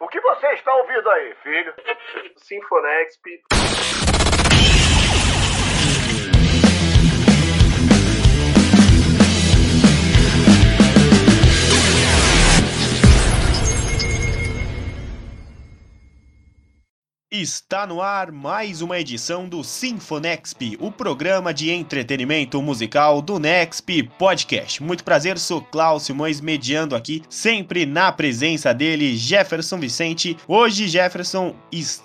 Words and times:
O 0.00 0.06
que 0.06 0.20
você 0.20 0.46
está 0.52 0.72
ouvindo 0.76 1.10
aí, 1.10 1.34
filho? 1.42 1.74
Sinfonexp. 2.36 3.67
Está 17.30 17.86
no 17.86 18.00
ar 18.00 18.32
mais 18.32 18.80
uma 18.80 18.98
edição 18.98 19.46
do 19.46 19.62
Sinfonexp, 19.62 20.78
o 20.80 20.90
programa 20.90 21.52
de 21.52 21.70
entretenimento 21.70 22.62
musical 22.62 23.20
do 23.20 23.38
Nexp 23.38 24.04
Podcast. 24.18 24.82
Muito 24.82 25.04
prazer, 25.04 25.38
sou 25.38 25.60
Klaus 25.60 26.04
Simões, 26.04 26.40
mediando 26.40 26.96
aqui, 26.96 27.22
sempre 27.28 27.84
na 27.84 28.10
presença 28.10 28.72
dele, 28.72 29.14
Jefferson 29.14 29.78
Vicente. 29.78 30.38
Hoje, 30.48 30.88
Jefferson, 30.88 31.54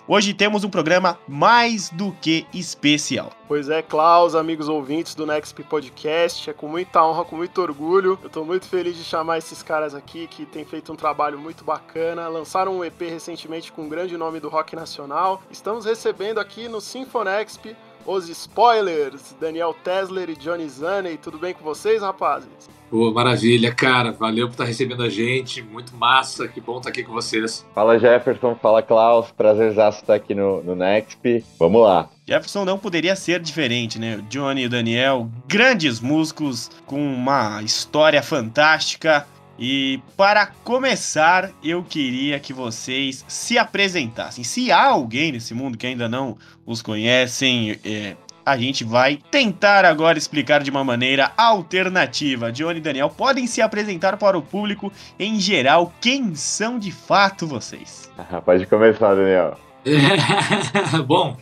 hoje 0.06 0.34
temos 0.34 0.66
um 0.66 0.70
programa 0.70 1.18
mais 1.26 1.90
do 1.90 2.12
que 2.20 2.46
especial. 2.54 3.32
Pois 3.48 3.70
é, 3.70 3.82
Klaus, 3.82 4.36
amigos 4.36 4.68
ouvintes 4.68 5.16
do 5.16 5.26
Nexp 5.26 5.64
Podcast, 5.64 6.50
é 6.50 6.54
com 6.54 6.68
muita 6.68 7.06
honra, 7.06 7.24
com 7.24 7.38
muito 7.38 7.62
orgulho. 7.62 8.18
Eu 8.22 8.28
estou 8.28 8.44
muito 8.44 8.68
feliz 8.68 8.98
de 8.98 9.04
chamar 9.04 9.38
esses 9.38 9.62
caras 9.62 9.94
aqui 9.94 10.28
que 10.28 10.46
têm 10.46 10.66
feito 10.66 10.92
um 10.92 10.96
trabalho 10.96 11.38
muito 11.38 11.64
bacana. 11.64 12.28
Lançaram 12.28 12.78
um 12.78 12.84
EP 12.84 13.00
recentemente 13.02 13.72
com 13.72 13.84
um 13.84 13.90
grande 13.90 14.18
nome 14.18 14.40
do 14.40 14.50
rock 14.50 14.76
nacional 14.76 15.13
Estamos 15.52 15.86
recebendo 15.86 16.40
aqui 16.40 16.68
no 16.68 16.82
Sinfonexp 16.82 17.76
os 18.06 18.28
spoilers, 18.30 19.36
Daniel 19.40 19.76
Tesler 19.84 20.30
e 20.30 20.36
Johnny 20.36 20.68
Zaney. 20.68 21.18
Tudo 21.18 21.38
bem 21.38 21.54
com 21.54 21.64
vocês, 21.64 22.02
rapazes? 22.02 22.50
Pô, 22.90 23.12
maravilha, 23.12 23.74
cara. 23.74 24.12
Valeu 24.12 24.48
por 24.48 24.54
estar 24.54 24.66
recebendo 24.66 25.04
a 25.04 25.10
gente. 25.10 25.62
Muito 25.62 25.96
massa. 25.96 26.48
Que 26.48 26.60
bom 26.60 26.78
estar 26.78 26.90
aqui 26.90 27.04
com 27.04 27.14
vocês. 27.14 27.66
Fala, 27.74 27.98
Jefferson. 27.98 28.56
Fala, 28.56 28.82
Klaus. 28.82 29.32
Prazerzaço 29.32 30.02
estar 30.02 30.16
aqui 30.16 30.36
no, 30.36 30.64
no 30.64 30.76
Nexp. 30.76 31.44
Vamos 31.58 31.82
lá. 31.82 32.10
Jefferson 32.28 32.66
não 32.66 32.78
poderia 32.78 33.16
ser 33.16 33.40
diferente, 33.40 34.00
né? 34.00 34.24
Johnny 34.30 34.64
e 34.64 34.70
Daniel, 34.70 35.30
grandes 35.48 36.00
músicos 36.00 36.70
com 36.86 37.00
uma 37.00 37.62
história 37.64 38.22
fantástica. 38.22 39.28
E 39.58 40.02
para 40.18 40.48
começar, 40.48 41.52
eu 41.64 41.84
queria 41.84 42.40
que 42.40 42.52
vocês 42.52 43.24
se 43.28 43.58
apresentassem. 43.58 44.44
Se 44.44 44.72
há 44.72 44.88
alguém 44.88 45.32
nesse 45.32 45.54
mundo 45.54 45.78
que 45.78 45.86
ainda 45.86 46.10
não 46.10 46.38
os 46.66 46.82
conhecem, 46.82 47.80
é, 47.86 48.16
a 48.46 48.58
gente 48.58 48.84
vai 48.84 49.20
tentar 49.32 49.86
agora 49.86 50.18
explicar 50.18 50.64
de 50.64 50.72
uma 50.72 50.84
maneira 50.84 51.32
alternativa. 51.38 52.52
Johnny 52.52 52.80
e 52.80 52.82
Daniel 52.82 53.10
podem 53.10 53.48
se 53.48 53.62
apresentar 53.62 54.18
para 54.18 54.38
o 54.38 54.42
público 54.42 54.92
em 55.20 55.40
geral. 55.40 55.94
Quem 56.02 56.36
são 56.36 56.80
de 56.80 56.92
fato 56.92 57.48
vocês? 57.48 58.12
Pode 58.44 58.66
começar, 58.66 59.16
Daniel. 59.16 59.58
Bom, 61.06 61.38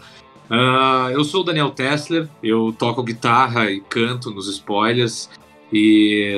uh, 0.50 1.10
eu 1.12 1.24
sou 1.24 1.42
o 1.42 1.44
Daniel 1.44 1.70
Tessler, 1.70 2.28
eu 2.44 2.76
toco 2.78 3.04
guitarra 3.04 3.70
e 3.72 3.80
canto 3.82 4.32
nos 4.32 4.48
spoilers. 4.48 5.30
E 5.72 6.34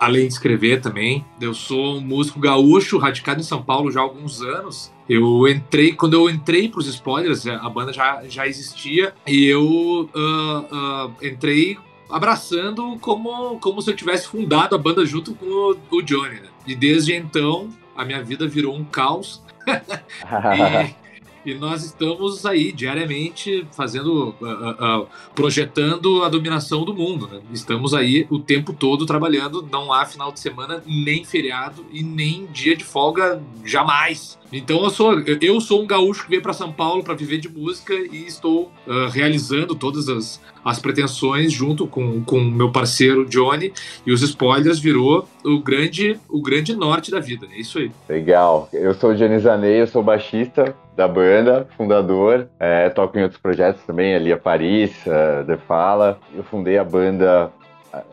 além 0.00 0.26
de 0.26 0.34
escrever 0.34 0.80
também, 0.80 1.24
eu 1.40 1.54
sou 1.54 1.96
um 1.96 2.00
músico 2.00 2.38
gaúcho, 2.38 2.98
radicado 2.98 3.40
em 3.40 3.44
São 3.44 3.62
Paulo 3.62 3.90
já 3.90 4.00
há 4.00 4.02
alguns 4.02 4.42
anos. 4.42 4.92
Eu 5.08 5.48
entrei, 5.48 5.92
quando 5.92 6.14
eu 6.14 6.28
entrei 6.28 6.68
para 6.68 6.80
os 6.80 6.86
spoilers, 6.86 7.46
a 7.46 7.70
banda 7.70 7.92
já, 7.92 8.22
já 8.28 8.46
existia 8.46 9.14
e 9.26 9.46
eu 9.46 10.10
uh, 10.14 11.06
uh, 11.06 11.12
entrei 11.22 11.78
abraçando 12.10 12.98
como, 13.00 13.58
como 13.60 13.80
se 13.80 13.90
eu 13.90 13.96
tivesse 13.96 14.28
fundado 14.28 14.74
a 14.74 14.78
banda 14.78 15.04
junto 15.06 15.34
com 15.34 15.46
o, 15.46 15.76
o 15.90 16.02
Johnny. 16.02 16.40
Né? 16.40 16.48
E 16.66 16.74
desde 16.74 17.14
então, 17.14 17.68
a 17.96 18.04
minha 18.04 18.22
vida 18.22 18.46
virou 18.46 18.74
um 18.74 18.84
caos. 18.84 19.42
e, 19.66 20.94
e 21.46 21.54
nós 21.54 21.84
estamos 21.84 22.44
aí 22.44 22.72
diariamente 22.72 23.64
fazendo, 23.70 24.34
uh, 24.40 25.02
uh, 25.02 25.06
projetando 25.32 26.24
a 26.24 26.28
dominação 26.28 26.84
do 26.84 26.92
mundo. 26.92 27.28
Né? 27.28 27.40
Estamos 27.52 27.94
aí 27.94 28.26
o 28.28 28.40
tempo 28.40 28.72
todo 28.72 29.06
trabalhando, 29.06 29.66
não 29.70 29.92
há 29.92 30.04
final 30.04 30.32
de 30.32 30.40
semana, 30.40 30.82
nem 30.84 31.24
feriado 31.24 31.86
e 31.92 32.02
nem 32.02 32.46
dia 32.46 32.76
de 32.76 32.82
folga 32.82 33.40
jamais. 33.64 34.36
Então 34.52 34.82
eu 34.82 34.90
sou, 34.90 35.20
eu 35.20 35.60
sou 35.60 35.82
um 35.82 35.86
gaúcho 35.86 36.24
que 36.24 36.30
veio 36.30 36.42
para 36.42 36.52
São 36.52 36.72
Paulo 36.72 37.04
para 37.04 37.14
viver 37.14 37.38
de 37.38 37.48
música 37.48 37.94
e 37.94 38.26
estou 38.26 38.72
uh, 38.86 39.08
realizando 39.10 39.74
todas 39.74 40.08
as, 40.08 40.40
as 40.64 40.78
pretensões 40.80 41.52
junto 41.52 41.86
com 41.86 42.22
o 42.28 42.44
meu 42.44 42.70
parceiro 42.70 43.24
Johnny 43.24 43.72
e 44.04 44.12
os 44.12 44.22
spoilers 44.22 44.78
virou 44.78 45.28
o 45.44 45.60
grande 45.60 46.18
o 46.28 46.40
grande 46.40 46.74
norte 46.74 47.10
da 47.10 47.20
vida. 47.20 47.46
É 47.52 47.60
isso 47.60 47.78
aí. 47.78 47.90
Legal. 48.08 48.68
Eu 48.72 48.94
sou 48.94 49.10
o 49.10 49.14
Johnny 49.14 49.38
Zanei, 49.38 49.80
eu 49.80 49.86
sou 49.86 50.02
baixista 50.02 50.74
da 50.96 51.06
banda, 51.06 51.66
fundador. 51.76 52.48
É, 52.58 52.88
toco 52.88 53.18
em 53.18 53.22
outros 53.22 53.40
projetos 53.40 53.82
também, 53.84 54.14
ali 54.14 54.32
a 54.32 54.36
Paris, 54.38 54.92
uh, 55.06 55.44
The 55.44 55.58
Fala. 55.58 56.18
Eu 56.34 56.42
fundei 56.42 56.78
a 56.78 56.84
banda 56.84 57.52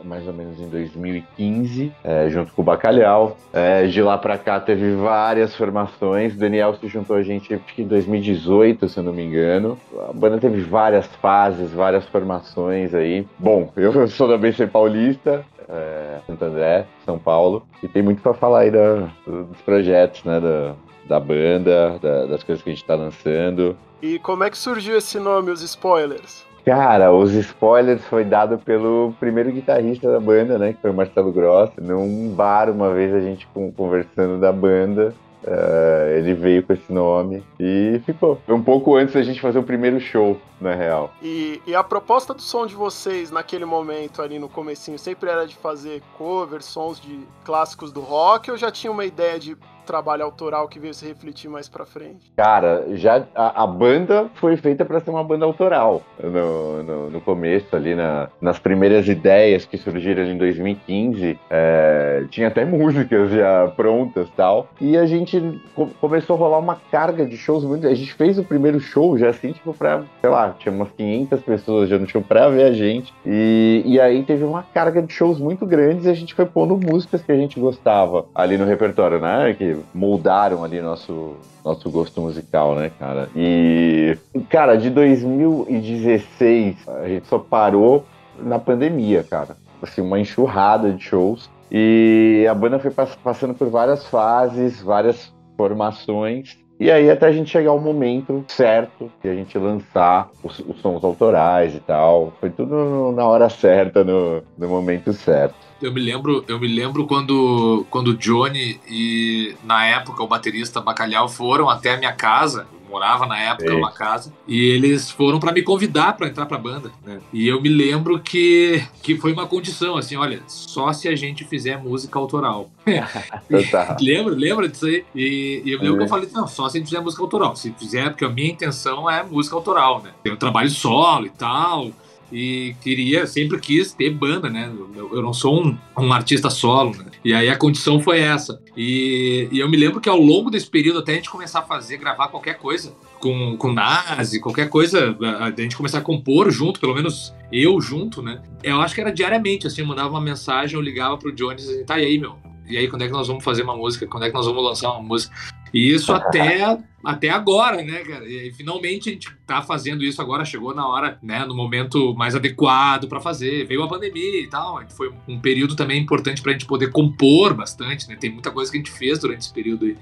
mais 0.04 0.26
ou 0.28 0.34
menos 0.34 0.60
em 0.60 0.70
2015, 0.70 1.92
é, 2.04 2.30
junto 2.30 2.54
com 2.54 2.62
o 2.62 2.66
Bacalhau. 2.66 3.38
É, 3.52 3.86
de 3.86 4.02
lá 4.02 4.18
para 4.18 4.38
cá 4.38 4.60
teve 4.60 4.96
várias 4.96 5.56
formações. 5.56 6.36
Daniel 6.36 6.74
se 6.76 6.88
juntou 6.88 7.16
a 7.16 7.24
gente 7.24 7.54
acho 7.54 7.64
que 7.76 7.82
em 7.82 7.88
2018, 7.88 8.88
se 8.88 8.98
eu 8.98 9.04
não 9.04 9.14
me 9.14 9.24
engano. 9.24 9.78
A 10.10 10.14
banda 10.14 10.38
teve 10.38 10.62
várias 10.62 11.06
fases, 11.18 11.72
várias 11.72 12.06
formações 12.06 12.94
aí. 12.94 13.28
Bom, 13.38 13.72
eu 13.76 14.08
sou 14.08 14.28
da 14.28 14.38
BC 14.38 14.68
Paulista, 14.68 15.44
é, 15.68 16.20
Santo 16.28 16.46
André, 16.46 16.86
São 17.06 17.18
Paulo, 17.18 17.66
e 17.82 17.88
tem 17.88 18.02
muito 18.02 18.22
para 18.22 18.34
falar 18.34 18.60
aí 18.62 18.72
da, 18.72 19.10
dos 19.26 19.62
projetos, 19.66 20.24
né? 20.24 20.40
Da, 20.40 20.76
da 21.08 21.20
banda, 21.20 22.00
da, 22.02 22.26
das 22.26 22.44
coisas 22.44 22.64
que 22.64 22.70
a 22.70 22.74
gente 22.74 22.82
está 22.82 22.96
lançando. 22.96 23.76
E 24.02 24.20
como 24.20 24.44
é 24.44 24.50
que 24.50 24.58
surgiu 24.58 24.98
esse 24.98 25.20
nome, 25.20 25.52
os 25.52 25.62
spoilers? 25.62 26.46
Cara, 26.66 27.12
os 27.12 27.34
spoilers 27.34 28.02
foi 28.06 28.24
dado 28.24 28.58
pelo 28.58 29.14
primeiro 29.20 29.52
guitarrista 29.52 30.10
da 30.10 30.20
banda, 30.20 30.58
né? 30.58 30.72
Que 30.74 30.82
foi 30.82 30.92
o 30.92 30.94
Marcelo 30.94 31.32
Gross. 31.32 31.70
Num 31.78 32.30
bar, 32.30 32.70
uma 32.70 32.94
vez 32.94 33.14
a 33.14 33.20
gente 33.20 33.48
conversando 33.76 34.40
da 34.40 34.52
banda. 34.52 35.14
Uh, 35.44 36.08
ele 36.18 36.34
veio 36.34 36.64
com 36.64 36.72
esse 36.72 36.92
nome 36.92 37.44
e 37.60 38.02
ficou. 38.06 38.40
Foi 38.46 38.56
um 38.56 38.64
pouco 38.64 38.96
antes 38.96 39.14
da 39.14 39.22
gente 39.22 39.42
fazer 39.42 39.60
o 39.60 39.64
primeiro 39.64 40.00
show, 40.00 40.40
na 40.62 40.74
real. 40.74 41.12
E, 41.22 41.62
e, 41.68 41.76
a 41.76 41.84
proposta 41.84 42.34
do 42.34 42.42
som 42.42 42.66
de 42.66 42.74
vocês 42.74 43.30
naquele 43.30 43.66
momento 43.66 44.22
ali 44.22 44.40
no 44.40 44.48
comecinho 44.48 44.98
sempre 44.98 45.30
era 45.30 45.46
de 45.46 45.58
fazer 45.58 46.02
covers, 46.18 46.64
sons 46.64 46.98
de 46.98 47.28
clássicos 47.44 47.92
do 47.92 48.00
rock 48.00 48.52
ou 48.52 48.56
já 48.56 48.72
tinha 48.72 48.90
uma 48.90 49.04
ideia 49.04 49.38
de 49.38 49.58
trabalho 49.84 50.24
autoral 50.24 50.68
que 50.68 50.80
veio 50.80 50.94
se 50.94 51.06
refletir 51.06 51.50
mais 51.50 51.70
pra 51.70 51.86
frente? 51.86 52.32
Cara, 52.36 52.86
já 52.94 53.26
a, 53.36 53.64
a 53.64 53.68
banda 53.68 54.30
foi 54.36 54.58
feita 54.58 54.84
para 54.86 55.00
ser 55.00 55.10
uma 55.10 55.24
banda 55.24 55.46
autoral 55.46 56.02
no, 56.22 56.84
no, 56.84 57.10
no 57.10 57.22
começo, 57.22 57.76
ali 57.76 57.96
na, 57.96 58.30
nas 58.42 58.60
primeiras 58.60 59.08
ideias 59.08 59.66
que 59.66 59.78
surgiram 59.78 60.24
em 60.24 60.38
2015. 60.38 61.40
É, 61.50 62.24
tinha 62.30 62.48
até 62.48 62.66
músicas 62.66 63.32
já 63.32 63.68
prontas 63.76 64.30
tal. 64.36 64.68
E 64.80 64.98
a 64.98 65.06
gente 65.06 65.62
co 65.76 65.88
começou 66.00 66.36
a 66.36 66.40
rolar 66.40 66.60
uma 66.60 66.76
carga 66.92 67.26
de 67.26 67.38
shows 67.38 67.64
muito. 67.64 67.88
A 67.88 67.94
gente 67.94 68.14
fez 68.14 68.38
o 68.38 68.44
primeiro 68.44 68.80
show 68.80 69.18
já 69.18 69.30
assim, 69.30 69.52
tipo, 69.52 69.74
pra, 69.74 70.04
sei 70.22 70.30
lá, 70.30 70.56
tinha 70.58 70.74
umas 70.74 70.92
500 70.92 71.42
pessoas 71.42 71.90
já 71.90 71.98
no 71.98 72.08
show 72.08 72.22
pra 72.22 72.50
ver 72.50 72.64
a 72.64 72.74
gente. 72.74 73.14
E, 73.26 73.84
e 73.86 74.00
aí 74.00 74.24
teve 74.24 74.44
uma 74.44 74.64
carga 74.64 75.02
de 75.02 75.14
shows 75.14 75.40
muito 75.40 75.66
grandes 75.66 76.06
e 76.06 76.10
a 76.10 76.14
gente 76.14 76.34
foi 76.34 76.46
pondo 76.46 76.78
músicas 76.78 77.22
que 77.22 77.32
a 77.32 77.36
gente 77.36 77.60
gostava 77.60 78.26
ali 78.34 78.58
no 78.58 78.66
repertório, 78.66 79.20
né? 79.20 79.54
Que 79.58 79.73
moldaram 79.94 80.64
ali 80.64 80.82
nosso, 80.82 81.36
nosso 81.64 81.90
gosto 81.90 82.22
musical, 82.22 82.76
né, 82.76 82.92
cara? 83.00 83.30
E, 83.36 84.18
cara, 84.50 84.76
de 84.76 84.90
2016 84.90 86.88
a 86.88 87.08
gente 87.08 87.28
só 87.28 87.40
parou 87.40 88.06
na 88.40 88.60
pandemia, 88.60 89.24
cara. 89.24 89.58
Assim, 89.82 90.02
uma 90.02 90.20
enxurrada 90.20 90.92
de 90.92 91.04
shows. 91.04 91.50
E 91.72 92.46
a 92.50 92.54
banda 92.54 92.80
foi 92.80 92.92
passando 93.24 93.54
por 93.54 93.70
várias 93.70 94.06
fases, 94.06 94.82
várias 94.82 95.34
formações. 95.58 96.58
E 96.80 96.92
aí 96.92 97.10
até 97.10 97.28
a 97.28 97.32
gente 97.32 97.50
chegar 97.50 97.72
ao 97.72 97.80
momento 97.80 98.44
certo 98.48 99.12
de 99.22 99.30
a 99.30 99.34
gente 99.34 99.58
lançar 99.58 100.30
os, 100.44 100.60
os 100.60 100.80
sons 100.82 101.04
autorais 101.04 101.76
e 101.76 101.80
tal. 101.80 102.34
Foi 102.40 102.50
tudo 102.50 103.12
na 103.16 103.26
hora 103.26 103.50
certa, 103.50 104.04
no, 104.04 104.44
no 104.58 104.68
momento 104.68 105.14
certo 105.14 105.73
eu 105.84 105.94
me 105.94 106.02
lembro, 106.02 106.44
eu 106.48 106.60
me 106.60 106.68
lembro 106.68 107.06
quando 107.06 107.86
quando 107.90 108.16
Johnny 108.16 108.80
e 108.88 109.56
na 109.64 109.86
época 109.86 110.24
o 110.24 110.28
baterista 110.28 110.80
Bacalhau 110.80 111.28
foram 111.28 111.70
até 111.70 111.94
a 111.94 111.98
minha 111.98 112.14
casa. 112.14 112.66
Eu 112.72 112.90
morava 112.90 113.26
na 113.26 113.40
época 113.40 113.74
numa 113.74 113.92
casa 113.92 114.32
e 114.48 114.58
eles 114.70 115.10
foram 115.10 115.40
para 115.40 115.52
me 115.52 115.64
convidar 115.64 116.16
para 116.16 116.28
entrar 116.28 116.46
para 116.46 116.58
a 116.58 116.60
banda, 116.60 116.92
né? 117.04 117.20
E 117.34 117.48
eu 117.48 117.60
me 117.60 117.68
lembro 117.68 118.20
que 118.20 118.84
que 119.02 119.18
foi 119.18 119.34
uma 119.34 119.46
condição 119.46 119.98
assim, 119.98 120.16
olha, 120.16 120.42
só 120.48 120.94
se 120.94 121.08
a 121.08 121.16
gente 121.16 121.44
fizer 121.44 121.78
música 121.78 122.18
autoral. 122.18 122.70
lembra, 124.00 124.36
lembra 124.36 124.70
disso 124.70 124.86
aí? 124.86 125.04
E, 125.14 125.64
e 125.66 125.72
eu 125.72 125.80
me 125.80 125.86
lembro 125.86 125.98
que 125.98 126.04
eu 126.04 126.10
falei, 126.10 126.30
não, 126.32 126.48
só 126.48 126.70
se 126.70 126.78
a 126.78 126.80
gente 126.80 126.90
fizer 126.90 127.02
música 127.02 127.22
autoral. 127.24 127.56
Se 127.56 127.74
fizer, 127.78 128.10
porque 128.10 128.26
a 128.26 128.30
minha 128.30 128.52
intenção 128.52 129.10
é 129.10 129.24
música 129.24 129.56
autoral, 129.56 130.02
né? 130.02 130.12
Tem 130.24 130.32
o 130.32 130.38
trabalho 130.38 130.70
solo 130.70 131.26
e 131.26 131.32
tal. 131.32 131.92
E 132.34 132.76
queria, 132.82 133.28
sempre 133.28 133.60
quis 133.60 133.94
ter 133.94 134.10
banda, 134.10 134.50
né? 134.50 134.74
Eu, 134.96 135.18
eu 135.18 135.22
não 135.22 135.32
sou 135.32 135.64
um, 135.64 135.78
um, 135.96 136.12
artista 136.12 136.50
solo, 136.50 136.98
né? 136.98 137.06
E 137.24 137.32
aí 137.32 137.48
a 137.48 137.56
condição 137.56 138.00
foi 138.00 138.22
essa. 138.22 138.60
E, 138.76 139.48
e, 139.52 139.60
eu 139.60 139.70
me 139.70 139.78
lembro 139.78 140.02
que 140.02 140.10
ao 140.10 140.20
longo 140.20 140.50
desse 140.50 140.68
período, 140.68 141.00
até 141.00 141.12
a 141.12 141.16
gente 141.16 141.30
começar 141.30 141.60
a 141.60 141.64
fazer, 141.64 141.98
gravar 141.98 142.30
qualquer 142.30 142.58
coisa, 142.58 142.92
com, 143.20 143.56
com 143.56 143.72
Nazi, 143.72 144.42
qualquer 144.42 144.68
coisa, 144.68 145.16
a, 145.22 145.46
a 145.46 145.52
gente 145.52 145.78
começar 145.78 146.00
a 146.00 146.02
compor 146.02 146.50
junto, 146.50 146.80
pelo 146.80 146.96
menos 146.96 147.36
eu 147.52 147.80
junto, 147.80 148.24
né? 148.24 148.42
Eu 148.64 148.82
acho 148.82 148.96
que 148.96 149.02
era 149.02 149.12
diariamente, 149.12 149.68
assim, 149.68 149.82
eu 149.82 149.88
mandava 149.88 150.10
uma 150.10 150.22
mensagem, 150.22 150.76
eu 150.76 150.82
ligava 150.82 151.16
pro 151.18 151.32
Jones 151.32 151.64
e 151.64 151.68
dizia, 151.68 151.86
tá, 151.86 151.96
aí, 151.96 152.18
meu? 152.18 152.36
E 152.68 152.78
aí, 152.78 152.88
quando 152.88 153.04
é 153.04 153.08
que 153.08 153.14
nós 153.14 153.28
vamos 153.28 153.44
fazer 153.44 153.64
uma 153.64 153.76
música? 153.76 154.08
Quando 154.08 154.24
é 154.24 154.30
que 154.30 154.34
nós 154.34 154.46
vamos 154.46 154.64
lançar 154.64 154.92
uma 154.92 155.04
música? 155.04 155.36
E 155.74 155.92
isso 155.92 156.14
até, 156.14 156.78
até 157.04 157.30
agora, 157.30 157.82
né, 157.82 158.00
cara? 158.04 158.28
E 158.28 158.52
finalmente 158.54 159.10
a 159.10 159.14
gente 159.14 159.30
tá 159.46 159.62
fazendo 159.62 160.04
isso 160.04 160.22
agora, 160.22 160.46
chegou 160.46 160.74
na 160.74 160.88
hora, 160.88 161.18
né, 161.22 161.46
no 161.46 161.56
momento 161.56 162.14
mais 162.16 162.36
adequado 162.36 163.08
para 163.08 163.20
fazer. 163.20 163.66
Veio 163.66 163.84
a 163.84 163.88
pandemia 163.88 164.42
e 164.42 164.48
tal, 164.48 164.82
foi 164.90 165.12
um 165.28 165.40
período 165.40 165.76
também 165.76 166.02
importante 166.02 166.42
pra 166.42 166.52
gente 166.52 166.66
poder 166.66 166.92
compor 166.92 167.54
bastante, 167.54 168.08
né? 168.08 168.16
Tem 168.16 168.32
muita 168.32 168.52
coisa 168.52 168.72
que 168.72 168.78
a 168.78 168.82
gente 168.82 168.92
fez 168.92 169.20
durante 169.20 169.42
esse 169.42 169.54
período 169.54 169.86
aí. 169.86 169.98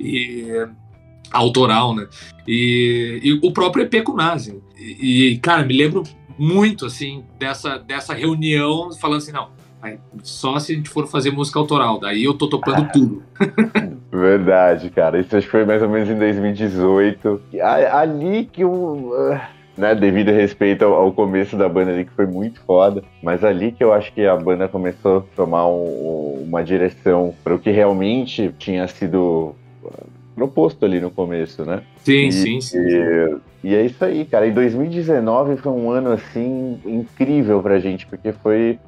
E 0.00 0.68
autoral, 1.32 1.94
né? 1.94 2.08
E, 2.46 3.20
e 3.22 3.32
o 3.46 3.52
próprio 3.52 3.84
EP 3.84 4.02
com 4.02 4.14
Nazi. 4.14 4.62
E, 4.76 5.32
e, 5.32 5.38
cara, 5.38 5.64
me 5.64 5.76
lembro 5.76 6.02
muito, 6.38 6.86
assim, 6.86 7.24
dessa, 7.38 7.78
dessa 7.78 8.14
reunião, 8.14 8.92
falando 8.92 9.18
assim, 9.18 9.32
não, 9.32 9.50
só 10.22 10.58
se 10.58 10.72
a 10.72 10.76
gente 10.76 10.88
for 10.88 11.06
fazer 11.06 11.30
música 11.30 11.58
autoral, 11.58 11.98
daí 12.00 12.24
eu 12.24 12.34
tô 12.34 12.48
topando 12.48 12.90
tudo. 12.92 13.22
Verdade, 14.10 14.90
cara. 14.90 15.18
Isso 15.18 15.36
acho 15.36 15.46
que 15.46 15.52
foi 15.52 15.64
mais 15.64 15.82
ou 15.82 15.88
menos 15.88 16.08
em 16.08 16.18
2018. 16.18 17.40
Ali 17.92 18.48
que 18.50 18.62
eu. 18.62 19.12
Ah, 19.16 19.48
né, 19.76 19.94
devido 19.94 20.30
a 20.30 20.32
respeito 20.32 20.84
ao, 20.84 20.92
ao, 20.92 21.12
começo 21.12 21.56
da 21.56 21.68
banda 21.68 21.92
ali, 21.92 22.04
que 22.04 22.10
foi 22.12 22.26
muito 22.26 22.60
foda, 22.62 23.02
mas 23.22 23.44
ali 23.44 23.70
que 23.70 23.82
eu 23.82 23.92
acho 23.92 24.12
que 24.12 24.26
a 24.26 24.36
banda 24.36 24.66
começou 24.66 25.18
a 25.18 25.36
tomar 25.36 25.68
um, 25.68 26.44
uma 26.46 26.64
direção 26.64 27.32
para 27.44 27.54
o 27.54 27.58
que 27.60 27.70
realmente 27.70 28.52
tinha 28.58 28.88
sido 28.88 29.54
proposto 30.38 30.84
ali 30.84 31.00
no 31.00 31.10
começo, 31.10 31.64
né? 31.64 31.82
Sim, 32.04 32.28
e, 32.28 32.32
sim, 32.32 32.60
sim. 32.60 32.78
E, 32.78 33.36
e, 33.64 33.74
é 33.74 33.84
isso 33.84 34.04
aí, 34.04 34.24
cara. 34.24 34.46
E 34.46 34.52
2019 34.52 35.56
foi 35.56 35.72
um 35.72 35.90
ano 35.90 36.12
assim 36.12 36.80
incrível 36.86 37.60
pra 37.60 37.80
gente, 37.80 38.06
porque 38.06 38.30
foi, 38.30 38.78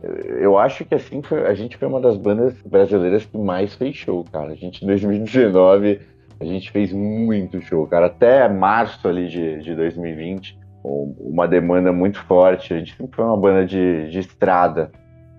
eu 0.40 0.56
acho 0.56 0.84
que 0.84 0.94
assim 0.94 1.20
foi, 1.20 1.44
a 1.46 1.54
gente 1.54 1.76
foi 1.76 1.88
uma 1.88 2.00
das 2.00 2.16
bandas 2.16 2.54
brasileiras 2.64 3.24
que 3.24 3.36
mais 3.36 3.74
fez 3.74 3.96
show, 3.96 4.24
cara. 4.30 4.52
A 4.52 4.54
gente 4.54 4.84
em 4.84 4.86
2019 4.86 6.00
a 6.40 6.44
gente 6.44 6.70
fez 6.70 6.92
muito 6.92 7.60
show, 7.60 7.86
cara. 7.86 8.06
Até 8.06 8.48
março 8.48 9.06
ali 9.08 9.28
de, 9.28 9.58
de 9.58 9.74
2020, 9.74 10.56
uma 10.82 11.46
demanda 11.46 11.92
muito 11.92 12.18
forte. 12.24 12.72
A 12.72 12.78
gente 12.78 12.96
sempre 12.96 13.14
foi 13.14 13.24
uma 13.24 13.36
banda 13.36 13.66
de, 13.66 14.08
de 14.08 14.20
estrada, 14.20 14.90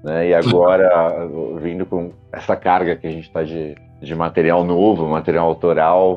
né? 0.03 0.30
E 0.30 0.33
agora 0.33 1.27
vindo 1.59 1.86
com 1.86 2.12
essa 2.31 2.56
carga 2.56 2.95
que 2.95 3.07
a 3.07 3.12
gente 3.12 3.31
tá 3.31 3.44
de 3.44 3.75
de 4.01 4.15
material 4.15 4.63
novo, 4.63 5.07
material 5.07 5.48
autoral, 5.48 6.13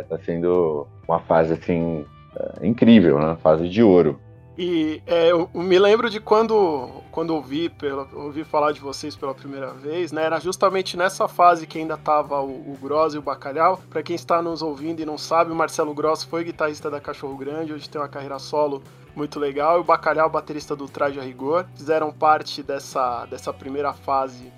está 0.00 0.14
é, 0.14 0.18
sendo 0.24 0.86
uma 1.06 1.20
fase 1.20 1.52
assim 1.52 2.04
é, 2.34 2.66
incrível, 2.66 3.18
né? 3.18 3.36
Fase 3.42 3.68
de 3.68 3.82
ouro. 3.82 4.18
E 4.58 5.02
é, 5.06 5.30
eu 5.30 5.50
me 5.52 5.78
lembro 5.78 6.08
de 6.08 6.18
quando, 6.18 7.02
quando 7.10 7.34
ouvi, 7.34 7.68
pela, 7.68 8.08
ouvi 8.14 8.42
falar 8.42 8.72
de 8.72 8.80
vocês 8.80 9.14
pela 9.14 9.34
primeira 9.34 9.70
vez, 9.72 10.12
né? 10.12 10.24
Era 10.24 10.40
justamente 10.40 10.96
nessa 10.96 11.28
fase 11.28 11.66
que 11.66 11.78
ainda 11.78 11.96
tava 11.96 12.40
o, 12.40 12.72
o 12.72 12.78
Gross 12.80 13.12
e 13.12 13.18
o 13.18 13.22
Bacalhau. 13.22 13.78
Para 13.90 14.02
quem 14.02 14.16
está 14.16 14.40
nos 14.40 14.62
ouvindo 14.62 15.00
e 15.00 15.04
não 15.04 15.18
sabe, 15.18 15.52
o 15.52 15.54
Marcelo 15.54 15.92
Gross 15.92 16.24
foi 16.24 16.42
guitarrista 16.44 16.90
da 16.90 17.00
Cachorro 17.00 17.36
Grande, 17.36 17.74
hoje 17.74 17.88
tem 17.88 18.00
uma 18.00 18.08
carreira 18.08 18.38
solo 18.38 18.82
muito 19.14 19.38
legal. 19.38 19.76
E 19.76 19.80
o 19.80 19.84
Bacalhau, 19.84 20.30
baterista 20.30 20.74
do 20.74 20.88
Traje 20.88 21.20
a 21.20 21.22
Rigor, 21.22 21.66
fizeram 21.74 22.10
parte 22.10 22.62
dessa, 22.62 23.26
dessa 23.26 23.52
primeira 23.52 23.92
fase 23.92 24.50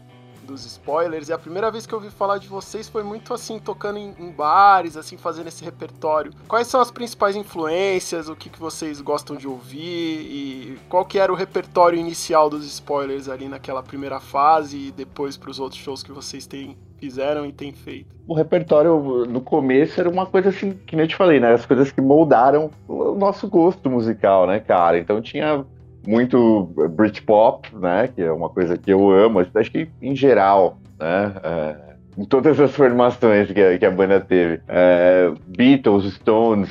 dos 0.49 0.65
spoilers. 0.65 1.29
E 1.29 1.33
a 1.33 1.39
primeira 1.39 1.71
vez 1.71 1.87
que 1.87 1.95
eu 1.95 1.99
ouvi 1.99 2.11
falar 2.11 2.39
de 2.39 2.49
vocês 2.49 2.89
foi 2.89 3.03
muito 3.03 3.33
assim, 3.33 3.59
tocando 3.59 3.99
em, 3.99 4.15
em 4.19 4.33
bares, 4.33 4.97
assim, 4.97 5.17
fazendo 5.17 5.47
esse 5.47 5.65
repertório. 5.65 6.33
Quais 6.49 6.67
são 6.67 6.81
as 6.81 6.91
principais 6.91 7.37
influências? 7.37 8.29
O 8.29 8.35
que, 8.35 8.49
que 8.49 8.59
vocês 8.59 9.01
gostam 9.01 9.37
de 9.37 9.47
ouvir? 9.47 9.79
E 9.79 10.79
qual 10.89 11.05
que 11.05 11.19
era 11.19 11.33
o 11.33 11.37
repertório 11.37 11.99
inicial 11.99 12.49
dos 12.49 12.65
spoilers 12.65 13.29
ali 13.29 13.49
naquela 13.49 13.83
primeira 13.83 14.19
fase 14.19 14.89
e 14.89 14.91
depois 14.91 15.37
para 15.37 15.51
os 15.51 15.61
outros 15.61 15.81
shows 15.81 16.03
que 16.03 16.11
vocês 16.11 16.47
têm 16.47 16.77
fizeram 16.99 17.47
e 17.47 17.53
têm 17.53 17.73
feito? 17.73 18.17
O 18.27 18.35
repertório 18.35 19.25
no 19.27 19.41
começo 19.41 20.01
era 20.01 20.09
uma 20.09 20.27
coisa 20.27 20.49
assim, 20.49 20.73
que 20.87 20.97
nem 20.97 21.05
eu 21.05 21.09
te 21.09 21.17
falei, 21.17 21.39
né? 21.39 21.53
As 21.53 21.65
coisas 21.65 21.93
que 21.93 22.01
moldaram 22.01 22.71
o 22.87 23.15
nosso 23.15 23.49
gosto 23.49 23.89
musical, 23.89 24.47
né, 24.47 24.59
cara? 24.61 24.99
Então 24.99 25.21
tinha 25.21 25.65
muito 26.09 26.73
Britpop, 26.97 27.69
né? 27.77 28.09
Que 28.09 28.23
é 28.23 28.33
uma 28.33 28.49
coisa 28.49 28.79
que 28.79 28.91
eu 28.91 29.11
amo, 29.11 29.41
acho 29.41 29.71
que 29.71 29.89
em 30.01 30.17
geral, 30.17 30.79
né? 30.99 31.35
É, 31.43 31.89
em 32.17 32.25
todas 32.25 32.59
as 32.59 32.75
formações 32.75 33.53
que 33.53 33.61
a, 33.61 33.79
que 33.79 33.85
a 33.85 33.91
banda 33.91 34.19
teve. 34.19 34.61
É, 34.67 35.31
Beatles, 35.47 36.15
Stones, 36.15 36.71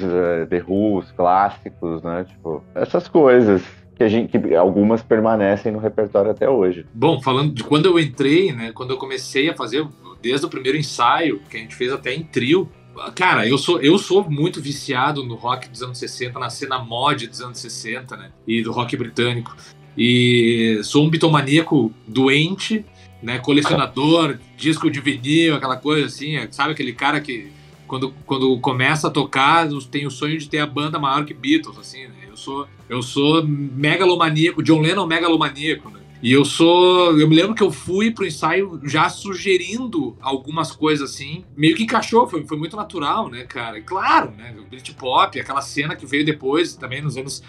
The 0.49 0.63
Who, 0.67 0.97
os 0.97 1.11
clássicos, 1.11 2.01
né? 2.01 2.25
Tipo, 2.27 2.63
essas 2.73 3.07
coisas 3.07 3.61
que, 3.95 4.09
gente, 4.09 4.37
que 4.37 4.55
algumas 4.55 5.03
permanecem 5.03 5.71
no 5.71 5.79
repertório 5.79 6.31
até 6.31 6.49
hoje. 6.49 6.85
Bom, 6.93 7.21
falando 7.21 7.53
de 7.53 7.63
quando 7.63 7.85
eu 7.85 7.99
entrei, 7.99 8.51
né? 8.51 8.71
Quando 8.73 8.91
eu 8.91 8.97
comecei 8.97 9.49
a 9.49 9.55
fazer, 9.55 9.87
desde 10.21 10.45
o 10.45 10.49
primeiro 10.49 10.77
ensaio, 10.77 11.41
que 11.49 11.57
a 11.57 11.59
gente 11.59 11.75
fez 11.75 11.93
até 11.93 12.13
em 12.13 12.23
trio, 12.23 12.67
Cara, 13.15 13.47
eu 13.47 13.57
sou, 13.57 13.79
eu 13.79 13.97
sou 13.97 14.29
muito 14.29 14.61
viciado 14.61 15.23
no 15.23 15.35
rock 15.35 15.69
dos 15.69 15.81
anos 15.81 15.97
60, 15.97 16.39
na 16.39 16.49
cena 16.49 16.79
mod 16.79 17.27
dos 17.27 17.41
anos 17.41 17.59
60, 17.59 18.17
né? 18.17 18.31
E 18.45 18.61
do 18.63 18.71
rock 18.71 18.95
britânico. 18.97 19.55
E 19.97 20.79
sou 20.83 21.05
um 21.05 21.09
bitomaníaco 21.09 21.91
doente, 22.07 22.85
né? 23.21 23.39
Colecionador, 23.39 24.37
disco 24.57 24.89
de 24.89 24.99
vinil, 24.99 25.55
aquela 25.55 25.77
coisa 25.77 26.07
assim. 26.07 26.35
Sabe 26.51 26.73
aquele 26.73 26.93
cara 26.93 27.19
que 27.19 27.51
quando, 27.87 28.13
quando 28.25 28.59
começa 28.59 29.07
a 29.07 29.11
tocar 29.11 29.67
tem 29.89 30.05
o 30.05 30.11
sonho 30.11 30.37
de 30.37 30.49
ter 30.49 30.59
a 30.59 30.67
banda 30.67 30.99
maior 30.99 31.25
que 31.25 31.33
Beatles, 31.33 31.77
assim, 31.79 32.07
né? 32.07 32.27
Eu 32.29 32.37
sou, 32.37 32.67
eu 32.89 33.01
sou 33.01 33.43
megalomaníaco, 33.43 34.61
John 34.61 34.81
Lennon 34.81 35.07
megalomaníaco, 35.07 35.89
né? 35.89 35.99
E 36.21 36.31
eu 36.31 36.43
sou. 36.43 37.19
Eu 37.19 37.27
me 37.27 37.35
lembro 37.35 37.53
que 37.53 37.61
eu 37.61 37.71
fui 37.71 38.11
pro 38.11 38.25
ensaio 38.25 38.79
já 38.83 39.07
sugerindo 39.09 40.17
algumas 40.21 40.71
coisas 40.71 41.11
assim. 41.11 41.43
Meio 41.55 41.75
que 41.75 41.83
encaixou, 41.83 42.27
foi, 42.27 42.45
foi 42.45 42.57
muito 42.57 42.75
natural, 42.75 43.29
né, 43.29 43.43
cara? 43.43 43.77
E 43.77 43.81
claro, 43.81 44.31
né? 44.31 44.55
O 44.59 44.65
Britpop, 44.65 45.39
aquela 45.39 45.61
cena 45.61 45.95
que 45.95 46.05
veio 46.05 46.25
depois, 46.25 46.75
também 46.75 47.01
nos 47.01 47.17
anos. 47.17 47.43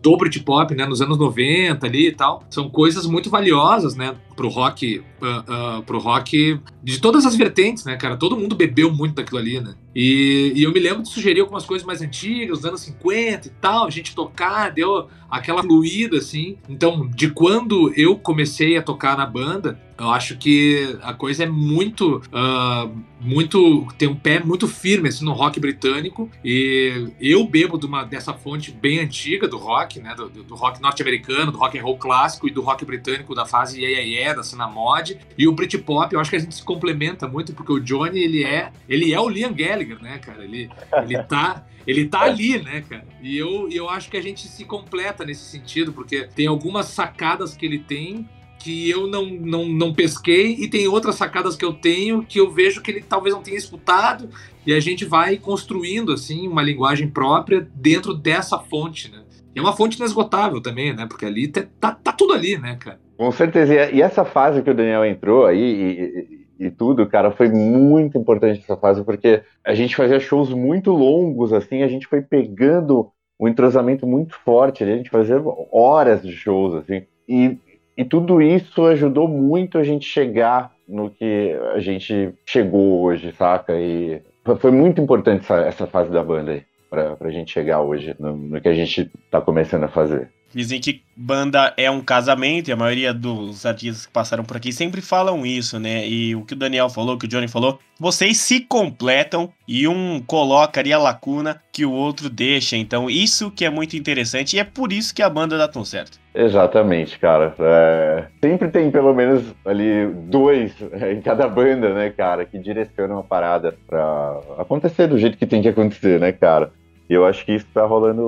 do 0.00 0.16
Britpop, 0.16 0.74
né? 0.74 0.86
Nos 0.86 1.02
anos 1.02 1.18
90 1.18 1.86
ali 1.86 2.08
e 2.08 2.12
tal. 2.12 2.44
São 2.50 2.70
coisas 2.70 3.06
muito 3.06 3.28
valiosas, 3.28 3.94
né? 3.94 4.16
Pro 4.34 4.48
rock. 4.48 5.02
Uh, 5.20 5.78
uh, 5.78 5.82
pro 5.84 5.98
rock 5.98 6.60
de 6.82 7.00
todas 7.00 7.24
as 7.24 7.34
vertentes, 7.34 7.84
né, 7.84 7.96
cara? 7.96 8.16
Todo 8.16 8.36
mundo 8.36 8.54
bebeu 8.54 8.92
muito 8.92 9.14
daquilo 9.14 9.38
ali, 9.38 9.60
né? 9.60 9.74
E, 9.94 10.52
e, 10.56 10.62
eu 10.64 10.72
me 10.72 10.80
lembro 10.80 11.02
de 11.02 11.08
sugerir 11.08 11.40
algumas 11.40 11.64
coisas 11.64 11.86
mais 11.86 12.02
antigas, 12.02 12.58
dos 12.58 12.66
anos 12.66 12.80
50 12.80 13.46
e 13.46 13.50
tal, 13.60 13.86
a 13.86 13.90
gente 13.90 14.14
tocar, 14.14 14.70
deu 14.70 15.08
aquela 15.30 15.62
fluida, 15.62 16.18
assim. 16.18 16.58
Então, 16.68 17.08
de 17.08 17.30
quando 17.30 17.92
eu 17.96 18.16
comecei 18.18 18.76
a 18.76 18.82
tocar 18.82 19.16
na 19.16 19.24
banda, 19.24 19.80
eu 19.98 20.10
acho 20.10 20.36
que 20.36 20.98
a 21.02 21.14
coisa 21.14 21.44
é 21.44 21.46
muito, 21.46 22.16
uh, 22.16 23.04
muito 23.20 23.86
tem 23.96 24.08
um 24.08 24.14
pé 24.14 24.40
muito 24.40 24.66
firme 24.66 25.08
assim 25.08 25.24
no 25.24 25.32
rock 25.32 25.60
britânico 25.60 26.30
e 26.44 27.10
eu 27.20 27.46
bebo 27.46 27.78
de 27.78 27.86
uma 27.86 28.04
dessa 28.04 28.34
fonte 28.34 28.72
bem 28.72 28.98
antiga 29.00 29.46
do 29.46 29.56
rock, 29.56 30.00
né, 30.00 30.14
do, 30.14 30.28
do 30.28 30.54
rock 30.54 30.82
norte-americano, 30.82 31.52
do 31.52 31.58
rock 31.58 31.78
and 31.78 31.82
roll 31.82 31.96
clássico 31.96 32.48
e 32.48 32.50
do 32.50 32.60
rock 32.60 32.84
britânico 32.84 33.34
da 33.34 33.46
fase 33.46 33.80
yeah, 33.80 34.00
yeah, 34.00 34.20
yeah 34.20 34.36
da 34.36 34.42
cena 34.42 34.66
mod 34.66 35.18
e 35.38 35.46
o 35.46 35.52
Britpop. 35.52 36.12
Eu 36.12 36.20
acho 36.20 36.30
que 36.30 36.36
a 36.36 36.40
gente 36.40 36.54
se 36.54 36.62
complementa 36.62 37.28
muito 37.28 37.54
porque 37.54 37.72
o 37.72 37.80
Johnny 37.80 38.20
ele 38.20 38.44
é 38.44 38.72
ele 38.88 39.12
é 39.12 39.20
o 39.20 39.28
Liam 39.28 39.52
Gallagher, 39.52 40.02
né, 40.02 40.18
cara? 40.18 40.44
Ele 40.44 40.68
ele 41.04 41.22
tá 41.22 41.66
ele 41.86 42.06
tá 42.06 42.22
ali, 42.22 42.58
né, 42.58 42.82
cara? 42.88 43.06
E 43.22 43.36
eu, 43.36 43.68
eu 43.70 43.88
acho 43.88 44.10
que 44.10 44.16
a 44.16 44.22
gente 44.22 44.48
se 44.48 44.64
completa 44.64 45.24
nesse 45.24 45.44
sentido, 45.44 45.92
porque 45.92 46.28
tem 46.34 46.46
algumas 46.46 46.86
sacadas 46.86 47.56
que 47.56 47.66
ele 47.66 47.78
tem 47.78 48.28
que 48.64 48.88
eu 48.88 49.06
não, 49.06 49.26
não, 49.26 49.68
não 49.68 49.92
pesquei 49.92 50.56
e 50.58 50.66
tem 50.66 50.88
outras 50.88 51.16
sacadas 51.16 51.54
que 51.54 51.64
eu 51.64 51.74
tenho 51.74 52.24
que 52.24 52.40
eu 52.40 52.50
vejo 52.50 52.80
que 52.80 52.90
ele 52.90 53.04
talvez 53.06 53.34
não 53.34 53.42
tenha 53.42 53.58
escutado 53.58 54.30
e 54.66 54.72
a 54.72 54.80
gente 54.80 55.04
vai 55.04 55.36
construindo 55.36 56.10
assim 56.10 56.48
uma 56.48 56.62
linguagem 56.62 57.06
própria 57.10 57.68
dentro 57.74 58.14
dessa 58.14 58.58
fonte, 58.58 59.12
né? 59.12 59.22
E 59.54 59.58
é 59.58 59.62
uma 59.62 59.76
fonte 59.76 59.98
inesgotável 59.98 60.62
também, 60.62 60.96
né? 60.96 61.06
Porque 61.06 61.26
ali 61.26 61.46
tá, 61.46 61.62
tá, 61.78 61.92
tá 61.92 62.12
tudo 62.12 62.32
ali, 62.32 62.56
né, 62.56 62.76
cara? 62.80 62.98
Com 63.18 63.30
certeza. 63.30 63.90
E 63.92 64.00
essa 64.00 64.24
fase 64.24 64.62
que 64.62 64.70
o 64.70 64.74
Daniel 64.74 65.04
entrou 65.04 65.44
aí 65.44 65.60
e, 65.60 66.64
e, 66.64 66.66
e, 66.66 66.70
tudo, 66.70 67.06
cara, 67.06 67.30
foi 67.30 67.50
muito 67.50 68.16
importante 68.16 68.60
essa 68.60 68.76
fase, 68.78 69.04
porque 69.04 69.42
a 69.62 69.74
gente 69.74 69.94
fazia 69.94 70.18
shows 70.18 70.48
muito 70.48 70.90
longos, 70.90 71.52
assim, 71.52 71.82
a 71.82 71.88
gente 71.88 72.06
foi 72.06 72.22
pegando 72.22 73.12
um 73.38 73.46
entrosamento 73.46 74.06
muito 74.06 74.34
forte 74.40 74.82
ali, 74.82 74.92
a 74.94 74.96
gente 74.96 75.10
fazia 75.10 75.40
horas 75.70 76.22
de 76.22 76.32
shows, 76.32 76.74
assim. 76.74 77.02
E 77.28 77.58
e 77.96 78.04
tudo 78.04 78.42
isso 78.42 78.84
ajudou 78.86 79.28
muito 79.28 79.78
a 79.78 79.84
gente 79.84 80.06
chegar 80.06 80.72
no 80.88 81.10
que 81.10 81.56
a 81.74 81.78
gente 81.80 82.34
chegou 82.44 83.02
hoje, 83.02 83.32
saca? 83.32 83.74
E 83.78 84.20
foi 84.58 84.70
muito 84.70 85.00
importante 85.00 85.44
essa, 85.44 85.56
essa 85.60 85.86
fase 85.86 86.10
da 86.10 86.22
banda 86.22 86.52
aí, 86.52 86.62
pra, 86.90 87.16
pra 87.16 87.30
gente 87.30 87.52
chegar 87.52 87.80
hoje, 87.80 88.14
no, 88.18 88.36
no 88.36 88.60
que 88.60 88.68
a 88.68 88.74
gente 88.74 89.10
tá 89.30 89.40
começando 89.40 89.84
a 89.84 89.88
fazer. 89.88 90.30
Dizem 90.54 90.80
que 90.80 91.02
banda 91.16 91.72
é 91.76 91.90
um 91.90 92.00
casamento, 92.00 92.68
e 92.68 92.72
a 92.72 92.76
maioria 92.76 93.12
dos 93.12 93.66
artistas 93.66 94.06
que 94.06 94.12
passaram 94.12 94.44
por 94.44 94.56
aqui 94.56 94.72
sempre 94.72 95.00
falam 95.00 95.44
isso, 95.44 95.78
né? 95.78 96.06
E 96.06 96.34
o 96.34 96.44
que 96.44 96.54
o 96.54 96.56
Daniel 96.56 96.88
falou, 96.88 97.14
o 97.14 97.18
que 97.18 97.26
o 97.26 97.28
Johnny 97.28 97.48
falou, 97.48 97.78
vocês 97.98 98.38
se 98.38 98.60
completam 98.60 99.52
e 99.66 99.86
um 99.86 100.20
coloca 100.20 100.80
ali 100.80 100.92
a 100.92 100.98
lacuna 100.98 101.60
que 101.72 101.84
o 101.84 101.92
outro 101.92 102.28
deixa. 102.28 102.76
Então, 102.76 103.08
isso 103.08 103.50
que 103.50 103.64
é 103.64 103.70
muito 103.70 103.96
interessante 103.96 104.56
e 104.56 104.58
é 104.58 104.64
por 104.64 104.92
isso 104.92 105.14
que 105.14 105.22
a 105.22 105.30
banda 105.30 105.58
dá 105.58 105.68
tão 105.68 105.84
certo. 105.84 106.18
Exatamente, 106.34 107.18
cara. 107.18 107.54
É... 107.58 108.24
Sempre 108.44 108.68
tem 108.68 108.90
pelo 108.90 109.14
menos 109.14 109.44
ali 109.64 110.06
dois 110.24 110.72
em 111.12 111.20
cada 111.20 111.48
banda, 111.48 111.94
né, 111.94 112.10
cara, 112.10 112.44
que 112.44 112.58
direcionam 112.58 113.18
a 113.18 113.22
parada 113.22 113.76
pra 113.86 114.40
acontecer 114.58 115.06
do 115.06 115.18
jeito 115.18 115.38
que 115.38 115.46
tem 115.46 115.62
que 115.62 115.68
acontecer, 115.68 116.18
né, 116.18 116.32
cara? 116.32 116.72
E 117.08 117.12
eu 117.12 117.26
acho 117.26 117.44
que 117.44 117.52
isso 117.52 117.66
tá 117.72 117.84
rolando 117.84 118.22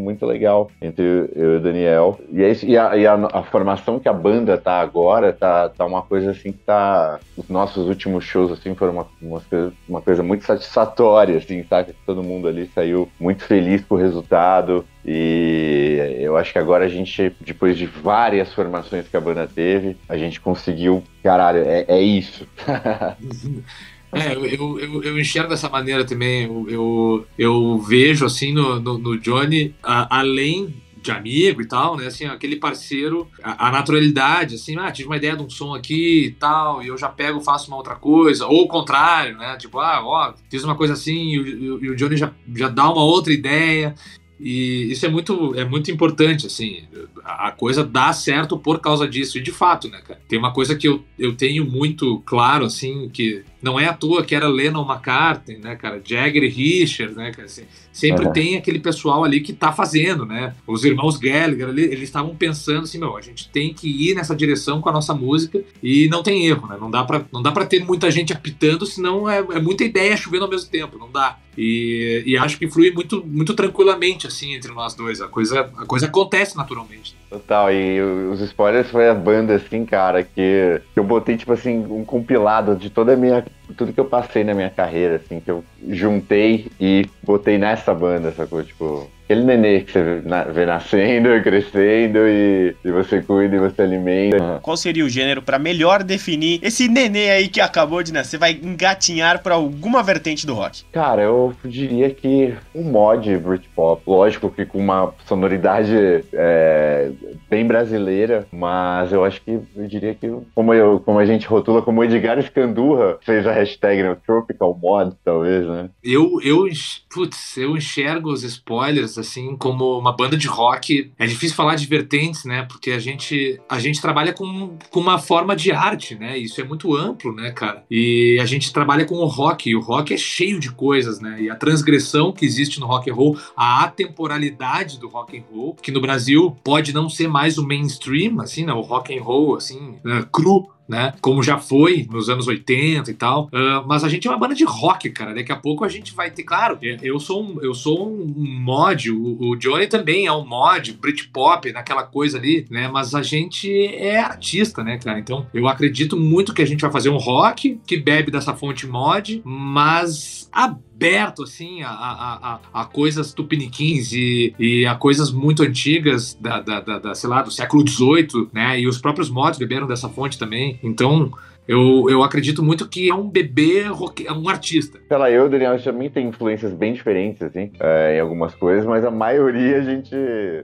muito 0.00 0.24
legal 0.24 0.70
entre 0.80 1.04
eu 1.34 1.54
e 1.54 1.56
o 1.56 1.60
Daniel. 1.60 2.18
E, 2.30 2.42
é 2.42 2.50
isso, 2.50 2.66
e, 2.66 2.76
a, 2.76 2.96
e 2.96 3.06
a, 3.06 3.14
a, 3.14 3.42
formação 3.42 4.00
que 4.00 4.08
a 4.08 4.12
banda 4.12 4.56
tá 4.56 4.80
agora 4.80 5.32
tá, 5.32 5.68
tá 5.68 5.84
uma 5.84 6.02
coisa 6.02 6.30
assim 6.30 6.52
que 6.52 6.58
tá. 6.58 7.18
Os 7.36 7.48
nossos 7.48 7.86
últimos 7.86 8.24
shows 8.24 8.50
assim 8.50 8.74
foram 8.74 8.92
uma, 8.94 9.06
uma, 9.20 9.40
coisa, 9.40 9.72
uma 9.88 10.00
coisa 10.00 10.22
muito 10.22 10.44
satisfatória, 10.44 11.36
assim, 11.36 11.62
sabe? 11.64 11.94
Todo 12.06 12.22
mundo 12.22 12.48
ali 12.48 12.70
saiu 12.74 13.08
muito 13.20 13.44
feliz 13.44 13.84
com 13.84 13.94
o 13.94 13.98
resultado. 13.98 14.84
E 15.04 16.18
eu 16.18 16.34
acho 16.36 16.52
que 16.52 16.58
agora 16.58 16.86
a 16.86 16.88
gente, 16.88 17.36
depois 17.40 17.76
de 17.76 17.84
várias 17.84 18.52
formações 18.54 19.06
que 19.06 19.16
a 19.16 19.20
banda 19.20 19.46
teve, 19.46 19.98
a 20.08 20.16
gente 20.16 20.40
conseguiu. 20.40 21.02
Caralho, 21.22 21.58
é, 21.58 21.84
é 21.86 22.00
isso. 22.00 22.46
É, 24.14 24.34
eu, 24.34 24.78
eu, 24.78 25.02
eu, 25.02 25.18
enxergo 25.18 25.48
dessa 25.48 25.68
maneira 25.68 26.04
também. 26.04 26.44
Eu, 26.44 26.66
eu, 26.68 27.26
eu 27.38 27.78
vejo, 27.78 28.24
assim, 28.24 28.52
no, 28.52 28.80
no, 28.80 28.98
no 28.98 29.18
Johnny, 29.18 29.74
a, 29.82 30.18
além 30.18 30.74
de 31.04 31.10
amigo 31.10 31.60
e 31.60 31.66
tal, 31.66 31.96
né? 31.96 32.06
Assim, 32.06 32.24
aquele 32.24 32.56
parceiro, 32.56 33.28
a, 33.42 33.68
a, 33.68 33.70
naturalidade, 33.70 34.54
assim, 34.54 34.76
ah, 34.78 34.90
tive 34.90 35.08
uma 35.08 35.18
ideia 35.18 35.36
de 35.36 35.42
um 35.42 35.50
som 35.50 35.74
aqui 35.74 36.26
e 36.26 36.30
tal, 36.32 36.82
e 36.82 36.88
eu 36.88 36.96
já 36.96 37.10
pego, 37.10 37.40
faço 37.42 37.68
uma 37.68 37.76
outra 37.76 37.94
coisa, 37.94 38.46
ou 38.46 38.62
o 38.62 38.68
contrário, 38.68 39.36
né? 39.36 39.56
Tipo, 39.58 39.78
ah, 39.78 40.00
ó, 40.02 40.34
fiz 40.50 40.64
uma 40.64 40.74
coisa 40.74 40.94
assim 40.94 41.32
e 41.32 41.38
o, 41.38 41.84
e 41.84 41.90
o 41.90 41.96
Johnny 41.96 42.16
já, 42.16 42.32
já 42.56 42.68
dá 42.68 42.90
uma 42.90 43.04
outra 43.04 43.32
ideia. 43.32 43.94
E 44.40 44.90
isso 44.90 45.06
é 45.06 45.08
muito, 45.08 45.54
é 45.54 45.64
muito 45.64 45.90
importante, 45.90 46.46
assim. 46.46 46.82
A 47.24 47.52
coisa 47.52 47.84
dá 47.84 48.12
certo 48.12 48.58
por 48.58 48.80
causa 48.80 49.06
disso. 49.06 49.38
E 49.38 49.40
de 49.40 49.52
fato, 49.52 49.88
né, 49.88 50.02
cara? 50.06 50.20
Tem 50.28 50.38
uma 50.38 50.52
coisa 50.52 50.74
que 50.74 50.88
eu, 50.88 51.04
eu 51.18 51.36
tenho 51.36 51.64
muito 51.64 52.20
claro, 52.26 52.64
assim, 52.64 53.08
que 53.08 53.44
não 53.64 53.80
é 53.80 53.86
à 53.86 53.94
toa 53.94 54.22
que 54.22 54.34
era 54.34 54.46
Lennon 54.46 54.84
McCartney, 54.86 55.56
né, 55.56 55.74
cara? 55.74 56.00
Jagger 56.04 56.44
e 56.44 56.48
Richard, 56.48 57.14
né, 57.14 57.32
cara? 57.32 57.46
Assim, 57.46 57.64
sempre 57.90 58.26
uhum. 58.26 58.32
tem 58.32 58.56
aquele 58.58 58.78
pessoal 58.78 59.24
ali 59.24 59.40
que 59.40 59.54
tá 59.54 59.72
fazendo, 59.72 60.26
né? 60.26 60.54
Os 60.66 60.84
irmãos 60.84 61.16
Gallagher 61.16 61.68
ali, 61.68 61.84
eles 61.84 62.02
estavam 62.02 62.36
pensando 62.36 62.82
assim, 62.82 62.98
meu, 62.98 63.16
a 63.16 63.22
gente 63.22 63.48
tem 63.48 63.72
que 63.72 63.88
ir 63.88 64.14
nessa 64.14 64.36
direção 64.36 64.82
com 64.82 64.90
a 64.90 64.92
nossa 64.92 65.14
música 65.14 65.64
e 65.82 66.08
não 66.08 66.22
tem 66.22 66.46
erro, 66.46 66.68
né? 66.68 66.76
Não 66.78 66.90
dá 66.90 67.04
pra, 67.04 67.24
não 67.32 67.40
dá 67.40 67.50
pra 67.50 67.64
ter 67.64 67.82
muita 67.82 68.10
gente 68.10 68.34
apitando, 68.34 68.84
senão 68.84 69.28
é, 69.28 69.38
é 69.38 69.60
muita 69.60 69.82
ideia 69.82 70.14
chovendo 70.14 70.44
ao 70.44 70.50
mesmo 70.50 70.70
tempo, 70.70 70.98
não 70.98 71.10
dá. 71.10 71.38
E, 71.56 72.22
e 72.26 72.36
acho 72.36 72.58
que 72.58 72.68
flui 72.68 72.90
muito, 72.90 73.24
muito 73.24 73.54
tranquilamente, 73.54 74.26
assim, 74.26 74.54
entre 74.54 74.72
nós 74.72 74.94
dois. 74.94 75.20
A 75.20 75.28
coisa, 75.28 75.60
a 75.78 75.86
coisa 75.86 76.06
acontece 76.06 76.56
naturalmente. 76.56 77.16
Total, 77.34 77.72
e 77.72 78.00
os 78.00 78.40
spoilers 78.40 78.88
foi 78.88 79.08
a 79.08 79.14
banda, 79.14 79.56
assim, 79.56 79.84
cara, 79.84 80.22
que, 80.22 80.80
eu 80.94 81.02
botei, 81.02 81.36
tipo 81.36 81.52
assim, 81.52 81.84
um 81.90 82.04
compilado 82.04 82.76
de 82.76 82.88
toda 82.88 83.14
a 83.14 83.16
minha. 83.16 83.44
Tudo 83.76 83.92
que 83.92 83.98
eu 83.98 84.04
passei 84.04 84.44
na 84.44 84.54
minha 84.54 84.70
carreira, 84.70 85.16
assim, 85.16 85.40
que 85.40 85.50
eu 85.50 85.64
juntei 85.88 86.70
e 86.80 87.04
botei 87.24 87.58
nessa 87.58 87.92
banda, 87.92 88.30
sacou? 88.30 88.62
Tipo, 88.62 89.10
aquele 89.24 89.42
nenê 89.42 89.80
que 89.80 89.92
você 89.92 90.22
vê 90.52 90.66
nascendo, 90.66 91.28
crescendo 91.42 92.18
e, 92.28 92.76
e 92.84 92.90
você 92.90 93.22
cuida 93.22 93.56
e 93.56 93.58
você 93.58 93.82
alimenta. 93.82 94.60
Qual 94.62 94.76
seria 94.76 95.04
o 95.04 95.08
gênero 95.08 95.42
para 95.42 95.58
melhor 95.58 96.02
definir 96.02 96.60
esse 96.62 96.88
nenê 96.88 97.30
aí 97.30 97.48
que 97.48 97.60
acabou 97.60 98.02
de 98.02 98.12
nascer? 98.12 98.38
Vai 98.38 98.52
engatinhar 98.52 99.42
para 99.42 99.54
alguma 99.54 100.02
vertente 100.02 100.46
do 100.46 100.54
rock? 100.54 100.84
Cara, 100.92 101.22
eu 101.22 101.54
diria 101.64 102.10
que 102.10 102.54
um 102.74 102.84
mod 102.84 103.36
Britpop. 103.38 104.02
Lógico 104.06 104.50
que 104.50 104.66
com 104.66 104.78
uma 104.78 105.14
sonoridade 105.26 106.24
é, 106.32 107.10
bem 107.48 107.66
brasileira, 107.66 108.46
mas 108.52 109.12
eu 109.12 109.24
acho 109.24 109.40
que 109.42 109.52
eu 109.76 109.86
diria 109.86 110.14
que, 110.14 110.30
como, 110.54 110.74
eu, 110.74 111.00
como 111.00 111.18
a 111.18 111.26
gente 111.26 111.46
rotula, 111.46 111.82
como 111.82 112.04
Edgar 112.04 112.42
Scandurra 112.42 113.18
fez 113.22 113.46
a 113.46 113.52
hashtag 113.52 114.02
né, 114.02 114.16
Tropical 114.26 114.78
Mod, 114.80 115.14
talvez, 115.24 115.66
né? 115.66 115.88
Eu, 116.02 116.40
eu, 116.42 116.66
putz, 117.12 117.56
eu 117.56 117.76
enxergo 117.76 118.30
os 118.30 118.42
spoilers 118.42 119.13
assim, 119.18 119.56
como 119.56 119.98
uma 119.98 120.12
banda 120.12 120.36
de 120.36 120.46
rock. 120.46 121.12
É 121.18 121.26
difícil 121.26 121.56
falar 121.56 121.76
de 121.76 121.86
vertentes, 121.86 122.44
né? 122.44 122.62
Porque 122.62 122.90
a 122.90 122.98
gente, 122.98 123.60
a 123.68 123.78
gente 123.78 124.00
trabalha 124.00 124.32
com, 124.32 124.76
com 124.90 125.00
uma 125.00 125.18
forma 125.18 125.54
de 125.54 125.72
arte, 125.72 126.14
né? 126.14 126.38
Isso 126.38 126.60
é 126.60 126.64
muito 126.64 126.94
amplo, 126.94 127.34
né, 127.34 127.50
cara? 127.50 127.84
E 127.90 128.38
a 128.40 128.46
gente 128.46 128.72
trabalha 128.72 129.04
com 129.04 129.16
o 129.16 129.26
rock, 129.26 129.70
e 129.70 129.76
o 129.76 129.80
rock 129.80 130.14
é 130.14 130.16
cheio 130.16 130.58
de 130.58 130.70
coisas, 130.70 131.20
né? 131.20 131.42
E 131.42 131.50
a 131.50 131.56
transgressão 131.56 132.32
que 132.32 132.44
existe 132.44 132.80
no 132.80 132.86
rock 132.86 133.10
and 133.10 133.14
roll, 133.14 133.38
a 133.56 133.84
atemporalidade 133.84 134.98
do 134.98 135.08
rock 135.08 135.36
and 135.38 135.44
roll, 135.52 135.74
que 135.74 135.90
no 135.90 136.00
Brasil 136.00 136.56
pode 136.62 136.92
não 136.92 137.08
ser 137.08 137.28
mais 137.28 137.58
o 137.58 137.66
mainstream, 137.66 138.40
assim, 138.40 138.64
né? 138.64 138.72
O 138.72 138.80
rock 138.80 139.16
and 139.16 139.22
roll, 139.22 139.56
assim, 139.56 139.96
né? 140.04 140.24
cru, 140.32 140.68
né? 140.88 141.14
Como 141.20 141.42
já 141.42 141.58
foi 141.58 142.06
nos 142.10 142.28
anos 142.28 142.46
80 142.46 143.10
e 143.10 143.14
tal. 143.14 143.44
Uh, 143.46 143.86
mas 143.86 144.04
a 144.04 144.08
gente 144.08 144.26
é 144.26 144.30
uma 144.30 144.38
banda 144.38 144.54
de 144.54 144.64
rock, 144.64 145.10
cara. 145.10 145.34
Daqui 145.34 145.52
a 145.52 145.56
pouco 145.56 145.84
a 145.84 145.88
gente 145.88 146.14
vai 146.14 146.30
ter, 146.30 146.42
claro, 146.42 146.78
eu 147.02 147.18
sou 147.18 147.42
um, 147.42 147.62
eu 147.62 147.74
sou 147.74 148.08
um 148.08 148.60
mod, 148.60 149.10
o, 149.10 149.50
o 149.50 149.56
Johnny 149.56 149.86
também 149.86 150.26
é 150.26 150.32
um 150.32 150.46
mod, 150.46 150.92
Britpop, 150.92 151.72
naquela 151.72 152.02
coisa 152.02 152.38
ali, 152.38 152.66
né? 152.70 152.88
Mas 152.88 153.14
a 153.14 153.22
gente 153.22 153.70
é 153.86 154.18
artista, 154.18 154.82
né, 154.82 154.98
cara? 154.98 155.18
Então 155.18 155.46
eu 155.54 155.66
acredito 155.68 156.16
muito 156.16 156.52
que 156.52 156.62
a 156.62 156.66
gente 156.66 156.80
vai 156.80 156.90
fazer 156.90 157.08
um 157.08 157.16
rock 157.16 157.80
que 157.86 157.96
bebe 157.96 158.30
dessa 158.30 158.54
fonte 158.54 158.86
mod, 158.86 159.40
mas 159.44 160.48
aberto 160.94 161.42
assim 161.42 161.82
a, 161.82 161.90
a, 161.90 162.54
a, 162.54 162.60
a, 162.82 162.84
coisas 162.84 163.32
tupiniquins 163.34 164.12
e, 164.12 164.54
e 164.58 164.86
a 164.86 164.94
coisas 164.94 165.32
muito 165.32 165.62
antigas 165.62 166.34
da, 166.40 166.60
da, 166.60 166.80
da, 166.80 166.98
da, 166.98 167.14
sei 167.14 167.28
lá, 167.28 167.42
do 167.42 167.50
século 167.50 167.86
XVIII, 167.86 168.48
né? 168.52 168.80
E 168.80 168.86
os 168.86 168.98
próprios 168.98 169.28
mods 169.28 169.58
beberam 169.58 169.86
dessa 169.86 170.08
fonte 170.08 170.38
também. 170.38 170.78
Então, 170.82 171.32
eu, 171.66 172.06
eu 172.10 172.22
acredito 172.22 172.62
muito 172.62 172.88
que 172.88 173.10
é 173.10 173.14
um 173.14 173.28
bebê, 173.28 173.82
rock, 173.84 174.26
é 174.26 174.32
um 174.32 174.48
artista. 174.48 174.98
Sei 175.08 175.16
lá, 175.16 175.30
eu, 175.30 175.48
Daniel, 175.48 175.82
também 175.82 176.10
tem 176.10 176.28
influências 176.28 176.72
bem 176.72 176.92
diferentes, 176.92 177.42
assim, 177.42 177.70
é, 177.80 178.16
em 178.16 178.20
algumas 178.20 178.54
coisas, 178.54 178.84
mas 178.84 179.04
a 179.04 179.10
maioria 179.10 179.78
a 179.78 179.82
gente 179.82 180.14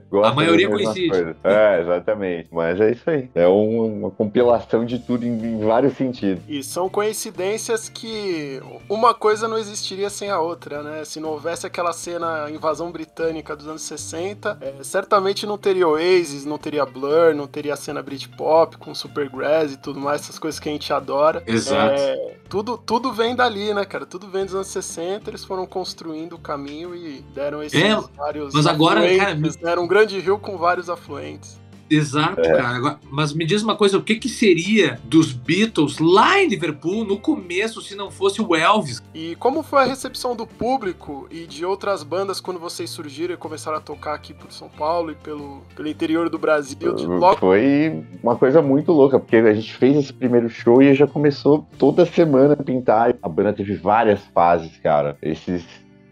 gosta. 0.09 0.31
A 0.31 0.35
maioria 0.35 0.69
coincide. 0.69 1.09
Coisas. 1.09 1.35
É, 1.43 1.81
exatamente. 1.81 2.49
Mas 2.51 2.79
é 2.79 2.91
isso 2.91 3.09
aí. 3.09 3.29
É 3.33 3.47
uma, 3.47 3.83
uma 3.85 4.11
compilação 4.11 4.85
de 4.85 4.99
tudo 4.99 5.25
em, 5.25 5.31
em, 5.31 5.59
vários 5.59 5.93
sentidos. 5.93 6.43
E 6.47 6.63
são 6.63 6.89
coincidências 6.89 7.89
que 7.89 8.61
uma 8.87 9.13
coisa 9.13 9.47
não 9.47 9.57
existiria 9.57 10.09
sem 10.09 10.29
a 10.29 10.39
outra, 10.39 10.83
né? 10.83 11.03
Se 11.05 11.19
não 11.19 11.29
houvesse 11.29 11.65
aquela 11.65 11.93
cena 11.93 12.49
invasão 12.49 12.91
britânica 12.91 13.55
dos 13.55 13.67
anos 13.67 13.81
60, 13.81 14.57
é, 14.61 14.83
certamente 14.83 15.45
não 15.45 15.57
teria 15.57 15.87
Oasis, 15.87 16.45
não 16.45 16.57
teria 16.57 16.85
Blur, 16.85 17.33
não 17.35 17.47
teria 17.47 17.73
a 17.73 17.77
cena 17.77 18.01
Britpop 18.01 18.77
com 18.77 18.93
Supergrass 18.93 19.73
e 19.73 19.77
tudo 19.77 19.99
mais, 19.99 20.21
essas 20.21 20.37
coisas 20.37 20.59
que 20.59 20.69
a 20.69 20.71
gente 20.71 20.90
adora. 20.97 21.43
Exato. 21.47 21.95
É, 21.99 22.35
tudo, 22.49 22.77
tudo 22.77 23.13
vem 23.13 23.35
dali, 23.35 23.73
né, 23.73 23.85
cara? 23.85 24.05
Tudo 24.05 24.27
vem 24.27 24.45
dos 24.45 24.55
anos 24.55 24.67
60, 24.67 25.29
eles 25.29 25.45
foram 25.45 25.65
construindo 25.65 26.33
o 26.33 26.39
caminho 26.39 26.95
e 26.95 27.21
deram 27.33 27.63
esses 27.63 27.81
é, 27.81 27.95
vários. 28.17 28.53
Mas 28.53 28.67
agora, 28.67 29.01
cara. 29.17 29.37
Era 29.63 29.79
um 29.79 29.87
grande 29.87 30.19
rio 30.19 30.37
com 30.37 30.57
vários 30.57 30.89
afluentes. 30.89 31.60
Exato, 31.91 32.39
é. 32.39 32.55
cara. 32.55 32.75
Agora, 32.75 32.99
mas 33.09 33.33
me 33.33 33.45
diz 33.45 33.61
uma 33.61 33.75
coisa, 33.75 33.97
o 33.97 34.01
que 34.01 34.15
que 34.15 34.29
seria 34.29 34.97
dos 35.03 35.33
Beatles 35.33 35.99
lá 35.99 36.41
em 36.41 36.47
Liverpool 36.47 37.03
no 37.03 37.17
começo 37.17 37.81
se 37.81 37.95
não 37.95 38.09
fosse 38.09 38.41
o 38.41 38.55
Elvis? 38.55 39.03
E 39.13 39.35
como 39.35 39.61
foi 39.61 39.81
a 39.81 39.85
recepção 39.85 40.35
do 40.35 40.47
público 40.47 41.27
e 41.29 41.45
de 41.45 41.65
outras 41.65 42.03
bandas 42.03 42.39
quando 42.39 42.59
vocês 42.59 42.89
surgiram 42.89 43.33
e 43.33 43.37
começaram 43.37 43.77
a 43.77 43.81
tocar 43.81 44.13
aqui 44.13 44.33
por 44.33 44.51
São 44.51 44.69
Paulo 44.69 45.11
e 45.11 45.15
pelo, 45.15 45.61
pelo 45.75 45.89
interior 45.89 46.29
do 46.29 46.39
Brasil? 46.39 46.93
Logo... 46.93 47.37
Foi 47.37 48.03
uma 48.23 48.37
coisa 48.37 48.61
muito 48.61 48.91
louca, 48.93 49.19
porque 49.19 49.35
a 49.35 49.53
gente 49.53 49.73
fez 49.75 49.97
esse 49.97 50.13
primeiro 50.13 50.49
show 50.49 50.81
e 50.81 50.93
já 50.93 51.05
começou 51.05 51.67
toda 51.77 52.05
semana 52.05 52.53
a 52.53 52.63
pintar. 52.63 53.15
A 53.21 53.27
banda 53.27 53.51
teve 53.51 53.75
várias 53.75 54.21
fases, 54.33 54.77
cara. 54.77 55.17
Esses 55.21 55.65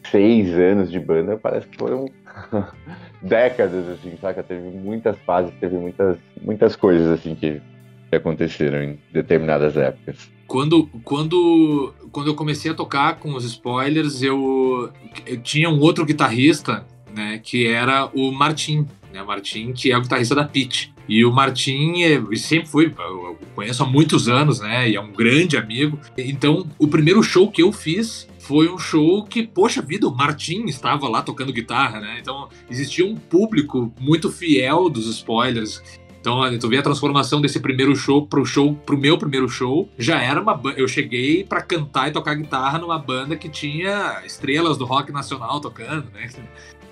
seis 0.10 0.54
anos 0.58 0.92
de 0.92 1.00
banda 1.00 1.38
parece 1.38 1.68
que 1.68 1.78
foram 1.78 2.06
décadas, 3.22 3.88
assim, 3.90 4.16
saca? 4.20 4.44
Teve 4.44 4.70
muitas 4.70 5.18
fases, 5.20 5.54
teve 5.60 5.76
muitas, 5.78 6.18
muitas 6.42 6.76
coisas, 6.76 7.08
assim, 7.20 7.36
que, 7.36 7.62
aconteceram 8.12 8.82
em 8.82 9.00
determinadas 9.14 9.78
épocas. 9.78 10.32
Quando, 10.48 10.88
quando, 11.04 11.94
quando 12.12 12.28
eu 12.28 12.36
comecei 12.36 12.72
a 12.72 12.74
tocar 12.74 13.20
com 13.20 13.36
os 13.36 13.46
spoilers, 13.46 14.24
eu, 14.24 14.92
eu 15.28 15.40
tinha 15.42 15.70
um 15.70 15.80
outro 15.80 16.04
guitarrista, 16.06 16.86
né, 17.16 17.40
que 17.44 17.68
era 17.68 18.10
o 18.16 18.32
Martin, 18.32 18.88
né, 19.14 19.22
Martin, 19.22 19.74
que 19.74 19.92
é 19.92 19.98
o 19.98 20.02
guitarrista 20.02 20.34
da 20.34 20.44
Pitch. 20.44 20.90
E 21.08 21.26
o 21.26 21.32
Martin 21.32 22.04
é, 22.04 22.36
sempre 22.36 22.70
foi, 22.70 22.94
eu 22.98 23.38
conheço 23.56 23.82
há 23.82 23.86
muitos 23.86 24.30
anos, 24.30 24.60
né? 24.60 24.88
E 24.88 24.96
é 24.96 25.02
um 25.02 25.12
grande 25.12 25.58
amigo. 25.58 26.00
Então, 26.16 26.68
o 26.78 26.88
primeiro 26.88 27.24
show 27.24 27.50
que 27.50 27.64
eu 27.64 27.72
fiz 27.72 28.29
foi 28.50 28.68
um 28.68 28.80
show 28.80 29.24
que, 29.24 29.46
poxa 29.46 29.80
vida, 29.80 30.08
o 30.08 30.12
Martin 30.12 30.64
estava 30.66 31.08
lá 31.08 31.22
tocando 31.22 31.54
guitarra, 31.54 32.00
né? 32.00 32.18
Então 32.20 32.50
existia 32.68 33.06
um 33.06 33.16
público 33.16 33.94
muito 34.00 34.32
fiel 34.32 34.90
dos 34.90 35.06
spoilers. 35.06 35.84
Então, 36.20 36.42
tu 36.58 36.68
vê 36.68 36.78
a 36.78 36.82
transformação 36.82 37.40
desse 37.40 37.60
primeiro 37.60 37.96
show 37.96 38.26
pro 38.26 38.44
show, 38.44 38.74
pro 38.74 38.98
meu 38.98 39.20
primeiro 39.20 39.48
show, 39.48 39.88
já 40.00 40.20
era 40.20 40.42
uma 40.42 40.60
eu 40.76 40.88
cheguei 40.88 41.44
para 41.44 41.62
cantar 41.62 42.10
e 42.10 42.12
tocar 42.12 42.34
guitarra 42.34 42.80
numa 42.80 42.98
banda 42.98 43.36
que 43.36 43.48
tinha 43.48 44.20
estrelas 44.26 44.80
do 44.80 44.84
rock 44.86 45.12
nacional 45.12 45.62
tocando, 45.62 46.08
né? 46.12 46.28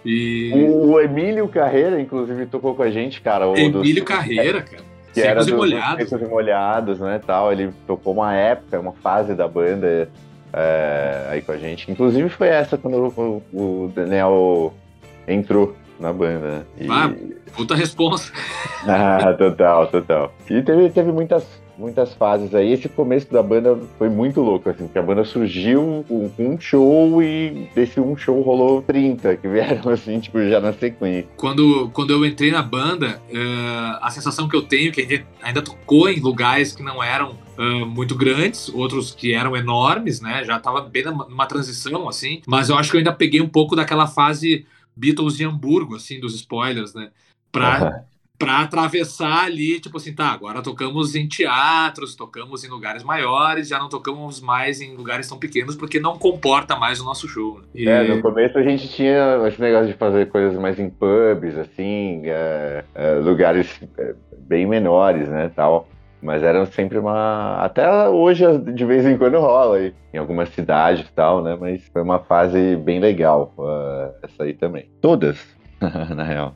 E... 0.05 0.51
O 0.53 0.99
Emílio 0.99 1.47
Carreira, 1.47 1.99
inclusive, 1.99 2.45
tocou 2.45 2.75
com 2.75 2.83
a 2.83 2.91
gente, 2.91 3.19
cara. 3.19 3.47
Emílio 3.59 3.95
dos... 3.95 4.03
Carreira, 4.03 4.61
cara. 4.61 4.83
Que 5.11 5.21
Secos 5.21 5.47
era 5.47 5.49
e 5.49 5.57
molhados. 5.57 6.09
Secos 6.09 6.27
e 6.27 6.29
molhados, 6.29 6.99
né, 6.99 7.19
tal. 7.25 7.51
Ele 7.51 7.73
tocou 7.87 8.13
uma 8.13 8.35
época, 8.35 8.79
uma 8.79 8.93
fase 8.93 9.33
da 9.33 9.47
banda 9.47 10.07
é, 10.53 11.27
aí 11.29 11.41
com 11.41 11.51
a 11.51 11.57
gente. 11.57 11.91
Inclusive 11.91 12.29
foi 12.29 12.47
essa 12.47 12.77
quando 12.77 13.13
o, 13.17 13.43
o 13.53 13.91
Daniel 13.93 14.73
entrou 15.27 15.75
na 15.99 16.13
banda. 16.13 16.47
Né? 16.47 16.65
E... 16.79 16.87
Ah, 16.89 17.13
puta 17.55 17.75
resposta. 17.75 18.31
ah, 18.87 19.33
total, 19.33 19.87
total. 19.87 20.33
E 20.49 20.61
teve, 20.61 20.89
teve 20.89 21.11
muitas, 21.11 21.45
muitas 21.77 22.13
fases 22.13 22.53
aí. 22.53 22.71
Esse 22.71 22.89
começo 22.89 23.31
da 23.31 23.41
banda 23.41 23.79
foi 23.97 24.09
muito 24.09 24.41
louco, 24.41 24.69
assim, 24.69 24.85
porque 24.85 24.97
a 24.97 25.01
banda 25.01 25.23
surgiu 25.23 26.03
com 26.07 26.31
um 26.39 26.59
show 26.59 27.21
e 27.21 27.69
desse 27.75 27.99
um 27.99 28.17
show 28.17 28.41
rolou 28.41 28.81
30 28.81 29.37
que 29.37 29.47
vieram, 29.47 29.89
assim, 29.91 30.19
tipo, 30.19 30.39
já 30.49 30.59
na 30.59 30.73
sequência. 30.73 31.27
Quando, 31.37 31.89
quando 31.89 32.11
eu 32.11 32.25
entrei 32.25 32.51
na 32.51 32.61
banda, 32.61 33.21
uh, 33.29 33.97
a 34.01 34.09
sensação 34.11 34.47
que 34.47 34.55
eu 34.55 34.63
tenho, 34.63 34.91
que 34.91 35.01
ainda, 35.01 35.25
ainda 35.41 35.61
tocou 35.61 36.09
em 36.09 36.19
lugares 36.19 36.73
que 36.73 36.83
não 36.83 37.03
eram 37.03 37.37
uh, 37.57 37.85
muito 37.85 38.15
grandes, 38.15 38.69
outros 38.69 39.11
que 39.11 39.33
eram 39.33 39.55
enormes, 39.55 40.21
né? 40.21 40.43
Já 40.43 40.59
tava 40.59 40.81
bem 40.81 41.03
numa 41.03 41.45
transição, 41.45 42.09
assim, 42.09 42.41
mas 42.47 42.69
eu 42.69 42.77
acho 42.77 42.91
que 42.91 42.97
eu 42.97 42.99
ainda 42.99 43.13
peguei 43.13 43.41
um 43.41 43.49
pouco 43.49 43.75
daquela 43.75 44.07
fase 44.07 44.65
Beatles 44.95 45.37
de 45.37 45.45
Hamburgo, 45.45 45.95
assim, 45.95 46.19
dos 46.19 46.33
spoilers, 46.35 46.93
né? 46.93 47.09
Pra, 47.51 47.83
uhum. 47.83 48.16
Pra 48.37 48.59
atravessar 48.59 49.45
ali, 49.45 49.79
tipo 49.79 49.97
assim, 49.97 50.13
tá, 50.13 50.27
agora 50.27 50.61
tocamos 50.61 51.15
em 51.15 51.27
teatros, 51.27 52.15
tocamos 52.15 52.63
em 52.63 52.67
lugares 52.67 53.03
maiores, 53.03 53.67
já 53.67 53.79
não 53.79 53.89
tocamos 53.89 54.39
mais 54.39 54.79
em 54.79 54.95
lugares 54.95 55.27
tão 55.27 55.39
pequenos, 55.39 55.75
porque 55.75 55.99
não 55.99 56.17
comporta 56.17 56.75
mais 56.75 57.01
o 57.01 57.05
nosso 57.05 57.27
show. 57.27 57.59
Né? 57.59 57.65
E... 57.73 57.89
É, 57.89 58.03
no 58.03 58.21
começo 58.21 58.57
a 58.57 58.63
gente 58.63 58.87
tinha 58.89 59.41
esse 59.47 59.59
negócio 59.59 59.87
de 59.87 59.93
fazer 59.93 60.27
coisas 60.29 60.57
mais 60.59 60.79
em 60.79 60.89
pubs, 60.89 61.57
assim, 61.57 62.21
é, 62.25 62.83
é, 62.93 63.13
lugares 63.15 63.79
é, 63.97 64.13
bem 64.37 64.67
menores, 64.67 65.27
né, 65.29 65.51
tal. 65.55 65.87
Mas 66.19 66.41
eram 66.41 66.65
sempre 66.65 66.97
uma. 66.97 67.57
Até 67.57 68.09
hoje, 68.09 68.43
de 68.73 68.85
vez 68.85 69.05
em 69.05 69.17
quando 69.17 69.37
rola 69.39 69.77
aí, 69.77 69.93
em 70.11 70.17
algumas 70.17 70.49
cidades 70.49 71.07
e 71.07 71.13
tal, 71.13 71.43
né? 71.43 71.55
Mas 71.59 71.87
foi 71.93 72.01
uma 72.01 72.17
fase 72.17 72.75
bem 72.75 72.99
legal, 72.99 73.53
uh, 73.55 74.11
essa 74.23 74.43
aí 74.43 74.53
também. 74.53 74.89
Todas, 74.99 75.37
na 76.15 76.23
real. 76.23 76.55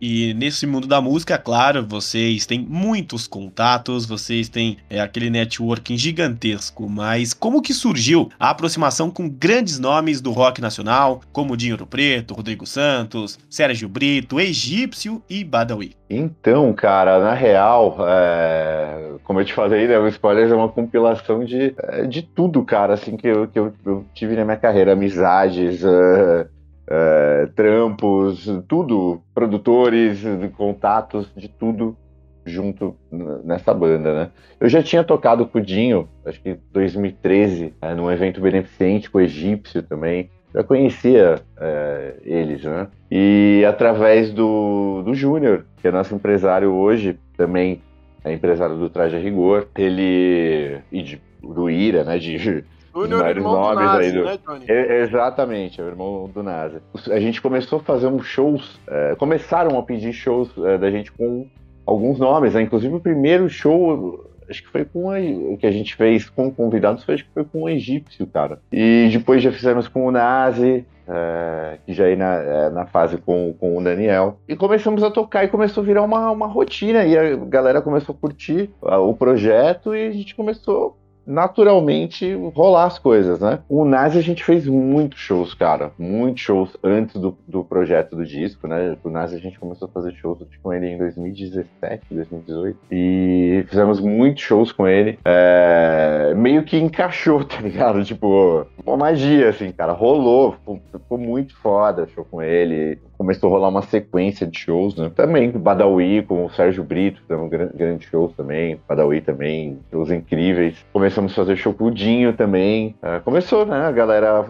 E 0.00 0.34
nesse 0.34 0.66
mundo 0.66 0.86
da 0.86 1.00
música, 1.00 1.38
claro, 1.38 1.84
vocês 1.86 2.44
têm 2.44 2.60
muitos 2.60 3.26
contatos, 3.26 4.04
vocês 4.04 4.48
têm 4.48 4.76
é, 4.90 5.00
aquele 5.00 5.30
networking 5.30 5.96
gigantesco, 5.96 6.88
mas 6.88 7.32
como 7.32 7.62
que 7.62 7.72
surgiu 7.72 8.28
a 8.38 8.50
aproximação 8.50 9.10
com 9.10 9.28
grandes 9.28 9.78
nomes 9.78 10.20
do 10.20 10.32
rock 10.32 10.60
nacional, 10.60 11.22
como 11.32 11.56
Dinheiro 11.56 11.86
Preto, 11.86 12.34
Rodrigo 12.34 12.66
Santos, 12.66 13.38
Sérgio 13.48 13.88
Brito, 13.88 14.38
Egípcio 14.38 15.22
e 15.30 15.42
Badawi? 15.42 15.96
Então, 16.08 16.72
cara, 16.72 17.18
na 17.18 17.32
real, 17.32 17.96
é... 18.06 19.14
como 19.24 19.40
eu 19.40 19.44
te 19.44 19.54
falei, 19.54 19.88
né, 19.88 19.98
o 19.98 20.06
Spoilers 20.08 20.52
é 20.52 20.54
uma 20.54 20.68
compilação 20.68 21.42
de, 21.44 21.74
é, 21.78 22.06
de 22.06 22.22
tudo, 22.22 22.62
cara, 22.64 22.94
assim, 22.94 23.16
que 23.16 23.26
eu, 23.26 23.48
que 23.48 23.58
eu, 23.58 23.72
eu 23.84 24.04
tive 24.14 24.36
na 24.36 24.44
minha 24.44 24.56
carreira, 24.56 24.92
amizades, 24.92 25.82
uh 25.82 26.55
é, 26.88 27.48
trampos, 27.54 28.46
tudo, 28.68 29.20
produtores, 29.34 30.22
contatos, 30.56 31.30
de 31.36 31.48
tudo 31.48 31.96
junto 32.44 32.96
nessa 33.44 33.74
banda, 33.74 34.14
né? 34.14 34.30
Eu 34.60 34.68
já 34.68 34.82
tinha 34.82 35.02
tocado 35.02 35.46
com 35.46 35.58
o 35.58 35.62
Dinho, 35.62 36.08
acho 36.24 36.40
que 36.40 36.50
em 36.50 36.58
2013, 36.72 37.74
é, 37.82 37.94
num 37.94 38.10
evento 38.10 38.40
beneficente 38.40 39.10
com 39.10 39.18
o 39.18 39.20
Egípcio 39.20 39.82
também. 39.82 40.30
Já 40.54 40.62
conhecia 40.62 41.42
é, 41.58 42.14
eles, 42.24 42.62
né? 42.62 42.86
E 43.10 43.64
através 43.68 44.32
do, 44.32 45.02
do 45.02 45.12
Júnior, 45.12 45.66
que 45.82 45.88
é 45.88 45.90
nosso 45.90 46.14
empresário 46.14 46.72
hoje, 46.72 47.18
também 47.36 47.82
é 48.24 48.32
empresário 48.32 48.76
do 48.76 48.88
Traje 48.88 49.16
a 49.16 49.18
Rigor, 49.18 49.66
ele. 49.76 50.78
e 50.90 51.02
de, 51.02 51.20
do 51.42 51.68
Ira, 51.68 52.04
né? 52.04 52.16
De 52.18 52.64
Júnior, 52.96 53.28
irmão 53.28 53.52
nomes 53.52 53.78
do 53.78 53.84
Nazi, 53.84 54.04
aí 54.04 54.12
do... 54.12 54.24
né? 54.24 54.38
É, 54.66 55.02
exatamente, 55.02 55.80
é 55.80 55.84
o 55.84 55.86
irmão 55.86 56.30
do 56.32 56.42
NASA. 56.42 56.80
A 57.10 57.20
gente 57.20 57.42
começou 57.42 57.78
a 57.78 57.82
fazer 57.82 58.06
uns 58.06 58.24
shows, 58.24 58.80
é, 58.88 59.14
começaram 59.16 59.78
a 59.78 59.82
pedir 59.82 60.14
shows 60.14 60.50
é, 60.64 60.78
da 60.78 60.90
gente 60.90 61.12
com 61.12 61.46
alguns 61.84 62.18
nomes, 62.18 62.54
né? 62.54 62.62
Inclusive 62.62 62.94
o 62.94 63.00
primeiro 63.00 63.48
show, 63.48 64.26
acho 64.48 64.62
que 64.62 64.70
foi 64.70 64.84
com 64.86 65.10
a, 65.10 65.18
o 65.18 65.58
que 65.58 65.66
a 65.66 65.70
gente 65.70 65.94
fez 65.94 66.30
com 66.30 66.50
convidados, 66.50 67.04
foi, 67.04 67.16
acho 67.16 67.24
que 67.24 67.32
foi 67.34 67.44
com 67.44 67.62
o 67.62 67.68
egípcio, 67.68 68.26
cara. 68.26 68.60
E 68.72 69.08
depois 69.12 69.42
já 69.42 69.52
fizemos 69.52 69.86
com 69.88 70.06
o 70.06 70.10
Nazi, 70.10 70.84
é, 71.08 71.78
que 71.84 71.92
já 71.92 72.08
ia 72.08 72.16
na, 72.16 72.34
é, 72.34 72.70
na 72.70 72.86
fase 72.86 73.18
com, 73.18 73.54
com 73.60 73.76
o 73.76 73.84
Daniel. 73.84 74.38
E 74.48 74.56
começamos 74.56 75.02
a 75.02 75.10
tocar 75.10 75.44
e 75.44 75.48
começou 75.48 75.82
a 75.82 75.86
virar 75.86 76.02
uma, 76.02 76.30
uma 76.30 76.46
rotina. 76.46 77.04
E 77.04 77.16
a 77.16 77.36
galera 77.36 77.80
começou 77.80 78.14
a 78.14 78.18
curtir 78.18 78.70
o 78.80 79.14
projeto 79.14 79.94
e 79.94 80.08
a 80.08 80.10
gente 80.10 80.34
começou 80.34 80.96
naturalmente 81.26 82.32
rolar 82.54 82.86
as 82.86 82.98
coisas, 82.98 83.40
né? 83.40 83.58
O 83.68 83.84
Nazi 83.84 84.18
a 84.18 84.22
gente 84.22 84.44
fez 84.44 84.66
muitos 84.66 85.18
shows, 85.18 85.54
cara. 85.54 85.90
Muitos 85.98 86.42
shows 86.42 86.76
antes 86.82 87.16
do, 87.20 87.36
do 87.46 87.64
projeto 87.64 88.14
do 88.14 88.24
disco, 88.24 88.68
né? 88.68 88.96
O 89.02 89.10
Nazi 89.10 89.36
a 89.36 89.40
gente 89.40 89.58
começou 89.58 89.88
a 89.88 89.90
fazer 89.90 90.12
shows 90.14 90.38
com 90.62 90.72
ele 90.72 90.86
em 90.86 90.98
2017, 90.98 92.02
2018. 92.10 92.78
E 92.90 93.64
fizemos 93.68 94.00
muitos 94.00 94.42
shows 94.42 94.72
com 94.72 94.86
ele. 94.86 95.18
É... 95.24 96.32
Meio 96.36 96.62
que 96.62 96.78
encaixou, 96.78 97.42
tá 97.44 97.60
ligado? 97.60 98.04
Tipo, 98.04 98.66
uma 98.86 98.96
magia, 98.96 99.48
assim, 99.50 99.72
cara. 99.72 99.92
Rolou. 99.92 100.56
Ficou, 100.92 101.18
muito 101.18 101.56
foda 101.56 102.06
show 102.08 102.24
com 102.24 102.42
ele 102.42 102.98
começou 103.16 103.48
a 103.48 103.52
rolar 103.52 103.68
uma 103.68 103.82
sequência 103.82 104.46
de 104.46 104.58
shows, 104.58 104.94
né? 104.94 105.10
Também 105.14 105.50
com 105.50 105.58
Badawi, 105.58 106.22
com 106.22 106.44
o 106.44 106.50
Sérgio 106.50 106.84
Brito, 106.84 107.22
um 107.30 107.48
grande, 107.48 107.72
grande 107.76 108.06
shows 108.06 108.32
também. 108.36 108.78
Badawi 108.88 109.20
também, 109.20 109.78
shows 109.90 110.10
incríveis. 110.10 110.76
Começamos 110.92 111.32
a 111.32 111.34
fazer 111.34 111.56
show 111.56 111.72
com 111.72 111.84
o 111.84 111.90
Dinho 111.90 112.32
também. 112.34 112.94
Uh, 113.02 113.22
começou, 113.24 113.64
né? 113.64 113.86
A 113.86 113.92
galera 113.92 114.44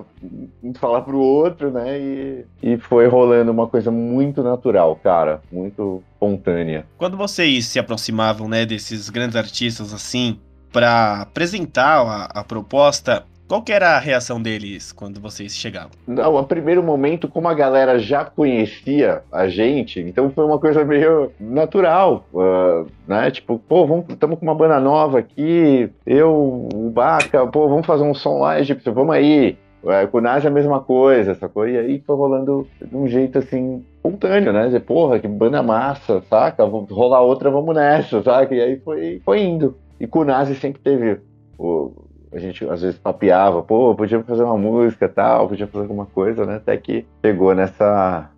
falar 0.74 1.02
pro 1.02 1.18
outro, 1.18 1.70
né? 1.70 1.98
E, 1.98 2.44
e 2.62 2.76
foi 2.76 3.06
rolando 3.06 3.52
uma 3.52 3.66
coisa 3.66 3.90
muito 3.90 4.42
natural, 4.42 4.96
cara. 4.96 5.40
Muito 5.50 6.02
espontânea. 6.12 6.86
Quando 6.98 7.16
vocês 7.16 7.66
se 7.66 7.78
aproximavam, 7.78 8.48
né, 8.48 8.66
desses 8.66 9.08
grandes 9.10 9.36
artistas 9.36 9.92
assim, 9.92 10.38
para 10.72 11.22
apresentar 11.22 12.00
a, 12.00 12.40
a 12.40 12.44
proposta, 12.44 13.24
qual 13.48 13.62
que 13.62 13.72
era 13.72 13.90
a 13.90 13.98
reação 13.98 14.42
deles 14.42 14.92
quando 14.92 15.20
vocês 15.20 15.54
chegavam? 15.54 15.90
Não, 16.06 16.36
a 16.36 16.44
primeiro 16.44 16.82
momento, 16.82 17.28
como 17.28 17.48
a 17.48 17.54
galera 17.54 17.98
já 17.98 18.24
conhecia 18.24 19.22
a 19.30 19.48
gente, 19.48 20.00
então 20.00 20.30
foi 20.30 20.44
uma 20.44 20.58
coisa 20.58 20.84
meio 20.84 21.30
natural, 21.38 22.26
uh, 22.32 22.86
né? 23.06 23.30
Tipo, 23.30 23.58
pô, 23.58 23.86
vamos, 23.86 24.06
estamos 24.08 24.38
com 24.38 24.44
uma 24.44 24.54
banda 24.54 24.80
nova 24.80 25.20
aqui, 25.20 25.88
eu, 26.04 26.68
o 26.74 26.90
Baca, 26.90 27.46
pô, 27.46 27.68
vamos 27.68 27.86
fazer 27.86 28.02
um 28.02 28.14
som 28.14 28.40
lá, 28.40 28.58
Egípcio, 28.58 28.92
vamos 28.92 29.14
aí. 29.14 29.56
É, 29.84 30.04
com 30.04 30.18
o 30.18 30.20
Nazi 30.20 30.46
é 30.46 30.50
a 30.50 30.52
mesma 30.52 30.80
coisa, 30.80 31.36
sacou? 31.36 31.68
E 31.68 31.78
aí 31.78 32.02
foi 32.04 32.16
rolando 32.16 32.66
de 32.82 32.96
um 32.96 33.06
jeito 33.06 33.38
assim, 33.38 33.84
espontâneo, 33.94 34.52
né? 34.52 34.66
Dizer, 34.66 34.80
porra, 34.80 35.20
que 35.20 35.28
banda 35.28 35.62
massa, 35.62 36.20
saca? 36.28 36.66
Vou 36.66 36.84
rolar 36.90 37.20
outra, 37.20 37.52
vamos 37.52 37.72
nessa, 37.72 38.20
saca? 38.20 38.52
E 38.52 38.60
aí 38.60 38.80
foi, 38.80 39.22
foi 39.24 39.42
indo. 39.42 39.76
E 40.00 40.06
com 40.08 40.20
o 40.20 40.24
Nazi 40.24 40.56
sempre 40.56 40.80
teve 40.82 41.20
o, 41.56 41.92
a 42.36 42.40
gente 42.40 42.64
às 42.68 42.82
vezes 42.82 42.98
papeava, 42.98 43.62
pô, 43.62 43.94
podia 43.94 44.22
fazer 44.22 44.42
uma 44.42 44.58
música 44.58 45.08
tal, 45.08 45.48
podia 45.48 45.66
fazer 45.66 45.84
alguma 45.84 46.06
coisa, 46.06 46.44
né? 46.44 46.56
Até 46.56 46.76
que 46.76 47.06
chegou 47.24 47.54
nessa, 47.54 48.30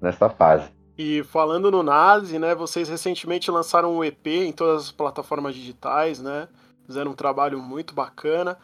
nessa 0.00 0.28
fase. 0.28 0.70
E 0.98 1.22
falando 1.24 1.70
no 1.70 1.82
Nazi, 1.82 2.38
né? 2.38 2.54
Vocês 2.54 2.88
recentemente 2.88 3.50
lançaram 3.50 3.96
um 3.96 4.04
EP 4.04 4.26
em 4.26 4.52
todas 4.52 4.84
as 4.84 4.92
plataformas 4.92 5.54
digitais, 5.54 6.20
né? 6.20 6.48
Fizeram 6.86 7.10
um 7.10 7.14
trabalho 7.14 7.60
muito 7.60 7.94
bacana. 7.94 8.56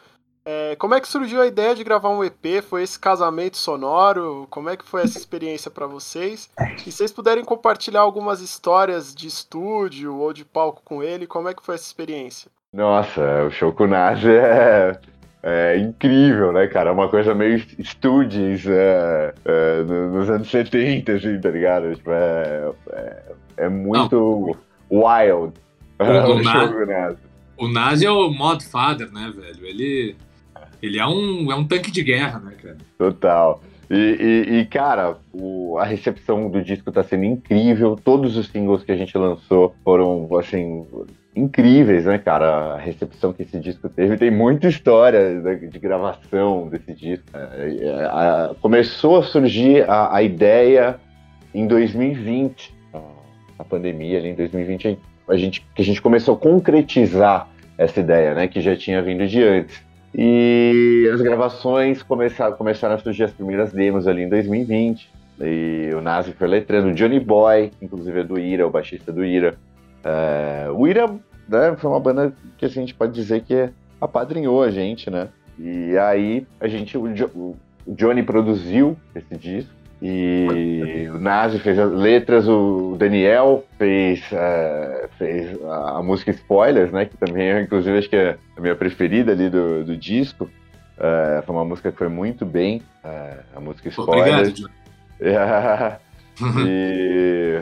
É, 0.45 0.75
como 0.75 0.93
é 0.93 0.99
que 0.99 1.07
surgiu 1.07 1.41
a 1.41 1.47
ideia 1.47 1.73
de 1.73 1.83
gravar 1.83 2.09
um 2.09 2.23
EP? 2.23 2.61
Foi 2.67 2.83
esse 2.83 2.99
casamento 2.99 3.57
sonoro? 3.57 4.45
Como 4.49 4.69
é 4.69 4.75
que 4.75 4.83
foi 4.83 5.03
essa 5.03 5.17
experiência 5.17 5.71
para 5.71 5.87
vocês? 5.87 6.49
E 6.85 6.91
vocês 6.91 7.11
puderem 7.11 7.45
compartilhar 7.45 8.01
algumas 8.01 8.41
histórias 8.41 9.15
de 9.15 9.27
estúdio 9.27 10.15
ou 10.17 10.33
de 10.33 10.43
palco 10.43 10.81
com 10.83 11.01
ele, 11.01 11.25
como 11.25 11.47
é 11.47 11.53
que 11.53 11.63
foi 11.63 11.75
essa 11.75 11.85
experiência? 11.85 12.51
Nossa, 12.73 13.43
o 13.43 13.51
show 13.51 13.71
com 13.71 13.83
o 13.83 13.87
Nazi 13.87 14.31
é, 14.31 14.99
é 15.43 15.77
incrível, 15.77 16.51
né, 16.51 16.65
cara? 16.65 16.89
É 16.89 16.93
uma 16.93 17.07
coisa 17.07 17.35
meio 17.35 17.63
Studios 17.81 18.65
é, 18.65 19.33
é, 19.45 19.83
nos 19.83 20.29
anos 20.29 20.49
70, 20.49 21.13
assim, 21.13 21.39
tá 21.39 21.49
ligado? 21.49 21.93
Tipo, 21.95 22.11
é, 22.11 22.71
é, 22.91 23.23
é 23.57 23.69
muito 23.69 24.57
Não. 24.89 25.01
wild 25.01 25.53
o, 25.99 26.03
o, 26.03 26.35
o 26.37 26.43
show 26.43 26.67
com 26.69 26.83
o 26.83 26.85
Nazi. 26.87 27.17
O 27.57 27.67
Nazi 27.67 28.05
é 28.07 28.11
o 28.11 28.29
Mod 28.31 28.65
Father, 28.65 29.11
né, 29.11 29.31
velho? 29.35 29.65
Ele 29.67 30.15
Ele 30.81 30.99
é 30.99 31.05
um, 31.05 31.51
é 31.51 31.55
um 31.55 31.67
tanque 31.67 31.91
de 31.91 32.01
guerra, 32.01 32.39
né, 32.39 32.55
cara? 32.59 32.77
Total. 32.97 33.61
E, 33.89 33.95
e, 34.49 34.59
e, 34.59 34.65
cara, 34.65 35.17
o, 35.31 35.77
a 35.77 35.85
recepção 35.85 36.49
do 36.49 36.63
disco 36.63 36.91
tá 36.91 37.03
sendo 37.03 37.25
incrível. 37.25 37.95
Todos 38.03 38.35
os 38.35 38.47
singles 38.47 38.83
que 38.83 38.91
a 38.91 38.95
gente 38.95 39.15
lançou 39.15 39.75
foram, 39.83 40.27
assim, 40.39 40.87
incríveis, 41.35 42.05
né, 42.05 42.17
cara? 42.17 42.75
A 42.75 42.77
recepção 42.77 43.33
que 43.33 43.43
esse 43.43 43.59
disco 43.59 43.89
teve. 43.89 44.17
Tem 44.17 44.31
muita 44.31 44.67
história 44.67 45.41
de 45.69 45.79
gravação 45.79 46.67
desse 46.69 46.93
disco. 46.93 47.25
É, 47.33 47.77
é, 47.81 48.05
a, 48.05 48.55
começou 48.61 49.19
a 49.19 49.23
surgir 49.23 49.89
a, 49.89 50.15
a, 50.15 50.23
ideia 50.23 50.99
em 51.53 51.67
2020, 51.67 52.73
a 53.57 53.63
pandemia 53.63 54.19
ali 54.19 54.29
em 54.29 54.35
2020, 54.35 54.97
a 55.27 55.37
gente, 55.37 55.65
que 55.75 55.81
a 55.81 55.85
gente 55.85 56.01
começou 56.01 56.35
a 56.35 56.37
concretizar 56.37 57.47
essa 57.77 57.99
ideia, 57.99 58.33
né, 58.33 58.47
que 58.47 58.61
já 58.61 58.75
tinha 58.75 59.01
vindo 59.01 59.27
de 59.27 59.41
antes. 59.41 59.81
E 60.15 61.09
as 61.11 61.21
gravações 61.21 62.03
começaram, 62.03 62.55
começaram 62.55 62.95
a 62.95 62.99
surgir 62.99 63.23
as 63.23 63.31
primeiras 63.31 63.71
demos 63.71 64.07
ali 64.07 64.23
em 64.23 64.29
2020. 64.29 65.09
E 65.41 65.89
o 65.95 66.01
Nazi 66.01 66.33
foi 66.33 66.47
letrando, 66.47 66.89
o 66.89 66.93
Johnny 66.93 67.19
Boy, 67.19 67.71
inclusive 67.81 68.19
é 68.19 68.23
do 68.23 68.37
Ira, 68.37 68.67
o 68.67 68.69
baixista 68.69 69.11
do 69.11 69.25
Ira. 69.25 69.55
É, 70.03 70.69
o 70.71 70.87
Ira 70.87 71.07
né, 71.47 71.75
foi 71.77 71.89
uma 71.89 71.99
banda 71.99 72.33
que 72.57 72.65
a 72.65 72.69
gente 72.69 72.93
pode 72.93 73.13
dizer 73.13 73.41
que 73.41 73.69
apadrinhou 73.99 74.61
a 74.63 74.69
gente, 74.69 75.09
né? 75.09 75.29
E 75.57 75.97
aí 75.97 76.45
a 76.59 76.67
gente, 76.67 76.97
o, 76.97 77.13
jo, 77.13 77.29
o 77.35 77.57
Johnny 77.87 78.23
produziu 78.23 78.97
esse 79.15 79.35
disco. 79.37 79.71
E 80.05 81.07
o 81.13 81.17
Nazi 81.17 81.59
fez 81.59 81.79
as 81.79 81.89
letras, 81.89 82.45
o 82.45 82.97
Daniel 82.99 83.63
fez, 83.77 84.21
uh, 84.33 85.07
fez 85.17 85.57
a, 85.63 86.03
música 86.03 86.31
Spoilers, 86.31 86.91
né? 86.91 87.05
Que 87.05 87.15
também 87.15 87.49
é, 87.49 87.61
inclusive, 87.61 87.97
acho 87.97 88.09
que 88.09 88.17
é 88.17 88.37
a 88.57 88.59
minha 88.59 88.75
preferida 88.75 89.31
ali 89.31 89.49
do, 89.49 89.85
do 89.85 89.95
disco. 89.95 90.43
Uh, 90.97 91.41
foi 91.45 91.55
uma 91.55 91.63
música 91.63 91.89
que 91.89 91.97
foi 91.97 92.09
muito 92.09 92.45
bem, 92.45 92.81
uh, 93.01 93.39
a 93.55 93.61
música 93.61 93.87
Spoilers. 93.87 94.61
Obrigado, 95.19 95.99
e, 96.67 97.61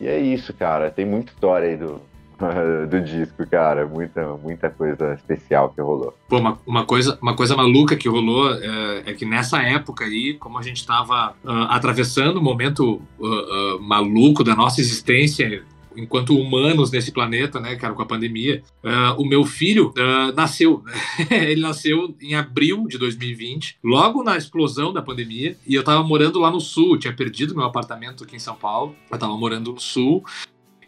e 0.00 0.06
é 0.06 0.18
isso, 0.18 0.52
cara. 0.52 0.90
Tem 0.90 1.04
muita 1.04 1.32
história 1.32 1.68
aí 1.68 1.76
do, 1.76 2.00
do 2.88 3.00
disco, 3.00 3.46
cara. 3.48 3.86
Muita, 3.86 4.36
muita 4.36 4.70
coisa 4.70 5.14
especial 5.14 5.70
que 5.70 5.80
rolou. 5.80 6.14
Pô, 6.28 6.38
uma, 6.38 6.58
uma, 6.66 6.84
coisa, 6.84 7.18
uma 7.20 7.34
coisa 7.34 7.56
maluca 7.56 7.96
que 7.96 8.08
rolou 8.08 8.52
é, 8.54 9.02
é 9.06 9.12
que 9.12 9.24
nessa 9.24 9.60
época 9.62 10.04
aí, 10.04 10.34
como 10.34 10.58
a 10.58 10.62
gente 10.62 10.78
estava 10.78 11.34
uh, 11.44 11.50
atravessando 11.70 12.38
um 12.38 12.42
momento 12.42 13.02
uh, 13.18 13.26
uh, 13.26 13.82
maluco 13.82 14.44
da 14.44 14.54
nossa 14.54 14.80
existência 14.80 15.62
enquanto 15.98 16.38
humanos 16.38 16.90
nesse 16.90 17.12
planeta, 17.12 17.60
né, 17.60 17.76
cara, 17.76 17.94
com 17.94 18.02
a 18.02 18.06
pandemia, 18.06 18.62
uh, 18.84 19.20
o 19.20 19.26
meu 19.26 19.44
filho 19.44 19.92
uh, 19.96 20.34
nasceu. 20.34 20.82
Ele 21.30 21.60
nasceu 21.60 22.14
em 22.20 22.34
abril 22.34 22.86
de 22.86 22.98
2020, 22.98 23.78
logo 23.82 24.22
na 24.22 24.36
explosão 24.36 24.92
da 24.92 25.02
pandemia, 25.02 25.56
e 25.66 25.74
eu 25.74 25.82
tava 25.82 26.02
morando 26.02 26.38
lá 26.38 26.50
no 26.50 26.60
sul, 26.60 26.98
tinha 26.98 27.12
perdido 27.12 27.54
meu 27.54 27.64
apartamento 27.64 28.24
aqui 28.24 28.36
em 28.36 28.40
São 28.40 28.54
Paulo, 28.54 28.94
eu 29.10 29.18
tava 29.18 29.36
morando 29.36 29.72
no 29.72 29.80
sul, 29.80 30.24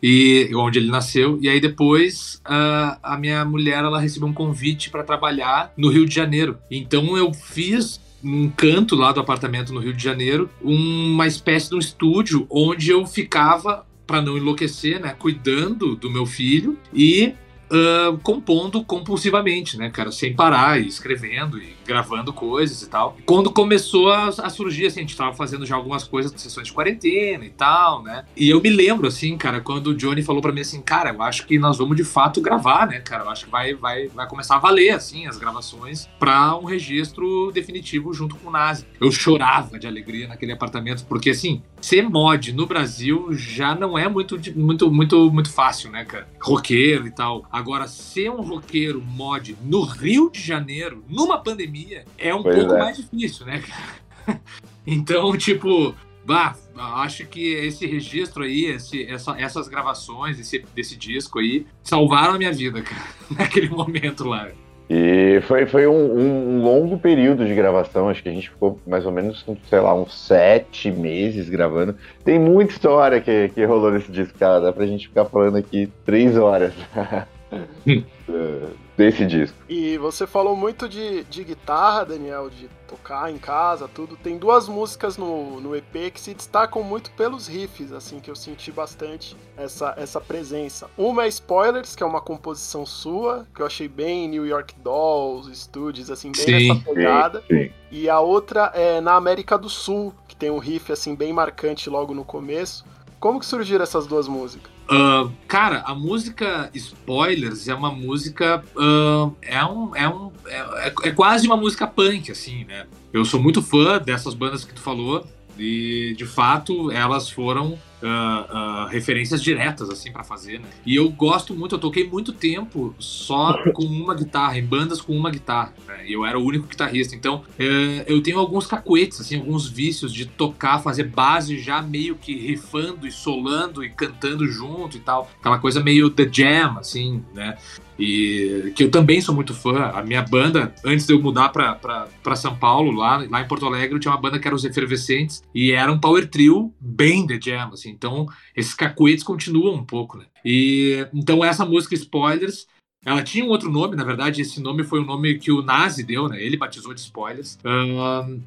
e 0.03 0.51
onde 0.55 0.79
ele 0.79 0.91
nasceu. 0.91 1.39
E 1.43 1.49
aí 1.49 1.61
depois 1.61 2.41
uh, 2.47 2.99
a 3.03 3.19
minha 3.19 3.45
mulher 3.45 3.85
ela 3.85 4.01
recebeu 4.01 4.29
um 4.29 4.33
convite 4.33 4.91
para 4.91 5.05
trabalhar 5.05 5.73
no 5.77 5.91
Rio 5.91 6.07
de 6.07 6.15
Janeiro. 6.15 6.59
Então 6.71 7.17
eu 7.17 7.33
fiz 7.35 8.01
um 8.23 8.51
canto 8.51 8.95
lá 8.95 9.13
do 9.13 9.21
apartamento 9.21 9.73
no 9.73 9.81
Rio 9.81 9.95
de 9.95 10.03
Janeiro, 10.03 10.51
uma 10.63 11.27
espécie 11.27 11.71
de 11.71 11.77
um 11.77 11.79
estúdio 11.79 12.47
onde 12.51 12.91
eu 12.91 13.07
ficava 13.07 13.87
para 14.11 14.21
não 14.21 14.37
enlouquecer, 14.37 14.99
né, 14.99 15.15
cuidando 15.17 15.95
do 15.95 16.11
meu 16.11 16.27
filho 16.27 16.77
e 16.93 17.33
uh, 17.71 18.19
compondo 18.19 18.85
compulsivamente, 18.85 19.79
né, 19.79 19.91
cara, 19.91 20.11
sem 20.11 20.35
parar, 20.35 20.81
e 20.81 20.87
escrevendo 20.87 21.59
e 21.59 21.75
gravando 21.87 22.33
coisas 22.33 22.83
e 22.83 22.89
tal. 22.89 23.17
Quando 23.25 23.51
começou 23.51 24.11
a, 24.11 24.29
a, 24.29 24.51
surgir, 24.51 24.87
assim, 24.87 25.01
a 25.01 25.03
gente 25.03 25.17
tava 25.17 25.35
fazendo 25.35 25.65
já 25.65 25.77
algumas 25.77 26.05
coisas, 26.05 26.33
sessões 26.37 26.69
de 26.69 26.73
quarentena 26.73 27.45
e 27.45 27.51
tal, 27.51 28.03
né? 28.03 28.25
E 28.37 28.49
eu 28.49 28.61
me 28.61 28.71
lembro, 28.71 29.07
assim, 29.07 29.37
cara, 29.37 29.61
quando 29.61 29.89
o 29.89 29.95
Johnny 29.95 30.23
falou 30.23 30.43
para 30.43 30.53
mim 30.53 30.61
assim, 30.61 30.81
cara, 30.81 31.11
eu 31.11 31.23
acho 31.23 31.47
que 31.47 31.59
nós 31.59 31.79
vamos 31.79 31.97
de 31.97 32.05
fato 32.05 32.41
gravar, 32.41 32.87
né, 32.87 33.01
cara? 33.01 33.25
Eu 33.25 33.31
acho 33.31 33.45
que 33.45 33.51
vai, 33.51 33.75
vai, 33.75 34.09
vai 34.09 34.29
começar 34.29 34.57
a 34.57 34.59
valer, 34.59 34.91
assim, 34.91 35.27
as 35.27 35.37
gravações 35.37 36.09
para 36.19 36.57
um 36.57 36.65
registro 36.65 37.51
definitivo 37.53 38.13
junto 38.13 38.37
com 38.37 38.49
o 38.49 38.53
Nazi. 38.53 38.87
Eu 39.01 39.11
chorava 39.11 39.79
de 39.79 39.87
alegria 39.87 40.29
naquele 40.29 40.53
apartamento, 40.53 41.05
porque, 41.07 41.31
assim, 41.31 41.63
ser 41.81 42.09
mod 42.09 42.53
no 42.53 42.67
Brasil 42.67 43.33
já 43.33 43.75
não 43.75 43.99
é 43.99 44.09
muito, 44.09 44.39
muito, 44.55 44.91
muito, 44.91 45.31
muito 45.31 45.53
fácil, 45.53 45.91
né, 45.91 46.05
cara? 46.05 46.29
Roqueiro 46.41 47.07
e 47.07 47.11
tal. 47.11 47.45
Agora, 47.61 47.87
ser 47.87 48.31
um 48.31 48.41
roqueiro 48.41 49.03
mod 49.03 49.55
no 49.63 49.83
Rio 49.83 50.31
de 50.31 50.41
Janeiro, 50.41 51.05
numa 51.07 51.39
pandemia, 51.39 52.07
é 52.17 52.35
um 52.35 52.43
pois 52.43 52.57
pouco 52.57 52.73
é. 52.73 52.79
mais 52.79 52.97
difícil, 52.97 53.45
né, 53.45 53.61
cara? 53.61 54.41
Então, 54.87 55.37
tipo, 55.37 55.95
bah, 56.25 56.57
acho 56.75 57.27
que 57.27 57.53
esse 57.53 57.87
registro 57.87 58.45
aí, 58.45 58.65
esse, 58.65 59.05
essa, 59.05 59.39
essas 59.39 59.69
gravações 59.69 60.41
esse, 60.41 60.65
desse 60.75 60.97
disco 60.97 61.39
aí, 61.39 61.67
salvaram 61.83 62.35
a 62.35 62.39
minha 62.39 62.51
vida, 62.51 62.81
cara, 62.83 63.05
naquele 63.31 63.69
momento 63.69 64.27
lá. 64.27 64.49
E 64.89 65.41
foi, 65.43 65.67
foi 65.67 65.87
um, 65.87 66.19
um, 66.19 66.63
longo 66.63 66.99
período 66.99 67.47
de 67.47 67.55
gravação, 67.55 68.09
acho 68.09 68.23
que 68.23 68.29
a 68.31 68.33
gente 68.33 68.49
ficou 68.49 68.81
mais 68.87 69.05
ou 69.05 69.13
menos, 69.13 69.45
sei 69.69 69.81
lá, 69.81 69.95
uns 69.95 70.19
sete 70.19 70.91
meses 70.91 71.49
gravando. 71.51 71.95
Tem 72.25 72.39
muita 72.39 72.73
história 72.73 73.21
que, 73.21 73.51
que 73.51 73.65
rolou 73.67 73.93
nesse 73.93 74.11
disco, 74.11 74.37
cara, 74.39 74.61
dá 74.61 74.73
pra 74.73 74.87
gente 74.87 75.09
ficar 75.09 75.27
falando 75.27 75.59
aqui 75.59 75.93
três 76.07 76.39
horas. 76.39 76.73
desse 78.97 79.27
disco. 79.27 79.57
E 79.69 79.97
você 79.99 80.27
falou 80.27 80.55
muito 80.55 80.89
de, 80.89 81.25
de 81.25 81.43
guitarra, 81.43 82.05
Daniel, 82.05 82.51
de 82.51 82.69
tocar 82.87 83.31
em 83.31 83.39
casa, 83.39 83.89
tudo. 83.89 84.17
Tem 84.17 84.37
duas 84.37 84.69
músicas 84.69 85.17
no, 85.17 85.61
no 85.61 85.75
EP 85.75 86.13
que 86.13 86.21
se 86.21 86.35
destacam 86.35 86.83
muito 86.83 87.11
pelos 87.13 87.47
riffs, 87.47 87.93
assim, 87.93 88.21
que 88.21 88.31
eu 88.31 88.37
senti 88.37 88.71
bastante 88.71 89.37
essa, 89.57 89.95
essa 89.97 90.21
presença. 90.21 90.91
Uma 90.99 91.25
é 91.25 91.29
Spoilers, 91.29 91.97
que 91.97 92.03
é 92.03 92.07
uma 92.07 92.21
composição 92.21 92.85
sua, 92.85 93.47
que 93.55 93.63
eu 93.63 93.67
achei 93.67 93.89
bem 93.89 94.29
New 94.29 94.47
York 94.47 94.75
Dolls, 94.83 95.55
Studios, 95.55 96.11
assim, 96.11 96.33
bem 96.33 96.45
sim, 96.45 96.69
nessa 96.69 96.81
pegada. 96.85 97.41
Sim, 97.49 97.65
sim. 97.65 97.71
E 97.91 98.09
a 98.09 98.21
outra 98.21 98.71
é 98.75 99.01
na 99.01 99.15
América 99.15 99.57
do 99.57 99.69
Sul, 99.69 100.15
que 100.29 100.37
tem 100.37 100.51
um 100.51 100.59
riff, 100.59 100.93
assim, 100.93 101.15
bem 101.15 101.33
marcante 101.33 101.89
logo 101.89 102.15
no 102.15 102.25
começo. 102.25 102.85
Como 103.21 103.39
que 103.39 103.45
surgiram 103.45 103.83
essas 103.83 104.07
duas 104.07 104.27
músicas? 104.27 104.73
Uh, 104.91 105.31
cara, 105.47 105.83
a 105.87 105.95
música 105.95 106.71
Spoilers 106.75 107.69
é 107.69 107.75
uma 107.75 107.93
música. 107.93 108.65
Uh, 108.75 109.37
é, 109.43 109.63
um, 109.63 109.95
é, 109.95 110.09
um, 110.09 110.33
é, 110.47 110.93
é, 111.05 111.11
quase 111.13 111.47
uma 111.47 111.57
música 111.57 111.87
punk, 111.87 112.33
assim, 112.33 112.65
né? 112.65 112.87
Eu 113.13 113.27
sou 113.27 113.39
muito 113.39 113.61
fã 113.61 113.99
dessas 113.99 114.33
bandas 114.33 114.65
que 114.65 114.73
tu 114.73 114.81
falou. 114.81 115.27
E 115.59 116.15
de 116.17 116.25
fato 116.25 116.91
elas 116.91 117.29
foram 117.29 117.79
uh, 118.03 118.85
uh, 118.85 118.89
referências 118.89 119.43
diretas 119.43 119.89
assim 119.91 120.13
para 120.13 120.25
fazer, 120.25 120.61
né? 120.61 120.69
E 120.85 120.97
eu 120.97 121.09
gosto 121.11 121.55
muito, 121.55 121.75
eu 121.75 121.79
toquei 121.79 122.09
muito 122.09 122.33
tempo 122.33 122.95
só 122.99 123.59
com 123.73 123.85
uma 123.85 124.15
guitarra, 124.15 124.59
em 124.59 124.65
bandas 124.65 125.01
com 125.01 125.17
uma 125.17 125.31
guitarra. 125.31 125.75
Né? 125.87 126.07
E 126.07 126.13
eu 126.13 126.25
era 126.25 126.39
o 126.39 126.45
único 126.45 126.67
guitarrista, 126.67 127.15
então 127.15 127.37
uh, 127.37 128.03
eu 128.07 128.23
tenho 128.23 128.39
alguns 128.39 128.67
cacuetes, 128.67 129.21
assim, 129.21 129.39
alguns 129.39 129.69
vícios 129.69 130.13
de 130.13 130.27
tocar, 130.27 130.79
fazer 130.81 131.05
base 131.05 131.59
já 131.59 131.83
meio 131.83 132.17
que 132.17 132.35
rifando 132.35 133.07
e 133.07 133.13
solando 133.13 133.85
e 133.85 133.91
cantando 133.91 134.47
junto 134.47 134.97
e 134.97 135.01
tal, 135.01 135.31
aquela 135.39 135.59
coisa 135.59 135.83
meio 135.83 136.11
the 136.11 136.29
jam, 136.31 136.79
assim, 136.79 137.23
né? 137.35 137.57
E 138.01 138.73
que 138.75 138.85
eu 138.85 138.91
também 138.91 139.21
sou 139.21 139.35
muito 139.35 139.53
fã. 139.53 139.91
A 139.95 140.03
minha 140.03 140.23
banda, 140.23 140.75
antes 140.85 141.07
de 141.07 141.13
eu 141.13 141.21
mudar 141.21 141.51
para 141.51 142.37
São 142.37 142.57
Paulo, 142.57 142.91
lá, 142.93 143.25
lá 143.29 143.43
em 143.43 143.47
Porto 143.49 143.67
Alegre, 143.67 143.95
eu 143.95 144.01
tinha 144.01 144.13
uma 144.13 144.21
banda 144.21 144.39
que 144.39 144.49
era 144.49 144.55
os 144.55 144.65
Efervescentes 144.65 145.43
e 145.55 145.73
era 145.73 145.93
um 145.93 146.01
power 146.01 146.27
trio 146.27 146.73
bem 146.81 147.27
The 147.27 147.39
Jam, 147.41 147.71
assim. 147.73 147.91
Então, 147.91 148.27
esses 148.57 148.75
cacuetes 148.75 149.23
continuam 149.23 149.75
um 149.75 149.85
pouco, 149.85 150.17
né? 150.17 150.25
E 150.45 151.07
então 151.13 151.45
essa 151.45 151.67
música 151.67 151.95
Spoilers, 151.95 152.67
ela 153.05 153.23
tinha 153.23 153.45
um 153.45 153.49
outro 153.49 153.71
nome, 153.71 153.97
na 153.97 154.05
verdade, 154.05 154.41
esse 154.41 154.61
nome 154.61 154.85
foi 154.85 155.01
o 155.01 155.05
nome 155.05 155.39
que 155.39 155.53
o 155.53 155.63
Nazi 155.63 156.03
deu, 156.03 156.29
né? 156.29 156.43
Ele 156.43 156.57
batizou 156.57 156.95
de 156.95 157.01
Spoilers. 157.01 157.59
Um, 157.65 158.41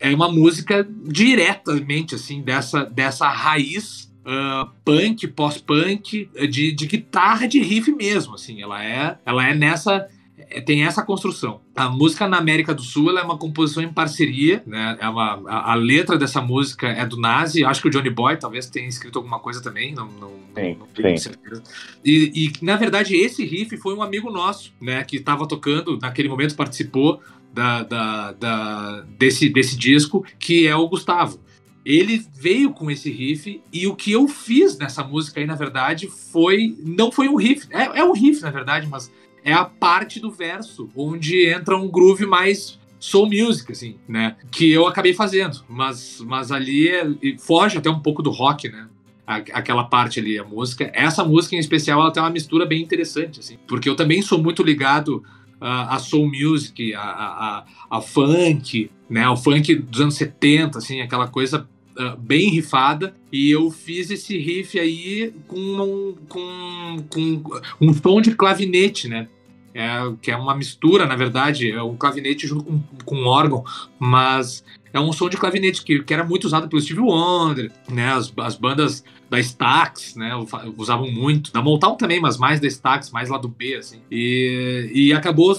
é 0.00 0.14
uma 0.14 0.30
música 0.30 0.86
diretamente, 1.04 2.14
assim, 2.14 2.42
dessa, 2.42 2.84
dessa 2.84 3.28
raiz 3.28 4.13
uh, 4.24 4.70
punk, 4.84 5.26
pós-punk, 5.28 6.28
de, 6.50 6.72
de 6.72 6.86
guitarra 6.86 7.46
de 7.46 7.60
riff 7.60 7.92
mesmo, 7.92 8.34
assim. 8.34 8.62
Ela 8.62 8.84
é, 8.84 9.18
ela 9.24 9.46
é 9.46 9.54
nessa 9.54 10.08
é, 10.50 10.60
tem 10.60 10.84
essa 10.84 11.02
construção. 11.02 11.60
A 11.76 11.88
música 11.88 12.26
na 12.26 12.38
América 12.38 12.74
do 12.74 12.82
Sul 12.82 13.16
é 13.16 13.22
uma 13.22 13.38
composição 13.38 13.82
em 13.82 13.92
parceria, 13.92 14.62
né? 14.66 14.96
É 15.00 15.08
uma, 15.08 15.42
a, 15.48 15.72
a, 15.72 15.74
letra 15.74 16.18
dessa 16.18 16.40
música 16.40 16.88
é 16.88 17.06
do 17.06 17.16
Nazi, 17.16 17.64
acho 17.64 17.80
que 17.80 17.88
o 17.88 17.90
Johnny 17.90 18.10
Boy 18.10 18.36
talvez 18.36 18.68
tenha 18.68 18.88
escrito 18.88 19.18
alguma 19.18 19.38
coisa 19.38 19.62
também, 19.62 19.94
não, 19.94 20.06
não, 20.06 20.30
sim, 20.54 20.76
não 20.78 20.86
tenho 20.86 21.16
sim. 21.16 21.24
certeza. 21.24 21.62
E, 22.04 22.32
e, 22.34 22.64
na 22.64 22.76
verdade, 22.76 23.16
esse 23.16 23.44
riff 23.44 23.76
foi 23.78 23.94
um 23.94 24.02
amigo 24.02 24.30
nosso, 24.30 24.72
né? 24.80 25.04
Que 25.04 25.16
estava 25.16 25.46
tocando, 25.46 25.98
naquele 26.00 26.28
momento 26.28 26.56
participou 26.56 27.20
da, 27.52 27.82
da, 27.84 28.32
da, 28.32 29.00
desse, 29.18 29.48
desse 29.48 29.76
disco, 29.76 30.24
que 30.38 30.66
é 30.66 30.74
o 30.74 30.88
Gustavo 30.88 31.38
ele 31.84 32.24
veio 32.34 32.70
com 32.70 32.90
esse 32.90 33.10
riff 33.10 33.60
e 33.72 33.86
o 33.86 33.94
que 33.94 34.12
eu 34.12 34.26
fiz 34.26 34.78
nessa 34.78 35.04
música 35.04 35.40
aí, 35.40 35.46
na 35.46 35.54
verdade, 35.54 36.08
foi. 36.08 36.76
Não 36.82 37.12
foi 37.12 37.28
um 37.28 37.36
riff. 37.36 37.66
É, 37.70 38.00
é 38.00 38.04
um 38.04 38.12
riff, 38.12 38.40
na 38.40 38.50
verdade, 38.50 38.86
mas 38.86 39.12
é 39.44 39.52
a 39.52 39.64
parte 39.64 40.18
do 40.18 40.30
verso 40.30 40.88
onde 40.96 41.46
entra 41.46 41.76
um 41.76 41.88
groove 41.88 42.24
mais 42.24 42.78
soul 42.98 43.26
music, 43.26 43.70
assim, 43.70 43.96
né? 44.08 44.36
Que 44.50 44.70
eu 44.70 44.86
acabei 44.86 45.12
fazendo, 45.12 45.62
mas, 45.68 46.22
mas 46.26 46.50
ali 46.50 46.88
é, 46.88 47.06
foge 47.38 47.76
até 47.76 47.90
um 47.90 48.00
pouco 48.00 48.22
do 48.22 48.30
rock, 48.30 48.68
né? 48.70 48.88
aquela 49.26 49.84
parte 49.84 50.20
ali, 50.20 50.38
a 50.38 50.44
música. 50.44 50.90
Essa 50.94 51.24
música 51.24 51.56
em 51.56 51.58
especial, 51.58 52.00
ela 52.00 52.12
tem 52.12 52.22
uma 52.22 52.30
mistura 52.30 52.66
bem 52.66 52.82
interessante, 52.82 53.40
assim, 53.40 53.56
porque 53.66 53.88
eu 53.88 53.96
também 53.96 54.20
sou 54.20 54.38
muito 54.38 54.62
ligado 54.62 55.24
uh, 55.60 55.88
a 55.88 55.98
soul 55.98 56.28
music, 56.28 56.94
a, 56.94 57.00
a, 57.00 57.64
a, 57.90 58.00
funk, 58.02 58.90
né, 59.08 59.26
o 59.28 59.36
funk 59.36 59.74
dos 59.76 60.00
anos 60.00 60.14
70, 60.16 60.78
assim, 60.78 61.00
aquela 61.00 61.26
coisa 61.26 61.66
uh, 61.98 62.16
bem 62.18 62.50
rifada, 62.50 63.14
e 63.32 63.50
eu 63.50 63.70
fiz 63.70 64.10
esse 64.10 64.38
riff 64.38 64.78
aí 64.78 65.32
com 65.46 65.58
um, 65.58 66.14
com, 66.28 67.04
com 67.08 67.60
um 67.80 67.92
tom 67.92 68.20
de 68.20 68.34
clavinete, 68.34 69.08
né, 69.08 69.28
é, 69.74 69.88
que 70.22 70.30
é 70.30 70.36
uma 70.36 70.54
mistura, 70.54 71.04
na 71.04 71.16
verdade, 71.16 71.70
é 71.70 71.82
um 71.82 71.96
clavinete 71.96 72.46
junto 72.46 72.64
com, 72.64 72.80
com 73.04 73.16
um 73.16 73.26
órgão, 73.26 73.64
mas 73.98 74.64
é 74.92 75.00
um 75.00 75.12
som 75.12 75.28
de 75.28 75.36
clavinete 75.36 75.82
que, 75.82 76.04
que 76.04 76.14
era 76.14 76.22
muito 76.22 76.44
usado 76.44 76.68
pelo 76.68 76.80
Steve 76.80 77.00
Wonder, 77.00 77.72
né? 77.90 78.12
As, 78.12 78.32
as 78.38 78.54
bandas 78.54 79.02
da 79.28 79.40
Stax, 79.40 80.14
né? 80.14 80.30
Usavam 80.76 81.10
muito. 81.10 81.52
Da 81.52 81.60
Motown 81.60 81.96
também, 81.96 82.20
mas 82.20 82.38
mais 82.38 82.60
da 82.60 82.68
Stax, 82.68 83.10
mais 83.10 83.28
lá 83.28 83.36
do 83.36 83.48
B, 83.48 83.74
assim. 83.74 84.00
E, 84.08 84.88
e 84.94 85.12
acabou 85.12 85.52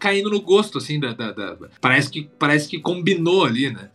caindo 0.00 0.28
no 0.28 0.40
gosto, 0.40 0.78
assim, 0.78 0.98
da, 0.98 1.12
da, 1.12 1.30
da, 1.30 1.56
parece, 1.80 2.10
que, 2.10 2.28
parece 2.36 2.68
que 2.68 2.80
combinou 2.80 3.44
ali, 3.44 3.70
né? 3.70 3.90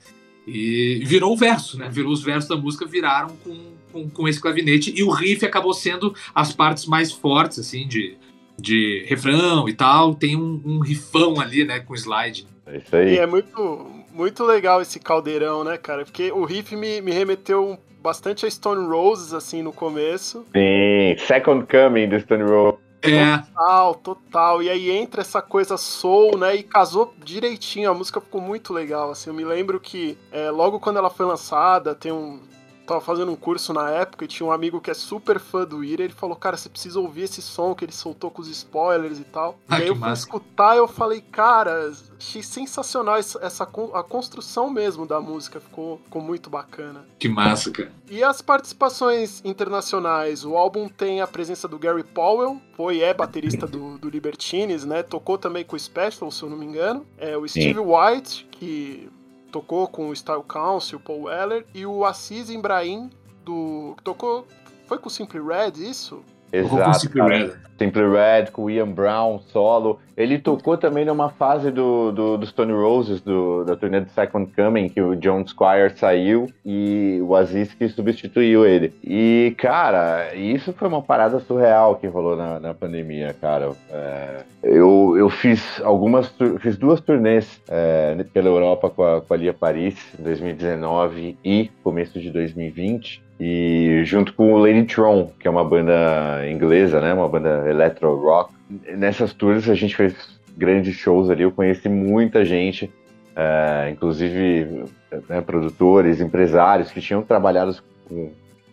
E 0.48 1.02
virou 1.04 1.34
o 1.34 1.38
verso, 1.38 1.78
né? 1.78 1.90
Virou 1.90 2.12
os 2.12 2.24
versos 2.24 2.48
da 2.48 2.56
música, 2.56 2.86
viraram 2.86 3.36
com, 3.44 3.58
com, 3.92 4.10
com, 4.10 4.28
esse 4.28 4.40
clavinete. 4.40 4.94
E 4.96 5.04
o 5.04 5.10
riff 5.10 5.46
acabou 5.46 5.74
sendo 5.74 6.14
as 6.34 6.54
partes 6.54 6.86
mais 6.86 7.12
fortes, 7.12 7.58
assim, 7.60 7.88
de, 7.88 8.16
de 8.60 9.04
refrão 9.08 9.68
e 9.68 9.74
tal. 9.74 10.14
Tem 10.14 10.36
um, 10.36 10.62
um 10.64 10.80
riffão 10.80 11.40
ali, 11.40 11.66
né? 11.66 11.80
Com 11.80 11.96
slide. 11.96 12.46
É 12.68 12.78
isso 12.78 12.96
aí. 12.96 13.16
E 13.16 13.18
é 13.18 13.26
muito, 13.26 13.88
muito 14.14 14.44
legal 14.44 14.82
esse 14.82 15.00
caldeirão, 15.00 15.64
né, 15.64 15.78
cara? 15.78 16.06
Porque 16.06 16.32
o 16.32 16.46
riff 16.46 16.76
me, 16.76 17.02
me 17.02 17.12
remeteu 17.12 17.80
bastante 18.02 18.46
a 18.46 18.52
Stone 18.52 18.88
Roses, 18.88 19.34
assim, 19.34 19.64
no 19.64 19.74
começo. 19.74 20.46
Sim, 20.56 21.18
Second 21.26 21.66
Coming 21.66 22.08
do 22.08 22.20
Stone 22.20 22.44
Roses. 22.44 22.85
É. 23.12 23.38
Total, 23.38 23.96
total. 23.96 24.64
E 24.64 24.70
aí 24.70 24.90
entra 24.92 25.22
essa 25.22 25.42
coisa 25.42 25.78
soul, 25.78 26.38
né? 26.38 26.56
E 26.56 26.64
casou 26.64 27.14
direitinho. 27.24 27.90
A 27.90 27.94
música 27.94 28.22
ficou 28.22 28.42
muito 28.42 28.74
legal. 28.74 29.12
Assim, 29.12 29.30
eu 29.30 29.34
me 29.34 29.44
lembro 29.44 29.80
que 29.80 30.18
é, 30.32 30.50
logo 30.50 30.80
quando 30.80 30.98
ela 30.98 31.10
foi 31.10 31.26
lançada, 31.26 31.96
tem 31.96 32.12
um, 32.12 32.40
tava 32.86 33.02
fazendo 33.02 33.32
um 33.32 33.36
curso 33.36 33.74
na 33.74 33.90
época 33.90 34.26
e 34.26 34.28
tinha 34.28 34.48
um 34.48 34.52
amigo 34.52 34.80
que 34.80 34.92
é 34.92 34.94
super 34.94 35.40
fã 35.40 35.66
do 35.66 35.84
Ira. 35.84 36.04
Ele 36.04 36.14
falou, 36.14 36.36
cara, 36.36 36.56
você 36.56 36.70
precisa 36.70 37.00
ouvir 37.00 37.24
esse 37.24 37.42
som 37.42 37.74
que 37.74 37.84
ele 37.84 37.92
soltou 37.92 38.30
com 38.32 38.42
os 38.42 38.48
spoilers 38.48 39.20
e 39.20 39.24
tal. 39.24 39.58
Ah, 39.68 39.80
e 39.80 39.84
aí 39.84 39.88
eu 39.88 39.96
fui 39.96 40.02
massa. 40.02 40.22
escutar 40.24 40.76
e 40.76 40.78
eu 40.78 40.88
falei, 40.88 41.22
cara, 41.22 41.92
achei 42.18 42.44
sensacional 42.44 43.18
essa, 43.18 43.40
essa 43.44 43.64
a 43.64 44.04
construção 44.04 44.70
mesmo 44.70 45.06
da 45.06 45.20
música. 45.20 45.60
Ficou, 45.60 46.00
ficou 46.04 46.22
muito 46.22 46.50
bacana. 46.50 47.06
Que 47.20 47.28
massa, 47.28 47.72
cara. 47.72 47.92
E 48.10 48.24
as 48.24 48.42
participações 48.42 49.42
internacionais? 49.44 50.46
O 50.46 50.56
álbum 50.56 50.88
tem 50.88 51.22
a 51.22 51.28
presença 51.28 51.68
do 51.68 51.80
Gary 51.80 52.04
Powell, 52.04 52.62
foi 52.76 53.02
é 53.02 53.14
baterista 53.14 53.66
do, 53.66 53.98
do 53.98 54.10
Libertines, 54.10 54.86
né? 54.86 55.02
Tocou 55.02 55.38
também 55.38 55.64
com 55.64 55.76
o 55.76 55.80
Special, 55.80 56.30
se 56.32 56.44
eu 56.44 56.50
não 56.50 56.58
me 56.58 56.66
engano. 56.66 57.06
É 57.18 57.36
o 57.36 57.48
Steve 57.48 57.80
White, 57.80 58.48
que 58.52 59.10
tocou 59.56 59.88
com 59.88 60.10
o 60.10 60.14
Style 60.14 60.44
Council, 60.44 61.00
Paul 61.00 61.24
Weller, 61.24 61.66
e 61.74 61.86
o 61.86 62.04
Assis 62.04 62.50
Ibrahim, 62.50 63.10
do, 63.46 63.94
que 63.96 64.04
tocou. 64.04 64.46
Foi 64.86 64.98
com 64.98 65.08
o 65.08 65.10
Simply 65.10 65.40
Red, 65.40 65.82
isso? 65.82 66.22
Exato. 66.52 67.00
Simple 67.00 67.22
cara. 67.22 67.38
Red. 67.38 67.66
Simple 67.78 68.10
Red, 68.10 68.52
com 68.52 68.64
o 68.64 68.70
Ian 68.70 68.88
Brown, 68.88 69.40
solo. 69.40 70.00
Ele 70.16 70.40
tocou 70.40 70.78
também 70.78 71.04
numa 71.04 71.30
fase 71.30 71.72
do, 71.72 72.12
do, 72.12 72.38
do 72.38 72.46
Stone 72.46 72.72
Roses, 72.72 73.20
do, 73.20 73.66
da 73.66 73.76
turnê 73.76 74.00
do 74.00 74.10
Second 74.12 74.50
Coming, 74.56 74.88
que 74.88 75.02
o 75.02 75.16
John 75.16 75.46
Squire 75.46 75.92
saiu 75.98 76.48
e 76.66 77.20
o 77.22 77.36
Aziz 77.36 77.74
que 77.74 77.88
substituiu 77.90 78.66
ele. 78.66 78.94
E, 79.04 79.54
cara, 79.58 80.34
isso 80.34 80.72
foi 80.72 80.88
uma 80.88 81.02
parada 81.02 81.40
surreal 81.42 81.98
que 81.98 82.08
rolou 82.08 82.38
na, 82.38 82.60
na 82.62 82.74
pandemia, 82.74 83.36
cara. 83.40 83.72
É, 83.92 84.44
eu, 84.64 85.16
eu 85.18 85.30
fiz 85.30 85.82
algumas, 85.84 86.34
fiz 86.62 86.78
duas 86.78 87.02
turnês 87.02 87.62
é, 87.68 88.16
pela 88.34 88.48
Europa 88.48 88.90
com 88.90 89.04
a, 89.04 89.22
com 89.22 89.34
a 89.34 89.38
Lia 89.38 89.54
Paris, 89.54 89.98
em 90.18 90.24
2019 90.24 91.38
e 91.44 91.70
começo 91.84 92.22
de 92.22 92.32
2020. 92.32 93.25
E 93.40 94.02
junto 94.06 94.34
com 94.34 94.54
o 94.54 94.58
Lady 94.58 94.84
Tron, 94.84 95.32
que 95.40 95.48
é 95.48 95.52
uma 95.52 95.64
banda 95.64 96.42
inglesa, 96.50 97.02
né? 97.02 97.14
Uma 97.14 97.28
banda 97.28 97.70
electro 97.70 98.16
rock. 98.16 98.54
Nessas 98.96 99.34
tours 99.34 99.70
a 99.70 99.76
gente 99.76 99.96
fez 99.96 100.16
grandes 100.56 100.96
shows 100.96 101.30
ali. 101.30 101.44
Eu 101.44 101.52
conheci 101.52 101.90
muita 101.90 102.46
gente, 102.46 102.90
é, 103.36 103.90
inclusive 103.92 104.86
né, 105.28 105.42
produtores, 105.42 106.22
empresários 106.22 106.92
que 106.92 107.02
tinham 107.02 107.22
trabalhado 107.22 107.76
com, 108.08 108.32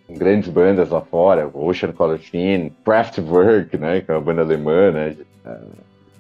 grandes 0.09 0.49
bandas 0.49 0.91
lá 0.91 1.01
fora, 1.01 1.51
Ocean 1.55 1.91
Color 1.93 2.19
Scene, 2.19 2.73
Kraftwerk, 2.85 3.77
né? 3.79 4.01
Que 4.01 4.13
é 4.13 4.15
uma 4.15 4.21
banda 4.21 4.43
alemã, 4.43 4.93
né? 4.93 5.11
De, 5.11 5.27
é, 5.45 5.59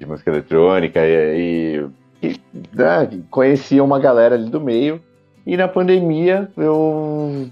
de 0.00 0.06
música 0.06 0.30
eletrônica 0.30 0.98
e, 1.00 1.86
e, 2.20 2.28
e 2.28 2.40
né, 2.74 3.08
conheci 3.30 3.80
uma 3.80 4.00
galera 4.00 4.34
ali 4.34 4.50
do 4.50 4.60
meio. 4.60 5.00
E 5.46 5.56
na 5.56 5.68
pandemia 5.68 6.50
eu 6.56 7.48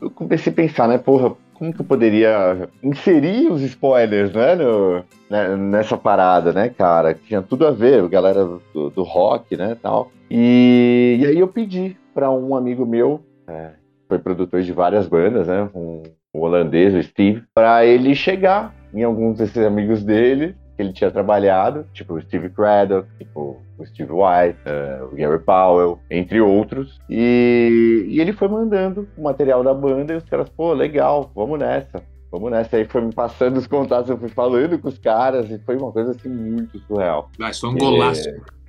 eu 0.00 0.10
comecei 0.10 0.52
a 0.52 0.56
pensar, 0.56 0.88
né, 0.88 0.98
porra, 0.98 1.34
como 1.54 1.72
que 1.72 1.80
eu 1.80 1.84
poderia 1.84 2.68
inserir 2.82 3.50
os 3.50 3.60
spoilers, 3.62 4.32
né, 4.32 4.54
no, 4.54 5.04
né, 5.28 5.56
nessa 5.56 5.96
parada, 5.96 6.52
né, 6.52 6.70
cara, 6.70 7.14
tinha 7.14 7.42
tudo 7.42 7.66
a 7.66 7.70
ver, 7.70 8.08
galera 8.08 8.44
do, 8.72 8.90
do 8.90 9.02
rock, 9.02 9.56
né, 9.56 9.76
tal. 9.80 10.10
E, 10.30 11.18
e 11.20 11.26
aí 11.26 11.38
eu 11.38 11.48
pedi 11.48 11.96
para 12.14 12.30
um 12.30 12.56
amigo 12.56 12.86
meu, 12.86 13.20
é, 13.46 13.72
foi 14.08 14.18
produtor 14.18 14.62
de 14.62 14.72
várias 14.72 15.06
bandas, 15.06 15.48
né, 15.48 15.68
um, 15.74 16.02
um 16.34 16.40
holandês, 16.40 16.94
o 16.94 17.02
Steve, 17.02 17.42
para 17.54 17.84
ele 17.84 18.14
chegar 18.14 18.74
em 18.94 19.02
alguns 19.02 19.38
desses 19.38 19.64
amigos 19.64 20.02
dele 20.02 20.54
que 20.80 20.86
ele 20.86 20.92
tinha 20.94 21.10
trabalhado, 21.10 21.84
tipo 21.92 22.14
o 22.14 22.22
Steve 22.22 22.48
Craddock, 22.48 23.06
tipo 23.18 23.60
o 23.78 23.84
Steve 23.86 24.10
White, 24.10 24.58
eh, 24.64 25.00
o 25.02 25.14
Gary 25.14 25.38
Powell, 25.38 25.98
entre 26.10 26.40
outros. 26.40 26.98
E, 27.08 28.06
e 28.08 28.18
ele 28.20 28.32
foi 28.32 28.48
mandando 28.48 29.06
o 29.16 29.22
material 29.22 29.62
da 29.62 29.74
banda 29.74 30.14
e 30.14 30.16
os 30.16 30.24
caras, 30.24 30.48
pô, 30.48 30.72
legal, 30.72 31.30
vamos 31.34 31.58
nessa. 31.58 32.02
Vamos 32.32 32.50
nessa. 32.50 32.76
Aí 32.76 32.84
foi 32.86 33.02
me 33.02 33.12
passando 33.12 33.58
os 33.58 33.66
contatos, 33.66 34.08
eu 34.08 34.16
fui 34.16 34.28
falando 34.30 34.78
com 34.78 34.88
os 34.88 34.98
caras 34.98 35.50
e 35.50 35.58
foi 35.58 35.76
uma 35.76 35.92
coisa 35.92 36.12
assim 36.12 36.28
muito 36.30 36.78
surreal. 36.86 37.28
Ah, 37.40 37.50
isso 37.50 37.60
foi 37.60 37.70
um 37.70 37.76
golaço. 37.78 38.22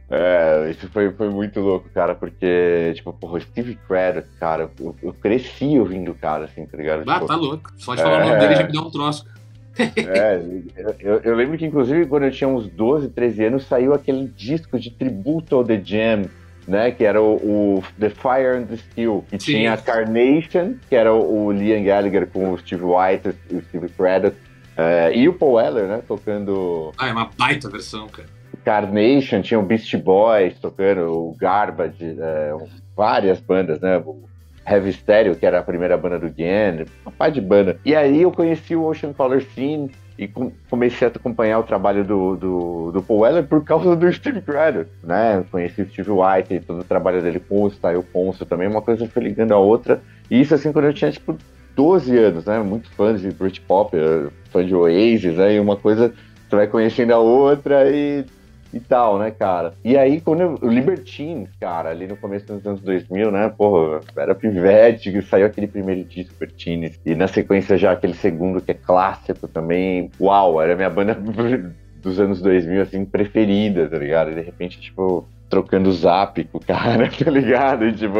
É, 0.09 0.69
isso 0.69 0.89
foi, 0.89 1.09
foi 1.13 1.29
muito 1.29 1.61
louco, 1.61 1.87
cara, 1.93 2.13
porque, 2.13 2.91
tipo, 2.95 3.13
porra, 3.13 3.39
Steve 3.39 3.75
Craddock, 3.87 4.27
cara, 4.37 4.69
eu, 4.79 4.93
eu 5.01 5.13
cresci 5.13 5.79
ouvindo 5.79 6.11
o 6.11 6.15
cara, 6.15 6.43
assim, 6.45 6.65
tá 6.65 6.75
ligado? 6.75 7.03
Ah, 7.09 7.13
Tipo, 7.13 7.27
tá 7.27 7.35
louco. 7.37 7.71
Só 7.77 7.95
de 7.95 8.01
falar 8.01 8.17
o 8.17 8.19
nome 8.25 8.33
É. 8.35 8.39
dele 8.39 8.55
já 8.55 8.63
me 8.67 8.73
dá 8.73 8.81
um 8.81 8.91
troço. 8.91 9.25
É, 9.77 10.41
eu, 10.99 11.19
eu 11.23 11.35
lembro 11.35 11.57
que, 11.57 11.65
inclusive, 11.65 12.05
quando 12.05 12.23
eu 12.23 12.31
tinha 12.31 12.47
uns 12.47 12.67
12, 12.67 13.09
13 13.09 13.45
anos, 13.45 13.65
saiu 13.65 13.93
aquele 13.93 14.27
disco 14.27 14.77
de 14.79 14.91
tributo 14.91 15.55
ao 15.55 15.63
The 15.63 15.81
Jam, 15.83 16.25
né? 16.67 16.91
Que 16.91 17.03
era 17.05 17.21
o, 17.21 17.35
o 17.35 17.83
The 17.99 18.09
Fire 18.09 18.57
and 18.57 18.65
the 18.65 18.77
Steel. 18.77 19.23
E 19.31 19.39
Sim. 19.39 19.51
tinha 19.53 19.73
a 19.73 19.77
Carnation, 19.77 20.75
que 20.89 20.95
era 20.95 21.13
o, 21.13 21.45
o 21.45 21.51
Liam 21.51 21.83
Gallagher 21.83 22.27
com 22.27 22.51
o 22.51 22.57
Steve 22.57 22.83
White, 22.83 23.29
o 23.51 23.61
Steve 23.61 23.89
Craddock. 23.89 24.35
é, 24.77 25.15
e 25.15 25.27
o 25.29 25.33
Paul 25.33 25.53
Weller, 25.53 25.87
né? 25.87 26.01
Tocando 26.07 26.91
Ah, 26.97 27.07
é 27.07 27.11
uma 27.11 27.29
baita 27.37 27.69
versão, 27.69 28.07
cara. 28.07 28.27
Carnation, 28.63 29.41
tinha 29.41 29.59
o 29.59 29.63
Beast 29.63 29.95
Boys 29.97 30.53
tocando, 30.59 31.11
o 31.11 31.35
Garbage, 31.39 32.15
é, 32.19 32.53
várias 32.95 33.39
bandas, 33.39 33.79
né? 33.81 33.97
O 33.97 34.21
Heavy 34.67 34.93
Stereo, 34.93 35.35
que 35.35 35.45
era 35.45 35.59
a 35.59 35.63
primeira 35.63 35.97
banda 35.97 36.19
do 36.19 36.29
Gan, 36.29 36.85
uma 37.05 37.11
par 37.11 37.31
de 37.31 37.41
banda. 37.41 37.77
E 37.85 37.95
aí 37.95 38.21
eu 38.21 38.31
conheci 38.31 38.75
o 38.75 38.83
Ocean 38.85 39.13
Color 39.13 39.41
Scene 39.41 39.89
e 40.17 40.27
com- 40.27 40.51
comecei 40.69 41.07
a 41.07 41.11
acompanhar 41.11 41.59
o 41.59 41.63
trabalho 41.63 42.03
do, 42.03 42.35
do, 42.35 42.91
do 42.91 43.01
Paul 43.01 43.19
Weller 43.21 43.43
por 43.43 43.63
causa 43.63 43.95
do 43.95 44.11
Steve 44.13 44.41
Craddock, 44.41 44.89
né? 45.03 45.43
Conheci 45.51 45.81
o 45.81 45.89
Steve 45.89 46.11
White 46.11 46.53
e 46.53 46.59
todo 46.59 46.81
o 46.81 46.83
trabalho 46.83 47.21
dele 47.21 47.39
com 47.39 47.63
o 47.63 47.71
Style 47.71 48.03
Ponce 48.03 48.45
também, 48.45 48.67
uma 48.67 48.81
coisa 48.81 49.07
foi 49.07 49.23
ligando 49.23 49.53
a 49.53 49.57
outra. 49.57 50.01
E 50.29 50.39
isso 50.39 50.53
assim 50.53 50.71
quando 50.71 50.85
eu 50.85 50.93
tinha, 50.93 51.11
tipo, 51.11 51.35
12 51.75 52.15
anos, 52.17 52.45
né? 52.45 52.59
Muito 52.59 52.89
fã 52.91 53.15
de 53.15 53.31
Britpop, 53.31 53.97
fã 54.51 54.63
de 54.63 54.75
Oasis, 54.75 55.39
aí 55.39 55.59
uma 55.59 55.75
coisa 55.75 56.13
você 56.47 56.55
vai 56.55 56.67
conhecendo 56.67 57.13
a 57.13 57.17
outra 57.17 57.89
e, 57.89 58.25
e 58.73 58.79
tal, 58.79 59.19
né, 59.19 59.31
cara? 59.31 59.73
E 59.83 59.97
aí, 59.97 60.21
quando 60.21 60.41
eu, 60.41 60.59
o 60.61 60.67
Libertines, 60.67 61.49
cara, 61.59 61.89
ali 61.89 62.07
no 62.07 62.17
começo 62.17 62.45
dos 62.45 62.65
anos 62.65 62.81
2000, 62.81 63.31
né, 63.31 63.49
porra, 63.49 64.01
era 64.15 64.33
pivete, 64.33 65.21
saiu 65.23 65.45
aquele 65.45 65.67
primeiro 65.67 66.03
disco, 66.03 66.33
Libertines, 66.33 66.99
e 67.05 67.15
na 67.15 67.27
sequência 67.27 67.77
já 67.77 67.91
aquele 67.91 68.13
segundo 68.13 68.61
que 68.61 68.71
é 68.71 68.75
clássico 68.75 69.47
também, 69.47 70.09
uau, 70.19 70.61
era 70.61 70.75
minha 70.75 70.89
banda 70.89 71.15
dos 72.01 72.19
anos 72.19 72.41
2000, 72.41 72.81
assim, 72.81 73.05
preferida, 73.05 73.87
tá 73.87 73.97
ligado? 73.97 74.31
E 74.31 74.35
de 74.35 74.41
repente, 74.41 74.79
tipo, 74.79 75.27
trocando 75.49 75.91
zap 75.91 76.43
com 76.45 76.57
o 76.57 76.65
cara, 76.65 77.09
tá 77.11 77.29
ligado? 77.29 77.85
E, 77.85 77.93
tipo, 77.93 78.19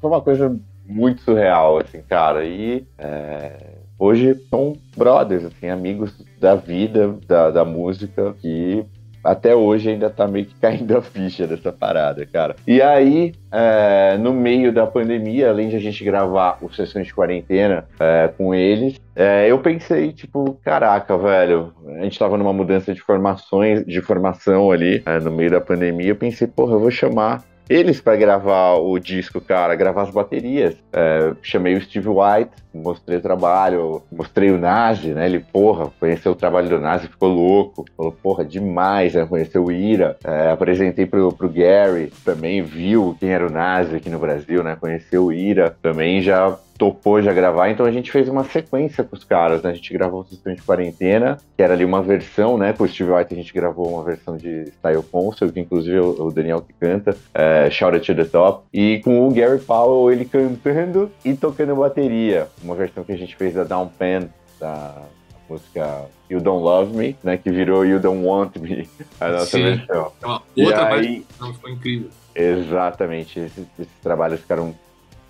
foi 0.00 0.10
uma 0.10 0.20
coisa 0.20 0.54
muito 0.86 1.22
surreal, 1.22 1.78
assim, 1.78 2.02
cara, 2.02 2.44
e... 2.44 2.84
é, 2.98 3.78
hoje 3.98 4.34
são 4.48 4.76
brothers, 4.96 5.44
assim, 5.44 5.68
amigos 5.68 6.14
da 6.40 6.54
vida, 6.54 7.16
da, 7.26 7.50
da 7.50 7.64
música, 7.64 8.34
que 8.40 8.84
até 9.30 9.54
hoje 9.54 9.90
ainda 9.90 10.08
tá 10.10 10.26
meio 10.26 10.46
que 10.46 10.54
caindo 10.60 10.96
a 10.96 11.02
ficha 11.02 11.46
dessa 11.46 11.72
parada, 11.72 12.24
cara. 12.26 12.56
E 12.66 12.80
aí, 12.80 13.32
é, 13.52 14.16
no 14.18 14.32
meio 14.32 14.72
da 14.72 14.86
pandemia, 14.86 15.50
além 15.50 15.68
de 15.68 15.76
a 15.76 15.80
gente 15.80 16.02
gravar 16.04 16.58
o 16.62 16.72
Sessões 16.72 17.06
de 17.06 17.14
Quarentena 17.14 17.86
é, 18.00 18.28
com 18.36 18.54
eles, 18.54 19.00
é, 19.14 19.50
eu 19.50 19.58
pensei, 19.58 20.12
tipo, 20.12 20.58
caraca, 20.64 21.16
velho, 21.18 21.72
a 21.98 22.04
gente 22.04 22.18
tava 22.18 22.36
numa 22.36 22.52
mudança 22.52 22.94
de 22.94 23.00
formações, 23.00 23.84
de 23.84 24.00
formação 24.00 24.70
ali, 24.70 25.02
é, 25.04 25.18
no 25.18 25.30
meio 25.30 25.50
da 25.50 25.60
pandemia, 25.60 26.10
eu 26.10 26.16
pensei, 26.16 26.46
porra, 26.46 26.72
eu 26.74 26.80
vou 26.80 26.90
chamar 26.90 27.44
eles 27.68 28.00
para 28.00 28.16
gravar 28.16 28.74
o 28.74 28.98
disco, 28.98 29.40
cara, 29.40 29.74
gravar 29.74 30.02
as 30.02 30.10
baterias. 30.10 30.74
É, 30.92 31.32
chamei 31.42 31.74
o 31.74 31.80
Steve 31.80 32.08
White, 32.08 32.50
mostrei 32.72 33.18
o 33.18 33.20
trabalho, 33.20 34.02
mostrei 34.10 34.50
o 34.50 34.58
Nazi, 34.58 35.08
né? 35.08 35.26
Ele, 35.26 35.40
porra, 35.40 35.90
conheceu 36.00 36.32
o 36.32 36.36
trabalho 36.36 36.68
do 36.68 36.78
Nazi, 36.78 37.08
ficou 37.08 37.28
louco. 37.28 37.84
Falou, 37.96 38.12
porra, 38.12 38.44
demais, 38.44 39.14
né? 39.14 39.26
Conheceu 39.26 39.64
o 39.64 39.72
Ira. 39.72 40.16
É, 40.24 40.50
apresentei 40.50 41.04
pro, 41.04 41.32
pro 41.32 41.48
Gary, 41.48 42.12
também 42.24 42.62
viu 42.62 43.16
quem 43.20 43.30
era 43.30 43.46
o 43.46 43.50
Nazi 43.50 43.96
aqui 43.96 44.08
no 44.08 44.18
Brasil, 44.18 44.62
né? 44.62 44.76
Conheceu 44.80 45.26
o 45.26 45.32
Ira, 45.32 45.76
também 45.82 46.22
já 46.22 46.58
topou 46.78 47.20
já 47.20 47.32
gravar, 47.32 47.68
então 47.68 47.84
a 47.84 47.90
gente 47.90 48.10
fez 48.12 48.28
uma 48.28 48.44
sequência 48.44 49.02
com 49.02 49.16
os 49.16 49.24
caras, 49.24 49.62
né? 49.62 49.70
A 49.70 49.74
gente 49.74 49.92
gravou 49.92 50.20
o 50.20 50.24
Sistema 50.24 50.54
de 50.54 50.62
Quarentena, 50.62 51.38
que 51.56 51.62
era 51.62 51.74
ali 51.74 51.84
uma 51.84 52.00
versão, 52.00 52.56
né? 52.56 52.72
Com 52.72 52.84
o 52.84 52.88
Steve 52.88 53.10
White 53.10 53.34
a 53.34 53.36
gente 53.36 53.52
gravou 53.52 53.88
uma 53.88 54.04
versão 54.04 54.36
de 54.36 54.66
Style 54.66 55.02
Concert, 55.02 55.52
que 55.52 55.60
inclusive 55.60 55.96
é 55.96 56.00
o 56.00 56.30
Daniel 56.30 56.62
que 56.62 56.72
canta, 56.72 57.16
é, 57.34 57.68
Shout 57.68 57.96
It 57.96 58.06
to 58.06 58.14
the 58.14 58.24
Top, 58.24 58.64
e 58.72 59.00
com 59.04 59.26
o 59.26 59.32
Gary 59.32 59.58
Powell 59.58 60.12
ele 60.12 60.24
cantando 60.24 61.10
e 61.24 61.34
tocando 61.34 61.74
bateria, 61.74 62.46
uma 62.62 62.76
versão 62.76 63.02
que 63.02 63.12
a 63.12 63.18
gente 63.18 63.34
fez 63.34 63.54
da 63.54 63.64
Down 63.64 63.90
Pen, 63.98 64.28
da 64.60 65.02
música 65.50 66.06
You 66.30 66.40
Don't 66.40 66.62
Love 66.62 66.96
Me, 66.96 67.16
né? 67.24 67.36
Que 67.36 67.50
virou 67.50 67.84
You 67.84 67.98
Don't 67.98 68.24
Want 68.24 68.56
Me, 68.56 68.88
a 69.20 69.28
nossa 69.30 69.46
Sim. 69.46 69.64
versão. 69.64 70.12
Uma 70.22 70.42
outra 70.56 70.96
e 70.96 71.06
aí, 71.06 71.26
Não, 71.40 71.52
foi 71.54 71.72
incrível. 71.72 72.10
Exatamente, 72.34 73.40
esses, 73.40 73.66
esses 73.78 74.00
trabalhos 74.00 74.40
ficaram 74.40 74.72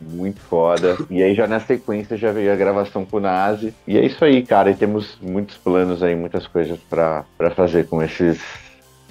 muito 0.00 0.40
foda. 0.40 0.96
E 1.10 1.22
aí 1.22 1.34
já 1.34 1.46
na 1.46 1.60
sequência 1.60 2.16
já 2.16 2.32
veio 2.32 2.52
a 2.52 2.56
gravação 2.56 3.04
com 3.04 3.16
o 3.16 3.20
Nazi. 3.20 3.74
E 3.86 3.96
é 3.96 4.04
isso 4.04 4.24
aí, 4.24 4.44
cara. 4.44 4.70
E 4.70 4.74
temos 4.74 5.18
muitos 5.20 5.56
planos 5.56 6.02
aí, 6.02 6.14
muitas 6.14 6.46
coisas 6.46 6.78
pra 6.88 7.24
fazer 7.54 7.86
com 7.86 8.02
esses 8.02 8.40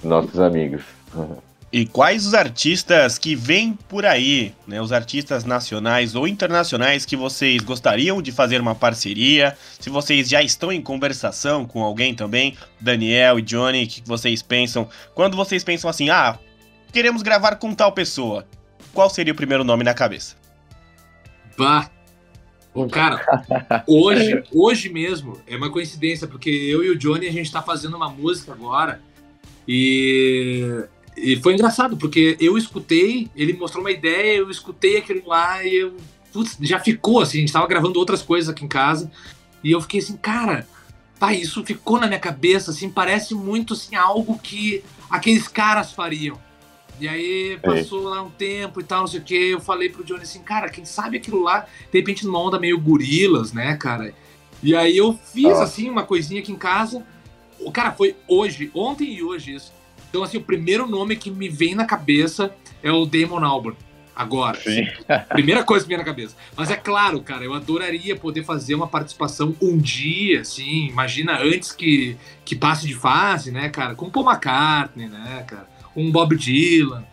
nossos 0.04 0.40
amigos. 0.40 0.84
E 1.72 1.86
quais 1.86 2.26
os 2.26 2.34
artistas 2.34 3.18
que 3.18 3.36
vêm 3.36 3.74
por 3.90 4.06
aí, 4.06 4.54
né? 4.66 4.82
Os 4.82 4.94
artistas 4.94 5.44
nacionais 5.44 6.16
ou 6.16 6.26
internacionais 6.26 7.06
que 7.06 7.18
vocês 7.18 7.62
gostariam 7.62 8.22
de 8.22 8.32
fazer 8.32 8.62
uma 8.62 8.74
parceria? 8.74 9.56
Se 9.78 9.90
vocês 9.90 10.30
já 10.30 10.42
estão 10.42 10.72
em 10.72 10.82
conversação 10.82 11.66
com 11.66 11.84
alguém 11.84 12.16
também, 12.16 12.56
Daniel 12.80 13.38
e 13.38 13.42
Johnny, 13.42 13.84
o 13.84 13.88
que 13.88 14.02
vocês 14.06 14.42
pensam? 14.42 14.88
Quando 15.14 15.36
vocês 15.36 15.62
pensam 15.62 15.90
assim, 15.90 16.10
ah, 16.10 16.40
queremos 16.94 17.22
gravar 17.22 17.58
com 17.58 17.74
tal 17.74 17.92
pessoa, 17.92 18.48
qual 18.94 19.10
seria 19.10 19.34
o 19.34 19.36
primeiro 19.38 19.66
nome 19.66 19.84
na 19.84 19.94
cabeça? 19.94 20.38
Bah. 21.58 21.90
Cara, 22.92 23.84
hoje, 23.88 24.44
hoje 24.54 24.90
mesmo, 24.90 25.40
é 25.48 25.56
uma 25.58 25.72
coincidência, 25.72 26.28
porque 26.28 26.50
eu 26.50 26.84
e 26.84 26.92
o 26.92 26.98
Johnny, 26.98 27.28
a 27.28 27.32
gente 27.32 27.52
tá 27.52 27.62
fazendo 27.62 27.98
uma 27.98 28.10
música 28.10 28.52
agora 28.52 29.02
e, 29.68 30.84
e 31.16 31.38
foi 31.38 31.56
engraçado, 31.56 31.98
porque 31.98 32.38
eu 32.40 32.56
escutei, 32.56 33.30
ele 33.36 33.54
mostrou 33.54 33.84
uma 33.84 33.92
ideia, 33.92 34.38
eu 34.38 34.52
escutei 34.52 34.98
aquilo 34.98 35.28
lá 35.28 35.64
e 35.66 35.76
eu, 35.76 35.98
putz, 36.32 36.56
já 36.62 36.80
ficou 36.80 37.20
assim, 37.20 37.40
a 37.40 37.42
gente 37.42 37.54
tava 37.54 37.66
gravando 37.66 37.98
outras 37.98 38.22
coisas 38.22 38.50
aqui 38.50 38.64
em 38.64 38.68
casa 38.68 39.12
e 39.64 39.72
eu 39.72 39.82
fiquei 39.82 40.00
assim, 40.00 40.16
cara, 40.16 40.68
tá, 41.20 41.34
isso 41.34 41.64
ficou 41.66 42.00
na 42.00 42.06
minha 42.06 42.20
cabeça, 42.20 42.70
assim, 42.70 42.90
parece 42.92 43.34
muito 43.34 43.74
assim, 43.74 43.96
algo 43.96 44.38
que 44.38 44.84
aqueles 45.10 45.48
caras 45.48 45.92
fariam. 45.92 46.38
E 47.00 47.08
aí 47.08 47.60
passou 47.62 48.04
lá 48.04 48.22
um 48.24 48.30
tempo 48.30 48.80
e 48.82 48.84
tal, 48.84 49.02
não 49.02 49.08
sei 49.08 49.20
o 49.20 49.24
que. 49.24 49.36
Eu 49.52 49.60
falei 49.60 49.90
pro 49.90 50.04
Johnny 50.04 50.24
assim, 50.24 50.42
cara, 50.42 50.70
quem 50.70 50.84
sabe 50.86 51.18
aquilo 51.18 51.42
lá, 51.44 51.66
de 51.92 51.98
repente 52.00 52.26
numa 52.26 52.40
onda 52.40 52.60
meio 52.60 52.80
gorilas, 52.80 53.54
né, 53.54 53.76
cara? 53.78 54.14
E 54.64 54.76
aí 54.76 54.98
eu 54.98 55.14
fiz 55.34 55.58
Ah. 55.60 55.64
assim 55.64 55.90
uma 55.90 56.04
coisinha 56.04 56.42
aqui 56.42 56.52
em 56.52 56.56
casa. 56.58 57.06
O 57.60 57.72
cara 57.72 57.92
foi 57.92 58.16
hoje, 58.28 58.72
ontem 58.74 59.14
e 59.14 59.24
hoje 59.24 59.54
isso. 59.56 59.72
Então 60.10 60.24
assim, 60.24 60.38
o 60.38 60.42
primeiro 60.42 60.88
nome 60.88 61.16
que 61.16 61.30
me 61.30 61.50
vem 61.50 61.76
na 61.76 61.86
cabeça 61.86 62.54
é 62.82 62.92
o 62.92 63.06
Damon 63.06 63.44
Albarn. 63.44 63.78
Agora. 64.16 64.60
Sim. 64.60 64.88
Primeira 65.30 65.64
coisa 65.64 65.86
que 65.86 65.90
me 65.90 65.96
vem 65.96 66.04
na 66.04 66.12
cabeça. 66.12 66.36
Mas 66.56 66.72
é 66.72 66.76
claro, 66.76 67.22
cara, 67.22 67.44
eu 67.46 67.54
adoraria 67.54 68.16
poder 68.16 68.44
fazer 68.44 68.74
uma 68.74 68.88
participação 68.88 69.56
um 69.62 69.78
dia, 69.78 70.42
assim, 70.42 70.88
imagina 70.88 71.38
antes 71.40 71.72
que, 71.72 72.18
que 72.44 72.56
passe 72.56 72.88
de 72.88 72.96
fase, 72.96 73.52
né, 73.52 73.70
cara? 73.70 73.94
Com 73.94 74.10
Paul 74.10 74.26
McCartney, 74.28 75.08
né, 75.08 75.46
cara? 75.48 75.70
Um 75.98 76.12
Bob 76.12 76.36
Dylan. 76.38 77.04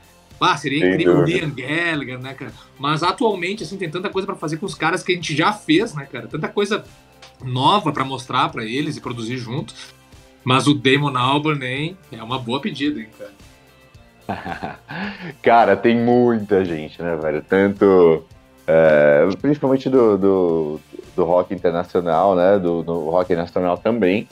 Ah, 0.40 0.56
seria 0.58 0.80
Sem 0.80 0.90
incrível 0.92 1.20
o. 1.20 1.24
Liam 1.24 1.50
Gallagher, 1.50 2.18
né, 2.20 2.34
cara? 2.34 2.52
Mas 2.78 3.02
atualmente, 3.02 3.62
assim, 3.62 3.78
tem 3.78 3.88
tanta 3.90 4.10
coisa 4.10 4.26
pra 4.26 4.36
fazer 4.36 4.58
com 4.58 4.66
os 4.66 4.74
caras 4.74 5.02
que 5.02 5.12
a 5.12 5.14
gente 5.14 5.34
já 5.34 5.52
fez, 5.52 5.94
né, 5.94 6.06
cara? 6.10 6.26
Tanta 6.26 6.48
coisa 6.48 6.84
nova 7.42 7.92
pra 7.92 8.04
mostrar 8.04 8.50
pra 8.50 8.62
eles 8.64 8.96
e 8.96 9.00
produzir 9.00 9.38
junto. 9.38 9.74
Mas 10.44 10.66
o 10.66 10.74
Damon 10.74 11.16
Albarn, 11.16 11.64
hein, 11.64 11.96
é 12.12 12.22
uma 12.22 12.38
boa 12.38 12.60
pedida, 12.60 13.00
hein, 13.00 13.08
cara? 13.18 13.32
Cara, 15.42 15.76
tem 15.76 15.96
muita 15.96 16.64
gente, 16.64 17.00
né, 17.02 17.16
velho? 17.16 17.42
Tanto. 17.42 18.24
é, 18.66 19.26
principalmente 19.40 19.88
do, 19.88 20.16
do, 20.18 20.80
do 21.16 21.24
rock 21.24 21.54
internacional, 21.54 22.34
né? 22.34 22.58
Do, 22.58 22.82
do 22.82 23.10
rock 23.10 23.34
nacional 23.34 23.76
também. 23.78 24.28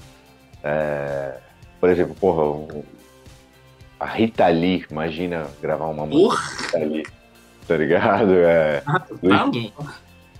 É, 0.64 1.38
por 1.80 1.88
exemplo, 1.90 2.14
porra, 2.18 2.42
o- 2.42 2.84
a 4.02 4.06
Rita 4.06 4.48
Lee, 4.48 4.84
imagina 4.90 5.46
gravar 5.60 5.86
uma 5.86 6.04
música 6.04 6.42
Rita 6.78 6.78
Lee, 6.78 7.06
tá 7.68 7.76
ligado? 7.76 8.34
É, 8.34 8.80
tá 8.80 9.06
louco. 9.22 9.92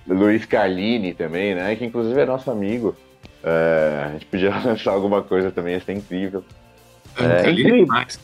Luiz 0.05 0.45
Carlini 0.45 1.13
também, 1.13 1.55
né? 1.55 1.73
Que 1.75 1.85
inclusive 1.85 2.19
é 2.19 2.25
nosso 2.25 2.51
amigo. 2.51 2.93
É, 3.41 4.03
a 4.05 4.11
gente 4.11 4.25
podia 4.25 4.49
lançar 4.59 4.91
alguma 4.91 5.21
coisa 5.21 5.49
também, 5.49 5.75
ia 5.75 5.79
ser 5.79 5.93
incrível. 5.93 6.43
É, 7.17 7.47
Ali 7.47 7.61
incrível. 7.61 7.85
demais. 7.85 8.19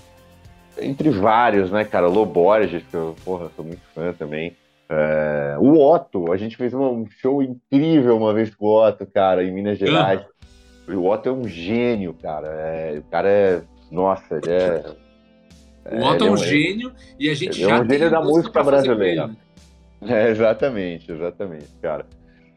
entre 0.78 1.10
vários, 1.10 1.72
né, 1.72 1.86
cara? 1.86 2.08
Loborges, 2.08 2.84
que 2.84 2.96
eu, 2.96 3.16
porra, 3.24 3.50
sou 3.56 3.64
muito 3.64 3.82
fã 3.96 4.12
também. 4.12 4.58
É, 4.90 5.56
o 5.60 5.80
Otto, 5.80 6.34
a 6.34 6.38
gente 6.38 6.58
fez 6.58 6.74
um 6.74 7.06
show 7.22 7.42
incrível 7.42 8.18
uma 8.18 8.34
vez 8.34 8.54
com 8.54 8.66
o 8.66 8.88
Otto, 8.88 9.06
cara, 9.06 9.44
em 9.44 9.52
Minas 9.52 9.78
Gerais. 9.78 10.22
O 10.88 11.08
Otto 11.08 11.30
é 11.30 11.32
um 11.32 11.48
gênio, 11.48 12.14
cara. 12.14 12.48
É, 12.48 12.98
o 12.98 13.04
cara 13.04 13.30
é. 13.30 13.62
Nossa, 13.90 14.36
ele 14.36 14.52
é. 14.52 14.84
O 15.92 16.06
Otto 16.06 16.24
é 16.26 16.30
um 16.32 16.36
ele 16.38 16.46
gênio 16.46 16.92
e 17.20 17.30
a 17.30 17.34
gente 17.34 17.64
é 17.64 17.68
já 17.68 17.76
um 17.76 17.78
gênio 17.84 18.00
tem 18.00 18.10
da 18.10 18.22
música 18.22 18.64
brasileira. 18.64 19.30
É, 20.08 20.30
exatamente, 20.30 21.12
exatamente, 21.12 21.68
cara. 21.82 22.06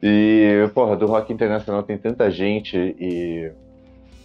E, 0.02 0.68
porra, 0.74 0.96
do 0.96 1.06
rock 1.06 1.32
internacional 1.32 1.82
tem 1.82 1.96
tanta 1.98 2.30
gente 2.30 2.76
e. 2.76 3.50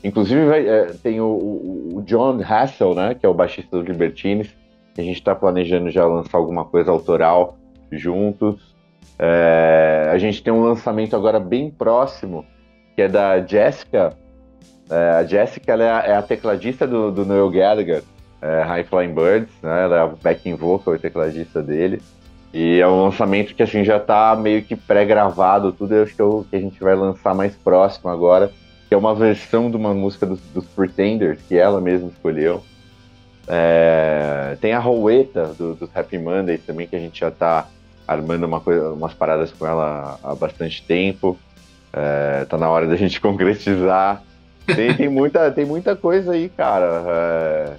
Inclusive 0.04 0.46
vai- 0.46 0.67
é, 0.67 0.86
tem 1.02 1.20
o, 1.20 1.26
o- 1.26 2.02
John 2.06 2.39
Hassel, 2.43 2.93
né? 2.93 3.15
Que 3.15 3.26
é 3.26 3.30
o 3.30 3.34
baixista 3.34 3.78
dos 3.78 3.86
Libertines. 3.88 4.50
A 4.98 5.02
gente 5.02 5.22
tá 5.24 5.34
planejando 5.36 5.89
já 5.89 6.06
lançar 6.06 6.38
alguma 6.38 6.65
coisa 6.65 6.91
autoral 6.91 7.58
juntos. 7.91 8.76
É, 9.20 10.10
a 10.12 10.17
gente 10.17 10.41
tem 10.43 10.54
um 10.54 10.62
lançamento 10.62 11.15
agora 11.15 11.39
bem 11.39 11.70
próximo, 11.72 12.46
que 12.96 13.02
é 13.02 13.08
da 13.08 13.39
Jessica. 13.46 14.13
É, 14.89 15.10
a 15.12 15.24
Jessica 15.24 15.74
ela 15.74 15.84
é, 15.84 15.89
a, 15.91 16.00
é 16.13 16.15
a 16.15 16.22
tecladista 16.22 16.88
do, 16.88 17.12
do 17.12 17.26
Noel 17.26 17.50
Gallagher, 17.50 18.04
é, 18.41 18.62
High 18.63 18.84
Flying 18.84 19.13
Birds, 19.13 19.54
né? 19.62 19.84
Ela 19.84 19.97
é 19.97 20.00
a 20.02 20.08
backing 20.08 20.56
vocal 20.56 20.95
e 20.95 21.00
tecladista 21.00 21.62
dele. 21.62 22.02
E 22.54 22.80
é 22.80 22.88
um 22.88 23.04
lançamento 23.04 23.54
que 23.54 23.62
assim 23.62 23.84
já 23.84 24.00
tá 24.00 24.36
meio 24.36 24.63
que 24.63 24.76
pré-gravado, 24.76 25.71
tudo 25.71 25.93
eu 25.93 26.04
acho 26.04 26.15
que, 26.15 26.21
o 26.21 26.45
que 26.50 26.56
a 26.56 26.60
gente 26.60 26.80
vai 26.80 26.95
lançar 26.95 27.36
mais 27.36 27.56
próximo 27.56 28.10
agora, 28.10 28.52
que 28.88 28.93
é 28.93 28.97
uma 28.97 29.13
versão 29.13 29.69
de 29.69 29.76
uma 29.76 29.93
música 29.93 30.26
dos, 30.26 30.39
dos 30.54 30.65
Pretenders, 30.65 31.39
que 31.47 31.58
ela 31.58 31.82
mesma 31.82 32.10
escolheu. 32.10 32.63
É, 33.47 34.58
tem 34.60 34.73
a 34.73 34.80
Roweta 34.80 35.54
do, 35.58 35.73
dos 35.73 35.89
Happy 35.95 36.17
Mondays 36.17 36.62
também, 36.65 36.88
que 36.88 36.95
a 36.95 37.00
gente 37.00 37.19
já 37.19 37.32
tá 37.32 37.67
armando 38.08 38.45
uma 38.45 38.60
coisa, 38.60 38.91
umas 38.91 39.13
paradas 39.13 39.52
com 39.52 39.65
ela 39.65 40.17
há 40.23 40.36
bastante 40.36 40.84
tempo. 40.84 41.38
É, 41.93 42.45
tá 42.45 42.58
na 42.58 42.69
hora 42.69 42.88
da 42.88 42.95
gente 42.95 43.19
concretizar. 43.21 44.24
Tem, 44.66 44.93
tem, 44.93 45.09
muita, 45.09 45.49
tem 45.51 45.66
muita 45.66 45.95
coisa 45.95 46.34
aí, 46.34 46.49
cara. 46.49 47.03
É, 47.07 47.74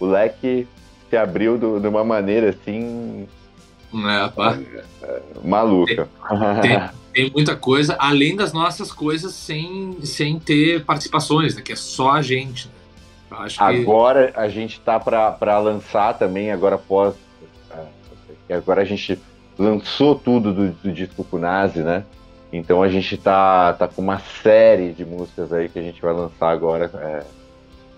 o 0.00 0.06
leque 0.06 0.66
se 1.10 1.16
abriu 1.16 1.56
do- 1.58 1.78
de 1.80 1.86
uma 1.88 2.04
maneira 2.04 2.50
assim 2.50 3.26
É, 3.94 4.28
pá. 4.28 4.58
maluca. 5.44 6.08
Tem, 6.62 6.80
tem 7.12 7.30
muita 7.30 7.54
coisa, 7.56 7.96
além 7.98 8.34
das 8.36 8.52
nossas 8.52 8.92
coisas 8.92 9.32
sem, 9.32 9.96
sem 10.02 10.38
ter 10.38 10.84
participações, 10.84 11.54
né? 11.54 11.62
Que 11.62 11.72
é 11.72 11.76
só 11.76 12.10
a 12.12 12.22
gente. 12.22 12.66
né? 12.66 12.72
Acho 13.38 13.58
que. 13.58 13.64
Agora 13.64 14.32
a 14.36 14.48
gente 14.48 14.80
tá 14.80 14.98
pra 15.00 15.58
lançar 15.58 16.14
também, 16.18 16.50
agora 16.52 16.74
após. 16.76 17.14
é, 18.48 18.54
Agora 18.54 18.82
a 18.82 18.84
gente 18.84 19.18
lançou 19.58 20.14
tudo 20.16 20.52
do, 20.52 20.70
do 20.72 20.92
disco 20.92 21.22
Kunase, 21.24 21.80
né? 21.80 22.04
Então 22.52 22.82
a 22.82 22.88
gente 22.88 23.16
tá, 23.16 23.72
tá 23.72 23.88
com 23.88 24.00
uma 24.02 24.20
série 24.42 24.92
de 24.92 25.04
músicas 25.04 25.52
aí 25.52 25.68
que 25.68 25.78
a 25.78 25.82
gente 25.82 26.00
vai 26.00 26.12
lançar 26.12 26.50
agora 26.50 26.90
é, 26.94 27.22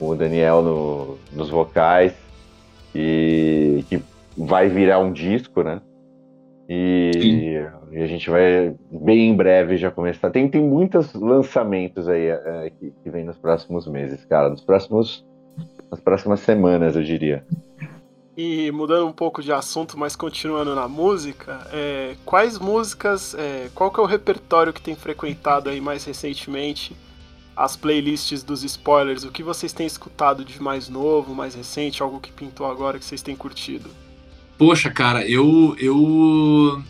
o 0.00 0.14
Daniel 0.14 0.62
no, 0.62 1.18
nos 1.32 1.48
vocais 1.48 2.14
e 2.94 3.84
que 3.88 4.02
vai 4.36 4.68
virar 4.68 4.98
um 4.98 5.12
disco, 5.12 5.62
né? 5.62 5.80
E, 6.68 7.58
e, 7.92 7.98
a 8.02 8.06
gente 8.06 8.28
vai 8.28 8.74
bem 8.90 9.30
em 9.30 9.36
breve 9.36 9.76
já 9.76 9.90
começar. 9.90 10.30
Tem, 10.30 10.48
tem 10.48 10.60
muitos 10.60 11.14
lançamentos 11.14 12.08
aí 12.08 12.26
é, 12.26 12.72
que, 12.78 12.92
que 13.02 13.10
vem 13.10 13.24
nos 13.24 13.38
próximos 13.38 13.86
meses, 13.86 14.24
cara. 14.24 14.50
Nos 14.50 14.62
próximos, 14.62 15.24
nas 15.90 16.00
próximas 16.00 16.40
semanas, 16.40 16.96
eu 16.96 17.04
diria. 17.04 17.46
E 18.36 18.70
mudando 18.72 19.06
um 19.06 19.12
pouco 19.12 19.42
de 19.42 19.52
assunto, 19.52 19.96
mas 19.96 20.14
continuando 20.16 20.74
na 20.74 20.88
música, 20.88 21.66
é, 21.72 22.16
quais 22.24 22.58
músicas, 22.58 23.34
é, 23.34 23.68
qual 23.74 23.90
que 23.90 23.98
é 23.98 24.02
o 24.02 24.06
repertório 24.06 24.72
que 24.72 24.82
tem 24.82 24.94
frequentado 24.94 25.70
aí 25.70 25.80
mais 25.80 26.04
recentemente? 26.04 26.94
As 27.56 27.74
playlists 27.74 28.42
dos 28.42 28.62
spoilers, 28.62 29.24
o 29.24 29.30
que 29.30 29.42
vocês 29.42 29.72
têm 29.72 29.86
escutado 29.86 30.44
de 30.44 30.60
mais 30.60 30.90
novo, 30.90 31.34
mais 31.34 31.54
recente, 31.54 32.02
algo 32.02 32.20
que 32.20 32.30
pintou 32.30 32.66
agora 32.66 32.98
que 32.98 33.04
vocês 33.04 33.22
têm 33.22 33.34
curtido? 33.34 33.88
Poxa, 34.58 34.90
cara, 34.90 35.26
eu 35.26 35.74
eu 35.78 36.82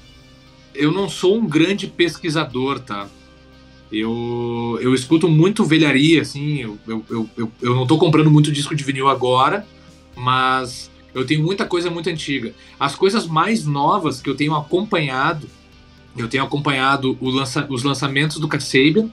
eu 0.74 0.92
não 0.92 1.08
sou 1.08 1.36
um 1.36 1.46
grande 1.46 1.86
pesquisador, 1.86 2.80
tá? 2.80 3.08
Eu, 3.90 4.78
eu 4.80 4.94
escuto 4.94 5.28
muito 5.28 5.64
velharia, 5.64 6.22
assim, 6.22 6.60
eu, 6.60 6.78
eu, 6.86 7.04
eu, 7.08 7.52
eu, 7.62 7.74
não 7.74 7.86
tô 7.86 7.96
comprando 7.96 8.30
muito 8.30 8.50
disco 8.50 8.74
de 8.74 8.82
vinil 8.82 9.08
agora, 9.08 9.64
mas 10.16 10.90
eu 11.14 11.24
tenho 11.24 11.42
muita 11.42 11.64
coisa 11.64 11.88
muito 11.88 12.10
antiga. 12.10 12.52
As 12.78 12.96
coisas 12.96 13.26
mais 13.26 13.64
novas 13.64 14.20
que 14.20 14.28
eu 14.28 14.34
tenho 14.34 14.54
acompanhado, 14.54 15.48
eu 16.16 16.28
tenho 16.28 16.42
acompanhado 16.42 17.16
lança, 17.22 17.64
os 17.70 17.84
lançamentos 17.84 18.38
do 18.38 18.48
Kasabian, 18.48 19.08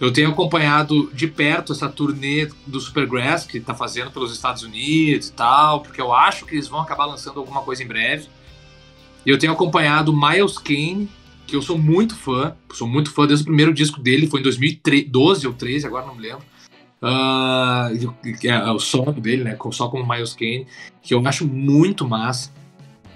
eu 0.00 0.10
tenho 0.10 0.30
acompanhado 0.30 1.10
de 1.12 1.28
perto 1.28 1.72
essa 1.72 1.86
turnê 1.86 2.48
do 2.66 2.80
Supergrass 2.80 3.44
que 3.44 3.58
está 3.58 3.74
fazendo 3.74 4.10
pelos 4.10 4.32
Estados 4.32 4.62
Unidos 4.62 5.28
e 5.28 5.32
tal, 5.32 5.82
porque 5.82 6.00
eu 6.00 6.12
acho 6.12 6.46
que 6.46 6.54
eles 6.54 6.68
vão 6.68 6.80
acabar 6.80 7.04
lançando 7.04 7.38
alguma 7.38 7.60
coisa 7.60 7.84
em 7.84 7.86
breve. 7.86 8.26
Eu 9.26 9.38
tenho 9.38 9.52
acompanhado 9.52 10.16
Miles 10.16 10.56
Kane, 10.56 11.06
que 11.46 11.54
eu 11.54 11.60
sou 11.60 11.76
muito 11.76 12.16
fã, 12.16 12.56
sou 12.72 12.88
muito 12.88 13.12
fã 13.12 13.26
desde 13.26 13.42
o 13.42 13.46
primeiro 13.46 13.74
disco 13.74 14.00
dele, 14.00 14.26
foi 14.26 14.40
em 14.40 14.42
2012 14.44 15.46
ou 15.46 15.52
13, 15.52 15.86
agora 15.86 16.06
não 16.06 16.14
me 16.14 16.22
lembro. 16.22 16.42
Uh, 17.02 18.14
é 18.44 18.70
o 18.72 18.78
solo 18.78 19.12
dele, 19.12 19.44
né? 19.44 19.56
Só 19.72 19.88
com 19.88 20.00
o 20.00 20.08
Miles 20.08 20.32
Kane, 20.32 20.66
que 21.02 21.12
eu 21.12 21.26
acho 21.26 21.46
muito 21.46 22.08
massa. 22.08 22.50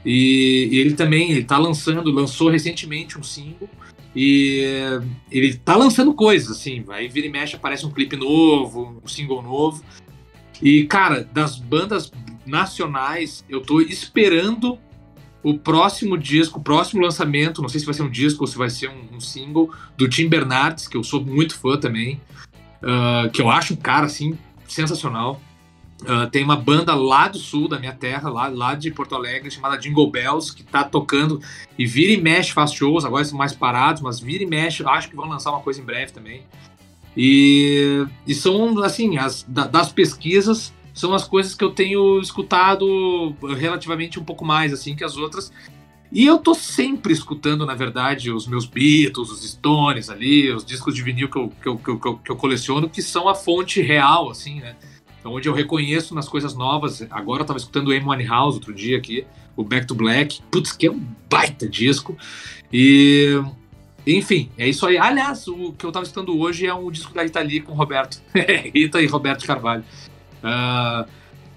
E, 0.05 0.69
e, 0.71 0.79
ele 0.79 0.95
também, 0.95 1.31
ele 1.31 1.45
tá 1.45 1.57
lançando, 1.57 2.11
lançou 2.11 2.51
recentemente 2.51 3.19
um 3.19 3.23
single. 3.23 3.71
E 4.15 4.63
ele 5.31 5.55
tá 5.55 5.77
lançando 5.77 6.15
coisas, 6.15 6.57
assim, 6.57 6.85
aí 6.89 7.09
vira 7.09 7.27
e 7.27 7.31
mexe, 7.31 7.57
aparece 7.57 7.85
um 7.85 7.91
clipe 7.91 8.17
novo, 8.17 9.01
um 9.05 9.09
single 9.09 9.43
novo. 9.43 9.83
E, 10.63 10.85
cara, 10.85 11.29
das 11.33 11.59
bandas 11.59 12.13
nacionais, 12.47 13.45
eu 13.49 13.61
tô 13.61 13.81
esperando 13.81 14.79
o 15.43 15.59
próximo 15.59 16.17
disco, 16.17 16.59
o 16.61 16.63
próximo 16.63 17.03
lançamento, 17.03 17.61
não 17.61 17.69
sei 17.69 17.81
se 17.81 17.87
vai 17.87 17.95
ser 17.95 18.03
um 18.03 18.11
disco 18.11 18.45
ou 18.45 18.47
se 18.47 18.57
vai 18.57 18.71
ser 18.71 18.89
um, 18.89 19.17
um 19.17 19.21
single, 19.21 19.71
do 19.97 20.09
Tim 20.09 20.29
Bernardes, 20.29 20.87
que 20.87 20.97
eu 20.97 21.03
sou 21.03 21.25
muito 21.25 21.59
fã 21.59 21.77
também 21.77 22.21
uh, 22.85 23.31
que 23.31 23.41
eu 23.41 23.51
acho 23.51 23.75
um 23.75 23.77
cara 23.77 24.07
assim 24.07 24.39
sensacional. 24.69 25.41
Uh, 26.05 26.29
tem 26.31 26.45
uma 26.45 26.57
banda 26.57 26.95
lá 26.95 27.29
do 27.29 27.39
sul 27.39 27.67
da 27.67 27.79
minha 27.79 27.95
terra, 27.95 28.29
lá, 28.29 28.49
lá 28.49 28.75
de 28.75 28.91
Porto 28.91 29.15
Alegre, 29.15 29.51
chamada 29.51 29.79
Jingle 29.79 30.11
Bells, 30.11 30.55
que 30.55 30.63
tá 30.63 30.85
tocando 30.85 31.41
e 31.79 31.87
vira 31.87 32.13
e 32.13 32.21
mexe, 32.21 32.53
faz 32.53 32.73
shows, 32.73 33.07
agora 33.07 33.23
estão 33.23 33.39
mais 33.39 33.55
parados, 33.55 34.03
mas 34.03 34.21
vira 34.21 34.43
e 34.43 34.47
mexe, 34.47 34.85
acho 34.87 35.09
que 35.09 35.17
vão 35.17 35.27
lançar 35.27 35.51
uma 35.51 35.61
coisa 35.61 35.81
em 35.81 35.85
breve 35.85 36.13
também. 36.13 36.43
E, 37.17 38.05
e 38.27 38.35
são, 38.35 38.79
assim, 38.83 39.17
as, 39.17 39.47
das 39.49 39.91
pesquisas, 39.91 40.75
são 40.93 41.15
as 41.15 41.27
coisas 41.27 41.55
que 41.55 41.65
eu 41.65 41.71
tenho 41.71 42.21
escutado 42.21 43.35
relativamente 43.57 44.21
um 44.21 44.25
pouco 44.25 44.45
mais, 44.45 44.73
assim, 44.73 44.95
que 44.95 45.05
as 45.05 45.17
outras. 45.17 45.51
E 46.13 46.27
eu 46.27 46.39
tô 46.39 46.55
sempre 46.55 47.13
escutando, 47.13 47.65
na 47.65 47.75
verdade, 47.75 48.31
os 48.31 48.47
meus 48.47 48.67
Beatles, 48.67 49.31
os 49.31 49.49
Stones 49.51 50.11
ali, 50.11 50.53
os 50.53 50.65
discos 50.65 50.95
de 50.95 51.03
vinil 51.03 51.29
que 51.29 51.37
eu, 51.37 51.53
que 51.61 51.69
eu, 51.69 51.79
que 51.79 51.91
eu, 51.91 52.19
que 52.19 52.31
eu 52.31 52.37
coleciono, 52.37 52.89
que 52.89 53.03
são 53.03 53.29
a 53.29 53.35
fonte 53.35 53.81
real, 53.81 54.31
assim, 54.31 54.61
né? 54.61 54.77
Então, 55.25 55.33
onde 55.33 55.49
eu 55.49 55.55
reconheço 55.55 56.15
nas 56.15 56.29
coisas 56.29 56.55
novas. 56.55 57.01
Agora 57.11 57.41
eu 57.41 57.47
tava 57.47 57.59
escutando 57.59 57.89
o 57.89 57.93
Amy 57.93 58.27
House 58.27 58.57
outro 58.57 58.75
dia 58.75 58.99
aqui, 58.99 59.27
o 59.57 59.65
Back 59.65 59.87
to 59.87 59.95
Black. 59.95 60.43
Putz, 60.51 60.73
que 60.73 60.87
é 60.87 60.91
um 60.91 61.03
baita 61.31 61.67
disco. 61.67 62.15
E. 62.71 63.43
Enfim, 64.07 64.51
é 64.59 64.69
isso 64.69 64.87
aí. 64.87 64.99
Aliás, 64.99 65.49
o 65.49 65.73
que 65.73 65.87
eu 65.87 65.91
tava 65.91 66.03
escutando 66.03 66.39
hoje 66.39 66.67
é 66.67 66.75
um 66.75 66.91
disco 66.91 67.15
da 67.15 67.23
Rita 67.23 67.41
Lee 67.41 67.61
com 67.61 67.73
o 67.73 67.75
Roberto. 67.75 68.21
Rita 68.75 69.01
e 69.01 69.07
Roberto 69.07 69.47
Carvalho. 69.47 69.83
Uh, 70.43 71.09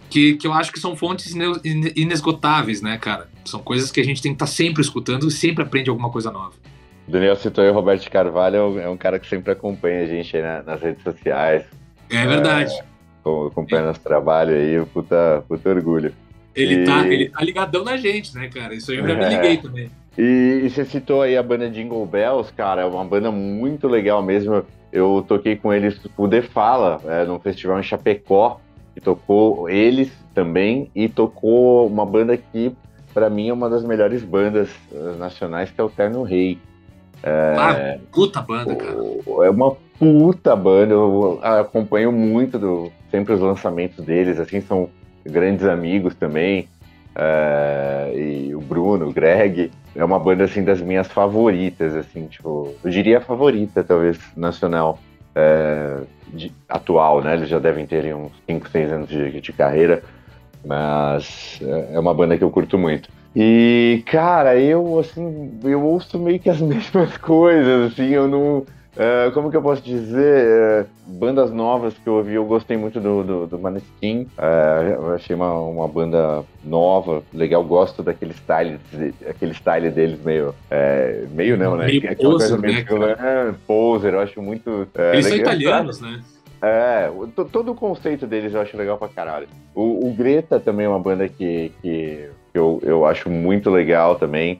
que, 0.09 0.37
que 0.37 0.47
eu 0.47 0.53
acho 0.53 0.71
que 0.71 0.79
são 0.79 0.95
fontes 0.95 1.35
inesgotáveis, 1.93 2.81
né, 2.81 2.97
cara? 2.97 3.27
São 3.43 3.59
coisas 3.59 3.91
que 3.91 3.99
a 3.99 4.05
gente 4.05 4.21
tem 4.21 4.31
que 4.31 4.37
estar 4.37 4.45
tá 4.45 4.51
sempre 4.51 4.81
escutando 4.81 5.27
e 5.27 5.31
sempre 5.31 5.65
aprende 5.65 5.89
alguma 5.89 6.09
coisa 6.09 6.31
nova. 6.31 6.53
Daniel 7.05 7.35
citou 7.35 7.65
aí 7.65 7.69
o 7.69 7.73
Roberto 7.73 8.09
Carvalho, 8.09 8.79
é 8.79 8.87
um 8.87 8.95
cara 8.95 9.19
que 9.19 9.27
sempre 9.27 9.51
acompanha 9.51 10.03
a 10.03 10.07
gente 10.07 10.33
nas 10.65 10.81
redes 10.81 11.03
sociais. 11.03 11.65
É 12.09 12.25
verdade. 12.25 12.73
É, 12.73 12.96
acompanha 13.47 13.87
nosso 13.87 14.01
trabalho 14.01 14.53
aí, 14.53 14.85
puta, 14.93 15.43
puta 15.47 15.69
orgulho. 15.69 16.13
Ele, 16.55 16.85
tá, 16.85 16.99
e... 16.99 17.01
tá, 17.01 17.07
ele 17.07 17.29
tá 17.29 17.43
ligadão 17.43 17.83
na 17.83 17.97
gente, 17.97 18.35
né, 18.35 18.49
cara? 18.49 18.73
Isso 18.73 18.91
aí 18.91 18.97
eu 18.97 19.07
já 19.07 19.15
me 19.15 19.29
liguei 19.29 19.57
também. 19.57 19.91
E, 20.17 20.61
e, 20.63 20.69
você 20.69 20.83
citou 20.83 21.21
aí 21.21 21.37
a 21.37 21.43
banda 21.43 21.69
Jingle 21.69 22.03
Bells, 22.07 22.51
cara, 22.51 22.81
é 22.81 22.85
uma 22.85 23.05
banda 23.05 23.31
muito 23.31 23.87
legal 23.87 24.23
mesmo. 24.23 24.65
Eu 24.91 25.23
toquei 25.27 25.55
com 25.55 25.71
eles, 25.71 25.99
o 26.17 26.27
The 26.27 26.41
Fala, 26.41 26.99
é, 27.05 27.23
num 27.23 27.39
festival 27.39 27.79
em 27.79 27.83
Chapecó, 27.83 28.59
que 28.95 29.01
tocou 29.01 29.69
eles 29.69 30.11
também, 30.33 30.89
e 30.95 31.07
tocou 31.07 31.85
uma 31.85 32.03
banda 32.03 32.35
que, 32.35 32.75
para 33.13 33.29
mim, 33.29 33.49
é 33.49 33.53
uma 33.53 33.69
das 33.69 33.83
melhores 33.83 34.23
bandas 34.23 34.71
uh, 34.91 35.15
nacionais, 35.19 35.69
que 35.69 35.79
é 35.79 35.83
o 35.83 35.89
Terno 35.89 36.23
Rei. 36.23 36.57
É, 37.21 37.55
ah, 37.57 37.99
puta 38.11 38.41
banda, 38.41 38.75
cara. 38.75 38.97
É 39.45 39.49
uma 39.51 39.75
puta 39.99 40.55
banda, 40.55 40.93
eu 40.93 41.39
acompanho 41.43 42.11
muito 42.11 42.57
do, 42.57 42.91
sempre 43.11 43.33
os 43.33 43.39
lançamentos 43.39 44.03
deles, 44.05 44.39
assim, 44.39 44.61
são 44.61 44.89
grandes 45.25 45.65
amigos 45.65 46.15
também. 46.15 46.67
É, 47.15 48.13
e 48.15 48.55
o 48.55 48.61
Bruno, 48.61 49.07
o 49.07 49.13
Greg, 49.13 49.71
é 49.95 50.05
uma 50.05 50.19
banda 50.19 50.43
assim 50.43 50.63
das 50.63 50.79
minhas 50.79 51.07
favoritas, 51.07 51.95
assim, 51.95 52.27
tipo, 52.27 52.75
eu 52.83 52.89
diria 52.91 53.17
a 53.17 53.21
favorita, 53.21 53.83
talvez, 53.83 54.19
nacional 54.35 54.99
é, 55.33 56.01
de, 56.27 56.51
atual, 56.69 57.21
né? 57.21 57.33
Eles 57.33 57.49
já 57.49 57.57
devem 57.57 57.87
ter 57.87 58.13
uns 58.13 58.31
5, 58.45 58.69
6 58.69 58.91
anos 58.91 59.09
de, 59.09 59.41
de 59.41 59.53
carreira, 59.53 60.03
mas 60.63 61.59
é, 61.61 61.95
é 61.95 61.99
uma 61.99 62.13
banda 62.13 62.37
que 62.37 62.43
eu 62.43 62.51
curto 62.51 62.77
muito. 62.77 63.09
E, 63.35 64.03
cara, 64.07 64.59
eu, 64.59 64.99
assim, 64.99 65.59
eu 65.63 65.83
ouço 65.83 66.17
meio 66.19 66.39
que 66.39 66.49
as 66.49 66.61
mesmas 66.61 67.17
coisas, 67.17 67.91
assim, 67.91 68.09
eu 68.09 68.27
não 68.27 68.65
Uh, 68.97 69.31
como 69.31 69.51
que 69.51 69.57
eu 69.57 69.61
posso 69.61 69.83
dizer? 69.83 70.87
Uh, 71.07 71.13
bandas 71.19 71.51
novas 71.51 71.93
que 71.93 72.07
eu 72.07 72.15
ouvi, 72.15 72.33
eu 72.33 72.45
gostei 72.45 72.75
muito 72.75 72.99
do, 72.99 73.23
do, 73.23 73.47
do 73.47 73.59
Maneskin. 73.59 74.27
Uh, 74.35 75.13
achei 75.13 75.35
uma, 75.35 75.53
uma 75.53 75.87
banda 75.87 76.43
nova, 76.65 77.21
legal. 77.31 77.63
Gosto 77.63 78.01
daquele 78.01 78.33
style, 78.33 78.79
aquele 79.29 79.53
style 79.53 79.91
deles 79.91 80.19
meio. 80.23 80.55
meio 81.29 81.55
não, 81.55 81.77
né? 81.77 81.85
Meio 81.85 82.11
Aquela 82.11 82.31
poser, 82.31 82.57
meio, 82.59 82.99
né, 82.99 83.15
é, 83.19 83.53
poser, 83.67 84.13
eu 84.15 84.19
acho 84.19 84.41
muito. 84.41 84.87
Eles 85.13 85.25
legal. 85.25 85.29
são 85.29 85.37
italianos, 85.37 86.01
né? 86.01 86.19
É, 86.59 87.11
todo 87.51 87.71
o 87.71 87.75
conceito 87.75 88.25
deles 88.25 88.51
eu 88.55 88.61
acho 88.61 88.75
legal 88.75 88.97
pra 88.97 89.07
caralho. 89.07 89.47
O, 89.75 90.07
o 90.07 90.11
Greta 90.11 90.59
também 90.59 90.87
é 90.87 90.89
uma 90.89 90.97
banda 90.97 91.29
que, 91.29 91.71
que 91.83 92.29
eu, 92.51 92.81
eu 92.83 93.05
acho 93.05 93.29
muito 93.29 93.69
legal 93.69 94.15
também 94.15 94.57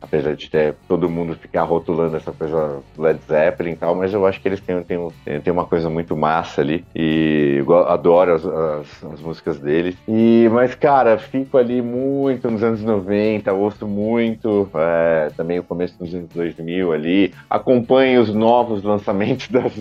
apesar 0.00 0.34
de 0.34 0.50
ter 0.50 0.74
todo 0.86 1.08
mundo 1.08 1.34
ficar 1.34 1.62
rotulando 1.62 2.16
essa 2.16 2.32
coisa 2.32 2.80
Led 2.96 3.20
Zeppelin 3.26 3.72
e 3.72 3.76
tal, 3.76 3.94
mas 3.94 4.12
eu 4.12 4.26
acho 4.26 4.40
que 4.40 4.48
eles 4.48 4.60
têm, 4.60 4.82
têm, 4.82 5.10
têm 5.42 5.52
uma 5.52 5.64
coisa 5.64 5.90
muito 5.90 6.16
massa 6.16 6.60
ali 6.60 6.84
e 6.94 7.62
adoro 7.86 8.34
as, 8.34 8.46
as, 8.46 9.04
as, 9.12 9.20
músicas 9.20 9.58
deles. 9.58 9.96
E, 10.06 10.48
mas, 10.52 10.74
cara, 10.74 11.18
fico 11.18 11.58
ali 11.58 11.82
muito 11.82 12.50
nos 12.50 12.62
anos 12.62 12.82
90, 12.82 13.52
ouço 13.52 13.86
muito 13.86 14.68
é, 14.74 15.30
também 15.36 15.58
o 15.58 15.64
começo 15.64 15.98
dos 15.98 16.14
anos 16.14 16.28
2000 16.34 16.92
ali, 16.92 17.34
acompanho 17.48 18.20
os 18.20 18.32
novos 18.32 18.82
lançamentos 18.82 19.48
das 19.50 19.72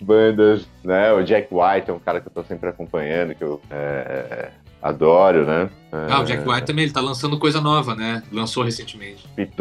bandas, 0.00 0.68
né? 0.84 1.12
O 1.12 1.22
Jack 1.22 1.48
White 1.52 1.90
é 1.90 1.92
um 1.92 1.98
cara 1.98 2.20
que 2.20 2.28
eu 2.28 2.32
tô 2.32 2.42
sempre 2.44 2.68
acompanhando, 2.68 3.34
que 3.34 3.42
eu 3.42 3.60
é, 3.70 4.50
Adoro, 4.82 5.44
né? 5.44 5.70
Ah, 5.92 6.20
o 6.20 6.24
Jack 6.24 6.48
White 6.48 6.66
também, 6.66 6.84
ele 6.84 6.92
tá 6.92 7.00
lançando 7.00 7.38
coisa 7.38 7.60
nova, 7.60 7.94
né? 7.94 8.22
Lançou 8.32 8.62
recentemente. 8.62 9.26
Pete 9.34 9.56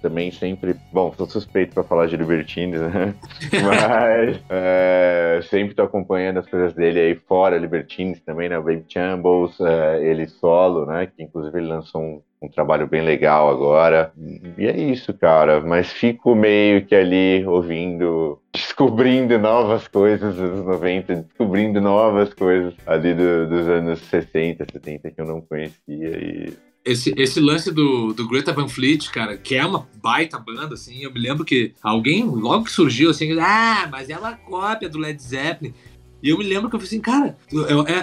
também 0.00 0.30
sempre... 0.30 0.74
Bom, 0.92 1.12
sou 1.16 1.28
suspeito 1.28 1.74
pra 1.74 1.84
falar 1.84 2.06
de 2.06 2.16
Libertines, 2.16 2.80
né? 2.80 3.14
Mas 3.52 4.40
é, 4.48 5.40
sempre 5.50 5.74
tô 5.74 5.82
acompanhando 5.82 6.38
as 6.38 6.48
coisas 6.48 6.72
dele 6.74 6.98
aí 6.98 7.14
fora, 7.14 7.58
Libertines 7.58 8.20
também, 8.20 8.48
né? 8.48 8.58
O 8.58 8.62
Baby 8.62 8.84
Chambles, 8.88 9.60
é, 9.60 10.02
ele 10.02 10.26
solo, 10.26 10.86
né? 10.86 11.06
Que 11.06 11.22
inclusive 11.22 11.58
ele 11.58 11.68
lançou 11.68 12.00
um, 12.00 12.22
um 12.44 12.48
trabalho 12.48 12.86
bem 12.86 13.02
legal 13.02 13.50
agora. 13.50 14.12
E 14.58 14.66
é 14.66 14.76
isso, 14.76 15.12
cara. 15.14 15.60
Mas 15.60 15.88
fico 15.92 16.34
meio 16.34 16.84
que 16.84 16.94
ali 16.94 17.44
ouvindo, 17.46 18.40
descobrindo 18.52 19.38
novas 19.38 19.88
coisas 19.88 20.34
dos 20.36 20.44
anos 20.44 20.66
90, 20.66 21.16
descobrindo 21.16 21.80
novas 21.80 22.32
coisas 22.34 22.74
ali 22.86 23.14
do, 23.14 23.48
dos 23.48 23.68
anos 23.68 24.00
60, 24.00 24.64
70 24.72 25.10
que 25.10 25.20
eu 25.20 25.26
não 25.26 25.40
conhecia. 25.40 25.74
E 25.88 26.52
esse, 26.84 27.14
esse 27.16 27.40
lance 27.40 27.72
do, 27.72 28.12
do 28.12 28.28
Greta 28.28 28.52
Van 28.52 28.68
Fleet, 28.68 29.10
cara, 29.10 29.38
que 29.38 29.54
é 29.54 29.64
uma 29.64 29.88
baita 30.02 30.38
banda, 30.38 30.74
assim, 30.74 31.02
eu 31.02 31.10
me 31.10 31.18
lembro 31.18 31.42
que 31.44 31.72
alguém, 31.82 32.24
logo 32.24 32.64
que 32.64 32.70
surgiu, 32.70 33.08
assim, 33.08 33.32
ah, 33.40 33.88
mas 33.90 34.10
é 34.10 34.18
uma 34.18 34.34
cópia 34.34 34.88
do 34.88 34.98
Led 34.98 35.20
Zeppelin. 35.20 35.72
E 36.24 36.30
eu 36.30 36.38
me 36.38 36.44
lembro 36.44 36.70
que 36.70 36.76
eu 36.76 36.80
falei 36.80 36.86
assim, 36.86 37.00
cara, 37.02 37.36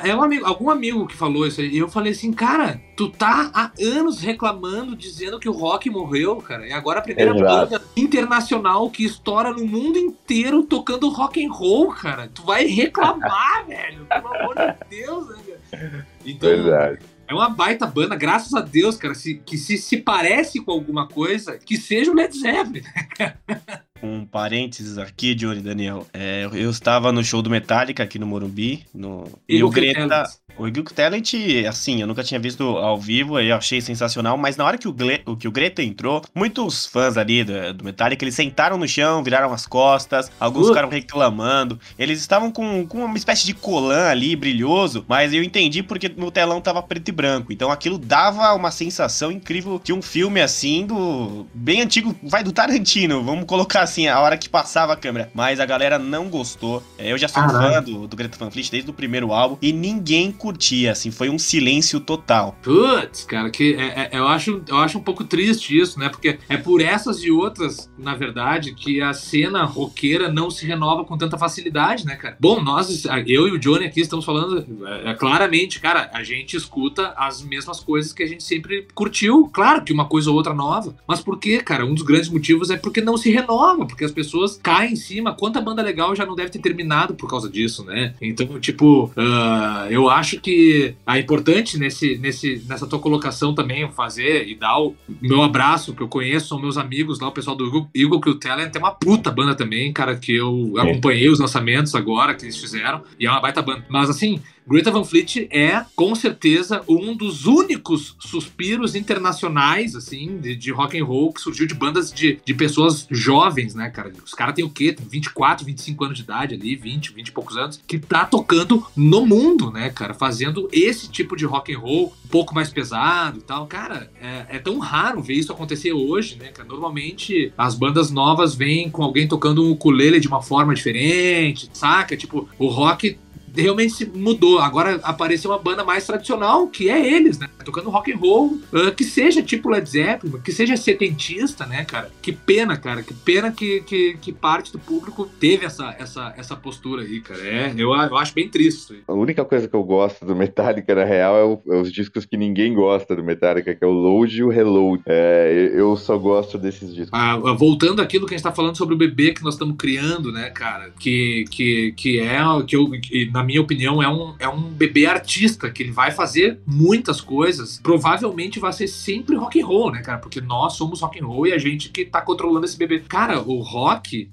é, 0.03 0.09
é 0.09 0.15
um 0.15 0.21
amigo, 0.21 0.45
algum 0.45 0.69
amigo 0.69 1.07
que 1.07 1.15
falou 1.15 1.47
isso 1.47 1.59
aí. 1.59 1.69
E 1.69 1.79
eu 1.79 1.89
falei 1.89 2.11
assim, 2.11 2.31
cara, 2.31 2.79
tu 2.95 3.09
tá 3.09 3.49
há 3.51 3.71
anos 3.81 4.21
reclamando, 4.21 4.95
dizendo 4.95 5.39
que 5.39 5.49
o 5.49 5.51
rock 5.51 5.89
morreu, 5.89 6.35
cara. 6.35 6.67
E 6.67 6.71
agora 6.71 6.99
a 6.99 7.01
primeira 7.01 7.35
Exato. 7.35 7.71
banda 7.71 7.83
internacional 7.97 8.91
que 8.91 9.03
estoura 9.03 9.51
no 9.51 9.65
mundo 9.65 9.97
inteiro 9.97 10.61
tocando 10.61 11.09
rock 11.09 11.43
and 11.43 11.51
roll, 11.51 11.87
cara. 11.87 12.29
Tu 12.31 12.43
vai 12.43 12.67
reclamar, 12.67 13.65
velho. 13.67 14.05
Pelo 14.05 14.27
amor 14.27 14.55
de 14.55 14.97
Deus, 14.97 15.27
né, 15.27 15.35
cara? 15.71 16.07
Então, 16.23 16.47
Verdade. 16.47 16.99
É 17.27 17.33
uma 17.33 17.49
baita 17.49 17.87
banda, 17.87 18.15
graças 18.15 18.53
a 18.53 18.61
Deus, 18.61 18.97
cara, 18.97 19.15
se, 19.15 19.35
que 19.43 19.57
se, 19.57 19.79
se 19.79 19.97
parece 19.97 20.59
com 20.59 20.71
alguma 20.71 21.07
coisa, 21.07 21.57
que 21.57 21.75
seja 21.75 22.11
o 22.11 22.13
Led 22.13 22.37
Zeppelin, 22.37 22.81
né, 22.81 23.07
cara? 23.17 23.39
um 24.03 24.25
parênteses 24.25 24.97
aqui, 24.97 25.35
Johnny 25.35 25.61
Daniel. 25.61 26.07
É, 26.13 26.47
eu 26.53 26.69
estava 26.69 27.11
no 27.11 27.23
show 27.23 27.41
do 27.41 27.49
Metallica 27.49 28.03
aqui 28.03 28.17
no 28.17 28.25
Morumbi. 28.25 28.85
No... 28.93 29.27
E, 29.47 29.57
e 29.57 29.63
o 29.63 29.69
Greta. 29.69 30.23
O 30.57 30.67
Eagle 30.67 30.83
Talent, 30.83 31.33
assim, 31.67 32.01
eu 32.01 32.07
nunca 32.07 32.23
tinha 32.23 32.39
visto 32.39 32.63
ao 32.63 32.99
vivo, 32.99 33.39
eu 33.39 33.55
achei 33.55 33.81
sensacional, 33.81 34.37
mas 34.37 34.57
na 34.57 34.65
hora 34.65 34.77
que 34.77 34.87
o, 34.87 34.93
Gle... 34.93 35.23
que 35.39 35.47
o 35.47 35.51
Greta 35.51 35.81
entrou, 35.81 36.21
muitos 36.33 36.85
fãs 36.85 37.17
ali 37.17 37.43
do, 37.43 37.73
do 37.73 37.83
Metallica, 37.83 38.23
eles 38.23 38.35
sentaram 38.35 38.77
no 38.77 38.87
chão, 38.87 39.23
viraram 39.23 39.51
as 39.53 39.65
costas, 39.65 40.31
alguns 40.39 40.65
uh. 40.65 40.69
ficaram 40.69 40.89
reclamando. 40.89 41.79
Eles 41.97 42.19
estavam 42.19 42.51
com, 42.51 42.85
com 42.85 43.05
uma 43.05 43.17
espécie 43.17 43.45
de 43.45 43.53
colã 43.53 44.09
ali, 44.09 44.35
brilhoso, 44.35 45.05
mas 45.07 45.33
eu 45.33 45.43
entendi 45.43 45.83
porque 45.83 46.09
no 46.09 46.31
telão 46.31 46.61
tava 46.61 46.81
preto 46.81 47.09
e 47.09 47.11
branco. 47.11 47.51
Então 47.51 47.71
aquilo 47.71 47.97
dava 47.97 48.53
uma 48.53 48.71
sensação 48.71 49.31
incrível 49.31 49.79
de 49.83 49.93
um 49.93 50.01
filme 50.01 50.41
assim, 50.41 50.85
do. 50.85 51.45
bem 51.53 51.81
antigo, 51.81 52.15
vai 52.23 52.43
do 52.43 52.51
Tarantino, 52.51 53.23
vamos 53.23 53.45
colocar 53.45 53.81
assim, 53.81 54.07
a 54.07 54.19
hora 54.19 54.37
que 54.37 54.49
passava 54.49 54.93
a 54.93 54.95
câmera. 54.95 55.29
Mas 55.33 55.59
a 55.59 55.65
galera 55.65 55.97
não 55.97 56.29
gostou. 56.29 56.83
É, 56.97 57.11
eu 57.11 57.17
já 57.17 57.27
sou 57.27 57.43
fã 57.43 57.81
do, 57.81 58.07
do 58.07 58.15
Greta 58.15 58.37
Van 58.37 58.51
Fleet 58.51 58.69
desde 58.69 58.89
o 58.89 58.93
primeiro 58.93 59.31
álbum 59.31 59.57
e 59.61 59.71
ninguém 59.71 60.31
curtia, 60.41 60.91
assim, 60.91 61.11
foi 61.11 61.29
um 61.29 61.37
silêncio 61.37 61.99
total. 61.99 62.57
Putz, 62.63 63.23
cara, 63.25 63.51
que 63.51 63.75
é, 63.75 64.09
é, 64.11 64.17
eu, 64.17 64.27
acho, 64.27 64.63
eu 64.67 64.77
acho 64.77 64.97
um 64.97 65.03
pouco 65.03 65.23
triste 65.23 65.79
isso, 65.79 65.99
né? 65.99 66.09
Porque 66.09 66.39
é 66.49 66.57
por 66.57 66.81
essas 66.81 67.23
e 67.23 67.29
outras, 67.29 67.91
na 67.95 68.15
verdade, 68.15 68.73
que 68.73 68.99
a 68.99 69.13
cena 69.13 69.63
roqueira 69.63 70.31
não 70.31 70.49
se 70.49 70.65
renova 70.65 71.05
com 71.05 71.15
tanta 71.15 71.37
facilidade, 71.37 72.07
né, 72.07 72.15
cara? 72.15 72.37
Bom, 72.39 72.59
nós, 72.59 73.05
eu 73.27 73.47
e 73.47 73.51
o 73.51 73.59
Johnny 73.59 73.85
aqui 73.85 74.01
estamos 74.01 74.25
falando 74.25 74.65
é, 74.87 75.11
é, 75.11 75.13
claramente, 75.13 75.79
cara, 75.79 76.09
a 76.11 76.23
gente 76.23 76.57
escuta 76.57 77.13
as 77.15 77.43
mesmas 77.43 77.79
coisas 77.79 78.11
que 78.11 78.23
a 78.23 78.27
gente 78.27 78.43
sempre 78.43 78.87
curtiu. 78.95 79.47
Claro 79.53 79.83
que 79.83 79.93
uma 79.93 80.05
coisa 80.05 80.31
ou 80.31 80.35
outra 80.35 80.55
nova, 80.55 80.95
mas 81.07 81.21
por 81.21 81.37
quê, 81.37 81.59
cara? 81.61 81.85
Um 81.85 81.93
dos 81.93 82.03
grandes 82.03 82.29
motivos 82.29 82.71
é 82.71 82.77
porque 82.77 82.99
não 82.99 83.15
se 83.15 83.29
renova 83.29 83.85
porque 83.85 84.03
as 84.03 84.11
pessoas 84.11 84.59
caem 84.61 84.93
em 84.93 84.95
cima. 84.95 85.35
Quanta 85.35 85.61
banda 85.61 85.83
legal 85.83 86.15
já 86.15 86.25
não 86.25 86.35
deve 86.35 86.49
ter 86.49 86.59
terminado 86.59 87.13
por 87.13 87.29
causa 87.29 87.47
disso, 87.47 87.85
né? 87.85 88.15
Então, 88.19 88.59
tipo, 88.59 89.05
uh, 89.05 89.87
eu 89.89 90.09
acho 90.09 90.30
que 90.37 90.95
é 91.07 91.19
importante 91.19 91.77
nesse, 91.77 92.17
nesse, 92.17 92.63
nessa 92.67 92.87
tua 92.87 92.99
colocação 92.99 93.53
também 93.53 93.89
fazer 93.91 94.47
e 94.47 94.55
dar 94.55 94.79
o 94.79 94.95
meu 95.21 95.41
abraço, 95.41 95.93
que 95.93 96.01
eu 96.01 96.07
conheço, 96.07 96.47
são 96.47 96.59
meus 96.59 96.77
amigos 96.77 97.19
lá, 97.19 97.27
o 97.27 97.31
pessoal 97.31 97.55
do 97.55 97.65
Eagle, 97.65 97.89
Eagle 97.95 98.21
Kill 98.21 98.39
Talent, 98.39 98.71
tem 98.71 98.81
uma 98.81 98.91
puta 98.91 99.31
banda 99.31 99.55
também, 99.55 99.91
cara, 99.91 100.15
que 100.15 100.35
eu 100.35 100.73
acompanhei 100.77 101.29
os 101.29 101.39
lançamentos 101.39 101.95
agora 101.95 102.33
que 102.33 102.45
eles 102.45 102.57
fizeram, 102.57 103.03
e 103.19 103.25
é 103.25 103.31
uma 103.31 103.41
baita 103.41 103.61
banda. 103.61 103.85
Mas 103.89 104.09
assim, 104.09 104.41
Greta 104.67 104.91
Van 104.91 105.03
Fleet 105.03 105.47
é, 105.49 105.83
com 105.95 106.13
certeza, 106.15 106.81
um 106.87 107.15
dos 107.15 107.45
únicos 107.45 108.15
suspiros 108.19 108.95
internacionais, 108.95 109.95
assim, 109.95 110.37
de, 110.37 110.55
de 110.55 110.71
rock 110.71 110.99
and 110.99 111.05
roll 111.05 111.33
que 111.33 111.41
surgiu 111.41 111.67
de 111.67 111.73
bandas 111.73 112.11
de, 112.11 112.39
de 112.45 112.53
pessoas 112.53 113.07
jovens, 113.09 113.73
né, 113.73 113.89
cara? 113.89 114.11
Os 114.23 114.33
caras 114.33 114.55
têm 114.55 114.63
o 114.63 114.69
quê? 114.69 114.93
Tem 114.93 115.05
24, 115.07 115.65
25 115.65 116.03
anos 116.05 116.17
de 116.17 116.23
idade 116.23 116.55
ali, 116.55 116.75
20, 116.75 117.13
20 117.13 117.27
e 117.27 117.31
poucos 117.31 117.57
anos, 117.57 117.81
que 117.87 117.99
tá 117.99 118.25
tocando 118.25 118.85
no 118.95 119.25
mundo, 119.25 119.71
né, 119.71 119.89
cara? 119.89 120.13
Fazendo 120.13 120.69
esse 120.71 121.09
tipo 121.09 121.35
de 121.35 121.45
rock 121.45 121.73
and 121.73 121.79
roll 121.79 122.13
um 122.25 122.27
pouco 122.27 122.53
mais 122.53 122.69
pesado 122.69 123.39
e 123.39 123.41
tal. 123.41 123.65
Cara, 123.67 124.09
é, 124.21 124.57
é 124.57 124.59
tão 124.59 124.79
raro 124.79 125.21
ver 125.21 125.33
isso 125.33 125.51
acontecer 125.51 125.91
hoje, 125.91 126.37
né, 126.37 126.47
cara? 126.47 126.67
Normalmente 126.67 127.51
as 127.57 127.75
bandas 127.75 128.11
novas 128.11 128.55
vêm 128.55 128.89
com 128.89 129.03
alguém 129.03 129.27
tocando 129.27 129.63
um 129.63 129.71
ukulele 129.71 130.19
de 130.19 130.27
uma 130.27 130.41
forma 130.41 130.73
diferente, 130.73 131.69
saca? 131.73 132.15
Tipo, 132.15 132.47
o 132.57 132.67
rock 132.67 133.17
realmente 133.55 134.05
mudou. 134.13 134.59
Agora 134.59 134.99
apareceu 135.03 135.51
uma 135.51 135.59
banda 135.59 135.83
mais 135.83 136.05
tradicional, 136.05 136.67
que 136.67 136.89
é 136.89 137.13
eles, 137.13 137.39
né? 137.39 137.47
Tocando 137.63 137.89
rock 137.89 138.11
and 138.11 138.17
roll, 138.17 138.59
uh, 138.73 138.91
que 138.95 139.03
seja 139.03 139.41
tipo 139.41 139.69
Led 139.69 139.87
Zeppelin, 139.87 140.39
que 140.39 140.51
seja 140.51 140.75
setentista, 140.77 141.65
né, 141.65 141.85
cara? 141.85 142.11
Que 142.21 142.31
pena, 142.31 142.77
cara. 142.77 143.03
Que 143.03 143.13
pena 143.13 143.51
que, 143.51 143.81
que, 143.81 144.17
que 144.19 144.31
parte 144.31 144.71
do 144.71 144.79
público 144.79 145.29
teve 145.39 145.65
essa, 145.65 145.95
essa, 145.99 146.33
essa 146.37 146.55
postura 146.55 147.03
aí, 147.03 147.21
cara. 147.21 147.41
É, 147.41 147.73
eu, 147.77 147.93
eu 147.93 148.17
acho 148.17 148.33
bem 148.33 148.49
triste 148.49 148.79
isso 148.79 148.93
aí. 148.93 148.99
A 149.07 149.13
única 149.13 149.43
coisa 149.45 149.67
que 149.67 149.75
eu 149.75 149.83
gosto 149.83 150.25
do 150.25 150.35
Metallica, 150.35 150.95
na 150.95 151.03
real, 151.03 151.35
é, 151.35 151.43
o, 151.43 151.61
é 151.73 151.81
os 151.81 151.91
discos 151.91 152.25
que 152.25 152.37
ninguém 152.37 152.73
gosta 152.73 153.15
do 153.15 153.23
Metallica, 153.23 153.75
que 153.75 153.83
é 153.83 153.87
o 153.87 153.91
Load 153.91 154.37
e 154.37 154.43
o 154.43 154.49
Reload. 154.49 155.03
É, 155.05 155.71
eu 155.73 155.95
só 155.95 156.17
gosto 156.17 156.57
desses 156.57 156.93
discos. 156.93 157.11
Ah, 157.11 157.37
voltando 157.37 158.01
àquilo 158.01 158.25
que 158.25 158.33
a 158.33 158.37
gente 158.37 158.43
tá 158.43 158.51
falando 158.51 158.77
sobre 158.77 158.95
o 158.95 158.97
bebê 158.97 159.33
que 159.33 159.43
nós 159.43 159.55
estamos 159.55 159.75
criando, 159.77 160.31
né, 160.31 160.49
cara? 160.49 160.91
Que, 160.99 161.45
que, 161.51 161.93
que 161.93 162.19
é 162.19 162.41
que 162.65 162.75
eu, 162.75 162.89
que, 162.89 163.29
na 163.31 163.40
na 163.41 163.43
minha 163.43 163.61
opinião, 163.61 164.01
é 164.01 164.07
um, 164.07 164.35
é 164.37 164.47
um 164.47 164.61
bebê 164.61 165.07
artista, 165.07 165.71
que 165.71 165.81
ele 165.81 165.91
vai 165.91 166.11
fazer 166.11 166.59
muitas 166.65 167.19
coisas. 167.19 167.79
Provavelmente 167.81 168.59
vai 168.59 168.71
ser 168.71 168.87
sempre 168.87 169.35
rock 169.35 169.59
and 169.59 169.65
roll, 169.65 169.91
né, 169.91 170.01
cara? 170.01 170.19
Porque 170.19 170.39
nós 170.39 170.73
somos 170.73 171.01
rock 171.01 171.19
and 171.19 171.25
roll 171.25 171.47
e 171.47 171.53
a 171.53 171.57
gente 171.57 171.89
que 171.89 172.05
tá 172.05 172.21
controlando 172.21 172.65
esse 172.65 172.77
bebê. 172.77 172.99
Cara, 172.99 173.41
o 173.41 173.59
rock, 173.61 174.29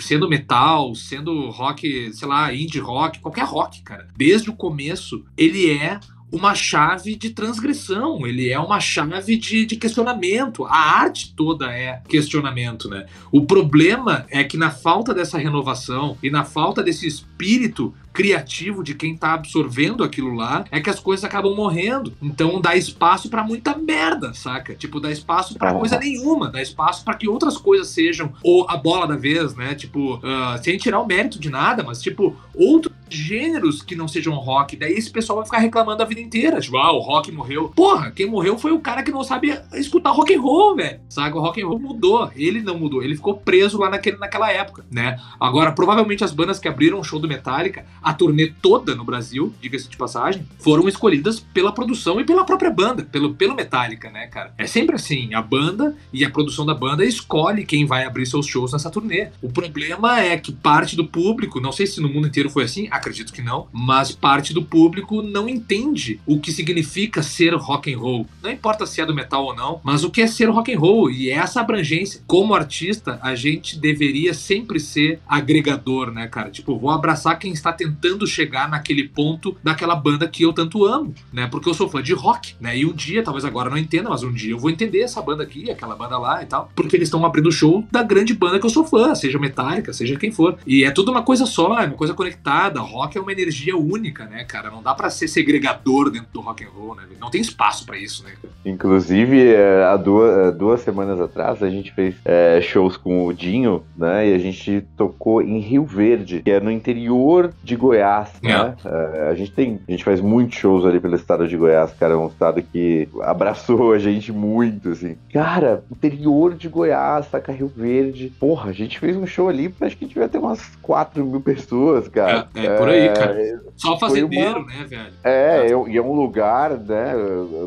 sendo 0.00 0.28
metal, 0.28 0.94
sendo 0.94 1.48
rock, 1.48 2.12
sei 2.12 2.28
lá, 2.28 2.54
indie 2.54 2.78
rock, 2.78 3.18
qualquer 3.20 3.44
rock, 3.44 3.80
cara, 3.80 4.06
desde 4.14 4.50
o 4.50 4.54
começo, 4.54 5.24
ele 5.38 5.70
é 5.70 5.98
uma 6.32 6.54
chave 6.54 7.16
de 7.16 7.30
transgressão, 7.30 8.26
ele 8.26 8.48
é 8.48 8.58
uma 8.58 8.78
chave 8.78 9.36
de, 9.36 9.66
de, 9.66 9.76
questionamento. 9.76 10.64
A 10.64 11.00
arte 11.00 11.34
toda 11.34 11.72
é 11.72 12.00
questionamento, 12.08 12.88
né? 12.88 13.06
O 13.32 13.44
problema 13.44 14.26
é 14.30 14.44
que 14.44 14.56
na 14.56 14.70
falta 14.70 15.12
dessa 15.12 15.38
renovação 15.38 16.16
e 16.22 16.30
na 16.30 16.44
falta 16.44 16.82
desse 16.82 17.06
espírito 17.06 17.92
criativo 18.12 18.82
de 18.82 18.94
quem 18.94 19.16
tá 19.16 19.34
absorvendo 19.34 20.02
aquilo 20.02 20.34
lá, 20.34 20.64
é 20.70 20.80
que 20.80 20.90
as 20.90 21.00
coisas 21.00 21.24
acabam 21.24 21.54
morrendo. 21.54 22.12
Então 22.20 22.60
dá 22.60 22.76
espaço 22.76 23.28
para 23.28 23.44
muita 23.44 23.76
merda, 23.76 24.34
saca? 24.34 24.74
Tipo, 24.74 25.00
dá 25.00 25.10
espaço 25.10 25.54
para 25.56 25.74
coisa 25.74 25.98
nenhuma, 25.98 26.50
dá 26.50 26.60
espaço 26.60 27.04
para 27.04 27.14
que 27.14 27.28
outras 27.28 27.56
coisas 27.56 27.88
sejam 27.88 28.32
ou 28.42 28.66
a 28.68 28.76
bola 28.76 29.06
da 29.06 29.16
vez, 29.16 29.54
né? 29.54 29.74
Tipo, 29.74 30.16
uh, 30.16 30.62
sem 30.62 30.76
tirar 30.76 31.00
o 31.00 31.06
mérito 31.06 31.38
de 31.38 31.50
nada, 31.50 31.82
mas 31.82 32.02
tipo, 32.02 32.36
outros 32.54 32.94
gêneros 33.08 33.82
que 33.82 33.96
não 33.96 34.08
sejam 34.08 34.34
rock. 34.34 34.76
Daí 34.76 34.92
esse 34.92 35.10
pessoal 35.10 35.38
vai 35.38 35.44
ficar 35.44 35.58
reclamando 35.58 36.02
a 36.02 36.06
vida 36.06 36.20
inteira. 36.20 36.60
Tipo, 36.60 36.78
ah, 36.78 36.92
o 36.92 37.00
rock 37.00 37.30
morreu. 37.32 37.68
Porra, 37.74 38.10
quem 38.10 38.26
morreu 38.26 38.56
foi 38.56 38.72
o 38.72 38.80
cara 38.80 39.02
que 39.02 39.10
não 39.10 39.24
sabe 39.24 39.58
escutar 39.74 40.10
rock 40.10 40.34
and 40.34 40.40
roll, 40.40 40.76
velho. 40.76 41.00
Saca? 41.08 41.36
O 41.36 41.40
rock 41.40 41.60
and 41.60 41.66
roll 41.66 41.78
mudou. 41.78 42.30
Ele 42.36 42.62
não 42.62 42.78
mudou. 42.78 43.02
Ele 43.02 43.16
ficou 43.16 43.36
preso 43.36 43.78
lá 43.78 43.90
naquele, 43.90 44.16
naquela 44.16 44.50
época, 44.52 44.84
né? 44.90 45.18
Agora, 45.38 45.72
provavelmente 45.72 46.24
as 46.24 46.32
bandas 46.32 46.58
que 46.58 46.68
abriram 46.68 47.00
o 47.00 47.04
show 47.04 47.18
do 47.18 47.28
Metallica, 47.28 47.84
a 48.02 48.12
turnê 48.12 48.52
toda 48.60 48.94
no 48.94 49.04
Brasil, 49.04 49.52
diga-se 49.60 49.88
de 49.88 49.96
passagem, 49.96 50.46
foram 50.58 50.88
escolhidas 50.88 51.40
pela 51.40 51.72
produção 51.72 52.20
e 52.20 52.24
pela 52.24 52.44
própria 52.44 52.70
banda, 52.70 53.02
pelo, 53.02 53.34
pelo 53.34 53.54
Metallica, 53.54 54.10
né, 54.10 54.26
cara? 54.26 54.54
É 54.56 54.66
sempre 54.66 54.96
assim, 54.96 55.34
a 55.34 55.42
banda 55.42 55.94
e 56.12 56.24
a 56.24 56.30
produção 56.30 56.64
da 56.64 56.74
banda 56.74 57.04
escolhe 57.04 57.64
quem 57.64 57.84
vai 57.84 58.04
abrir 58.04 58.26
seus 58.26 58.46
shows 58.46 58.72
nessa 58.72 58.90
turnê. 58.90 59.28
O 59.42 59.50
problema 59.50 60.20
é 60.20 60.36
que 60.36 60.52
parte 60.52 60.96
do 60.96 61.06
público, 61.06 61.60
não 61.60 61.72
sei 61.72 61.86
se 61.86 62.00
no 62.00 62.08
mundo 62.08 62.28
inteiro 62.28 62.50
foi 62.50 62.64
assim, 62.64 62.88
acredito 62.90 63.32
que 63.32 63.42
não, 63.42 63.68
mas 63.72 64.12
parte 64.12 64.54
do 64.54 64.62
público 64.62 65.22
não 65.22 65.48
entende 65.48 66.20
o 66.26 66.40
que 66.40 66.52
significa 66.52 67.22
ser 67.22 67.54
rock 67.54 67.92
and 67.92 67.98
roll. 67.98 68.26
Não 68.42 68.50
importa 68.50 68.86
se 68.86 69.00
é 69.00 69.06
do 69.06 69.14
metal 69.14 69.44
ou 69.44 69.54
não, 69.54 69.80
mas 69.84 70.04
o 70.04 70.10
que 70.10 70.22
é 70.22 70.26
ser 70.26 70.48
rock 70.48 70.72
and 70.74 70.78
roll 70.78 71.10
e 71.10 71.30
essa 71.30 71.60
abrangência. 71.60 72.22
Como 72.26 72.54
artista, 72.54 73.18
a 73.22 73.34
gente 73.34 73.78
deveria 73.78 74.32
sempre 74.32 74.80
ser 74.80 75.20
agregador, 75.28 76.10
né, 76.10 76.26
cara? 76.26 76.50
Tipo, 76.50 76.78
vou 76.78 76.90
abraçar 76.90 77.38
quem 77.38 77.52
está 77.52 77.72
tentando 77.72 77.89
chegar 78.26 78.68
naquele 78.68 79.08
ponto 79.08 79.56
daquela 79.62 79.94
banda 79.94 80.28
que 80.28 80.42
eu 80.42 80.52
tanto 80.52 80.84
amo, 80.84 81.14
né? 81.32 81.46
Porque 81.46 81.68
eu 81.68 81.74
sou 81.74 81.88
fã 81.88 82.02
de 82.02 82.12
rock, 82.12 82.54
né? 82.60 82.76
E 82.76 82.84
um 82.84 82.92
dia, 82.92 83.22
talvez 83.22 83.44
agora 83.44 83.70
não 83.70 83.78
entenda, 83.78 84.10
mas 84.10 84.22
um 84.22 84.32
dia 84.32 84.52
eu 84.52 84.58
vou 84.58 84.70
entender 84.70 85.00
essa 85.00 85.22
banda 85.22 85.42
aqui, 85.42 85.70
aquela 85.70 85.94
banda 85.94 86.18
lá 86.18 86.42
e 86.42 86.46
tal, 86.46 86.70
porque 86.74 86.96
eles 86.96 87.08
estão 87.08 87.24
abrindo 87.24 87.48
o 87.48 87.52
show 87.52 87.84
da 87.90 88.02
grande 88.02 88.34
banda 88.34 88.58
que 88.58 88.66
eu 88.66 88.70
sou 88.70 88.84
fã, 88.84 89.14
seja 89.14 89.38
Metallica, 89.38 89.92
seja 89.92 90.16
quem 90.16 90.30
for. 90.30 90.58
E 90.66 90.84
é 90.84 90.90
tudo 90.90 91.10
uma 91.10 91.22
coisa 91.22 91.46
só, 91.46 91.78
é 91.80 91.86
uma 91.86 91.96
coisa 91.96 92.14
conectada 92.14 92.80
rock 92.90 93.16
é 93.16 93.20
uma 93.20 93.32
energia 93.32 93.76
única, 93.76 94.24
né, 94.26 94.44
cara? 94.44 94.70
Não 94.70 94.82
dá 94.82 94.94
para 94.94 95.08
ser 95.10 95.28
segregador 95.28 96.10
dentro 96.10 96.28
do 96.32 96.40
rock 96.40 96.64
and 96.64 96.68
roll, 96.68 96.94
né? 96.94 97.04
Não 97.20 97.30
tem 97.30 97.40
espaço 97.40 97.86
para 97.86 97.96
isso, 97.96 98.24
né? 98.24 98.32
Inclusive, 98.64 99.38
é, 99.38 99.84
há 99.84 99.96
duas, 99.96 100.54
duas 100.56 100.80
semanas 100.80 101.20
atrás, 101.20 101.62
a 101.62 101.70
gente 101.70 101.92
fez 101.92 102.14
é, 102.24 102.60
shows 102.60 102.96
com 102.96 103.26
o 103.26 103.32
Dinho, 103.32 103.84
né? 103.96 104.28
E 104.28 104.34
a 104.34 104.38
gente 104.38 104.82
tocou 104.96 105.40
em 105.40 105.58
Rio 105.60 105.84
Verde, 105.84 106.42
que 106.42 106.50
é 106.50 106.60
no 106.60 106.70
interior 106.70 107.52
de 107.62 107.76
Goiás, 107.80 108.30
né? 108.42 108.74
É, 108.84 109.28
a 109.30 109.34
gente 109.34 109.52
tem, 109.52 109.80
a 109.88 109.90
gente 109.90 110.04
faz 110.04 110.20
muitos 110.20 110.58
shows 110.58 110.84
ali 110.84 111.00
pelo 111.00 111.16
estado 111.16 111.48
de 111.48 111.56
Goiás, 111.56 111.92
cara, 111.98 112.14
é 112.14 112.16
um 112.16 112.26
estado 112.26 112.62
que 112.62 113.08
abraçou 113.22 113.92
a 113.92 113.98
gente 113.98 114.30
muito, 114.30 114.90
assim. 114.90 115.16
Cara, 115.32 115.82
interior 115.90 116.54
de 116.54 116.68
Goiás, 116.68 117.26
saca 117.26 117.52
Rio 117.52 117.72
Verde. 117.74 118.32
Porra, 118.38 118.70
a 118.70 118.72
gente 118.72 118.98
fez 118.98 119.16
um 119.16 119.26
show 119.26 119.48
ali, 119.48 119.74
acho 119.80 119.96
que 119.96 120.06
devia 120.06 120.28
ter 120.28 120.38
umas 120.38 120.60
4 120.82 121.24
mil 121.24 121.40
pessoas, 121.40 122.06
cara. 122.08 122.48
É, 122.54 122.66
é 122.66 122.76
por 122.76 122.88
aí, 122.88 123.08
cara. 123.08 123.60
Só 123.76 123.98
fazendeiro, 123.98 124.60
uma... 124.60 124.66
né, 124.66 124.84
velho? 124.86 125.12
É, 125.24 125.66
e 125.88 125.96
é 125.96 126.02
um 126.02 126.12
lugar, 126.12 126.70
né, 126.70 127.14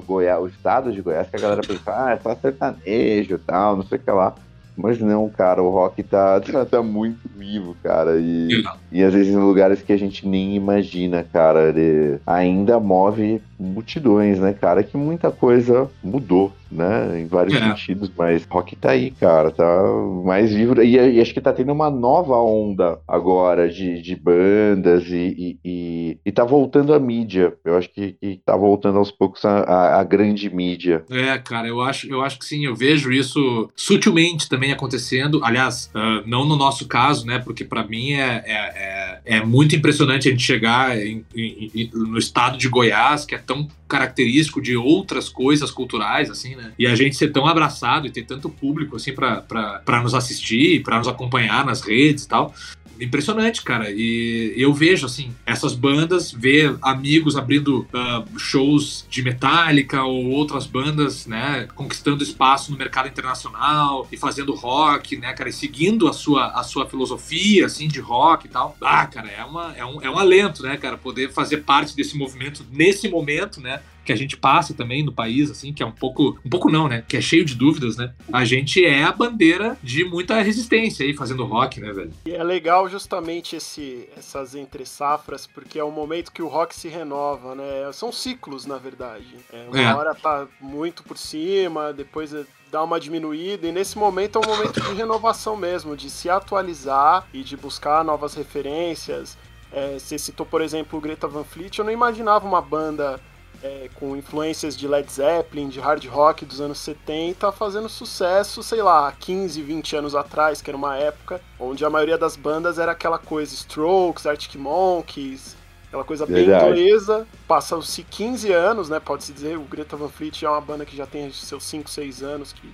Goiás, 0.06 0.42
o 0.42 0.48
estado 0.48 0.92
de 0.92 1.02
Goiás, 1.02 1.28
que 1.28 1.36
a 1.36 1.40
galera 1.40 1.62
pensa, 1.62 1.82
ah, 1.88 2.12
é 2.12 2.20
só 2.20 2.36
sertanejo 2.36 3.36
e 3.36 3.40
tal, 3.40 3.76
não 3.76 3.84
sei 3.84 3.98
o 3.98 4.02
que 4.02 4.12
lá. 4.12 4.36
Mas 4.76 5.00
não, 5.00 5.30
cara, 5.30 5.62
o 5.62 5.70
rock 5.70 6.02
tá, 6.02 6.40
tá, 6.40 6.66
tá 6.66 6.82
muito 6.82 7.20
vivo, 7.36 7.76
cara. 7.84 8.20
E, 8.20 8.64
e 8.92 9.04
às 9.04 9.14
vezes 9.14 9.34
em 9.34 9.38
lugares 9.38 9.82
que 9.82 9.94
a 9.94 9.98
gente 9.98 10.28
nem 10.28 10.56
imagina, 10.56 11.24
cara. 11.24 11.70
Ele 11.70 12.20
ainda 12.26 12.80
move 12.80 13.42
multidões, 13.60 14.40
né, 14.40 14.54
cara? 14.54 14.84
Que 14.84 14.98
muita 14.98 15.32
coisa 15.32 15.90
mudou, 16.04 16.52
né? 16.74 17.22
Em 17.22 17.28
vários 17.28 17.56
é. 17.56 17.60
sentidos, 17.60 18.12
mas 18.18 18.46
rock 18.50 18.76
tá 18.76 18.92
aí, 18.92 19.12
cara. 19.12 19.52
Tá 19.52 19.84
mais 20.26 20.52
vivo. 20.52 20.82
E, 20.82 20.96
e, 20.96 21.22
acho 21.22 21.34
que 21.34 21.42
tá 21.42 21.54
tendo 21.54 21.72
uma 21.72 21.90
nova 21.90 22.36
onda 22.38 23.00
agora 23.08 23.70
de, 23.70 24.02
de 24.02 24.16
bandas 24.16 25.06
e, 25.08 25.58
e, 25.64 26.18
e, 26.26 26.32
tá 26.32 26.44
voltando 26.44 26.94
a 26.94 27.00
mídia. 27.00 27.54
Eu 27.64 27.78
acho 27.78 27.90
que, 27.90 28.14
que 28.14 28.42
tá 28.46 28.56
voltando 28.56 28.98
aos 28.98 29.12
poucos 29.12 29.46
a, 29.46 29.60
a, 29.60 30.00
a, 30.00 30.04
grande 30.04 30.50
mídia. 30.50 31.06
É, 31.10 31.38
cara, 31.38 31.68
eu 31.68 31.82
acho, 31.82 32.08
eu 32.08 32.22
acho 32.22 32.40
que 32.40 32.46
sim. 32.46 32.66
Eu 32.66 32.76
vejo 32.76 33.12
isso 33.12 33.70
sutilmente 33.76 34.50
também 34.50 34.72
acontecendo. 34.72 35.44
Aliás, 35.44 35.92
uh, 35.94 36.28
não 36.28 36.46
no 36.46 36.56
nosso 36.56 36.88
caso, 36.88 37.26
né? 37.26 37.40
Porque 37.40 37.64
para 37.64 37.84
mim 37.84 38.14
é, 38.14 38.44
é, 38.46 38.54
é, 38.56 39.38
é, 39.38 39.46
muito 39.46 39.76
impressionante 39.76 40.28
a 40.28 40.32
gente 40.32 40.44
chegar 40.44 40.98
em, 40.98 41.24
em, 41.36 41.72
em, 41.76 41.90
no 41.94 42.18
estado 42.18 42.58
de 42.58 42.68
Goiás, 42.68 43.26
que 43.26 43.36
é 43.36 43.38
tão 43.46 43.68
característico 43.88 44.62
de 44.62 44.76
outras 44.76 45.30
coisas 45.30 45.72
culturais, 45.72 46.30
assim, 46.30 46.56
né? 46.56 46.74
E 46.78 46.88
a 46.88 46.96
gente 46.96 47.16
ser 47.16 47.32
tão 47.32 47.46
abraçado 47.46 48.08
e 48.08 48.10
ter 48.10 48.24
tanto 48.24 48.50
público, 48.50 48.96
assim, 48.96 49.14
para 49.14 50.02
nos 50.02 50.14
assistir, 50.14 50.82
para 50.84 50.98
nos 50.98 51.08
acompanhar 51.08 51.66
nas 51.66 51.82
redes 51.82 52.24
e 52.24 52.28
tal 52.28 52.54
impressionante, 53.00 53.62
cara. 53.64 53.92
E 53.92 54.54
eu 54.58 54.74
vejo, 54.74 55.06
assim, 55.06 55.34
essas 55.46 55.74
bandas, 55.74 56.32
ver 56.32 56.78
amigos 56.82 57.36
abrindo 57.36 57.88
uh, 57.94 58.40
shows 58.40 59.06
de 59.10 59.22
Metallica 59.22 60.04
ou 60.04 60.30
outras 60.30 60.66
bandas, 60.66 61.26
né, 61.26 61.68
conquistando 61.76 62.24
espaço 62.24 62.72
no 62.72 62.78
mercado 62.78 63.08
internacional 63.08 64.08
e 64.12 64.18
fazendo 64.18 64.54
rock, 64.54 65.18
né, 65.18 65.34
cara, 65.34 65.50
e 65.50 65.54
seguindo 65.54 66.08
a 66.08 66.14
sua, 66.14 66.48
a 66.48 66.64
sua 66.64 66.88
filosofia, 66.88 67.66
assim, 67.66 67.88
de 67.88 68.00
rock 68.00 68.48
e 68.48 68.50
tal. 68.50 68.78
Ah, 68.82 69.06
cara, 69.06 69.30
é, 69.30 69.44
uma, 69.44 69.74
é, 69.76 69.86
um, 69.86 70.02
é 70.02 70.10
um 70.10 70.18
alento, 70.18 70.64
né, 70.64 70.78
cara, 70.78 70.98
poder 70.98 71.32
fazer 71.32 71.58
parte 71.58 71.96
desse 71.96 72.18
movimento 72.18 72.66
nesse 72.72 73.08
momento, 73.08 73.62
né, 73.62 73.82
que 74.04 74.12
a 74.12 74.16
gente 74.16 74.38
passa 74.38 74.74
também 74.74 75.04
no 75.04 75.12
país, 75.12 75.50
assim, 75.50 75.74
que 75.74 75.82
é 75.82 75.86
um 75.86 75.92
pouco. 75.92 76.40
Um 76.46 76.50
pouco 76.50 76.70
não, 76.70 76.88
né? 76.88 77.04
Que 77.08 77.18
é 77.18 77.22
cheio 77.22 77.46
de 77.46 77.56
dúvidas, 77.56 77.98
né? 77.98 78.14
A 78.32 78.44
gente 78.46 78.84
é 78.86 79.04
a 79.04 79.12
bandeira 79.12 79.78
de 79.82 80.04
muita 80.04 80.42
resistência 80.42 81.06
aí 81.06 81.14
fazendo 81.14 81.46
rock, 81.46 81.80
né, 81.80 81.92
velho? 81.92 82.12
E 82.26 82.32
é 82.32 82.44
legal 82.44 82.90
justamente 82.90 83.56
esse, 83.56 84.08
essas 84.18 84.56
entre 84.56 84.86
safras, 84.86 85.48
porque 85.48 85.80
é 85.80 85.84
o 85.84 85.92
momento 85.92 86.32
que 86.32 86.42
o 86.42 86.48
rock 86.48 86.76
se 86.76 86.88
renova, 86.88 87.56
né? 87.56 87.92
São 87.94 88.12
ciclos, 88.12 88.66
na 88.66 88.78
verdade. 88.78 89.36
É, 89.52 89.68
uma 89.70 89.82
é. 89.82 89.94
hora 89.94 90.16
tá 90.16 90.48
muito 90.60 91.04
por 91.04 91.18
cima, 91.18 91.94
depois 91.94 92.34
é 92.34 92.46
dá 92.74 92.84
uma 92.84 93.00
diminuída, 93.00 93.68
e 93.68 93.72
nesse 93.72 94.00
momento 94.00 94.40
é 94.40 94.42
um 94.48 94.50
momento 94.50 94.82
de 94.82 94.94
renovação 94.96 95.56
mesmo, 95.56 95.96
de 95.96 96.10
se 96.10 96.28
atualizar 96.28 97.28
e 97.32 97.44
de 97.44 97.56
buscar 97.56 98.04
novas 98.04 98.34
referências. 98.34 99.38
É, 99.72 100.00
você 100.00 100.18
citou, 100.18 100.44
por 100.44 100.60
exemplo, 100.60 100.98
o 100.98 101.02
Greta 101.02 101.28
Van 101.28 101.44
Fleet, 101.44 101.78
eu 101.78 101.86
não 101.86 101.92
imaginava 101.92 102.48
uma 102.48 102.62
banda 102.62 103.22
é, 103.64 103.90
com 103.96 104.16
influências 104.16 104.76
de 104.76 104.88
Led 104.88 105.10
Zeppelin, 105.10 105.70
de 105.70 105.80
hard 105.80 106.06
rock 106.06 106.46
dos 106.46 106.60
anos 106.60 106.78
70, 106.80 107.52
fazendo 107.54 107.88
sucesso, 107.88 108.62
sei 108.62 108.82
lá, 108.82 109.12
15, 109.18 109.62
20 109.62 109.96
anos 109.96 110.16
atrás, 110.16 110.62
que 110.62 110.70
era 110.70 110.78
uma 110.78 110.98
época 110.98 111.40
onde 111.58 111.86
a 111.86 111.90
maioria 111.90 112.18
das 112.18 112.36
bandas 112.36 112.78
era 112.78 112.92
aquela 112.92 113.18
coisa 113.18 113.54
Strokes, 113.54 114.28
Arctic 114.28 114.56
Monkeys, 114.56 115.56
aquela 115.88 116.04
coisa 116.04 116.26
bem 116.26 116.44
inglesa. 116.44 117.26
Passam-se 117.48 118.04
15 118.04 118.52
anos, 118.52 118.90
né, 118.90 119.00
pode-se 119.00 119.32
dizer, 119.32 119.58
o 119.58 119.62
Greta 119.62 119.96
Van 119.96 120.10
Fleet 120.10 120.44
é 120.44 120.50
uma 120.50 120.62
banda 120.62 120.86
que 120.86 120.98
já 120.98 121.08
tem 121.08 121.32
seus 121.32 121.64
5, 121.64 121.90
6 121.90 122.22
anos 122.22 122.52
que, 122.52 122.70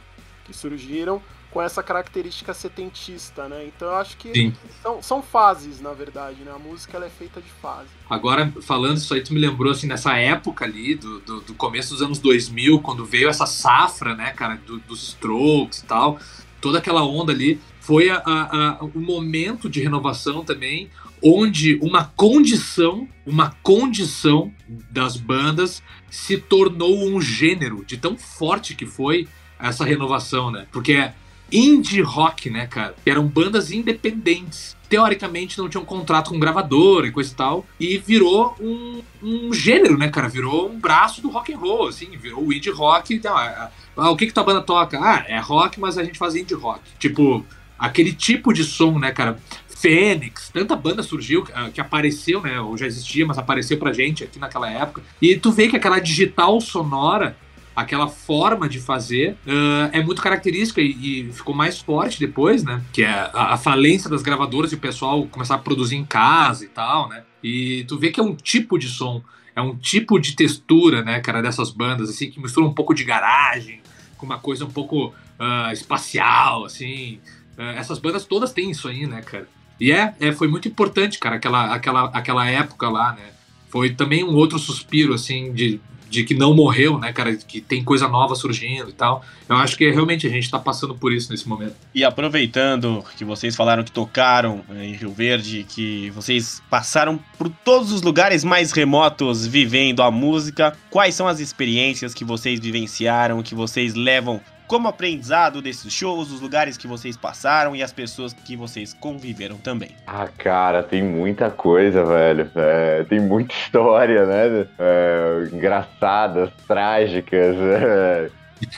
que 0.45 0.53
surgiram 0.53 1.21
com 1.51 1.61
essa 1.61 1.81
característica 1.81 2.53
setentista, 2.53 3.47
né? 3.47 3.65
Então 3.65 3.87
eu 3.87 3.95
acho 3.95 4.15
que 4.17 4.53
são, 4.81 5.01
são, 5.01 5.21
fases, 5.21 5.81
na 5.81 5.93
verdade, 5.93 6.43
né? 6.43 6.51
A 6.51 6.59
música 6.59 6.97
ela 6.97 7.07
é 7.07 7.09
feita 7.09 7.41
de 7.41 7.49
fases. 7.49 7.89
Agora, 8.09 8.51
falando 8.61 8.97
isso 8.97 9.13
aí, 9.13 9.21
tu 9.21 9.33
me 9.33 9.39
lembrou, 9.39 9.71
assim, 9.71 9.87
nessa 9.87 10.15
época 10.15 10.65
ali, 10.65 10.95
do, 10.95 11.19
do, 11.19 11.41
do 11.41 11.53
começo 11.55 11.93
dos 11.93 12.01
anos 12.01 12.19
2000, 12.19 12.79
quando 12.81 13.03
veio 13.03 13.29
essa 13.29 13.47
safra, 13.47 14.15
né, 14.15 14.31
cara, 14.31 14.59
do, 14.65 14.77
dos 14.79 15.09
Strokes 15.09 15.79
e 15.79 15.85
tal, 15.85 16.19
toda 16.61 16.77
aquela 16.77 17.03
onda 17.03 17.31
ali, 17.31 17.59
foi 17.79 18.09
a, 18.09 18.17
a, 18.17 18.69
a, 18.69 18.83
o 18.83 18.99
momento 18.99 19.67
de 19.67 19.81
renovação 19.81 20.43
também, 20.43 20.89
onde 21.23 21.79
uma 21.81 22.05
condição, 22.15 23.07
uma 23.25 23.51
condição 23.63 24.53
das 24.91 25.17
bandas 25.17 25.81
se 26.09 26.37
tornou 26.37 27.09
um 27.09 27.19
gênero, 27.19 27.83
de 27.85 27.97
tão 27.97 28.15
forte 28.15 28.75
que 28.75 28.85
foi 28.85 29.27
essa 29.59 29.83
renovação, 29.83 30.51
né? 30.51 30.67
Porque 30.71 31.11
indie 31.51 32.01
rock, 32.01 32.49
né, 32.49 32.67
cara? 32.67 32.95
Eram 33.05 33.25
bandas 33.25 33.71
independentes. 33.71 34.77
Teoricamente 34.87 35.57
não 35.57 35.69
tinham 35.69 35.85
contrato 35.85 36.31
com 36.31 36.39
gravadora 36.39 37.07
e 37.07 37.11
coisa 37.11 37.31
e 37.31 37.35
tal. 37.35 37.65
E 37.79 37.97
virou 37.97 38.55
um, 38.59 39.01
um 39.21 39.53
gênero, 39.53 39.97
né, 39.97 40.09
cara? 40.09 40.27
Virou 40.27 40.69
um 40.69 40.79
braço 40.79 41.21
do 41.21 41.29
rock 41.29 41.53
and 41.53 41.57
roll, 41.57 41.87
assim. 41.87 42.09
Virou 42.17 42.45
o 42.45 42.53
indie 42.53 42.71
rock. 42.71 43.13
Então, 43.13 43.35
ah, 43.37 43.71
o 44.09 44.15
que 44.15 44.25
que 44.25 44.33
tua 44.33 44.43
banda 44.43 44.61
toca? 44.61 44.99
Ah, 44.99 45.25
é 45.27 45.39
rock, 45.39 45.79
mas 45.79 45.97
a 45.97 46.03
gente 46.03 46.17
faz 46.17 46.35
indie 46.35 46.55
rock. 46.55 46.81
Tipo, 46.97 47.45
aquele 47.77 48.13
tipo 48.13 48.51
de 48.53 48.63
som, 48.63 48.97
né, 48.97 49.11
cara? 49.11 49.39
Fênix, 49.67 50.49
tanta 50.49 50.75
banda 50.75 51.01
surgiu 51.01 51.47
ah, 51.53 51.69
que 51.69 51.79
apareceu, 51.79 52.41
né? 52.41 52.59
Ou 52.59 52.77
já 52.77 52.85
existia, 52.85 53.25
mas 53.25 53.37
apareceu 53.37 53.77
pra 53.77 53.93
gente 53.93 54.25
aqui 54.25 54.37
naquela 54.37 54.69
época. 54.69 55.01
E 55.21 55.37
tu 55.37 55.51
vê 55.51 55.69
que 55.69 55.77
aquela 55.77 55.99
digital 55.99 56.59
sonora 56.59 57.37
aquela 57.81 58.07
forma 58.07 58.67
de 58.67 58.79
fazer 58.79 59.37
uh, 59.45 59.89
é 59.91 60.03
muito 60.03 60.21
característica 60.21 60.81
e, 60.81 61.29
e, 61.29 61.31
ficou 61.31 61.55
mais 61.55 61.79
forte 61.79 62.19
depois, 62.19 62.63
né? 62.63 62.83
Que 62.91 63.03
é 63.03 63.09
a, 63.09 63.53
a, 63.53 63.57
falência 63.57 64.09
das 64.09 64.21
gravadoras 64.21 64.71
e 64.71 64.75
o 64.75 64.79
pessoal 64.79 65.25
começar 65.27 65.55
a 65.55 65.59
produzir 65.59 65.95
em 65.95 66.05
casa 66.05 66.65
e 66.65 66.67
tal, 66.67 67.09
né? 67.09 67.23
E 67.43 67.85
tu 67.87 67.97
vê 67.97 68.11
que 68.11 68.19
é 68.19 68.23
um 68.23 68.35
tipo 68.35 68.77
de 68.77 68.87
som, 68.87 69.23
é 69.55 69.61
um 69.61 69.75
tipo 69.75 70.19
de 70.19 70.35
textura, 70.35 71.03
né, 71.03 71.19
cara, 71.19 71.41
dessas 71.41 71.71
bandas, 71.71 72.09
assim, 72.09 72.29
que 72.29 72.39
mistura 72.39 72.65
um 72.65 72.73
pouco 72.73 72.93
de 72.93 73.03
garagem 73.03 73.81
com 74.17 74.25
uma 74.25 74.37
coisa 74.37 74.65
um 74.65 74.69
pouco 74.69 75.07
uh, 75.07 75.71
espacial, 75.71 76.65
assim. 76.65 77.19
Uh, 77.57 77.77
essas 77.77 77.97
bandas 77.99 78.25
todas 78.25 78.51
têm 78.51 78.71
isso 78.71 78.87
aí, 78.87 79.07
né, 79.07 79.21
cara? 79.21 79.47
E 79.79 79.91
é, 79.91 80.13
é, 80.19 80.31
foi 80.33 80.49
muito 80.49 80.67
importante, 80.67 81.17
cara, 81.17 81.37
aquela, 81.37 81.73
aquela, 81.73 82.05
aquela 82.05 82.49
época 82.49 82.89
lá, 82.89 83.13
né? 83.13 83.31
Foi 83.69 83.91
também 83.91 84.23
um 84.23 84.35
outro 84.35 84.59
suspiro, 84.59 85.13
assim, 85.13 85.53
de 85.53 85.79
de 86.09 86.23
que 86.23 86.33
não 86.33 86.53
morreu, 86.55 86.97
né, 86.97 87.13
cara, 87.13 87.35
que 87.35 87.61
tem 87.61 87.83
coisa 87.83 88.07
nova 88.07 88.35
surgindo 88.35 88.89
e 88.89 88.93
tal. 88.93 89.23
Eu 89.47 89.55
acho 89.55 89.77
que 89.77 89.89
realmente 89.89 90.27
a 90.27 90.29
gente 90.29 90.43
está 90.43 90.59
passando 90.59 90.95
por 90.95 91.13
isso 91.13 91.31
nesse 91.31 91.47
momento. 91.47 91.75
E 91.93 92.03
aproveitando 92.03 93.03
que 93.17 93.23
vocês 93.23 93.55
falaram 93.55 93.83
que 93.83 93.91
tocaram 93.91 94.61
eh, 94.71 94.85
em 94.85 94.93
Rio 94.93 95.11
Verde, 95.11 95.65
que 95.67 96.09
vocês 96.11 96.61
passaram 96.69 97.19
por 97.37 97.49
todos 97.49 97.91
os 97.91 98.01
lugares 98.01 98.43
mais 98.43 98.71
remotos 98.71 99.45
vivendo 99.45 100.01
a 100.01 100.11
música, 100.11 100.75
quais 100.89 101.15
são 101.15 101.27
as 101.27 101.39
experiências 101.39 102.13
que 102.13 102.25
vocês 102.25 102.59
vivenciaram, 102.59 103.43
que 103.43 103.55
vocês 103.55 103.93
levam 103.93 104.41
como 104.69 104.87
aprendizado 104.87 105.63
desses 105.63 105.91
shows, 105.91 106.31
os 106.31 106.39
lugares 106.39 106.77
que 106.77 106.85
vocês 106.85 107.17
passaram 107.17 107.75
e 107.75 107.81
as 107.81 107.91
pessoas 107.91 108.33
que 108.33 108.55
vocês 108.55 108.93
conviveram 108.93 109.57
também. 109.57 109.95
Ah, 110.05 110.27
cara, 110.37 110.83
tem 110.83 111.01
muita 111.01 111.49
coisa, 111.49 112.05
velho. 112.05 112.51
É, 112.55 113.03
tem 113.05 113.19
muita 113.19 113.51
história, 113.65 114.27
né? 114.27 114.67
É, 114.77 115.49
engraçadas, 115.51 116.51
trágicas. 116.67 117.55
É, 117.57 118.29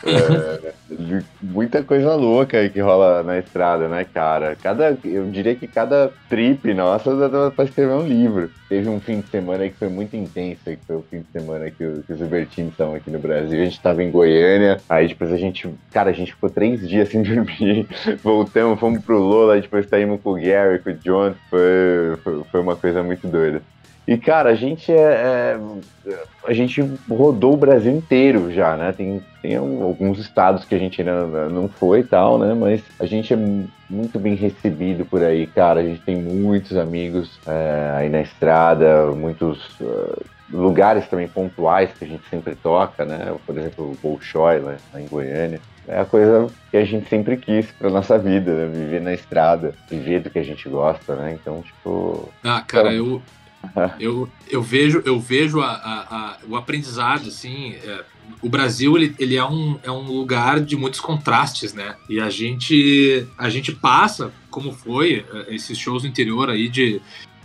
É, 0.05 0.73
muita 1.41 1.84
coisa 1.84 2.13
louca 2.15 2.69
que 2.69 2.79
rola 2.79 3.23
na 3.23 3.39
estrada, 3.39 3.88
né, 3.88 4.05
cara? 4.05 4.55
Cada, 4.61 4.97
eu 5.03 5.29
diria 5.29 5.55
que 5.55 5.67
cada 5.67 6.11
trip 6.29 6.73
nossa 6.73 7.15
dá 7.15 7.51
pra 7.51 7.65
escrever 7.65 7.93
um 7.93 8.07
livro. 8.07 8.49
Teve 8.69 8.88
um 8.89 8.99
fim 8.99 9.19
de 9.19 9.27
semana 9.27 9.67
que 9.67 9.75
foi 9.75 9.89
muito 9.89 10.15
intenso, 10.15 10.61
que 10.63 10.79
foi 10.88 10.95
o 10.95 11.05
fim 11.09 11.19
de 11.19 11.32
semana 11.32 11.69
que, 11.69 12.03
que 12.07 12.13
os 12.13 12.21
Albertinos 12.21 12.71
estão 12.71 12.95
aqui 12.95 13.09
no 13.09 13.19
Brasil. 13.19 13.61
A 13.61 13.65
gente 13.65 13.82
tava 13.82 14.03
em 14.03 14.11
Goiânia, 14.11 14.79
aí 14.89 15.07
depois 15.07 15.32
a 15.32 15.38
gente, 15.38 15.69
cara, 15.91 16.09
a 16.09 16.13
gente 16.13 16.34
ficou 16.34 16.49
três 16.49 16.88
dias 16.88 17.09
sem 17.09 17.21
dormir. 17.23 17.88
Voltamos, 18.23 18.79
fomos 18.79 19.03
pro 19.03 19.19
Lola, 19.19 19.59
depois 19.59 19.88
saímos 19.88 20.21
com 20.21 20.32
o 20.32 20.41
Gary, 20.41 20.79
com 20.79 20.91
o 20.91 20.93
John. 20.93 21.34
Foi, 21.49 22.17
foi, 22.23 22.43
foi 22.45 22.61
uma 22.61 22.75
coisa 22.75 23.03
muito 23.03 23.27
doida. 23.27 23.61
E, 24.08 24.18
cara, 24.18 24.49
a 24.49 24.56
gente 24.56 24.91
é, 24.91 25.58
é, 26.06 26.20
A 26.45 26.54
gente 26.54 26.82
rodou 27.10 27.54
o 27.54 27.58
Brasil 27.58 27.93
inteiro 27.93 28.52
já, 28.52 28.76
né? 28.76 28.91
Tem, 28.91 29.22
tem 29.41 29.56
alguns 29.56 30.20
estados 30.20 30.66
que 30.66 30.74
a 30.74 30.78
gente 30.80 31.02
ainda 31.02 31.49
não 31.49 31.70
foi 31.70 31.99
e 31.99 32.04
tal, 32.04 32.38
né? 32.38 32.54
Mas 32.54 32.82
a 32.99 33.06
gente 33.06 33.34
é 33.34 33.38
muito 33.89 34.20
bem 34.20 34.36
recebido 34.36 35.06
por 35.06 35.24
aí, 35.24 35.45
cara. 35.47 35.82
A 35.82 35.84
gente 35.84 36.02
tem 36.02 36.16
muitos 36.16 36.76
amigos 36.78 37.39
é, 37.45 37.93
aí 37.95 38.10
na 38.10 38.22
estrada, 38.22 39.12
muitos. 39.12 39.80
Uh, 39.80 40.26
lugares 40.54 41.08
também 41.08 41.28
pontuais 41.28 41.91
que 41.97 42.06
a 42.06 42.08
gente 42.08 42.24
sempre 42.30 42.56
toca, 42.56 43.06
né? 43.06 43.34
Por 43.45 43.58
exemplo, 43.58 43.91
o 43.91 43.97
Bolshoi, 44.02 44.60
lá, 44.60 44.76
lá 44.93 45.02
em 45.02 45.08
Goiânia. 45.08 45.62
É 45.88 45.99
a 45.99 46.06
coisa 46.06 46.47
que 46.70 46.78
a 46.78 46.86
gente 46.86 47.10
sempre 47.10 47.38
quis 47.38 47.72
pra 47.72 47.89
nossa 47.89 48.18
vida, 48.18 48.54
né? 48.54 48.66
Viver 48.68 49.02
na 49.02 49.14
estrada, 49.14 49.74
viver 49.89 50.22
do 50.22 50.30
que 50.30 50.39
a 50.39 50.43
gente 50.43 50.68
gosta, 50.70 51.16
né? 51.16 51.38
Então, 51.39 51.62
tipo. 51.62 52.30
Ah, 52.43 52.64
cara, 52.68 52.93
então... 52.93 53.06
eu, 53.06 53.22
eu, 53.99 54.30
eu 54.49 54.62
vejo, 54.62 55.01
eu 55.05 55.20
vejo 55.20 55.62
a, 55.62 55.72
a, 55.72 56.16
a 56.16 56.38
o 56.47 56.55
aprendizado, 56.55 57.28
assim. 57.28 57.74
É, 57.84 58.03
o 58.41 58.49
Brasil 58.49 58.97
ele, 58.97 59.16
ele 59.20 59.36
é, 59.36 59.45
um, 59.45 59.80
é 59.84 59.91
um 59.91 60.07
lugar 60.07 60.59
de 60.59 60.76
muitos 60.76 60.99
contrastes, 60.99 61.74
né? 61.74 61.95
E 62.09 62.20
a 62.20 62.30
gente, 62.30 63.28
a 63.38 63.49
gente 63.49 63.72
passa, 63.72 64.34
como 64.49 64.72
foi, 64.74 65.26
é, 65.32 65.55
esses 65.55 65.78
shows 65.78 66.03
no 66.03 66.09
interior 66.09 66.49
aí 66.49 66.70
de, 66.70 67.01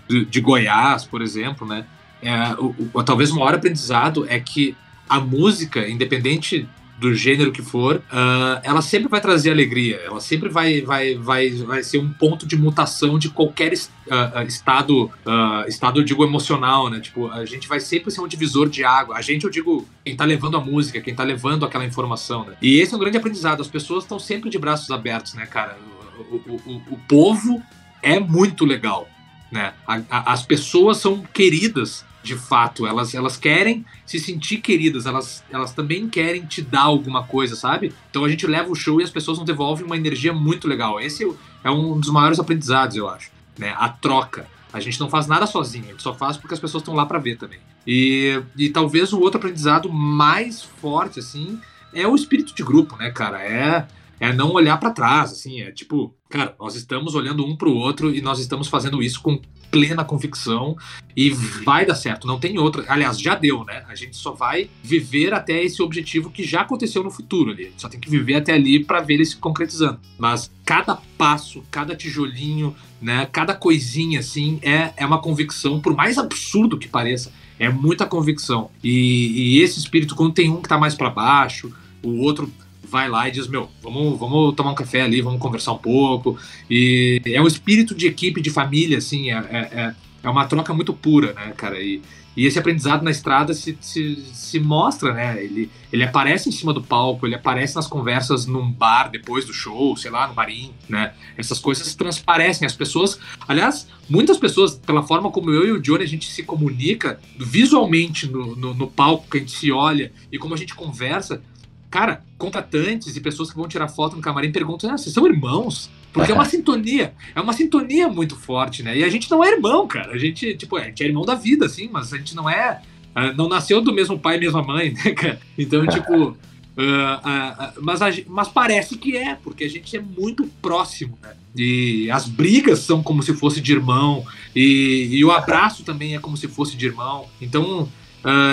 de, 0.09 0.25
de 0.25 0.41
Goiás, 0.41 1.05
por 1.05 1.23
exemplo, 1.23 1.67
né? 1.67 1.87
É, 2.23 2.55
o, 2.55 2.75
o, 2.93 3.03
talvez 3.03 3.31
o 3.31 3.37
maior 3.37 3.55
aprendizado 3.55 4.27
é 4.29 4.41
que 4.41 4.77
a 5.09 5.21
música, 5.21 5.89
independente 5.89 6.69
do 6.99 7.15
gênero 7.15 7.53
que 7.53 7.63
for, 7.63 7.97
uh, 7.97 8.61
ela 8.63 8.81
sempre 8.81 9.09
vai 9.09 9.21
trazer 9.21 9.51
alegria, 9.51 9.97
ela 10.05 10.21
sempre 10.21 10.49
vai, 10.49 10.81
vai, 10.81 11.15
vai, 11.15 11.51
vai 11.51 11.83
ser 11.83 11.99
um 11.99 12.11
ponto 12.11 12.47
de 12.47 12.57
mutação 12.57 13.19
de 13.19 13.29
qualquer 13.29 13.73
uh, 13.75 14.43
estado, 14.47 15.05
uh, 15.05 15.69
estado, 15.69 16.01
eu 16.01 16.05
digo, 16.05 16.25
emocional, 16.25 16.89
né? 16.89 17.01
Tipo, 17.01 17.31
a 17.31 17.45
gente 17.45 17.69
vai 17.69 17.81
sempre 17.81 18.11
ser 18.11 18.21
um 18.21 18.29
divisor 18.29 18.69
de 18.69 18.83
água. 18.83 19.17
A 19.17 19.21
gente, 19.21 19.45
eu 19.45 19.51
digo, 19.51 19.87
quem 20.05 20.17
tá 20.17 20.25
levando 20.25 20.57
a 20.57 20.61
música, 20.61 21.01
quem 21.01 21.15
tá 21.15 21.23
levando 21.23 21.67
aquela 21.67 21.85
informação, 21.85 22.45
né? 22.45 22.55
E 22.63 22.81
esse 22.81 22.95
é 22.95 22.97
um 22.97 23.01
grande 23.01 23.19
aprendizado. 23.19 23.61
As 23.61 23.69
pessoas 23.69 24.05
estão 24.05 24.19
sempre 24.19 24.49
de 24.49 24.59
braços 24.59 24.91
abertos, 24.91 25.35
né, 25.35 25.45
cara? 25.45 25.77
O, 26.19 26.37
o, 26.37 26.61
o, 26.67 26.95
o 26.95 26.99
povo 27.07 27.63
é 28.03 28.19
muito 28.19 28.65
legal, 28.65 29.07
né? 29.53 29.75
A, 29.87 30.01
a, 30.09 30.33
as 30.33 30.43
pessoas 30.43 30.97
são 30.97 31.23
queridas 31.35 32.05
de 32.27 32.37
fato. 32.37 32.87
Elas, 32.87 33.15
elas 33.15 33.37
querem 33.37 33.87
se 34.05 34.19
sentir 34.19 34.59
queridas, 34.59 35.07
elas, 35.07 35.45
elas 35.51 35.73
também 35.73 36.09
querem 36.09 36.45
te 36.45 36.61
dar 36.61 36.83
alguma 36.83 37.23
coisa, 37.23 37.55
sabe? 37.55 37.95
Então 38.11 38.25
a 38.25 38.29
gente 38.29 38.47
leva 38.47 38.71
o 38.71 38.75
show 38.75 39.01
e 39.01 39.05
as 39.05 39.11
pessoas 39.11 39.39
nos 39.39 39.47
devolvem 39.47 39.87
uma 39.87 39.97
energia 39.97 40.33
muito 40.33 40.67
legal. 40.67 41.01
Esse 41.01 41.25
é 41.63 41.71
um 41.71 41.99
dos 41.99 42.11
maiores 42.11 42.41
aprendizados, 42.41 42.97
eu 42.97 43.09
acho. 43.09 43.31
Né? 43.57 43.75
A 43.79 43.89
troca. 43.89 44.49
A 44.73 44.81
gente 44.81 44.99
não 45.01 45.09
faz 45.09 45.27
nada 45.27 45.47
sozinho, 45.47 45.85
a 45.85 45.91
gente 45.93 46.03
só 46.03 46.13
faz 46.13 46.37
porque 46.37 46.53
as 46.53 46.61
pessoas 46.61 46.83
estão 46.83 46.95
lá 46.95 47.07
para 47.07 47.19
ver 47.19 47.39
também. 47.39 47.61
E, 47.87 48.43
e 48.59 48.69
talvez 48.69 49.13
o 49.13 49.21
outro 49.21 49.39
aprendizado 49.39 49.91
mais 49.91 50.63
forte, 50.63 51.21
assim, 51.21 51.59
é 51.95 52.07
o 52.07 52.15
espírito 52.15 52.55
de 52.55 52.63
grupo, 52.63 52.97
né, 52.97 53.11
cara? 53.11 53.43
É, 53.43 53.87
é 54.19 54.33
não 54.33 54.53
olhar 54.53 54.77
para 54.79 54.91
trás, 54.91 55.31
assim, 55.31 55.63
é 55.63 55.71
tipo, 55.71 56.15
cara, 56.29 56.55
nós 56.59 56.75
estamos 56.75 57.15
olhando 57.15 57.47
um 57.47 57.57
pro 57.57 57.73
outro 57.73 58.13
e 58.13 58.21
nós 58.21 58.41
estamos 58.41 58.69
fazendo 58.69 59.03
isso 59.03 59.23
com 59.23 59.41
plena 59.71 60.05
convicção 60.05 60.77
e 61.17 61.31
vai 61.31 61.87
dar 61.87 61.95
certo, 61.95 62.27
não 62.27 62.39
tem 62.39 62.59
outra. 62.59 62.85
Aliás, 62.89 63.19
já 63.19 63.35
deu, 63.35 63.65
né? 63.65 63.85
A 63.89 63.95
gente 63.95 64.17
só 64.17 64.33
vai 64.33 64.69
viver 64.83 65.33
até 65.33 65.63
esse 65.63 65.83
objetivo 65.83 66.31
que 66.31 66.45
já 66.45 66.61
aconteceu 66.61 67.03
no 67.03 67.11
futuro 67.11 67.51
ali. 67.51 67.73
Só 67.77 67.89
tem 67.89 67.99
que 67.99 68.11
viver 68.11 68.35
até 68.35 68.53
ali 68.53 68.85
para 68.85 69.01
ver 69.01 69.15
ele 69.15 69.25
se 69.25 69.37
concretizando. 69.37 69.99
Mas 70.19 70.51
cada 70.65 70.97
passo, 71.17 71.63
cada 71.71 71.97
tijolinho, 71.97 72.75
né, 73.01 73.27
cada 73.33 73.55
coisinha 73.55 74.21
assim 74.21 74.59
é, 74.63 74.93
é 74.97 75.07
uma 75.07 75.21
convicção, 75.21 75.81
por 75.81 75.95
mais 75.95 76.19
absurdo 76.19 76.79
que 76.79 76.89
pareça, 76.89 77.33
é 77.59 77.69
muita 77.69 78.07
convicção. 78.07 78.71
E, 78.83 79.57
e 79.57 79.63
esse 79.63 79.79
espírito 79.79 80.15
quando 80.15 80.35
tem 80.35 80.51
um 80.51 80.61
que 80.61 80.69
tá 80.69 80.79
mais 80.79 80.95
para 80.95 81.11
baixo, 81.11 81.73
o 82.03 82.21
outro 82.21 82.51
vai 82.89 83.09
lá 83.09 83.29
e 83.29 83.33
diz: 83.33 83.49
Meu, 83.49 83.69
vamos, 83.83 84.19
vamos 84.19 84.55
tomar 84.55 84.73
um 84.73 84.75
café 84.75 85.03
ali, 85.03 85.21
vamos 85.21 85.41
conversar 85.41 85.73
um 85.73 85.79
pouco. 85.79 86.39
E 86.71 87.21
é 87.27 87.41
um 87.41 87.47
espírito 87.47 87.95
de 87.95 88.07
equipe, 88.07 88.41
de 88.41 88.51
família, 88.51 88.99
assim, 88.99 89.31
é, 89.31 89.37
é, 89.37 89.59
é, 89.59 89.95
é 90.23 90.31
uma 90.31 90.47
troca 90.47 90.73
muito 90.73 90.93
pura, 90.93 91.33
né, 91.35 91.53
cara? 91.57 91.81
E, 91.81 92.01
e 92.37 92.45
esse 92.45 92.59
aprendizado 92.59 93.03
na 93.03 93.11
estrada 93.11 93.55
se, 93.55 93.79
se, 93.81 94.17
se 94.35 94.61
mostra, 94.61 95.15
né? 95.15 95.43
Ele, 95.43 95.71
ele 95.91 96.05
aparece 96.05 96.51
em 96.51 96.53
cima 96.53 96.73
do 96.73 96.83
palco, 96.83 97.27
ele 97.27 97.35
aparece 97.35 97.75
nas 97.75 97.87
conversas 97.87 98.45
num 98.45 98.71
bar 98.71 99.11
depois 99.11 99.47
do 99.47 99.55
show, 99.55 99.97
sei 99.97 100.11
lá, 100.11 100.29
no 100.29 100.35
barim, 100.35 100.71
né? 100.87 101.15
Essas 101.39 101.59
coisas 101.59 101.95
transparecem. 101.95 102.67
As 102.67 102.75
pessoas, 102.75 103.19
aliás, 103.49 103.89
muitas 104.07 104.37
pessoas, 104.37 104.75
pela 104.75 105.03
forma 105.03 105.31
como 105.31 105.51
eu 105.51 105.67
e 105.67 105.73
o 105.73 105.81
Johnny 105.81 106.05
a 106.05 106.09
gente 106.09 106.31
se 106.31 106.43
comunica 106.43 107.19
visualmente 107.39 108.27
no, 108.27 108.55
no, 108.55 108.75
no 108.75 108.87
palco, 108.87 109.31
que 109.31 109.39
a 109.39 109.41
gente 109.41 109.53
se 109.53 109.73
olha 109.73 110.13
e 110.31 110.39
como 110.39 110.53
a 110.53 110.59
gente 110.59 110.75
conversa, 110.75 111.43
cara, 111.91 112.23
contratantes 112.39 113.17
e 113.17 113.21
pessoas 113.21 113.51
que 113.51 113.57
vão 113.57 113.69
tirar 113.69 113.89
foto 113.89 114.17
no 114.17 114.23
camarim 114.23 114.53
perguntam: 114.53 114.91
ah, 114.91 114.99
vocês 114.99 115.15
são 115.15 115.27
irmãos? 115.27 115.91
Porque 116.13 116.33
é 116.33 116.35
uma 116.35 116.45
sintonia, 116.47 117.15
é 117.35 117.41
uma 117.41 117.53
sintonia 117.53 118.09
muito 118.09 118.37
forte, 118.37 118.83
né? 118.83 118.97
E 118.97 119.05
a 119.05 119.09
gente 119.09 119.31
não 119.31 119.45
é 119.45 119.53
irmão, 119.53 119.87
cara. 119.87 120.13
A 120.13 120.19
gente, 120.19 120.55
tipo, 120.57 120.77
a 120.77 120.85
gente 120.85 121.03
é 121.03 121.07
irmão 121.07 121.25
da 121.25 121.35
vida, 121.35 121.67
assim, 121.67 121.89
mas 121.91 122.13
a 122.13 122.19
gente 122.19 122.35
não 122.35 122.49
é. 122.49 122.81
Ah, 123.15 123.33
não 123.33 123.49
nasceu 123.49 123.81
do 123.81 123.93
mesmo 123.93 124.19
pai 124.19 124.37
e 124.37 124.41
mesma 124.41 124.63
mãe, 124.63 124.93
né, 125.05 125.13
cara? 125.13 125.41
Então, 125.57 125.87
tipo. 125.87 126.37
Uh, 126.77 126.83
uh, 126.83 127.79
uh, 127.79 127.83
mas, 127.83 128.03
a, 128.03 128.09
mas 128.27 128.49
parece 128.49 128.99
que 128.99 129.17
é, 129.17 129.35
porque 129.35 129.65
a 129.65 129.71
gente 129.71 129.97
é 129.97 130.01
muito 130.01 130.47
próximo, 130.61 131.19
né? 131.23 131.35
E 131.57 132.11
as 132.11 132.29
brigas 132.29 132.81
são 132.81 133.03
como 133.03 133.23
se 133.23 133.33
fosse 133.33 133.63
de 133.63 133.73
irmão, 133.73 134.27
e, 134.55 135.09
e 135.11 135.25
o 135.25 135.33
abraço 135.33 135.85
também 135.85 136.15
é 136.15 136.19
como 136.19 136.37
se 136.37 136.47
fosse 136.47 136.77
de 136.77 136.85
irmão. 136.85 137.25
Então, 137.41 137.89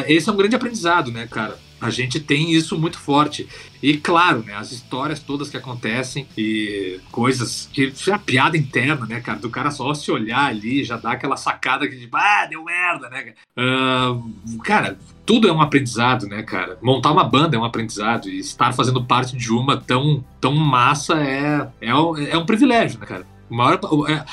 esse 0.08 0.30
é 0.30 0.32
um 0.32 0.38
grande 0.38 0.56
aprendizado, 0.56 1.12
né, 1.12 1.28
cara? 1.28 1.60
A 1.86 1.90
gente 1.90 2.20
tem 2.20 2.52
isso 2.52 2.78
muito 2.78 2.98
forte. 2.98 3.48
E 3.82 3.98
claro, 3.98 4.44
né, 4.44 4.56
as 4.56 4.72
histórias 4.72 5.20
todas 5.20 5.50
que 5.50 5.58
acontecem 5.58 6.26
e 6.38 7.00
coisas 7.12 7.70
que 7.74 7.94
é 8.08 8.14
a 8.14 8.20
piada 8.20 8.58
interna, 8.58 9.06
né, 9.06 9.20
cara, 9.20 9.40
do 9.40 9.50
cara 9.50 9.72
só 9.72 9.94
se 9.94 10.10
olhar 10.12 10.46
ali 10.46 10.84
já 10.84 10.96
dá 10.96 11.12
aquela 11.12 11.36
sacada 11.36 11.88
que 11.88 12.00
tipo, 12.00 12.16
ah, 12.16 12.46
deu 12.50 12.64
merda, 12.64 13.10
né? 13.10 13.34
Uh, 13.58 14.58
cara, 14.60 14.98
tudo 15.26 15.48
é 15.48 15.52
um 15.52 15.62
aprendizado, 15.62 16.28
né, 16.28 16.44
cara? 16.44 16.78
Montar 16.82 17.12
uma 17.12 17.24
banda 17.24 17.56
é 17.56 17.60
um 17.60 17.66
aprendizado 17.66 18.30
e 18.30 18.40
estar 18.40 18.74
fazendo 18.74 19.04
parte 19.04 19.36
de 19.36 19.52
uma 19.52 19.78
tão, 19.78 20.24
tão 20.40 20.54
massa 20.56 21.16
é, 21.16 21.68
é, 21.82 21.90
é 21.90 22.38
um 22.38 22.46
privilégio, 22.46 23.00
né, 23.00 23.06
cara? 23.06 23.33
Maior, 23.50 23.80
é, 24.10 24.24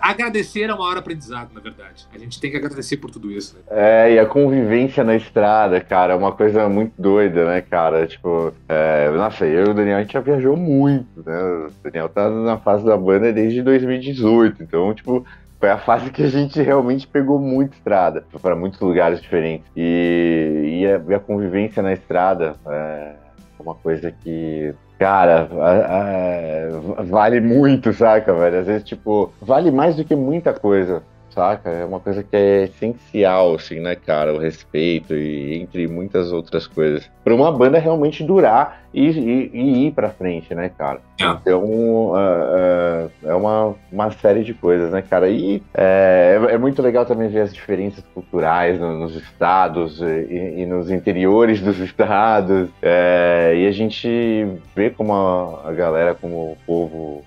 agradecer 0.00 0.64
é 0.64 0.74
o 0.74 0.78
maior 0.78 0.96
aprendizado, 0.96 1.50
na 1.54 1.60
verdade. 1.60 2.06
A 2.14 2.18
gente 2.18 2.40
tem 2.40 2.50
que 2.50 2.56
agradecer 2.56 2.96
por 2.96 3.10
tudo 3.10 3.30
isso. 3.30 3.56
Né? 3.56 3.62
É, 3.70 4.14
e 4.14 4.18
a 4.18 4.26
convivência 4.26 5.02
na 5.04 5.16
estrada, 5.16 5.80
cara, 5.80 6.12
é 6.12 6.16
uma 6.16 6.32
coisa 6.32 6.68
muito 6.68 6.92
doida, 6.98 7.46
né, 7.46 7.60
cara? 7.60 8.06
Tipo, 8.06 8.52
é, 8.68 9.10
nossa, 9.10 9.46
eu 9.46 9.66
e 9.66 9.70
o 9.70 9.74
Daniel, 9.74 9.98
a 9.98 10.02
gente 10.02 10.12
já 10.12 10.20
viajou 10.20 10.56
muito, 10.56 11.22
né? 11.24 11.38
O 11.38 11.70
Daniel 11.82 12.08
tá 12.08 12.28
na 12.28 12.58
fase 12.58 12.84
da 12.84 12.96
banda 12.96 13.32
desde 13.32 13.62
2018, 13.62 14.62
então, 14.62 14.94
tipo, 14.94 15.24
foi 15.58 15.70
a 15.70 15.78
fase 15.78 16.10
que 16.10 16.22
a 16.22 16.28
gente 16.28 16.60
realmente 16.60 17.06
pegou 17.06 17.38
muito 17.38 17.74
estrada, 17.74 18.24
para 18.42 18.54
muitos 18.54 18.80
lugares 18.80 19.20
diferentes. 19.20 19.66
E, 19.76 20.80
e, 20.82 20.86
a, 20.86 21.00
e 21.08 21.14
a 21.14 21.20
convivência 21.20 21.82
na 21.82 21.92
estrada 21.92 22.56
é 22.66 23.14
uma 23.58 23.74
coisa 23.74 24.12
que 24.12 24.74
Cara, 24.98 25.48
a, 25.52 27.00
a, 27.00 27.02
vale 27.02 27.40
muito, 27.40 27.92
saca, 27.92 28.32
velho? 28.34 28.60
Às 28.60 28.66
vezes, 28.66 28.84
tipo, 28.84 29.32
vale 29.40 29.70
mais 29.70 29.94
do 29.96 30.04
que 30.04 30.16
muita 30.16 30.54
coisa 30.54 31.02
saca? 31.36 31.68
É 31.68 31.84
uma 31.84 32.00
coisa 32.00 32.22
que 32.22 32.34
é 32.34 32.64
essencial, 32.64 33.54
assim, 33.54 33.78
né, 33.78 33.94
cara? 33.94 34.32
O 34.32 34.38
respeito 34.38 35.14
e 35.14 35.60
entre 35.60 35.86
muitas 35.86 36.32
outras 36.32 36.66
coisas. 36.66 37.08
Para 37.22 37.34
uma 37.34 37.52
banda 37.52 37.78
realmente 37.78 38.24
durar 38.24 38.84
e, 38.94 39.10
e, 39.10 39.50
e 39.52 39.86
ir 39.86 39.92
para 39.92 40.08
frente, 40.08 40.54
né, 40.54 40.70
cara? 40.70 41.00
É. 41.20 41.24
Então, 41.26 41.62
uh, 41.62 42.14
uh, 42.14 43.10
é 43.24 43.34
uma, 43.34 43.74
uma 43.92 44.10
série 44.12 44.42
de 44.42 44.54
coisas, 44.54 44.90
né, 44.90 45.02
cara? 45.02 45.28
E 45.28 45.62
é, 45.74 46.38
é 46.50 46.58
muito 46.58 46.80
legal 46.80 47.04
também 47.04 47.28
ver 47.28 47.40
as 47.40 47.52
diferenças 47.52 48.02
culturais 48.14 48.80
no, 48.80 48.98
nos 48.98 49.14
estados 49.14 50.00
e, 50.00 50.62
e, 50.62 50.66
nos 50.66 50.90
interiores 50.90 51.60
dos 51.60 51.78
estados. 51.80 52.70
É, 52.80 53.52
e 53.56 53.66
a 53.66 53.72
gente 53.72 54.48
vê 54.74 54.88
como 54.88 55.12
a, 55.12 55.68
a 55.68 55.72
galera, 55.72 56.14
como 56.14 56.52
o 56.52 56.56
povo 56.66 57.24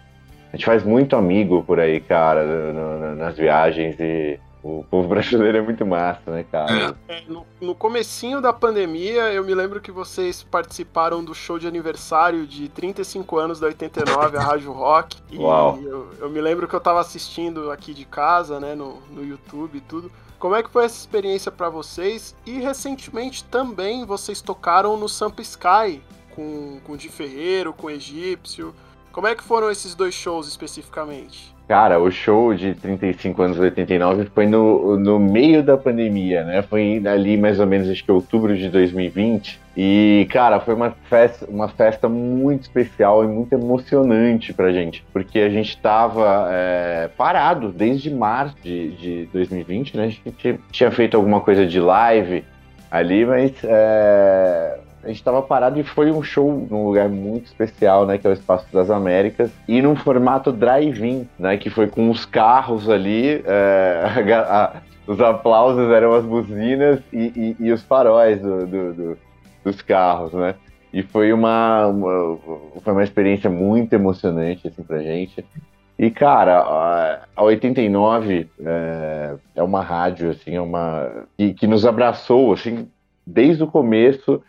a 0.52 0.56
gente 0.56 0.66
faz 0.66 0.84
muito 0.84 1.16
amigo 1.16 1.64
por 1.64 1.80
aí, 1.80 2.00
cara, 2.00 2.44
no, 2.44 3.00
no, 3.00 3.16
nas 3.16 3.38
viagens 3.38 3.96
e 4.00 4.40
O 4.64 4.84
povo 4.90 5.08
brasileiro 5.10 5.60
é 5.60 5.62
muito 5.62 5.86
massa, 5.86 6.32
né, 6.32 6.44
cara? 6.52 6.96
É, 7.08 7.22
no, 7.28 7.46
no 7.62 7.76
comecinho 7.76 8.42
da 8.42 8.52
pandemia, 8.52 9.32
eu 9.32 9.44
me 9.44 9.54
lembro 9.54 9.80
que 9.80 9.92
vocês 9.92 10.42
participaram 10.42 11.24
do 11.24 11.36
show 11.36 11.60
de 11.60 11.68
aniversário 11.68 12.48
de 12.48 12.68
35 12.68 13.38
anos 13.38 13.60
da 13.60 13.68
89, 13.68 14.38
a 14.38 14.42
Rádio 14.42 14.72
Rock. 14.72 15.18
E 15.32 15.38
Uau. 15.38 15.80
Eu, 15.82 16.10
eu 16.20 16.30
me 16.30 16.42
lembro 16.42 16.68
que 16.68 16.74
eu 16.74 16.82
tava 16.82 17.00
assistindo 17.00 17.72
aqui 17.72 17.94
de 17.94 18.06
casa, 18.06 18.60
né, 18.60 18.74
no, 18.74 19.00
no 19.12 19.24
YouTube 19.24 19.78
e 19.78 19.82
tudo. 19.82 20.12
Como 20.40 20.56
é 20.56 20.64
que 20.64 20.70
foi 20.70 20.86
essa 20.86 20.98
experiência 20.98 21.52
para 21.52 21.70
vocês? 21.70 22.36
E 22.46 22.60
recentemente 22.60 23.44
também 23.44 24.06
vocês 24.06 24.42
tocaram 24.42 24.98
no 24.98 25.08
Sampa 25.08 25.42
Sky 25.42 26.02
com, 26.34 26.80
com 26.86 26.94
o 26.94 26.98
Di 26.98 27.10
Ferreiro, 27.10 27.74
com 27.74 27.88
o 27.88 27.90
Egípcio. 27.90 28.74
Como 29.12 29.28
é 29.28 29.36
que 29.36 29.44
foram 29.44 29.72
esses 29.72 29.96
dois 29.96 30.14
shows 30.14 30.48
especificamente? 30.48 31.54
Cara, 31.70 32.00
o 32.00 32.10
show 32.10 32.52
de 32.52 32.74
35 32.74 33.44
anos 33.44 33.60
89 33.60 34.26
foi 34.34 34.48
no, 34.48 34.98
no 34.98 35.20
meio 35.20 35.62
da 35.62 35.78
pandemia, 35.78 36.44
né? 36.44 36.64
Foi 36.64 37.00
ali 37.06 37.38
mais 37.38 37.60
ou 37.60 37.68
menos, 37.68 37.88
acho 37.88 38.04
que 38.04 38.12
outubro 38.12 38.58
de 38.58 38.70
2020. 38.70 39.60
E, 39.78 40.28
cara, 40.32 40.60
foi 40.60 40.74
uma 40.74 40.92
festa, 41.08 41.46
uma 41.48 41.68
festa 41.70 42.10
muito 42.10 42.64
especial 42.64 43.24
e 43.24 43.28
muito 43.28 43.54
emocionante 43.54 44.52
pra 44.52 44.72
gente, 44.72 45.06
porque 45.14 45.38
a 45.38 45.50
gente 45.50 45.78
tava 45.78 46.48
é, 46.50 47.08
parado 47.16 47.72
desde 47.72 48.10
março 48.10 48.56
de, 48.64 48.90
de 48.98 49.30
2020, 49.32 49.96
né? 49.96 50.04
A 50.06 50.08
gente 50.10 50.60
tinha, 50.72 50.92
feito 50.92 51.16
alguma 51.16 51.40
coisa 51.40 51.68
de 51.68 51.80
live 51.80 52.44
ali, 52.90 53.24
mas 53.28 53.54
é, 53.64 54.80
a 55.04 55.08
gente 55.08 55.24
tava 55.24 55.42
parado 55.42 55.80
e 55.80 55.84
foi 55.84 56.12
um 56.12 56.22
show 56.22 56.68
num 56.70 56.86
lugar 56.86 57.08
muito 57.10 57.46
especial, 57.46 58.06
né, 58.06 58.18
que 58.18 58.28
é 58.28 58.30
o 58.30 58.34
Espaço 58.34 58.66
das 58.74 58.90
Américas, 58.90 59.52
e 59.68 59.82
num 59.82 59.96
formato 59.96 60.52
drive-in, 60.52 61.28
né, 61.38 61.58
que 61.58 61.70
foi 61.70 61.88
com 61.88 62.10
os 62.10 62.26
carros 62.26 62.90
ali, 62.90 63.42
é, 63.46 64.04
a- 64.34 64.64
a- 64.66 64.82
os 65.08 65.20
aplausos 65.22 65.90
eram 65.92 66.14
as 66.14 66.24
buzinas 66.26 67.00
e, 67.12 67.56
e- 67.60 67.66
e 67.68 67.72
os 67.72 67.82
faróis 67.84 68.40
do- 68.42 68.68
do- 68.68 68.94
do- 68.94 69.18
dos 69.64 69.82
carros, 69.82 70.34
né. 70.34 70.56
E 70.94 71.02
foi 71.04 71.32
uma, 71.34 71.88
uma- 71.88 72.38
foi 72.84 72.94
uma 72.94 73.04
experiência 73.04 73.50
muito 73.50 73.94
emocionante, 73.94 74.68
assim, 74.68 74.82
pra 74.84 75.00
gente. 75.02 75.46
E, 75.98 76.10
cara, 76.10 76.60
a- 76.60 77.20
a 77.36 77.44
89 77.44 78.48
é, 78.64 79.34
é 79.56 79.64
uma 79.64 79.82
rádio, 79.82 80.30
assim, 80.32 80.56
é 80.56 80.62
uma, 80.62 81.26
que 81.58 81.68
nos 81.68 81.86
abraçou, 81.86 82.54
assim, 82.54 82.88
desde 83.26 83.64
o 83.64 83.68
começo 83.68 84.42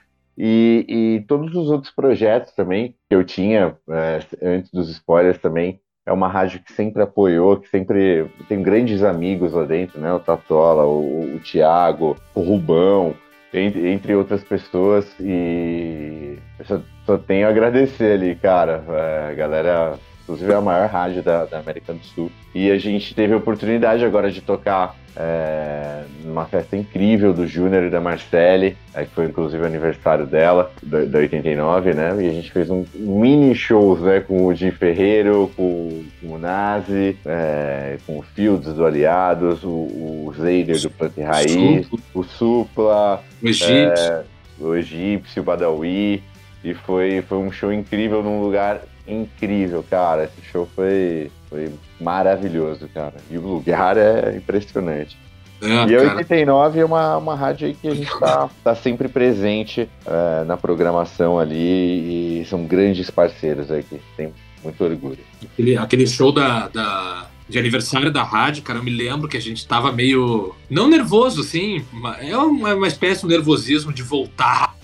e, 0.42 0.86
e 0.88 1.20
todos 1.26 1.54
os 1.54 1.68
outros 1.68 1.92
projetos 1.92 2.54
também 2.54 2.94
que 3.06 3.14
eu 3.14 3.22
tinha 3.22 3.76
é, 3.90 4.20
antes 4.42 4.70
dos 4.70 4.88
spoilers 4.88 5.36
também. 5.36 5.78
É 6.06 6.12
uma 6.12 6.28
rádio 6.28 6.62
que 6.64 6.72
sempre 6.72 7.02
apoiou, 7.02 7.58
que 7.58 7.68
sempre 7.68 8.26
tem 8.48 8.62
grandes 8.62 9.02
amigos 9.02 9.52
lá 9.52 9.64
dentro, 9.64 10.00
né? 10.00 10.10
O 10.14 10.18
Tatola, 10.18 10.86
o, 10.86 11.36
o 11.36 11.40
Thiago, 11.40 12.16
o 12.34 12.40
Rubão, 12.40 13.14
entre, 13.52 13.86
entre 13.90 14.14
outras 14.14 14.42
pessoas. 14.42 15.06
E 15.20 16.38
eu 16.58 16.64
só, 16.64 16.80
só 17.04 17.18
tenho 17.18 17.46
a 17.46 17.50
agradecer 17.50 18.14
ali, 18.14 18.34
cara. 18.34 18.82
É, 18.88 19.34
galera, 19.34 19.98
inclusive 20.22 20.50
é 20.50 20.56
a 20.56 20.60
maior 20.62 20.88
rádio 20.88 21.22
da, 21.22 21.44
da 21.44 21.58
América 21.58 21.92
do 21.92 22.02
Sul. 22.02 22.32
E 22.54 22.70
a 22.70 22.78
gente 22.78 23.14
teve 23.14 23.34
a 23.34 23.36
oportunidade 23.36 24.02
agora 24.06 24.30
de 24.30 24.40
tocar 24.40 24.96
é, 25.16 26.02
numa 26.24 26.46
festa 26.46 26.76
incrível 26.76 27.32
do 27.32 27.46
Júnior 27.46 27.84
e 27.84 27.90
da 27.90 28.00
Marcele, 28.00 28.76
é, 28.94 29.04
que 29.04 29.10
foi 29.10 29.26
inclusive 29.26 29.62
o 29.62 29.66
aniversário 29.66 30.26
dela, 30.26 30.70
da, 30.82 31.04
da 31.04 31.18
89, 31.18 31.94
né? 31.94 32.14
E 32.20 32.28
a 32.28 32.32
gente 32.32 32.50
fez 32.50 32.70
um 32.70 32.84
mini 32.94 33.54
shows, 33.54 34.00
né? 34.00 34.20
Com 34.20 34.46
o 34.46 34.54
Jim 34.54 34.70
Ferreiro, 34.70 35.50
com, 35.56 36.04
com 36.20 36.28
o 36.34 36.38
Nazi, 36.38 37.16
é, 37.26 37.98
com 38.06 38.18
o 38.18 38.22
Fields 38.22 38.72
do 38.74 38.84
Aliados, 38.86 39.62
o, 39.64 39.68
o 39.68 40.34
Zeider 40.36 40.80
do 40.80 40.90
Planta 40.90 41.24
Raiz, 41.24 41.88
o 42.14 42.22
Supla, 42.22 43.22
O 43.42 43.48
egípcio. 43.48 44.24
o 44.60 44.74
Egípcio, 44.74 45.42
o 45.42 45.44
Badawi. 45.44 46.22
E 46.62 46.74
foi, 46.74 47.22
foi 47.22 47.38
um 47.38 47.50
show 47.50 47.72
incrível 47.72 48.22
num 48.22 48.42
lugar 48.42 48.82
incrível, 49.08 49.84
cara. 49.88 50.24
Esse 50.24 50.42
show 50.50 50.68
foi, 50.76 51.30
foi 51.50 51.70
maravilhoso, 52.00 52.88
cara. 52.94 53.14
E 53.30 53.36
o 53.36 53.40
lugar 53.42 53.96
é 53.98 54.34
impressionante. 54.36 55.18
É, 55.62 55.66
E 55.66 55.96
a 55.96 56.02
cara. 56.04 56.16
89 56.16 56.80
é 56.80 56.84
uma, 56.86 57.16
uma 57.18 57.34
rádio 57.34 57.66
aí 57.66 57.74
que 57.74 57.86
a 57.88 57.94
gente 57.94 58.18
tá, 58.18 58.48
tá 58.64 58.74
sempre 58.74 59.08
presente 59.08 59.86
é, 60.06 60.44
na 60.44 60.56
programação 60.56 61.38
ali 61.38 62.40
e 62.40 62.46
são 62.46 62.64
grandes 62.64 63.10
parceiros 63.10 63.70
aí 63.70 63.82
que 63.82 64.00
tem 64.16 64.32
muito 64.64 64.82
orgulho. 64.82 65.18
Aquele, 65.52 65.76
aquele 65.76 66.06
show 66.06 66.32
da, 66.32 66.68
da- 66.68 67.26
de 67.48 67.58
aniversário 67.58 68.12
da 68.12 68.22
rádio, 68.22 68.62
cara, 68.62 68.78
eu 68.78 68.82
me 68.82 68.90
lembro 68.92 69.28
que 69.28 69.36
a 69.36 69.40
gente 69.40 69.66
tava 69.66 69.90
meio. 69.92 70.54
Não 70.70 70.88
nervoso, 70.88 71.40
assim, 71.40 71.84
é 72.22 72.36
uma, 72.36 72.74
uma 72.74 72.86
espécie 72.86 73.22
de 73.22 73.28
nervosismo 73.28 73.92
de 73.92 74.02
voltar? 74.04 74.76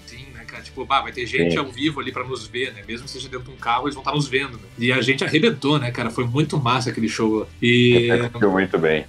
Tipo, 0.76 0.84
bah, 0.84 1.00
vai 1.00 1.10
ter 1.10 1.24
gente 1.24 1.52
Sim. 1.52 1.58
ao 1.58 1.66
vivo 1.72 2.00
ali 2.00 2.12
pra 2.12 2.22
nos 2.22 2.46
ver, 2.46 2.70
né? 2.74 2.82
Mesmo 2.86 3.06
que 3.06 3.10
seja 3.10 3.30
dentro 3.30 3.46
de 3.46 3.50
um 3.52 3.56
carro, 3.56 3.84
eles 3.86 3.94
vão 3.94 4.02
estar 4.02 4.12
nos 4.14 4.28
vendo, 4.28 4.58
né? 4.58 4.64
E 4.78 4.92
a 4.92 5.00
gente 5.00 5.24
arrebentou, 5.24 5.78
né, 5.78 5.90
cara? 5.90 6.10
Foi 6.10 6.26
muito 6.26 6.58
massa 6.58 6.90
aquele 6.90 7.08
show. 7.08 7.48
E. 7.62 8.10
Ficou 8.30 8.50
muito 8.50 8.76
bem. 8.78 9.06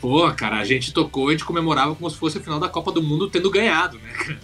Pô, 0.00 0.28
cara, 0.32 0.58
a 0.58 0.64
gente 0.64 0.92
tocou 0.92 1.26
e 1.30 1.34
a 1.34 1.36
gente 1.36 1.44
comemorava 1.44 1.94
como 1.94 2.10
se 2.10 2.16
fosse 2.16 2.38
o 2.38 2.40
final 2.40 2.58
da 2.58 2.68
Copa 2.68 2.90
do 2.90 3.00
Mundo 3.00 3.30
tendo 3.30 3.48
ganhado, 3.48 3.96
né, 3.98 4.10
cara? 4.12 4.40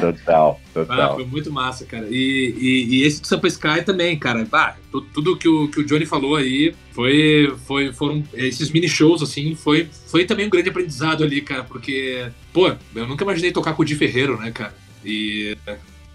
total, 0.00 0.60
Ah, 0.74 0.84
total. 0.86 1.14
foi 1.14 1.24
muito 1.24 1.52
massa, 1.52 1.84
cara. 1.84 2.08
E, 2.10 2.54
e, 2.58 2.96
e 2.96 3.02
esse 3.04 3.20
do 3.20 3.28
Sampa 3.28 3.46
Sky 3.46 3.84
também, 3.84 4.18
cara. 4.18 4.44
Bah, 4.44 4.74
tu- 4.90 5.02
tudo 5.14 5.36
que 5.36 5.48
o, 5.48 5.68
que 5.68 5.80
o 5.80 5.86
Johnny 5.86 6.04
falou 6.06 6.34
aí 6.34 6.74
foi, 6.90 7.54
foi, 7.64 7.92
foram 7.92 8.24
esses 8.34 8.70
mini 8.72 8.88
shows, 8.88 9.22
assim, 9.22 9.54
foi, 9.54 9.88
foi 10.08 10.24
também 10.24 10.46
um 10.46 10.50
grande 10.50 10.68
aprendizado 10.70 11.22
ali, 11.22 11.40
cara, 11.42 11.62
porque, 11.62 12.26
pô, 12.52 12.72
eu 12.94 13.06
nunca 13.06 13.22
imaginei 13.22 13.52
tocar 13.52 13.72
com 13.74 13.82
o 13.82 13.84
Di 13.84 13.94
Ferreiro, 13.94 14.36
né, 14.40 14.50
cara? 14.50 14.74
E, 15.06 15.56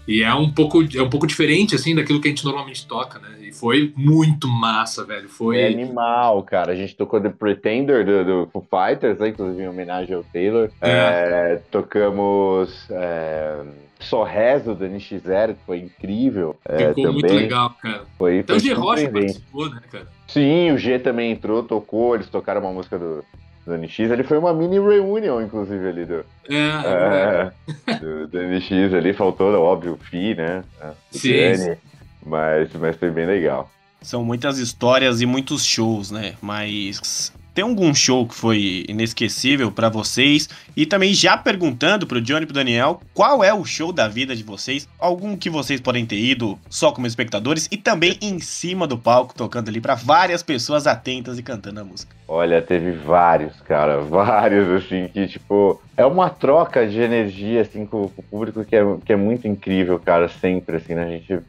e 0.06 0.22
é 0.22 0.34
um 0.34 0.50
pouco 0.50 0.82
é 0.82 1.02
um 1.02 1.08
pouco 1.08 1.26
diferente, 1.26 1.74
assim, 1.74 1.94
daquilo 1.94 2.20
que 2.20 2.28
a 2.28 2.30
gente 2.30 2.44
normalmente 2.44 2.86
toca, 2.86 3.18
né? 3.18 3.28
E 3.40 3.52
foi 3.52 3.92
muito 3.96 4.46
massa, 4.48 5.04
velho. 5.04 5.28
Foi. 5.28 5.60
É 5.60 5.68
animal, 5.68 6.42
cara. 6.42 6.72
A 6.72 6.76
gente 6.76 6.94
tocou 6.94 7.20
The 7.20 7.30
Pretender 7.30 8.04
do, 8.04 8.24
do 8.24 8.50
Foo 8.52 8.66
Fighters, 8.68 9.18
né, 9.18 9.28
inclusive 9.28 9.62
em 9.62 9.68
homenagem 9.68 10.14
ao 10.14 10.24
Taylor. 10.24 10.70
É, 10.80 11.60
tocamos 11.70 12.86
é, 12.90 13.62
Só 14.00 14.24
Rezo 14.24 14.74
do 14.74 14.84
NX0, 14.84 15.54
que 15.54 15.64
foi 15.64 15.78
incrível. 15.78 16.56
É, 16.64 16.88
Ficou 16.88 17.12
muito 17.12 17.26
também 17.26 17.42
legal, 17.44 17.70
cara. 17.80 18.04
Foi, 18.18 18.40
Até 18.40 18.52
o 18.54 18.60
foi 18.60 18.68
G 18.68 18.74
Rocha 18.74 19.10
participou, 19.10 19.70
né, 19.70 19.80
cara? 19.90 20.06
Sim, 20.26 20.72
o 20.72 20.78
G 20.78 20.98
também 20.98 21.30
entrou, 21.30 21.62
tocou, 21.62 22.14
eles 22.14 22.28
tocaram 22.28 22.60
uma 22.60 22.72
música 22.72 22.98
do, 22.98 23.24
do 23.66 23.76
NX. 23.76 23.98
Ele 24.00 24.24
foi 24.24 24.38
uma 24.38 24.52
mini 24.52 24.78
reunion, 24.78 25.40
inclusive, 25.42 25.88
ali 25.88 26.04
do, 26.04 26.24
É, 26.48 27.50
é, 27.86 27.94
do, 27.94 28.28
do 28.28 28.38
NX 28.42 28.94
ali. 28.94 29.12
Faltou, 29.12 29.52
óbvio, 29.60 29.94
o 29.94 29.96
Fi, 29.96 30.34
né? 30.34 30.64
O 31.12 31.18
Sim, 31.18 31.36
Danny, 31.36 31.76
mas, 32.24 32.72
mas 32.74 32.96
foi 32.96 33.10
bem 33.10 33.26
legal. 33.26 33.70
São 34.00 34.24
muitas 34.24 34.58
histórias 34.58 35.20
e 35.20 35.26
muitos 35.26 35.64
shows, 35.64 36.10
né? 36.10 36.34
Mas 36.42 37.32
tem 37.54 37.64
algum 37.64 37.94
show 37.94 38.26
que 38.26 38.34
foi 38.34 38.84
inesquecível 38.88 39.70
pra 39.70 39.88
vocês? 39.88 40.48
E 40.76 40.86
também 40.86 41.12
já 41.12 41.36
perguntando 41.36 42.06
pro 42.06 42.20
Johnny 42.20 42.44
e 42.44 42.46
pro 42.46 42.54
Daniel, 42.54 43.00
qual 43.12 43.44
é 43.44 43.52
o 43.52 43.64
show 43.64 43.92
da 43.92 44.08
vida 44.08 44.34
de 44.34 44.42
vocês? 44.42 44.88
Algum 44.98 45.36
que 45.36 45.50
vocês 45.50 45.80
podem 45.80 46.06
ter 46.06 46.18
ido 46.18 46.58
só 46.70 46.92
como 46.92 47.06
espectadores 47.06 47.68
e 47.70 47.76
também 47.76 48.16
em 48.22 48.38
cima 48.38 48.86
do 48.86 48.96
palco 48.96 49.34
tocando 49.34 49.68
ali 49.68 49.80
pra 49.80 49.94
várias 49.94 50.42
pessoas 50.42 50.86
atentas 50.86 51.38
e 51.38 51.42
cantando 51.42 51.80
a 51.80 51.84
música. 51.84 52.14
Olha, 52.26 52.62
teve 52.62 52.92
vários, 52.92 53.60
cara, 53.60 54.00
vários, 54.04 54.68
assim, 54.68 55.08
que, 55.12 55.28
tipo, 55.28 55.80
é 55.96 56.06
uma 56.06 56.30
troca 56.30 56.86
de 56.86 56.98
energia, 56.98 57.60
assim, 57.60 57.84
com, 57.84 58.08
com 58.08 58.22
o 58.22 58.24
público 58.24 58.64
que 58.64 58.74
é, 58.74 58.82
que 59.04 59.12
é 59.12 59.16
muito 59.16 59.46
incrível, 59.46 59.98
cara, 59.98 60.28
sempre, 60.28 60.76
assim, 60.76 60.94
né? 60.94 61.04
A 61.04 61.08
gente 61.08 61.40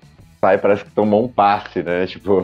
sai, 0.44 0.58
parece 0.58 0.84
que 0.84 0.92
tomou 0.92 1.24
um 1.24 1.28
passe, 1.30 1.82
né? 1.82 2.06
Tipo, 2.14 2.42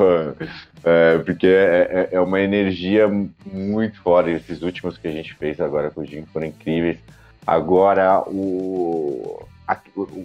é, 0.86 1.18
porque 1.18 1.46
é, 1.48 2.08
é- 2.12 2.16
é 2.16 2.22
uma 2.22 2.40
energia 2.40 3.10
muito 3.46 4.02
fora. 4.02 4.32
Esses 4.32 4.62
últimos 4.62 4.98
que 4.98 5.06
a 5.08 5.12
gente 5.12 5.34
fez 5.36 5.60
agora 5.60 5.92
com 5.92 6.00
o 6.02 6.06
Jim 6.06 6.24
foram 6.32 6.48
incríveis. 6.48 6.98
Agora, 7.46 8.22
o. 8.28 9.44
A, 9.68 9.78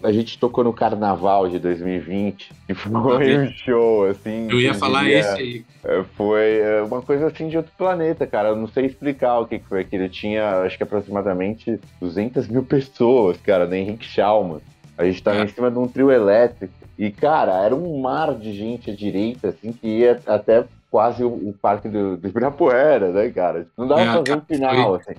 a 0.04 0.12
gente 0.12 0.38
tocou 0.38 0.64
no 0.64 0.72
carnaval 0.72 1.48
de 1.48 1.58
2020 1.58 2.50
e 2.68 2.72
foi 2.74 2.92
um 2.92 3.48
show, 3.52 4.06
assim. 4.08 4.48
eu 4.50 4.58
ia 4.58 4.72
falar 4.72 5.00
diria- 5.02 5.18
esse 5.18 5.38
aí. 5.42 5.64
é, 5.84 6.02
Foi 6.16 6.58
é, 6.60 6.80
uma 6.82 7.02
coisa 7.02 7.26
assim 7.26 7.48
de 7.48 7.56
outro 7.58 7.72
planeta, 7.76 8.26
cara. 8.26 8.48
Eu 8.50 8.56
não 8.56 8.66
sei 8.68 8.86
explicar 8.86 9.38
o 9.40 9.46
que, 9.46 9.58
que 9.58 9.66
foi 9.68 9.80
aquilo. 9.80 10.08
Tinha, 10.08 10.60
acho 10.62 10.76
que 10.78 10.82
aproximadamente 10.82 11.78
200 12.00 12.46
mil 12.48 12.62
pessoas, 12.62 13.36
cara, 13.38 13.66
da 13.66 13.76
Henrique 13.76 14.06
Schalman. 14.06 14.60
A 14.96 15.04
gente 15.04 15.22
tava 15.22 15.40
É. 15.40 15.44
em 15.44 15.48
cima 15.48 15.70
de 15.70 15.78
um 15.78 15.88
trio 15.88 16.10
elétrico. 16.10 16.72
E, 16.98 17.10
cara, 17.10 17.64
era 17.64 17.74
um 17.74 18.00
mar 18.00 18.34
de 18.34 18.52
gente 18.52 18.90
à 18.90 18.94
direita, 18.94 19.48
assim, 19.48 19.72
que 19.72 19.86
ia 19.86 20.20
até 20.26 20.64
quase 20.90 21.24
o, 21.24 21.28
o 21.28 21.54
parque 21.60 21.88
do, 21.88 22.16
do 22.16 22.28
Ibirapuera, 22.28 23.10
né, 23.10 23.28
cara? 23.30 23.66
Não 23.76 23.88
dava 23.88 24.00
É, 24.00 24.04
pra 24.04 24.14
fazer 24.14 24.36
um 24.36 24.40
final, 24.42 24.94
assim. 24.94 25.14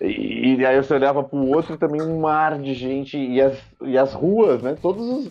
E, 0.00 0.56
e 0.56 0.64
aí 0.64 0.82
você 0.82 0.94
olhava 0.94 1.22
pro 1.22 1.46
outro 1.46 1.76
também 1.76 2.00
um 2.00 2.20
mar 2.20 2.58
de 2.58 2.72
gente 2.72 3.18
e 3.18 3.38
as, 3.38 3.58
e 3.82 3.98
as 3.98 4.14
ruas, 4.14 4.62
né? 4.62 4.74
Todos 4.80 5.06
os. 5.06 5.30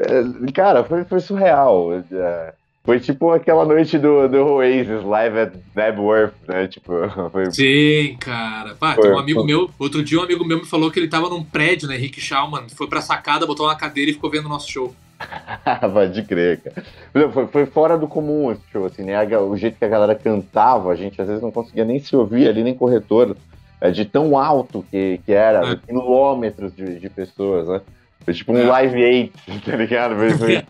é, 0.00 0.52
cara, 0.52 0.82
foi, 0.82 1.04
foi 1.04 1.20
surreal. 1.20 1.92
É, 2.10 2.52
Foi 2.82 2.98
tipo 2.98 3.30
aquela 3.30 3.64
noite 3.64 3.98
do, 3.98 4.26
do 4.26 4.44
Oasis, 4.54 5.04
live 5.04 5.38
at 5.38 5.52
Nebworth, 5.76 6.34
né? 6.48 6.66
Tipo, 6.66 6.92
foi... 7.30 7.52
Sim, 7.52 8.16
cara. 8.18 8.74
Pá, 8.74 8.94
foi, 8.94 9.04
tem 9.04 9.12
um 9.12 9.18
amigo 9.18 9.40
foi. 9.40 9.46
meu, 9.46 9.70
outro 9.78 10.02
dia 10.02 10.18
um 10.18 10.24
amigo 10.24 10.44
meu 10.44 10.58
me 10.58 10.66
falou 10.66 10.90
que 10.90 10.98
ele 10.98 11.06
tava 11.06 11.28
num 11.28 11.44
prédio, 11.44 11.86
né, 11.86 11.96
Rick 11.96 12.20
Schauman, 12.20 12.68
foi 12.68 12.88
pra 12.88 13.00
sacada, 13.00 13.46
botou 13.46 13.66
uma 13.66 13.76
cadeira 13.76 14.10
e 14.10 14.14
ficou 14.14 14.28
vendo 14.28 14.46
o 14.46 14.48
nosso 14.48 14.68
show. 14.68 14.92
Pode 15.92 16.22
crer, 16.22 16.60
cara. 16.60 16.86
Foi, 17.30 17.46
foi, 17.46 17.66
fora 17.66 17.98
do 17.98 18.08
comum 18.08 18.50
esse 18.50 18.62
show, 18.72 18.86
assim, 18.86 19.02
né? 19.02 19.22
O 19.38 19.56
jeito 19.56 19.78
que 19.78 19.84
a 19.84 19.88
galera 19.88 20.14
cantava, 20.14 20.90
a 20.90 20.96
gente 20.96 21.20
às 21.20 21.28
vezes 21.28 21.42
não 21.42 21.50
conseguia 21.50 21.84
nem 21.84 21.98
se 21.98 22.14
ouvir 22.16 22.48
ali, 22.48 22.62
nem 22.62 22.74
corretor, 22.74 23.36
é, 23.80 23.90
de 23.90 24.04
tão 24.04 24.36
alto 24.36 24.84
que, 24.90 25.20
que 25.24 25.32
era, 25.32 25.72
é. 25.72 25.76
quilômetros 25.76 26.74
de, 26.74 26.98
de 26.98 27.08
pessoas, 27.10 27.68
né? 27.68 27.80
Foi 28.20 28.34
tipo 28.34 28.52
um 28.52 28.58
é. 28.58 28.64
live 28.64 29.02
8, 29.02 29.32
tá 29.64 29.76
ligado? 29.76 30.16
Foi, 30.16 30.30
foi, 30.30 30.64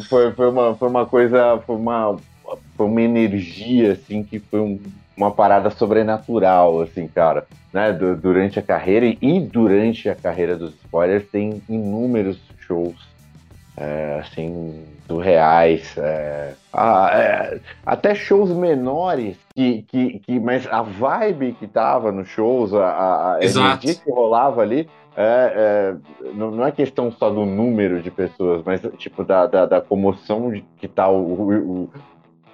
foi, 0.08 0.32
foi, 0.32 0.50
uma, 0.50 0.74
foi 0.74 0.88
uma 0.88 1.06
coisa, 1.06 1.58
foi 1.66 1.76
uma, 1.76 2.16
foi 2.76 2.86
uma 2.86 3.02
energia, 3.02 3.92
assim, 3.92 4.22
que 4.22 4.38
foi 4.38 4.60
um, 4.60 4.80
uma 5.16 5.30
parada 5.30 5.70
sobrenatural, 5.70 6.80
assim, 6.80 7.06
cara. 7.06 7.46
Né? 7.72 7.92
durante 7.92 8.56
a 8.56 8.62
carreira 8.62 9.16
e 9.20 9.40
durante 9.40 10.08
a 10.08 10.14
carreira 10.14 10.54
dos 10.56 10.74
spoilers 10.74 11.28
tem 11.28 11.60
inúmeros 11.68 12.38
shows 12.60 12.94
é, 13.76 14.20
assim, 14.20 14.84
surreais. 15.06 15.96
É, 15.96 16.54
é, 16.76 17.60
até 17.84 18.14
shows 18.14 18.50
menores, 18.50 19.36
que, 19.54 19.82
que, 19.82 20.18
que, 20.20 20.40
mas 20.40 20.66
a 20.66 20.82
vibe 20.82 21.56
que 21.58 21.66
tava 21.66 22.12
nos 22.12 22.28
shows, 22.28 22.72
a, 22.74 23.36
a 23.36 23.38
energia 23.40 23.94
que 23.94 24.10
rolava 24.10 24.62
ali, 24.62 24.88
é, 25.16 25.94
é, 26.26 26.30
não, 26.34 26.50
não, 26.50 26.66
é 26.66 26.72
questão 26.72 27.10
só 27.12 27.30
do 27.30 27.46
número 27.46 28.02
de 28.02 28.10
pessoas, 28.10 28.62
mas 28.64 28.80
tipo 28.98 29.22
da, 29.24 29.46
da, 29.46 29.64
da 29.64 29.80
comoção 29.80 30.52
que 30.76 30.88
tá 30.88 31.08
o, 31.08 31.22
o, 31.22 31.82
o, 31.84 31.90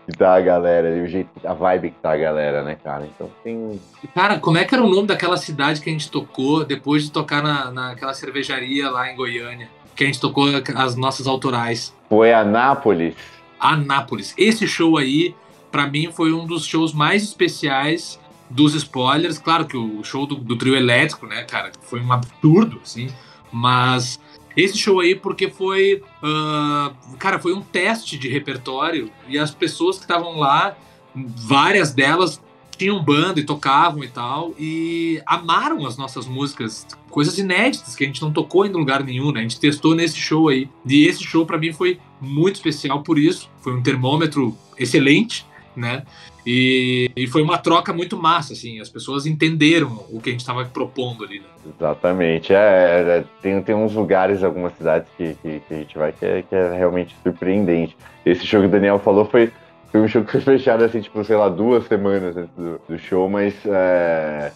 que 0.06 0.18
tá 0.18 0.34
a 0.34 0.40
galera, 0.40 0.94
e 0.94 1.02
o 1.02 1.06
jeito, 1.06 1.30
a 1.44 1.54
vibe 1.54 1.90
que 1.90 2.00
tá 2.00 2.12
a 2.12 2.16
galera, 2.18 2.62
né, 2.62 2.76
cara? 2.82 3.06
Então 3.06 3.30
tem. 3.42 3.80
Cara, 4.14 4.38
como 4.38 4.58
é 4.58 4.64
que 4.64 4.74
era 4.74 4.84
o 4.84 4.90
nome 4.90 5.06
daquela 5.06 5.38
cidade 5.38 5.80
que 5.80 5.88
a 5.88 5.92
gente 5.92 6.10
tocou 6.10 6.64
depois 6.64 7.04
de 7.04 7.12
tocar 7.12 7.42
na, 7.42 7.70
naquela 7.70 8.12
cervejaria 8.12 8.90
lá 8.90 9.10
em 9.10 9.16
Goiânia? 9.16 9.68
Que 10.00 10.04
a 10.04 10.06
gente 10.06 10.18
tocou 10.18 10.46
as 10.76 10.96
nossas 10.96 11.26
autorais. 11.26 11.94
Foi 12.08 12.32
Anápolis. 12.32 13.14
Anápolis. 13.58 14.32
Esse 14.38 14.66
show 14.66 14.96
aí, 14.96 15.34
para 15.70 15.86
mim, 15.86 16.10
foi 16.10 16.32
um 16.32 16.46
dos 16.46 16.64
shows 16.64 16.94
mais 16.94 17.22
especiais 17.22 18.18
dos 18.48 18.74
spoilers. 18.74 19.36
Claro 19.36 19.66
que 19.66 19.76
o 19.76 20.02
show 20.02 20.24
do, 20.24 20.36
do 20.36 20.56
trio 20.56 20.74
elétrico, 20.74 21.26
né, 21.26 21.42
cara, 21.42 21.70
foi 21.82 22.00
um 22.00 22.10
absurdo, 22.10 22.80
assim. 22.82 23.08
Mas 23.52 24.18
esse 24.56 24.78
show 24.78 25.00
aí, 25.00 25.14
porque 25.14 25.50
foi. 25.50 26.02
Uh, 26.22 27.16
cara, 27.18 27.38
foi 27.38 27.52
um 27.52 27.60
teste 27.60 28.16
de 28.16 28.26
repertório 28.26 29.10
e 29.28 29.38
as 29.38 29.50
pessoas 29.50 29.98
que 29.98 30.04
estavam 30.04 30.38
lá, 30.38 30.78
várias 31.14 31.92
delas 31.92 32.40
tinham 32.80 33.02
banda 33.02 33.38
e 33.38 33.44
tocavam 33.44 34.02
e 34.02 34.08
tal, 34.08 34.54
e 34.58 35.20
amaram 35.26 35.86
as 35.86 35.98
nossas 35.98 36.26
músicas, 36.26 36.86
coisas 37.10 37.36
inéditas 37.38 37.94
que 37.94 38.04
a 38.04 38.06
gente 38.06 38.22
não 38.22 38.32
tocou 38.32 38.64
em 38.64 38.70
lugar 38.70 39.04
nenhum, 39.04 39.30
né? 39.32 39.40
A 39.40 39.42
gente 39.42 39.60
testou 39.60 39.94
nesse 39.94 40.16
show 40.16 40.48
aí. 40.48 40.66
E 40.86 41.06
esse 41.06 41.22
show 41.22 41.44
para 41.44 41.58
mim 41.58 41.74
foi 41.74 41.98
muito 42.18 42.56
especial 42.56 43.02
por 43.02 43.18
isso, 43.18 43.50
foi 43.60 43.74
um 43.74 43.82
termômetro 43.82 44.56
excelente, 44.78 45.44
né? 45.76 46.04
E, 46.46 47.10
e, 47.14 47.26
foi 47.26 47.42
uma 47.42 47.58
troca 47.58 47.92
muito 47.92 48.16
massa, 48.16 48.54
assim, 48.54 48.80
as 48.80 48.88
pessoas 48.88 49.26
entenderam 49.26 50.06
o 50.10 50.18
que 50.18 50.30
a 50.30 50.32
gente 50.32 50.40
estava 50.40 50.64
propondo 50.64 51.22
ali. 51.22 51.40
Né? 51.40 51.46
Exatamente, 51.76 52.54
é, 52.54 52.56
é, 52.56 53.24
tem, 53.42 53.62
tem 53.62 53.74
uns 53.74 53.92
lugares, 53.92 54.42
algumas 54.42 54.72
cidades 54.72 55.06
que, 55.18 55.36
que, 55.42 55.60
que 55.60 55.74
a 55.74 55.76
gente 55.76 55.98
vai 55.98 56.12
que 56.12 56.24
é, 56.24 56.42
que 56.42 56.54
é, 56.54 56.74
realmente 56.74 57.14
surpreendente. 57.22 57.94
Esse 58.24 58.46
show 58.46 58.62
que 58.62 58.68
o 58.68 58.70
Daniel 58.70 58.98
falou 58.98 59.26
foi, 59.26 59.52
foi 59.90 60.00
um 60.00 60.08
show 60.08 60.24
que 60.24 60.32
foi 60.32 60.40
fechado, 60.40 60.84
assim, 60.84 61.00
tipo, 61.00 61.22
sei 61.24 61.36
lá, 61.36 61.48
duas 61.48 61.86
semanas 61.86 62.36
antes 62.36 62.54
do, 62.56 62.80
do 62.88 62.98
show, 62.98 63.28
mas 63.28 63.54
é, 63.66 64.52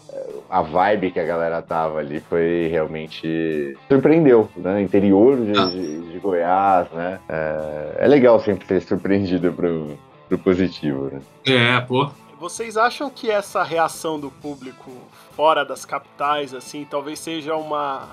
a 0.49 0.62
vibe 0.62 1.11
que 1.11 1.20
a 1.20 1.24
galera 1.24 1.61
tava 1.61 1.99
ali 1.99 2.20
foi 2.20 2.68
realmente 2.70 3.76
surpreendeu, 3.89 4.49
né? 4.57 4.80
Interior 4.80 5.37
de, 5.41 5.59
ah. 5.59 5.66
de, 5.66 6.12
de 6.12 6.18
Goiás, 6.18 6.89
né? 6.93 7.18
É, 7.28 8.05
é 8.05 8.07
legal 8.07 8.39
sempre 8.41 8.66
ser 8.66 8.80
surpreendido 8.82 9.53
pro 9.53 9.99
pro 10.28 10.39
positivo, 10.39 11.11
né? 11.12 11.20
É, 11.47 11.80
pô. 11.80 12.11
Vocês 12.39 12.76
acham 12.76 13.09
que 13.09 13.30
essa 13.30 13.62
reação 13.62 14.18
do 14.18 14.30
público 14.30 14.91
fora 15.35 15.64
das 15.64 15.85
capitais, 15.85 16.53
assim, 16.53 16.87
talvez 16.89 17.18
seja 17.18 17.55
uma, 17.57 18.09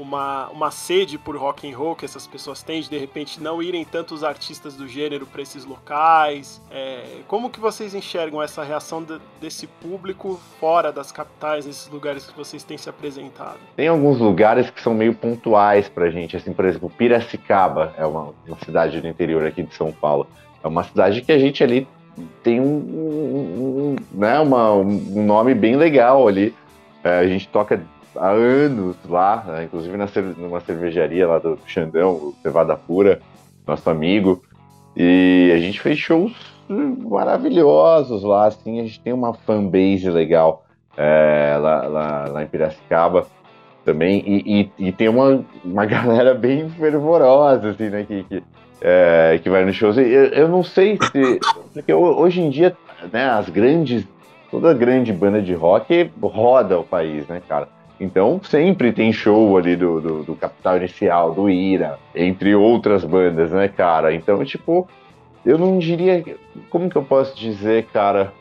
uma, 0.00 0.48
uma 0.48 0.70
sede 0.70 1.18
por 1.18 1.36
rock 1.36 1.70
and 1.70 1.76
roll 1.76 1.94
que 1.94 2.04
essas 2.04 2.26
pessoas 2.26 2.62
têm 2.62 2.80
de 2.80 2.90
de 2.90 2.98
repente 2.98 3.40
não 3.40 3.62
irem 3.62 3.84
tantos 3.84 4.24
artistas 4.24 4.74
do 4.74 4.88
gênero 4.88 5.26
para 5.26 5.42
esses 5.42 5.64
locais? 5.64 6.60
É, 6.70 7.18
como 7.28 7.50
que 7.50 7.60
vocês 7.60 7.94
enxergam 7.94 8.42
essa 8.42 8.62
reação 8.62 9.02
de, 9.02 9.18
desse 9.40 9.66
público 9.66 10.40
fora 10.58 10.90
das 10.90 11.12
capitais, 11.12 11.66
nesses 11.66 11.88
lugares 11.88 12.26
que 12.26 12.36
vocês 12.36 12.64
têm 12.64 12.78
se 12.78 12.88
apresentado? 12.88 13.58
Tem 13.76 13.88
alguns 13.88 14.18
lugares 14.18 14.70
que 14.70 14.82
são 14.82 14.94
meio 14.94 15.14
pontuais 15.14 15.88
pra 15.88 16.10
gente, 16.10 16.36
assim, 16.36 16.52
por 16.52 16.64
exemplo, 16.64 16.90
Piracicaba 16.90 17.94
é 17.96 18.04
uma, 18.04 18.34
uma 18.46 18.58
cidade 18.64 19.00
do 19.00 19.08
interior 19.08 19.46
aqui 19.46 19.62
de 19.62 19.74
São 19.74 19.92
Paulo 19.92 20.26
é 20.62 20.68
uma 20.68 20.84
cidade 20.84 21.22
que 21.22 21.32
a 21.32 21.38
gente 21.38 21.62
ali 21.62 21.86
tem 22.42 22.60
um, 22.60 22.64
um, 22.64 23.94
um 23.94 23.96
né, 24.12 24.38
uma, 24.40 24.72
um 24.72 25.24
nome 25.24 25.54
bem 25.54 25.76
legal 25.76 26.28
ali. 26.28 26.54
É, 27.02 27.18
a 27.18 27.26
gente 27.26 27.48
toca 27.48 27.82
há 28.16 28.30
anos 28.30 28.96
lá, 29.08 29.44
né, 29.46 29.64
inclusive 29.64 29.96
na, 29.96 30.06
numa 30.36 30.60
cervejaria 30.60 31.26
lá 31.26 31.38
do 31.38 31.58
Xandão, 31.66 32.12
o 32.12 32.34
Cevada 32.42 32.76
Pura, 32.76 33.20
nosso 33.66 33.88
amigo. 33.88 34.42
E 34.96 35.52
a 35.54 35.58
gente 35.58 35.80
fez 35.80 35.98
shows 35.98 36.32
maravilhosos 36.68 38.22
lá, 38.22 38.46
assim, 38.46 38.80
a 38.80 38.84
gente 38.84 39.00
tem 39.00 39.12
uma 39.12 39.34
fanbase 39.34 40.08
legal 40.08 40.64
é, 40.96 41.56
lá, 41.60 41.82
lá, 41.86 42.24
lá, 42.28 42.42
em 42.44 42.46
Piracicaba 42.46 43.26
também, 43.84 44.22
e, 44.26 44.70
e, 44.78 44.88
e, 44.88 44.92
tem 44.92 45.08
uma, 45.08 45.44
uma 45.64 45.84
galera 45.86 46.34
bem 46.34 46.68
fervorosa, 46.70 47.70
assim, 47.70 47.88
né, 47.88 48.04
que, 48.06 48.22
que 48.24 48.42
é, 48.80 49.38
que 49.42 49.50
vai 49.50 49.64
nos 49.64 49.76
shows. 49.76 49.98
Eu, 49.98 50.04
eu 50.04 50.48
não 50.48 50.62
sei 50.62 50.96
se. 50.96 51.40
Porque 51.72 51.92
hoje 51.92 52.40
em 52.40 52.50
dia, 52.50 52.76
né, 53.12 53.28
as 53.28 53.48
grandes. 53.48 54.06
Toda 54.50 54.74
grande 54.74 55.12
banda 55.12 55.40
de 55.40 55.54
rock 55.54 56.10
roda 56.20 56.76
o 56.76 56.82
país, 56.82 57.24
né, 57.28 57.40
cara? 57.48 57.68
Então 58.00 58.40
sempre 58.42 58.92
tem 58.92 59.12
show 59.12 59.56
ali 59.58 59.76
do, 59.76 60.00
do, 60.00 60.22
do 60.22 60.34
Capital 60.34 60.78
Inicial, 60.78 61.34
do 61.34 61.50
Ira, 61.50 61.98
entre 62.14 62.54
outras 62.54 63.04
bandas, 63.04 63.50
né, 63.50 63.68
cara? 63.68 64.14
Então, 64.14 64.42
tipo, 64.42 64.88
eu 65.44 65.58
não 65.58 65.78
diria. 65.78 66.24
Como 66.68 66.88
que 66.88 66.96
eu 66.96 67.02
posso 67.02 67.36
dizer, 67.36 67.86
cara? 67.92 68.32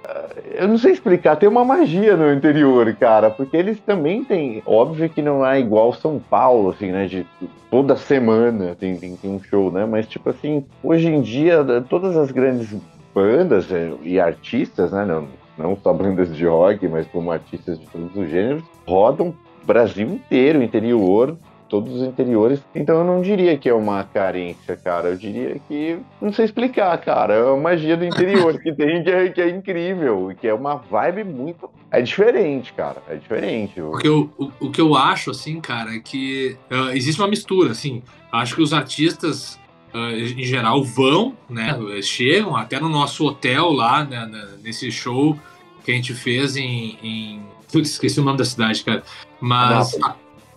Eu 0.54 0.68
não 0.68 0.78
sei 0.78 0.94
explicar, 0.94 1.36
tem 1.36 1.48
uma 1.48 1.64
magia 1.64 2.16
no 2.16 2.32
interior, 2.34 2.94
cara, 2.96 3.30
porque 3.30 3.56
eles 3.56 3.80
também 3.82 4.24
têm. 4.24 4.62
Óbvio 4.66 5.10
que 5.10 5.22
não 5.22 5.46
é 5.46 5.60
igual 5.60 5.94
São 5.94 6.20
Paulo, 6.20 6.70
assim, 6.70 6.92
né? 6.92 7.06
De 7.06 7.26
toda 7.70 7.96
semana 7.96 8.76
tem, 8.80 8.98
tem, 8.98 9.16
tem 9.16 9.32
um 9.32 9.42
show, 9.42 9.72
né? 9.72 9.86
Mas, 9.86 10.08
tipo 10.08 10.30
assim, 10.30 10.66
hoje 10.84 11.08
em 11.08 11.22
dia, 11.22 11.64
todas 11.90 12.18
as 12.18 12.32
grandes 12.32 12.76
bandas 13.14 13.72
é, 13.72 13.92
e 14.04 14.20
artistas, 14.20 14.92
né? 14.92 15.06
Não, 15.06 15.28
não 15.58 15.78
só 15.78 15.94
bandas 15.94 16.36
de 16.36 16.46
rock, 16.46 16.88
mas 16.88 17.08
como 17.08 17.32
artistas 17.32 17.80
de 17.80 17.86
todos 17.88 18.16
os 18.16 18.30
gêneros, 18.30 18.64
rodam 18.86 19.34
Brasil 19.70 20.08
inteiro, 20.08 20.64
interior, 20.64 21.38
todos 21.70 21.94
os 21.94 22.02
interiores. 22.02 22.60
Então 22.74 22.98
eu 22.98 23.04
não 23.04 23.22
diria 23.22 23.56
que 23.56 23.70
é 23.70 23.74
uma 23.74 24.04
carência, 24.04 24.76
cara. 24.76 25.10
Eu 25.10 25.16
diria 25.16 25.62
que. 25.68 26.00
Não 26.20 26.34
sei 26.34 26.46
explicar, 26.46 26.98
cara. 26.98 27.36
É 27.36 27.44
uma 27.44 27.62
magia 27.62 27.96
do 27.96 28.04
interior 28.04 28.60
que 28.60 28.74
tem 28.74 29.04
que 29.04 29.12
é, 29.12 29.30
que 29.30 29.40
é 29.40 29.50
incrível. 29.50 30.36
Que 30.42 30.48
é 30.48 30.54
uma 30.54 30.76
vibe 30.76 31.24
muito. 31.24 31.70
É 31.92 32.02
diferente, 32.02 32.74
cara. 32.74 32.98
É 33.08 33.16
diferente. 33.16 33.80
Porque 33.80 34.08
eu, 34.08 34.32
o, 34.38 34.52
o 34.60 34.72
que 34.72 34.82
eu 34.82 34.96
acho, 34.96 35.30
assim, 35.30 35.62
cara, 35.62 35.96
é 35.96 36.00
que 36.00 36.58
uh, 36.72 36.90
existe 36.90 37.22
uma 37.22 37.28
mistura, 37.28 37.72
assim. 37.72 38.02
Acho 38.32 38.56
que 38.56 38.62
os 38.64 38.74
artistas. 38.74 39.60
Uh, 39.92 40.14
em 40.38 40.44
geral 40.44 40.84
vão, 40.84 41.36
né? 41.50 41.76
Chegam 42.04 42.56
até 42.56 42.80
no 42.80 42.88
nosso 42.88 43.26
hotel 43.26 43.72
lá, 43.72 44.06
né, 44.06 44.30
nesse 44.62 44.92
show 44.92 45.36
que 45.84 45.92
a 45.92 45.96
gente 45.96 46.14
fez 46.14 46.56
em, 46.56 47.00
em... 47.02 47.42
esqueci 47.74 48.20
o 48.20 48.24
nome 48.24 48.38
da 48.38 48.46
cidade, 48.46 48.84
cara. 48.84 49.04
Mas. 49.40 49.98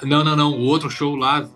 Não, 0.03 0.25
não, 0.25 0.35
não. 0.35 0.53
O 0.53 0.63
outro 0.63 0.91
show 0.91 1.15
lá, 1.15 1.49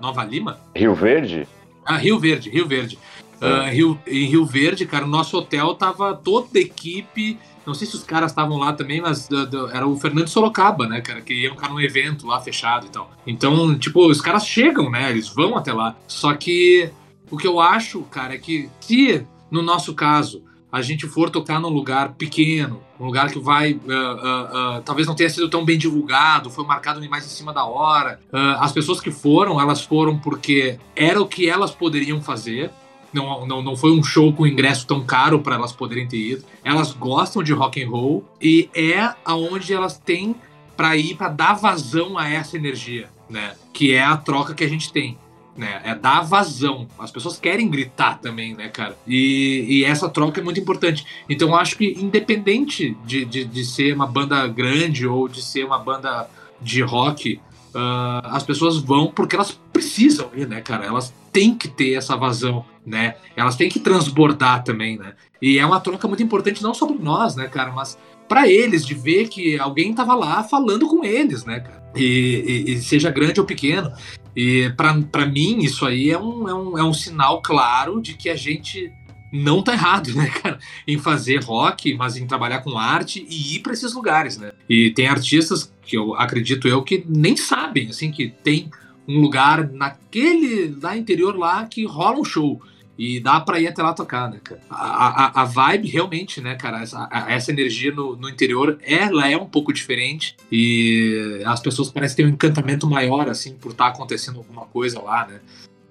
Nova 0.00 0.24
Lima. 0.24 0.58
Rio 0.74 0.94
Verde? 0.94 1.46
Ah, 1.84 1.96
Rio 1.96 2.18
Verde, 2.18 2.50
Rio 2.50 2.66
Verde. 2.66 2.98
Uh, 3.42 3.68
Rio, 3.70 3.98
em 4.06 4.26
Rio 4.26 4.46
Verde, 4.46 4.86
cara, 4.86 5.04
o 5.04 5.08
nosso 5.08 5.36
hotel 5.36 5.74
tava 5.74 6.14
toda 6.14 6.56
a 6.56 6.60
equipe. 6.60 7.36
Não 7.66 7.74
sei 7.74 7.88
se 7.88 7.96
os 7.96 8.04
caras 8.04 8.30
estavam 8.30 8.56
lá 8.56 8.72
também, 8.72 9.00
mas 9.00 9.28
uh, 9.30 9.34
uh, 9.34 9.68
era 9.72 9.86
o 9.86 9.96
Fernando 9.98 10.28
Sorocaba, 10.28 10.86
né, 10.86 11.00
cara, 11.00 11.20
que 11.20 11.34
ia 11.34 11.50
ficar 11.50 11.68
num 11.68 11.80
evento 11.80 12.26
lá 12.26 12.40
fechado 12.40 12.86
e 12.86 12.90
tal. 12.90 13.10
Então, 13.26 13.76
tipo, 13.76 14.06
os 14.06 14.20
caras 14.20 14.46
chegam, 14.46 14.88
né, 14.88 15.10
eles 15.10 15.28
vão 15.28 15.56
até 15.56 15.72
lá. 15.72 15.96
Só 16.06 16.32
que 16.34 16.88
o 17.30 17.36
que 17.36 17.46
eu 17.46 17.58
acho, 17.58 18.02
cara, 18.04 18.34
é 18.34 18.38
que 18.38 18.68
se, 18.80 19.26
no 19.50 19.60
nosso 19.60 19.92
caso, 19.92 20.44
a 20.70 20.80
gente 20.80 21.08
for 21.08 21.28
tocar 21.28 21.60
num 21.60 21.68
lugar 21.68 22.12
pequeno, 22.12 22.80
um 23.02 23.06
lugar 23.06 23.30
que 23.30 23.38
vai, 23.40 23.72
uh, 23.72 23.76
uh, 23.76 24.78
uh, 24.78 24.82
talvez 24.84 25.08
não 25.08 25.14
tenha 25.14 25.28
sido 25.28 25.48
tão 25.48 25.64
bem 25.64 25.76
divulgado, 25.76 26.50
foi 26.50 26.64
marcado 26.64 27.02
mais 27.10 27.26
em 27.26 27.28
cima 27.28 27.52
da 27.52 27.64
hora. 27.64 28.20
as 28.32 28.72
pessoas 28.72 29.00
que 29.00 29.10
foram, 29.10 29.60
elas 29.60 29.82
foram 29.82 30.16
porque 30.16 30.78
era 30.94 31.20
o 31.20 31.26
que 31.26 31.48
elas 31.48 31.72
poderiam 31.72 32.22
fazer, 32.22 32.70
não, 33.12 33.44
não, 33.46 33.62
não 33.62 33.76
foi 33.76 33.90
um 33.90 34.02
show 34.02 34.32
com 34.32 34.46
ingresso 34.46 34.86
tão 34.86 35.04
caro 35.04 35.40
para 35.40 35.56
elas 35.56 35.72
poderem 35.72 36.06
ter 36.06 36.16
ido. 36.16 36.44
Elas 36.64 36.92
gostam 36.92 37.42
de 37.42 37.52
rock 37.52 37.82
and 37.82 37.90
roll 37.90 38.24
e 38.40 38.70
é 38.74 39.12
aonde 39.24 39.74
elas 39.74 39.98
têm 39.98 40.34
para 40.76 40.96
ir 40.96 41.16
para 41.16 41.28
dar 41.28 41.54
vazão 41.54 42.16
a 42.16 42.28
essa 42.28 42.56
energia, 42.56 43.10
né? 43.28 43.54
Que 43.72 43.92
é 43.92 44.02
a 44.02 44.16
troca 44.16 44.54
que 44.54 44.64
a 44.64 44.68
gente 44.68 44.90
tem. 44.92 45.18
Né, 45.54 45.82
é 45.84 45.94
dar 45.94 46.22
vazão. 46.22 46.88
As 46.98 47.10
pessoas 47.10 47.38
querem 47.38 47.68
gritar 47.68 48.18
também, 48.18 48.54
né, 48.54 48.68
cara? 48.68 48.96
E, 49.06 49.66
e 49.68 49.84
essa 49.84 50.08
troca 50.08 50.40
é 50.40 50.42
muito 50.42 50.58
importante. 50.58 51.04
Então, 51.28 51.54
acho 51.54 51.76
que, 51.76 51.92
independente 52.00 52.96
de, 53.04 53.26
de, 53.26 53.44
de 53.44 53.64
ser 53.64 53.94
uma 53.94 54.06
banda 54.06 54.46
grande 54.48 55.06
ou 55.06 55.28
de 55.28 55.42
ser 55.42 55.66
uma 55.66 55.78
banda 55.78 56.26
de 56.58 56.80
rock, 56.80 57.38
Uh, 57.74 58.20
as 58.24 58.42
pessoas 58.42 58.76
vão 58.76 59.06
porque 59.06 59.34
elas 59.34 59.58
precisam 59.72 60.28
ir, 60.34 60.46
né, 60.46 60.60
cara? 60.60 60.84
Elas 60.84 61.12
têm 61.32 61.54
que 61.54 61.68
ter 61.68 61.94
essa 61.94 62.14
vazão, 62.14 62.66
né? 62.84 63.16
Elas 63.34 63.56
têm 63.56 63.70
que 63.70 63.80
transbordar 63.80 64.62
também, 64.62 64.98
né? 64.98 65.14
E 65.40 65.58
é 65.58 65.64
uma 65.64 65.80
troca 65.80 66.06
muito 66.06 66.22
importante, 66.22 66.62
não 66.62 66.74
só 66.74 66.86
para 66.86 66.96
nós, 66.96 67.34
né, 67.34 67.48
cara, 67.48 67.72
mas 67.72 67.98
para 68.28 68.46
eles, 68.46 68.84
de 68.84 68.94
ver 68.94 69.28
que 69.28 69.58
alguém 69.58 69.94
tava 69.94 70.14
lá 70.14 70.44
falando 70.44 70.86
com 70.86 71.02
eles, 71.02 71.46
né, 71.46 71.60
cara? 71.60 71.82
E, 71.96 72.64
e, 72.66 72.72
e 72.72 72.82
seja 72.82 73.10
grande 73.10 73.40
ou 73.40 73.46
pequeno. 73.46 73.90
E 74.34 74.70
para 74.76 75.26
mim, 75.26 75.58
isso 75.58 75.84
aí 75.84 76.10
é 76.10 76.18
um, 76.18 76.48
é, 76.48 76.54
um, 76.54 76.78
é 76.78 76.84
um 76.84 76.94
sinal 76.94 77.42
claro 77.42 78.00
de 78.00 78.14
que 78.14 78.28
a 78.28 78.36
gente 78.36 78.92
não 79.32 79.62
tá 79.62 79.72
errado, 79.72 80.12
né, 80.14 80.28
cara? 80.28 80.58
Em 80.86 80.98
fazer 80.98 81.42
rock, 81.42 81.94
mas 81.94 82.16
em 82.16 82.26
trabalhar 82.26 82.60
com 82.60 82.78
arte 82.78 83.26
e 83.28 83.56
ir 83.56 83.60
para 83.60 83.72
esses 83.72 83.94
lugares, 83.94 84.36
né? 84.36 84.52
E 84.68 84.90
tem 84.90 85.06
artistas 85.06 85.72
que 85.82 85.96
eu 85.96 86.14
acredito 86.14 86.68
eu 86.68 86.82
que 86.82 87.04
nem 87.08 87.36
sabem, 87.36 87.88
assim, 87.88 88.10
que 88.10 88.28
tem 88.42 88.70
um 89.08 89.20
lugar 89.20 89.68
naquele 89.70 90.76
lá 90.80 90.96
interior 90.96 91.36
lá 91.36 91.66
que 91.66 91.84
rola 91.84 92.18
um 92.18 92.24
show. 92.24 92.60
E 93.04 93.18
dá 93.18 93.40
pra 93.40 93.58
ir 93.58 93.66
até 93.66 93.82
lá 93.82 93.92
tocar, 93.92 94.30
né, 94.30 94.38
cara? 94.44 94.60
A, 94.70 95.40
a, 95.40 95.42
a 95.42 95.44
vibe 95.44 95.88
realmente, 95.88 96.40
né, 96.40 96.54
cara? 96.54 96.82
Essa, 96.82 97.08
a, 97.10 97.32
essa 97.32 97.50
energia 97.50 97.92
no, 97.92 98.14
no 98.14 98.28
interior, 98.28 98.78
ela 98.80 99.28
é 99.28 99.36
um 99.36 99.44
pouco 99.44 99.72
diferente. 99.72 100.36
E 100.52 101.42
as 101.44 101.58
pessoas 101.58 101.90
parecem 101.90 102.18
ter 102.18 102.26
um 102.26 102.28
encantamento 102.28 102.88
maior, 102.88 103.28
assim, 103.28 103.56
por 103.56 103.72
estar 103.72 103.86
tá 103.86 103.90
acontecendo 103.90 104.38
alguma 104.38 104.66
coisa 104.66 105.02
lá, 105.02 105.26
né? 105.26 105.40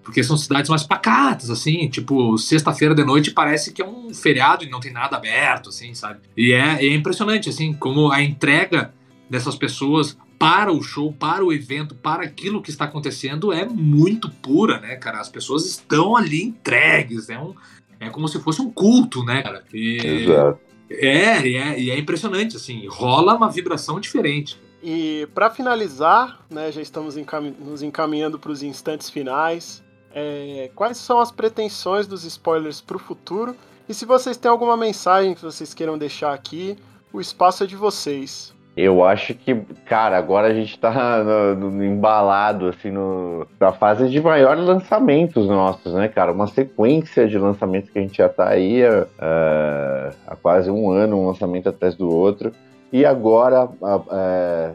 Porque 0.01 0.24
são 0.24 0.38
cidades 0.38 0.70
mais 0.70 0.84
pacatas, 0.84 1.49
assim, 1.49 1.89
tipo, 1.89 2.38
sexta-feira 2.38 2.95
de 2.95 3.03
noite 3.03 3.32
parece 3.32 3.74
que 3.74 3.82
é 3.82 3.86
um 3.86 4.14
feriado 4.14 4.64
e 4.64 4.70
não 4.70 4.80
tem 4.80 4.93
nada 4.93 5.18
aberto, 5.18 5.68
assim, 5.68 5.93
sabe? 5.93 6.22
E 6.38 6.53
é, 6.53 6.82
é 6.82 6.93
impressionante, 6.93 7.49
assim, 7.49 7.74
como 7.74 8.09
a 8.09 8.24
entrega 8.24 8.93
dessas 9.30 9.57
pessoas 9.57 10.18
para 10.42 10.74
o 10.74 10.82
show, 10.82 11.14
para 11.14 11.46
o 11.46 11.54
evento, 11.54 11.94
para 11.94 12.24
aquilo 12.24 12.64
que 12.64 12.72
está 12.72 12.86
acontecendo 12.86 13.54
é 13.54 13.64
muito 13.64 14.28
pura, 14.28 14.80
né, 14.80 14.96
cara? 14.96 15.20
As 15.20 15.30
pessoas 15.30 15.68
estão 15.68 16.18
ali 16.18 16.42
entregues, 16.42 17.30
é, 17.30 17.38
um, 17.38 17.54
é 18.00 18.10
como 18.10 18.28
se 18.28 18.39
fosse 18.39 18.60
um 18.60 18.72
culto, 18.72 19.24
né, 19.24 19.44
cara? 19.44 19.64
E, 19.72 19.98
Exato. 20.24 20.60
É, 20.89 21.48
e 21.48 21.56
é, 21.56 21.80
e 21.80 21.92
é 21.92 22.00
impressionante, 22.00 22.58
assim, 22.58 22.88
rola 22.88 23.36
uma 23.36 23.52
vibração 23.52 24.00
diferente. 24.00 24.60
E 24.82 25.28
para 25.32 25.52
finalizar, 25.52 26.44
né, 26.50 26.72
já 26.72 26.82
estamos 26.82 27.16
nos 27.60 27.84
encaminhando 27.84 28.39
para 28.39 28.52
os 28.52 28.64
instantes 28.64 29.12
finais. 29.12 29.84
É, 30.12 30.72
quais 30.74 30.98
são 30.98 31.20
as 31.22 31.32
pretensões 31.32 32.08
dos 32.08 32.24
spoilers 32.24 32.82
para 32.82 32.98
o 32.98 33.00
futuro? 33.00 33.56
E 33.88 33.94
se 33.94 34.06
vocês 34.06 34.38
têm 34.38 34.50
alguma 34.50 34.76
mensagem 34.76 35.36
que 35.36 35.42
vocês 35.44 35.72
queiram 35.72 36.00
deixar 36.00 36.34
aqui, 36.34 36.76
o 37.14 37.22
espaço 37.22 37.64
é 37.64 37.68
de 37.68 37.76
vocês. 37.76 38.56
Eu 38.76 39.04
acho 39.04 39.34
que, 39.34 39.54
cara, 39.86 40.18
agora 40.18 40.48
a 40.48 40.54
gente 40.54 40.80
tá 40.80 41.22
no, 41.56 41.72
no, 41.72 41.84
embalado, 41.84 42.68
assim, 42.68 42.90
no, 42.90 43.46
na 43.60 43.74
fase 43.74 44.10
de 44.10 44.22
maiores 44.22 44.64
lançamentos 44.64 45.46
nossos, 45.46 45.94
né, 45.94 46.08
cara? 46.08 46.32
Uma 46.32 46.48
sequência 46.48 47.28
de 47.28 47.38
lançamentos 47.38 47.90
que 47.90 48.00
a 48.00 48.02
gente 48.02 48.18
já 48.18 48.30
tá 48.30 48.48
aí 48.48 48.82
uh, 48.84 50.16
há 50.26 50.36
quase 50.42 50.72
um 50.72 50.90
ano, 50.90 51.18
um 51.18 51.28
lançamento 51.28 51.68
atrás 51.68 51.96
do 51.96 52.10
outro. 52.10 52.54
E 52.94 53.06
agora, 53.06 53.70
é, 54.12 54.72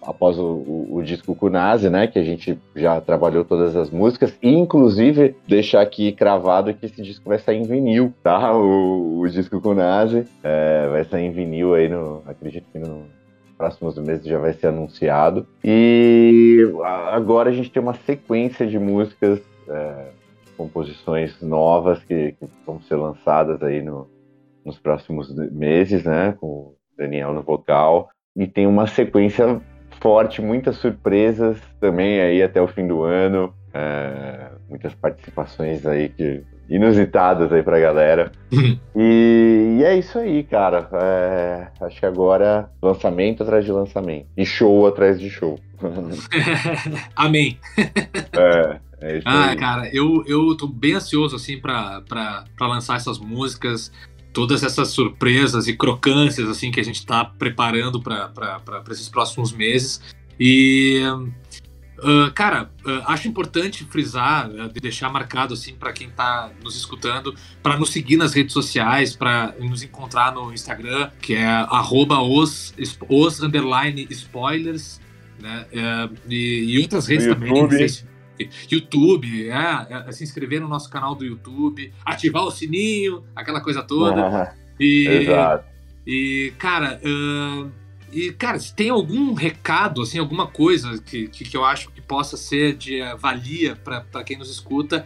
após 0.00 0.38
o, 0.38 0.42
o, 0.42 0.96
o, 0.98 1.02
disco 1.02 1.34
Kunase, 1.34 1.90
né, 1.90 2.06
que 2.06 2.16
a 2.16 2.22
gente 2.22 2.56
já 2.76 3.00
trabalhou 3.00 3.44
todas 3.44 3.74
as 3.74 3.90
músicas, 3.90 4.36
e 4.40 4.54
inclusive 4.54 5.34
deixar 5.48 5.82
aqui 5.82 6.12
cravado 6.12 6.72
que 6.72 6.86
esse 6.86 7.02
disco 7.02 7.28
vai 7.28 7.40
sair 7.40 7.58
em 7.58 7.64
vinil, 7.64 8.14
tá? 8.22 8.56
O, 8.56 9.18
o 9.18 9.28
disco 9.28 9.60
Kunase 9.60 10.26
vai 10.92 11.02
sair 11.04 11.26
em 11.26 11.32
vinil 11.32 11.74
aí 11.74 11.88
no, 11.88 12.22
acredito 12.24 12.66
que 12.72 12.78
no 12.78 13.15
próximos 13.56 13.96
meses 13.98 14.26
já 14.26 14.38
vai 14.38 14.52
ser 14.52 14.68
anunciado. 14.68 15.46
E 15.64 16.58
agora 17.12 17.50
a 17.50 17.52
gente 17.52 17.70
tem 17.70 17.82
uma 17.82 17.94
sequência 17.94 18.66
de 18.66 18.78
músicas, 18.78 19.40
é, 19.68 20.08
composições 20.56 21.40
novas 21.40 22.02
que, 22.04 22.32
que, 22.32 22.46
vão 22.64 22.80
ser 22.82 22.96
lançadas 22.96 23.62
aí 23.62 23.82
no, 23.82 24.08
nos 24.64 24.78
próximos 24.78 25.34
meses, 25.50 26.04
né? 26.04 26.36
Com 26.38 26.74
Daniel 26.96 27.32
no 27.32 27.42
vocal. 27.42 28.10
E 28.34 28.46
tem 28.46 28.66
uma 28.66 28.86
sequência 28.86 29.60
forte, 30.00 30.42
muitas 30.42 30.76
surpresas 30.76 31.58
também 31.80 32.20
aí 32.20 32.42
até 32.42 32.60
o 32.60 32.68
fim 32.68 32.86
do 32.86 33.02
ano. 33.02 33.54
É, 33.72 34.50
muitas 34.68 34.94
participações 34.94 35.86
aí 35.86 36.08
que 36.08 36.42
inusitadas 36.68 37.52
aí 37.52 37.62
pra 37.62 37.78
galera. 37.78 38.32
e, 38.94 39.78
e, 39.78 39.84
é 39.84 39.96
isso 39.98 40.18
aí, 40.18 40.42
cara. 40.44 40.88
É, 40.92 41.68
acho 41.80 42.00
que 42.00 42.06
agora 42.06 42.70
lançamento 42.82 43.42
atrás 43.42 43.64
de 43.64 43.72
lançamento. 43.72 44.26
E 44.36 44.44
show 44.44 44.86
atrás 44.86 45.18
de 45.18 45.30
show. 45.30 45.58
Amém. 47.14 47.58
É, 48.32 48.80
é 49.00 49.20
ah, 49.24 49.50
aí. 49.50 49.56
cara, 49.56 49.90
eu, 49.92 50.24
eu 50.26 50.56
tô 50.56 50.66
bem 50.66 50.94
ansioso 50.94 51.36
assim 51.36 51.58
pra, 51.60 52.02
pra, 52.08 52.44
pra 52.56 52.66
lançar 52.66 52.96
essas 52.96 53.18
músicas 53.18 53.92
todas 54.32 54.62
essas 54.62 54.88
surpresas 54.88 55.66
e 55.66 55.74
crocâncias 55.74 56.46
assim 56.50 56.70
que 56.70 56.78
a 56.78 56.84
gente 56.84 56.96
está 56.96 57.24
preparando 57.24 58.02
para 58.02 58.82
esses 58.90 59.08
próximos 59.08 59.50
meses. 59.50 60.02
E, 60.38 61.00
uh, 61.98 62.32
cara, 62.32 62.70
uh, 62.84 63.02
acho 63.06 63.28
importante 63.28 63.84
frisar, 63.84 64.48
uh, 64.50 64.68
deixar 64.80 65.10
marcado 65.10 65.54
assim 65.54 65.74
para 65.74 65.92
quem 65.92 66.08
está 66.08 66.50
nos 66.62 66.76
escutando, 66.76 67.34
para 67.62 67.76
nos 67.76 67.90
seguir 67.90 68.16
nas 68.16 68.32
redes 68.32 68.52
sociais, 68.52 69.14
para 69.14 69.54
nos 69.58 69.82
encontrar 69.82 70.32
no 70.32 70.52
Instagram, 70.52 71.10
que 71.20 71.34
é 71.34 71.66
os, 71.70 72.74
os 73.08 73.42
underline 73.42 74.06
spoilers, 74.10 75.00
né? 75.40 75.66
E, 76.28 76.74
e, 76.74 76.80
outras 76.80 77.06
redes 77.06 77.26
também. 77.26 77.52
YouTube, 78.70 79.48
é, 79.48 80.08
é, 80.08 80.12
se 80.12 80.22
inscrever 80.22 80.60
no 80.60 80.68
nosso 80.68 80.90
canal 80.90 81.14
do 81.14 81.24
YouTube, 81.24 81.92
ativar 82.04 82.44
o 82.44 82.50
sininho, 82.50 83.24
aquela 83.34 83.60
coisa 83.60 83.82
toda. 83.82 84.26
Ah, 84.26 84.54
e, 84.78 85.06
exato. 85.08 85.64
E, 86.06 86.52
cara, 86.58 87.00
uh, 87.02 87.70
e, 88.12 88.32
cara, 88.32 88.58
se 88.58 88.74
tem 88.74 88.88
algum 88.88 89.34
recado, 89.34 90.02
assim, 90.02 90.18
alguma 90.18 90.46
coisa 90.46 90.98
que, 90.98 91.28
que, 91.28 91.44
que 91.44 91.56
eu 91.56 91.64
acho 91.64 91.90
que 91.90 92.00
possa 92.00 92.36
ser 92.36 92.74
de 92.74 93.00
valia 93.18 93.76
para 93.76 94.24
quem 94.24 94.38
nos 94.38 94.50
escuta, 94.50 95.04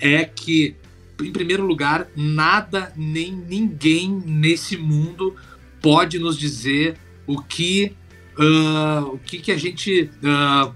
é 0.00 0.24
que, 0.24 0.74
em 1.22 1.32
primeiro 1.32 1.64
lugar, 1.64 2.08
nada 2.16 2.92
nem 2.96 3.32
ninguém 3.32 4.10
nesse 4.10 4.76
mundo 4.76 5.36
pode 5.82 6.18
nos 6.18 6.38
dizer 6.38 6.96
o 7.26 7.42
que, 7.42 7.94
uh, 8.38 9.14
o 9.14 9.18
que, 9.18 9.38
que 9.38 9.52
a 9.52 9.56
gente. 9.56 10.10
Uh, 10.22 10.74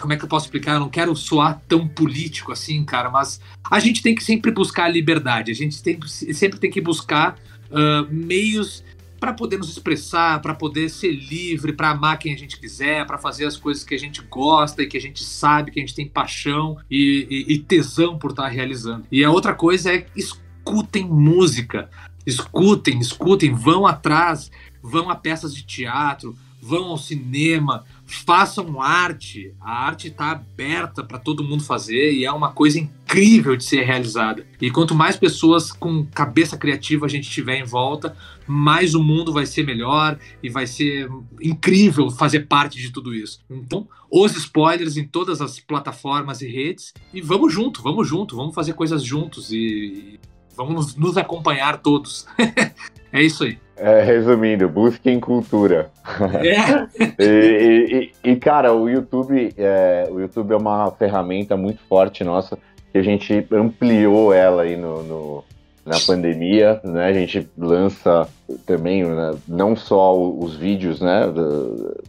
como 0.00 0.12
é 0.14 0.16
que 0.16 0.24
eu 0.24 0.28
posso 0.28 0.46
explicar? 0.46 0.74
Eu 0.74 0.80
não 0.80 0.88
quero 0.88 1.14
soar 1.14 1.62
tão 1.68 1.86
político 1.86 2.52
assim, 2.52 2.84
cara, 2.84 3.10
mas 3.10 3.40
a 3.70 3.78
gente 3.78 4.02
tem 4.02 4.14
que 4.14 4.24
sempre 4.24 4.50
buscar 4.50 4.84
a 4.84 4.88
liberdade, 4.88 5.52
a 5.52 5.54
gente 5.54 5.82
tem, 5.82 6.00
sempre 6.06 6.58
tem 6.58 6.70
que 6.70 6.80
buscar 6.80 7.38
uh, 7.70 8.10
meios 8.10 8.82
para 9.24 9.32
poder 9.32 9.56
nos 9.56 9.70
expressar, 9.70 10.42
para 10.42 10.54
poder 10.54 10.90
ser 10.90 11.10
livre, 11.10 11.72
para 11.72 11.88
amar 11.88 12.18
quem 12.18 12.34
a 12.34 12.36
gente 12.36 12.60
quiser, 12.60 13.06
para 13.06 13.16
fazer 13.16 13.46
as 13.46 13.56
coisas 13.56 13.82
que 13.82 13.94
a 13.94 13.98
gente 13.98 14.20
gosta 14.20 14.82
e 14.82 14.86
que 14.86 14.98
a 14.98 15.00
gente 15.00 15.24
sabe, 15.24 15.70
que 15.70 15.80
a 15.80 15.82
gente 15.82 15.94
tem 15.94 16.06
paixão 16.06 16.76
e, 16.90 17.26
e, 17.48 17.54
e 17.54 17.58
tesão 17.58 18.18
por 18.18 18.32
estar 18.32 18.42
tá 18.42 18.48
realizando. 18.50 19.06
E 19.10 19.24
a 19.24 19.30
outra 19.30 19.54
coisa 19.54 19.94
é 19.94 20.06
escutem 20.14 21.06
música, 21.06 21.88
escutem, 22.26 22.98
escutem, 22.98 23.54
vão 23.54 23.86
atrás, 23.86 24.50
vão 24.82 25.08
a 25.08 25.16
peças 25.16 25.54
de 25.54 25.62
teatro, 25.62 26.36
vão 26.64 26.84
ao 26.84 26.98
cinema, 26.98 27.84
façam 28.06 28.80
arte. 28.80 29.54
A 29.60 29.86
arte 29.86 30.08
está 30.08 30.32
aberta 30.32 31.04
para 31.04 31.18
todo 31.18 31.44
mundo 31.44 31.62
fazer 31.62 32.12
e 32.12 32.24
é 32.24 32.32
uma 32.32 32.52
coisa 32.52 32.78
incrível 32.78 33.54
de 33.54 33.64
ser 33.64 33.84
realizada. 33.84 34.46
E 34.60 34.70
quanto 34.70 34.94
mais 34.94 35.16
pessoas 35.16 35.70
com 35.70 36.06
cabeça 36.06 36.56
criativa 36.56 37.04
a 37.04 37.08
gente 37.08 37.28
tiver 37.28 37.58
em 37.58 37.64
volta, 37.64 38.16
mais 38.46 38.94
o 38.94 39.02
mundo 39.02 39.32
vai 39.32 39.46
ser 39.46 39.64
melhor 39.64 40.18
e 40.42 40.48
vai 40.48 40.66
ser 40.66 41.08
incrível 41.40 42.10
fazer 42.10 42.40
parte 42.40 42.78
de 42.78 42.92
tudo 42.92 43.14
isso. 43.14 43.40
Então, 43.50 43.88
os 44.10 44.36
spoilers 44.36 44.96
em 44.96 45.06
todas 45.06 45.40
as 45.40 45.58
plataformas 45.58 46.42
e 46.42 46.48
redes 46.48 46.92
e 47.12 47.20
vamos 47.20 47.52
junto, 47.52 47.82
vamos 47.82 48.08
junto, 48.08 48.36
vamos 48.36 48.54
fazer 48.54 48.74
coisas 48.74 49.02
juntos 49.02 49.52
e 49.52 50.18
vamos 50.56 50.96
nos 50.96 51.16
acompanhar 51.16 51.78
todos. 51.78 52.26
é 53.12 53.22
isso 53.22 53.44
aí. 53.44 53.58
É, 53.76 54.02
resumindo, 54.02 54.68
busquem 54.68 55.18
cultura. 55.18 55.90
É. 56.42 56.86
e, 57.18 58.12
e, 58.24 58.30
e, 58.30 58.36
cara, 58.36 58.72
o 58.72 58.88
YouTube, 58.88 59.52
é, 59.56 60.08
o 60.10 60.20
YouTube 60.20 60.52
é 60.52 60.56
uma 60.56 60.92
ferramenta 60.92 61.56
muito 61.56 61.80
forte 61.88 62.22
nossa 62.22 62.56
que 62.92 62.98
a 62.98 63.02
gente 63.02 63.44
ampliou 63.50 64.32
ela 64.32 64.62
aí 64.62 64.76
no, 64.76 65.02
no 65.02 65.44
na 65.84 65.98
pandemia, 66.00 66.80
né? 66.82 67.06
A 67.06 67.12
gente 67.12 67.48
lança 67.56 68.26
também 68.64 69.04
né, 69.04 69.34
não 69.46 69.76
só 69.76 70.18
os 70.18 70.56
vídeos, 70.56 71.00
né, 71.00 71.30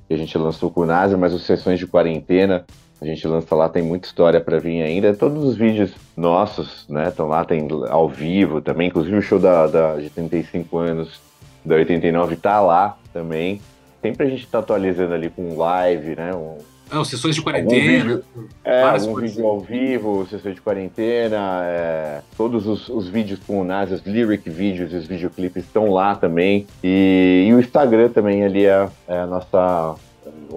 que 0.07 0.13
a 0.13 0.17
gente 0.17 0.37
lançou 0.37 0.71
com 0.71 0.81
o 0.81 0.85
Nasir, 0.85 1.17
mas 1.17 1.33
as 1.33 1.41
sessões 1.41 1.79
de 1.79 1.87
quarentena. 1.87 2.65
A 3.01 3.05
gente 3.05 3.27
lança 3.27 3.53
lá, 3.53 3.67
tem 3.67 3.83
muita 3.83 4.07
história 4.07 4.39
para 4.39 4.57
vir 4.57 4.81
ainda. 4.81 5.13
Todos 5.13 5.43
os 5.43 5.57
vídeos 5.57 5.93
nossos, 6.15 6.87
né, 6.87 7.09
estão 7.09 7.27
lá, 7.27 7.43
tem 7.43 7.67
ao 7.89 8.07
vivo 8.07 8.61
também. 8.61 8.87
Inclusive 8.87 9.17
o 9.17 9.21
show 9.21 9.37
da, 9.37 9.67
da 9.67 9.95
de 9.97 10.09
35 10.09 10.77
anos 10.77 11.19
da 11.63 11.75
89 11.75 12.37
tá 12.37 12.61
lá 12.61 12.97
também. 13.11 13.61
Sempre 14.01 14.27
a 14.27 14.29
gente 14.29 14.47
tá 14.47 14.59
atualizando 14.59 15.13
ali 15.13 15.29
com 15.29 15.57
live, 15.57 16.15
né? 16.15 16.33
Um, 16.33 16.57
não, 16.91 17.03
sessões 17.03 17.35
de 17.35 17.41
quarentena. 17.41 18.03
Vídeo, 18.03 18.23
é, 18.63 18.81
algum 18.81 19.15
vídeo 19.15 19.45
ao 19.45 19.59
vivo, 19.59 20.27
sessões 20.29 20.55
de 20.55 20.61
quarentena, 20.61 21.61
é, 21.63 22.21
todos 22.37 22.67
os, 22.67 22.87
os, 22.89 23.07
vídeos 23.07 23.39
com 23.45 23.61
o 23.61 23.63
Nas, 23.63 23.91
os 23.91 24.05
lyric 24.05 24.49
vídeos 24.49 24.93
e 24.93 24.95
os 24.95 25.05
videoclipes 25.05 25.63
estão 25.63 25.89
lá 25.89 26.15
também. 26.15 26.67
E, 26.83 27.45
e, 27.47 27.53
o 27.53 27.59
Instagram 27.59 28.09
também 28.09 28.43
ali 28.43 28.65
é, 28.65 28.87
é 29.07 29.17
a 29.17 29.25
nossa 29.25 29.95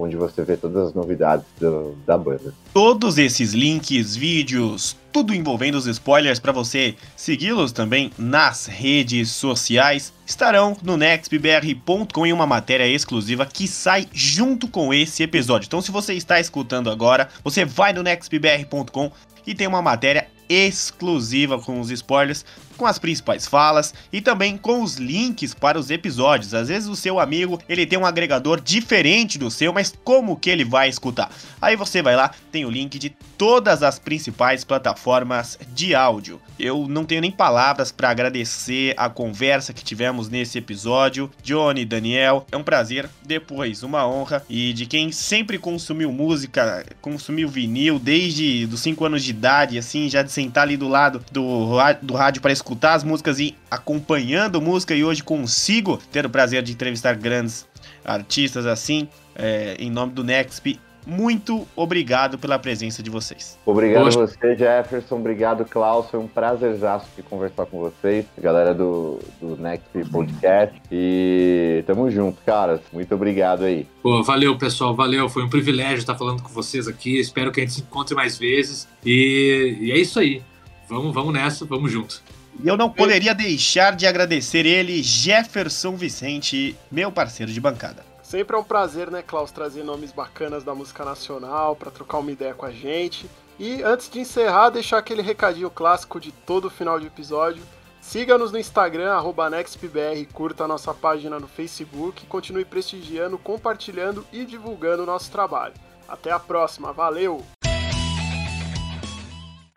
onde 0.03 0.17
você 0.17 0.45
vê 0.45 0.57
todas 0.57 0.89
as 0.89 0.95
novidades 0.95 1.45
do, 1.59 1.97
da 2.07 2.17
banda. 2.17 2.55
Todos 2.73 3.19
esses 3.19 3.53
links, 3.53 4.15
vídeos, 4.15 4.97
tudo 5.13 5.35
envolvendo 5.35 5.77
os 5.77 5.87
spoilers 5.87 6.39
para 6.39 6.53
você 6.53 6.95
segui-los 7.17 7.73
também 7.73 8.13
nas 8.19 8.67
redes 8.67 9.31
sociais 9.31 10.13
estarão 10.27 10.77
no 10.83 10.97
nextbr.com 10.97 12.27
em 12.27 12.33
uma 12.33 12.47
matéria 12.47 12.87
exclusiva 12.87 13.47
que 13.47 13.67
sai 13.67 14.07
junto 14.13 14.69
com 14.69 14.93
esse 14.93 15.23
episódio. 15.23 15.67
Então 15.67 15.81
se 15.81 15.91
você 15.91 16.15
está 16.15 16.39
escutando 16.39 16.91
agora, 16.91 17.29
você 17.43 17.65
vai 17.65 17.93
no 17.93 18.03
nextbr.com 18.03 19.11
e 19.47 19.55
tem 19.55 19.67
uma 19.67 19.83
matéria 19.83 20.29
exclusiva 20.49 21.59
com 21.59 21.81
os 21.81 21.91
spoilers 21.91 22.45
com 22.79 22.87
as 22.87 22.99
principais 22.99 23.47
falas 23.47 23.93
e 24.11 24.23
também 24.23 24.57
com 24.57 24.83
os 24.83 24.95
links 24.95 25.53
para 25.53 25.79
os 25.79 25.91
episódios. 25.91 26.55
Às 26.55 26.69
vezes 26.69 26.89
o 26.89 26.97
seu 26.97 27.19
amigo, 27.21 27.61
ele 27.69 27.85
tem 27.85 27.99
um 27.99 28.07
agregador 28.07 28.61
diferente 28.61 29.37
do 29.37 29.51
seu, 29.51 29.73
mas 29.73 29.93
como 30.05 30.37
que 30.37 30.49
ele 30.49 30.65
vai 30.65 30.89
escutar? 30.89 31.31
Aí 31.61 31.77
você 31.77 32.01
vai 32.01 32.15
lá, 32.17 32.31
tem 32.51 32.65
o 32.65 32.71
link 32.71 32.99
de 32.99 33.11
todas 33.37 33.83
as 33.83 33.99
principais 33.99 34.65
plataformas 34.65 35.59
de 35.75 35.95
áudio. 35.95 36.41
Eu 36.59 36.87
não 36.89 37.05
tenho 37.05 37.21
nem 37.21 37.31
palavras 37.31 37.93
para 37.93 38.11
agradecer 38.11 38.95
a 38.97 39.09
conversa 39.09 39.73
que 39.73 39.85
tivemos 39.85 40.29
nesse 40.29 40.59
episódio. 40.59 41.31
Johnny, 41.43 41.85
Daniel, 41.85 42.47
é 42.51 42.57
um 42.57 42.63
prazer, 42.63 43.09
depois 43.25 43.83
uma 43.83 44.07
honra 44.07 44.43
e 44.49 44.73
de 44.73 44.87
quem 44.87 45.11
sempre 45.11 45.59
consumiu 45.59 46.13
música, 46.13 46.87
consumiu 47.01 47.49
vinil 47.49 47.99
desde 47.99 48.69
os 48.73 48.81
5 48.81 49.05
anos 49.05 49.25
de 49.25 49.31
idade, 49.31 49.79
assim, 49.79 50.09
já 50.09 50.23
de 50.23 50.31
sentar 50.31 50.63
ali 50.65 50.77
do 50.77 50.89
lado 50.89 51.25
do, 51.33 51.77
do 52.03 52.15
rádio 52.15 52.41
para 52.41 52.53
escutar 52.53 52.68
escutar 52.69 52.93
as 52.93 53.03
músicas 53.03 53.41
e 53.41 53.57
acompanhando 53.71 54.61
música 54.61 54.95
e 54.95 55.03
hoje 55.03 55.23
consigo 55.23 55.97
ter 56.13 56.27
o 56.27 56.31
prazer 56.31 56.63
de 56.63 56.73
entrevistar 56.73 57.15
grandes 57.17 57.67
artistas 58.05 58.67
assim, 58.67 59.09
é, 59.35 59.75
em 59.79 59.91
nome 59.91 60.13
do 60.13 60.23
Nexp. 60.23 60.79
Muito 61.07 61.67
obrigado 61.75 62.37
pela 62.37 62.59
presença 62.59 63.03
de 63.03 63.09
vocês. 63.09 63.59
Obrigado 63.65 64.05
Poxa. 64.05 64.19
a 64.19 64.27
você, 64.27 64.55
Jefferson. 64.55 65.17
Obrigado, 65.17 65.65
Klaus. 65.65 66.11
Foi 66.11 66.21
um 66.21 66.29
prazerzaço 66.29 67.07
de 67.17 67.23
conversar 67.23 67.65
com 67.65 67.79
vocês, 67.79 68.27
galera 68.39 68.75
do, 68.75 69.19
do 69.41 69.57
Next 69.57 69.89
Podcast. 70.11 70.79
E 70.93 71.83
tamo 71.87 72.11
junto, 72.11 72.37
caras. 72.45 72.81
Muito 72.93 73.15
obrigado 73.15 73.65
aí. 73.65 73.87
Pô, 74.03 74.23
valeu, 74.23 74.59
pessoal. 74.59 74.95
Valeu. 74.95 75.31
Foi 75.31 75.43
um 75.43 75.49
privilégio 75.49 75.97
estar 75.97 76.15
falando 76.15 76.43
com 76.43 76.51
vocês 76.51 76.87
aqui. 76.87 77.19
Espero 77.19 77.51
que 77.51 77.61
a 77.61 77.63
gente 77.63 77.73
se 77.73 77.81
encontre 77.81 78.15
mais 78.15 78.37
vezes. 78.37 78.87
E, 79.03 79.79
e 79.81 79.93
é 79.93 79.97
isso 79.97 80.21
aí. 80.21 80.43
Vamos, 80.91 81.15
vamos 81.15 81.33
nessa, 81.33 81.65
vamos 81.65 81.91
junto. 81.91 82.23
E 82.63 82.67
eu 82.67 82.77
não 82.77 82.91
poderia 82.91 83.35
deixar 83.35 83.95
de 83.95 84.07
agradecer 84.07 84.67
ele, 84.67 85.01
Jefferson 85.03 85.95
Vicente, 85.95 86.77
meu 86.91 87.13
parceiro 87.13 87.53
de 87.53 87.61
bancada. 87.61 88.05
Sempre 88.21 88.57
é 88.57 88.59
um 88.59 88.65
prazer, 88.65 89.11
né, 89.11 89.23
Klaus, 89.23 89.53
trazer 89.53 89.85
nomes 89.85 90.13
bacanas 90.13 90.65
da 90.65 90.75
música 90.75 91.05
nacional 91.05 91.77
para 91.77 91.91
trocar 91.91 92.19
uma 92.19 92.33
ideia 92.33 92.53
com 92.53 92.67
a 92.67 92.71
gente. 92.71 93.31
E 93.59 93.83
antes 93.83 94.11
de 94.11 94.21
encerrar, 94.21 94.71
deixar 94.71 94.99
aquele 94.99 95.23
recadinho 95.23 95.71
clássico 95.71 96.21
de 96.21 96.33
todo 96.33 96.69
final 96.69 96.99
de 96.99 97.07
episódio. 97.07 97.63
Siga-nos 98.01 98.51
no 98.51 98.59
Instagram, 98.59 99.15
NextPBR, 99.51 100.27
curta 100.33 100.65
a 100.65 100.69
nossa 100.69 100.93
página 100.93 101.39
no 101.39 101.47
Facebook, 101.47 102.27
continue 102.27 102.65
prestigiando, 102.65 103.39
compartilhando 103.39 104.27
e 104.33 104.45
divulgando 104.45 105.05
o 105.05 105.07
nosso 105.07 105.31
trabalho. 105.31 105.75
Até 106.09 106.31
a 106.31 106.39
próxima, 106.39 106.93
valeu! 106.93 107.45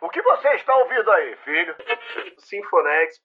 O 0.02 0.10
que 0.10 0.20
você 0.20 0.48
está 0.54 0.74
ouvindo 0.78 1.12
aí, 1.12 1.36
filho? 1.44 1.76
Sinfonexp. 2.36 3.22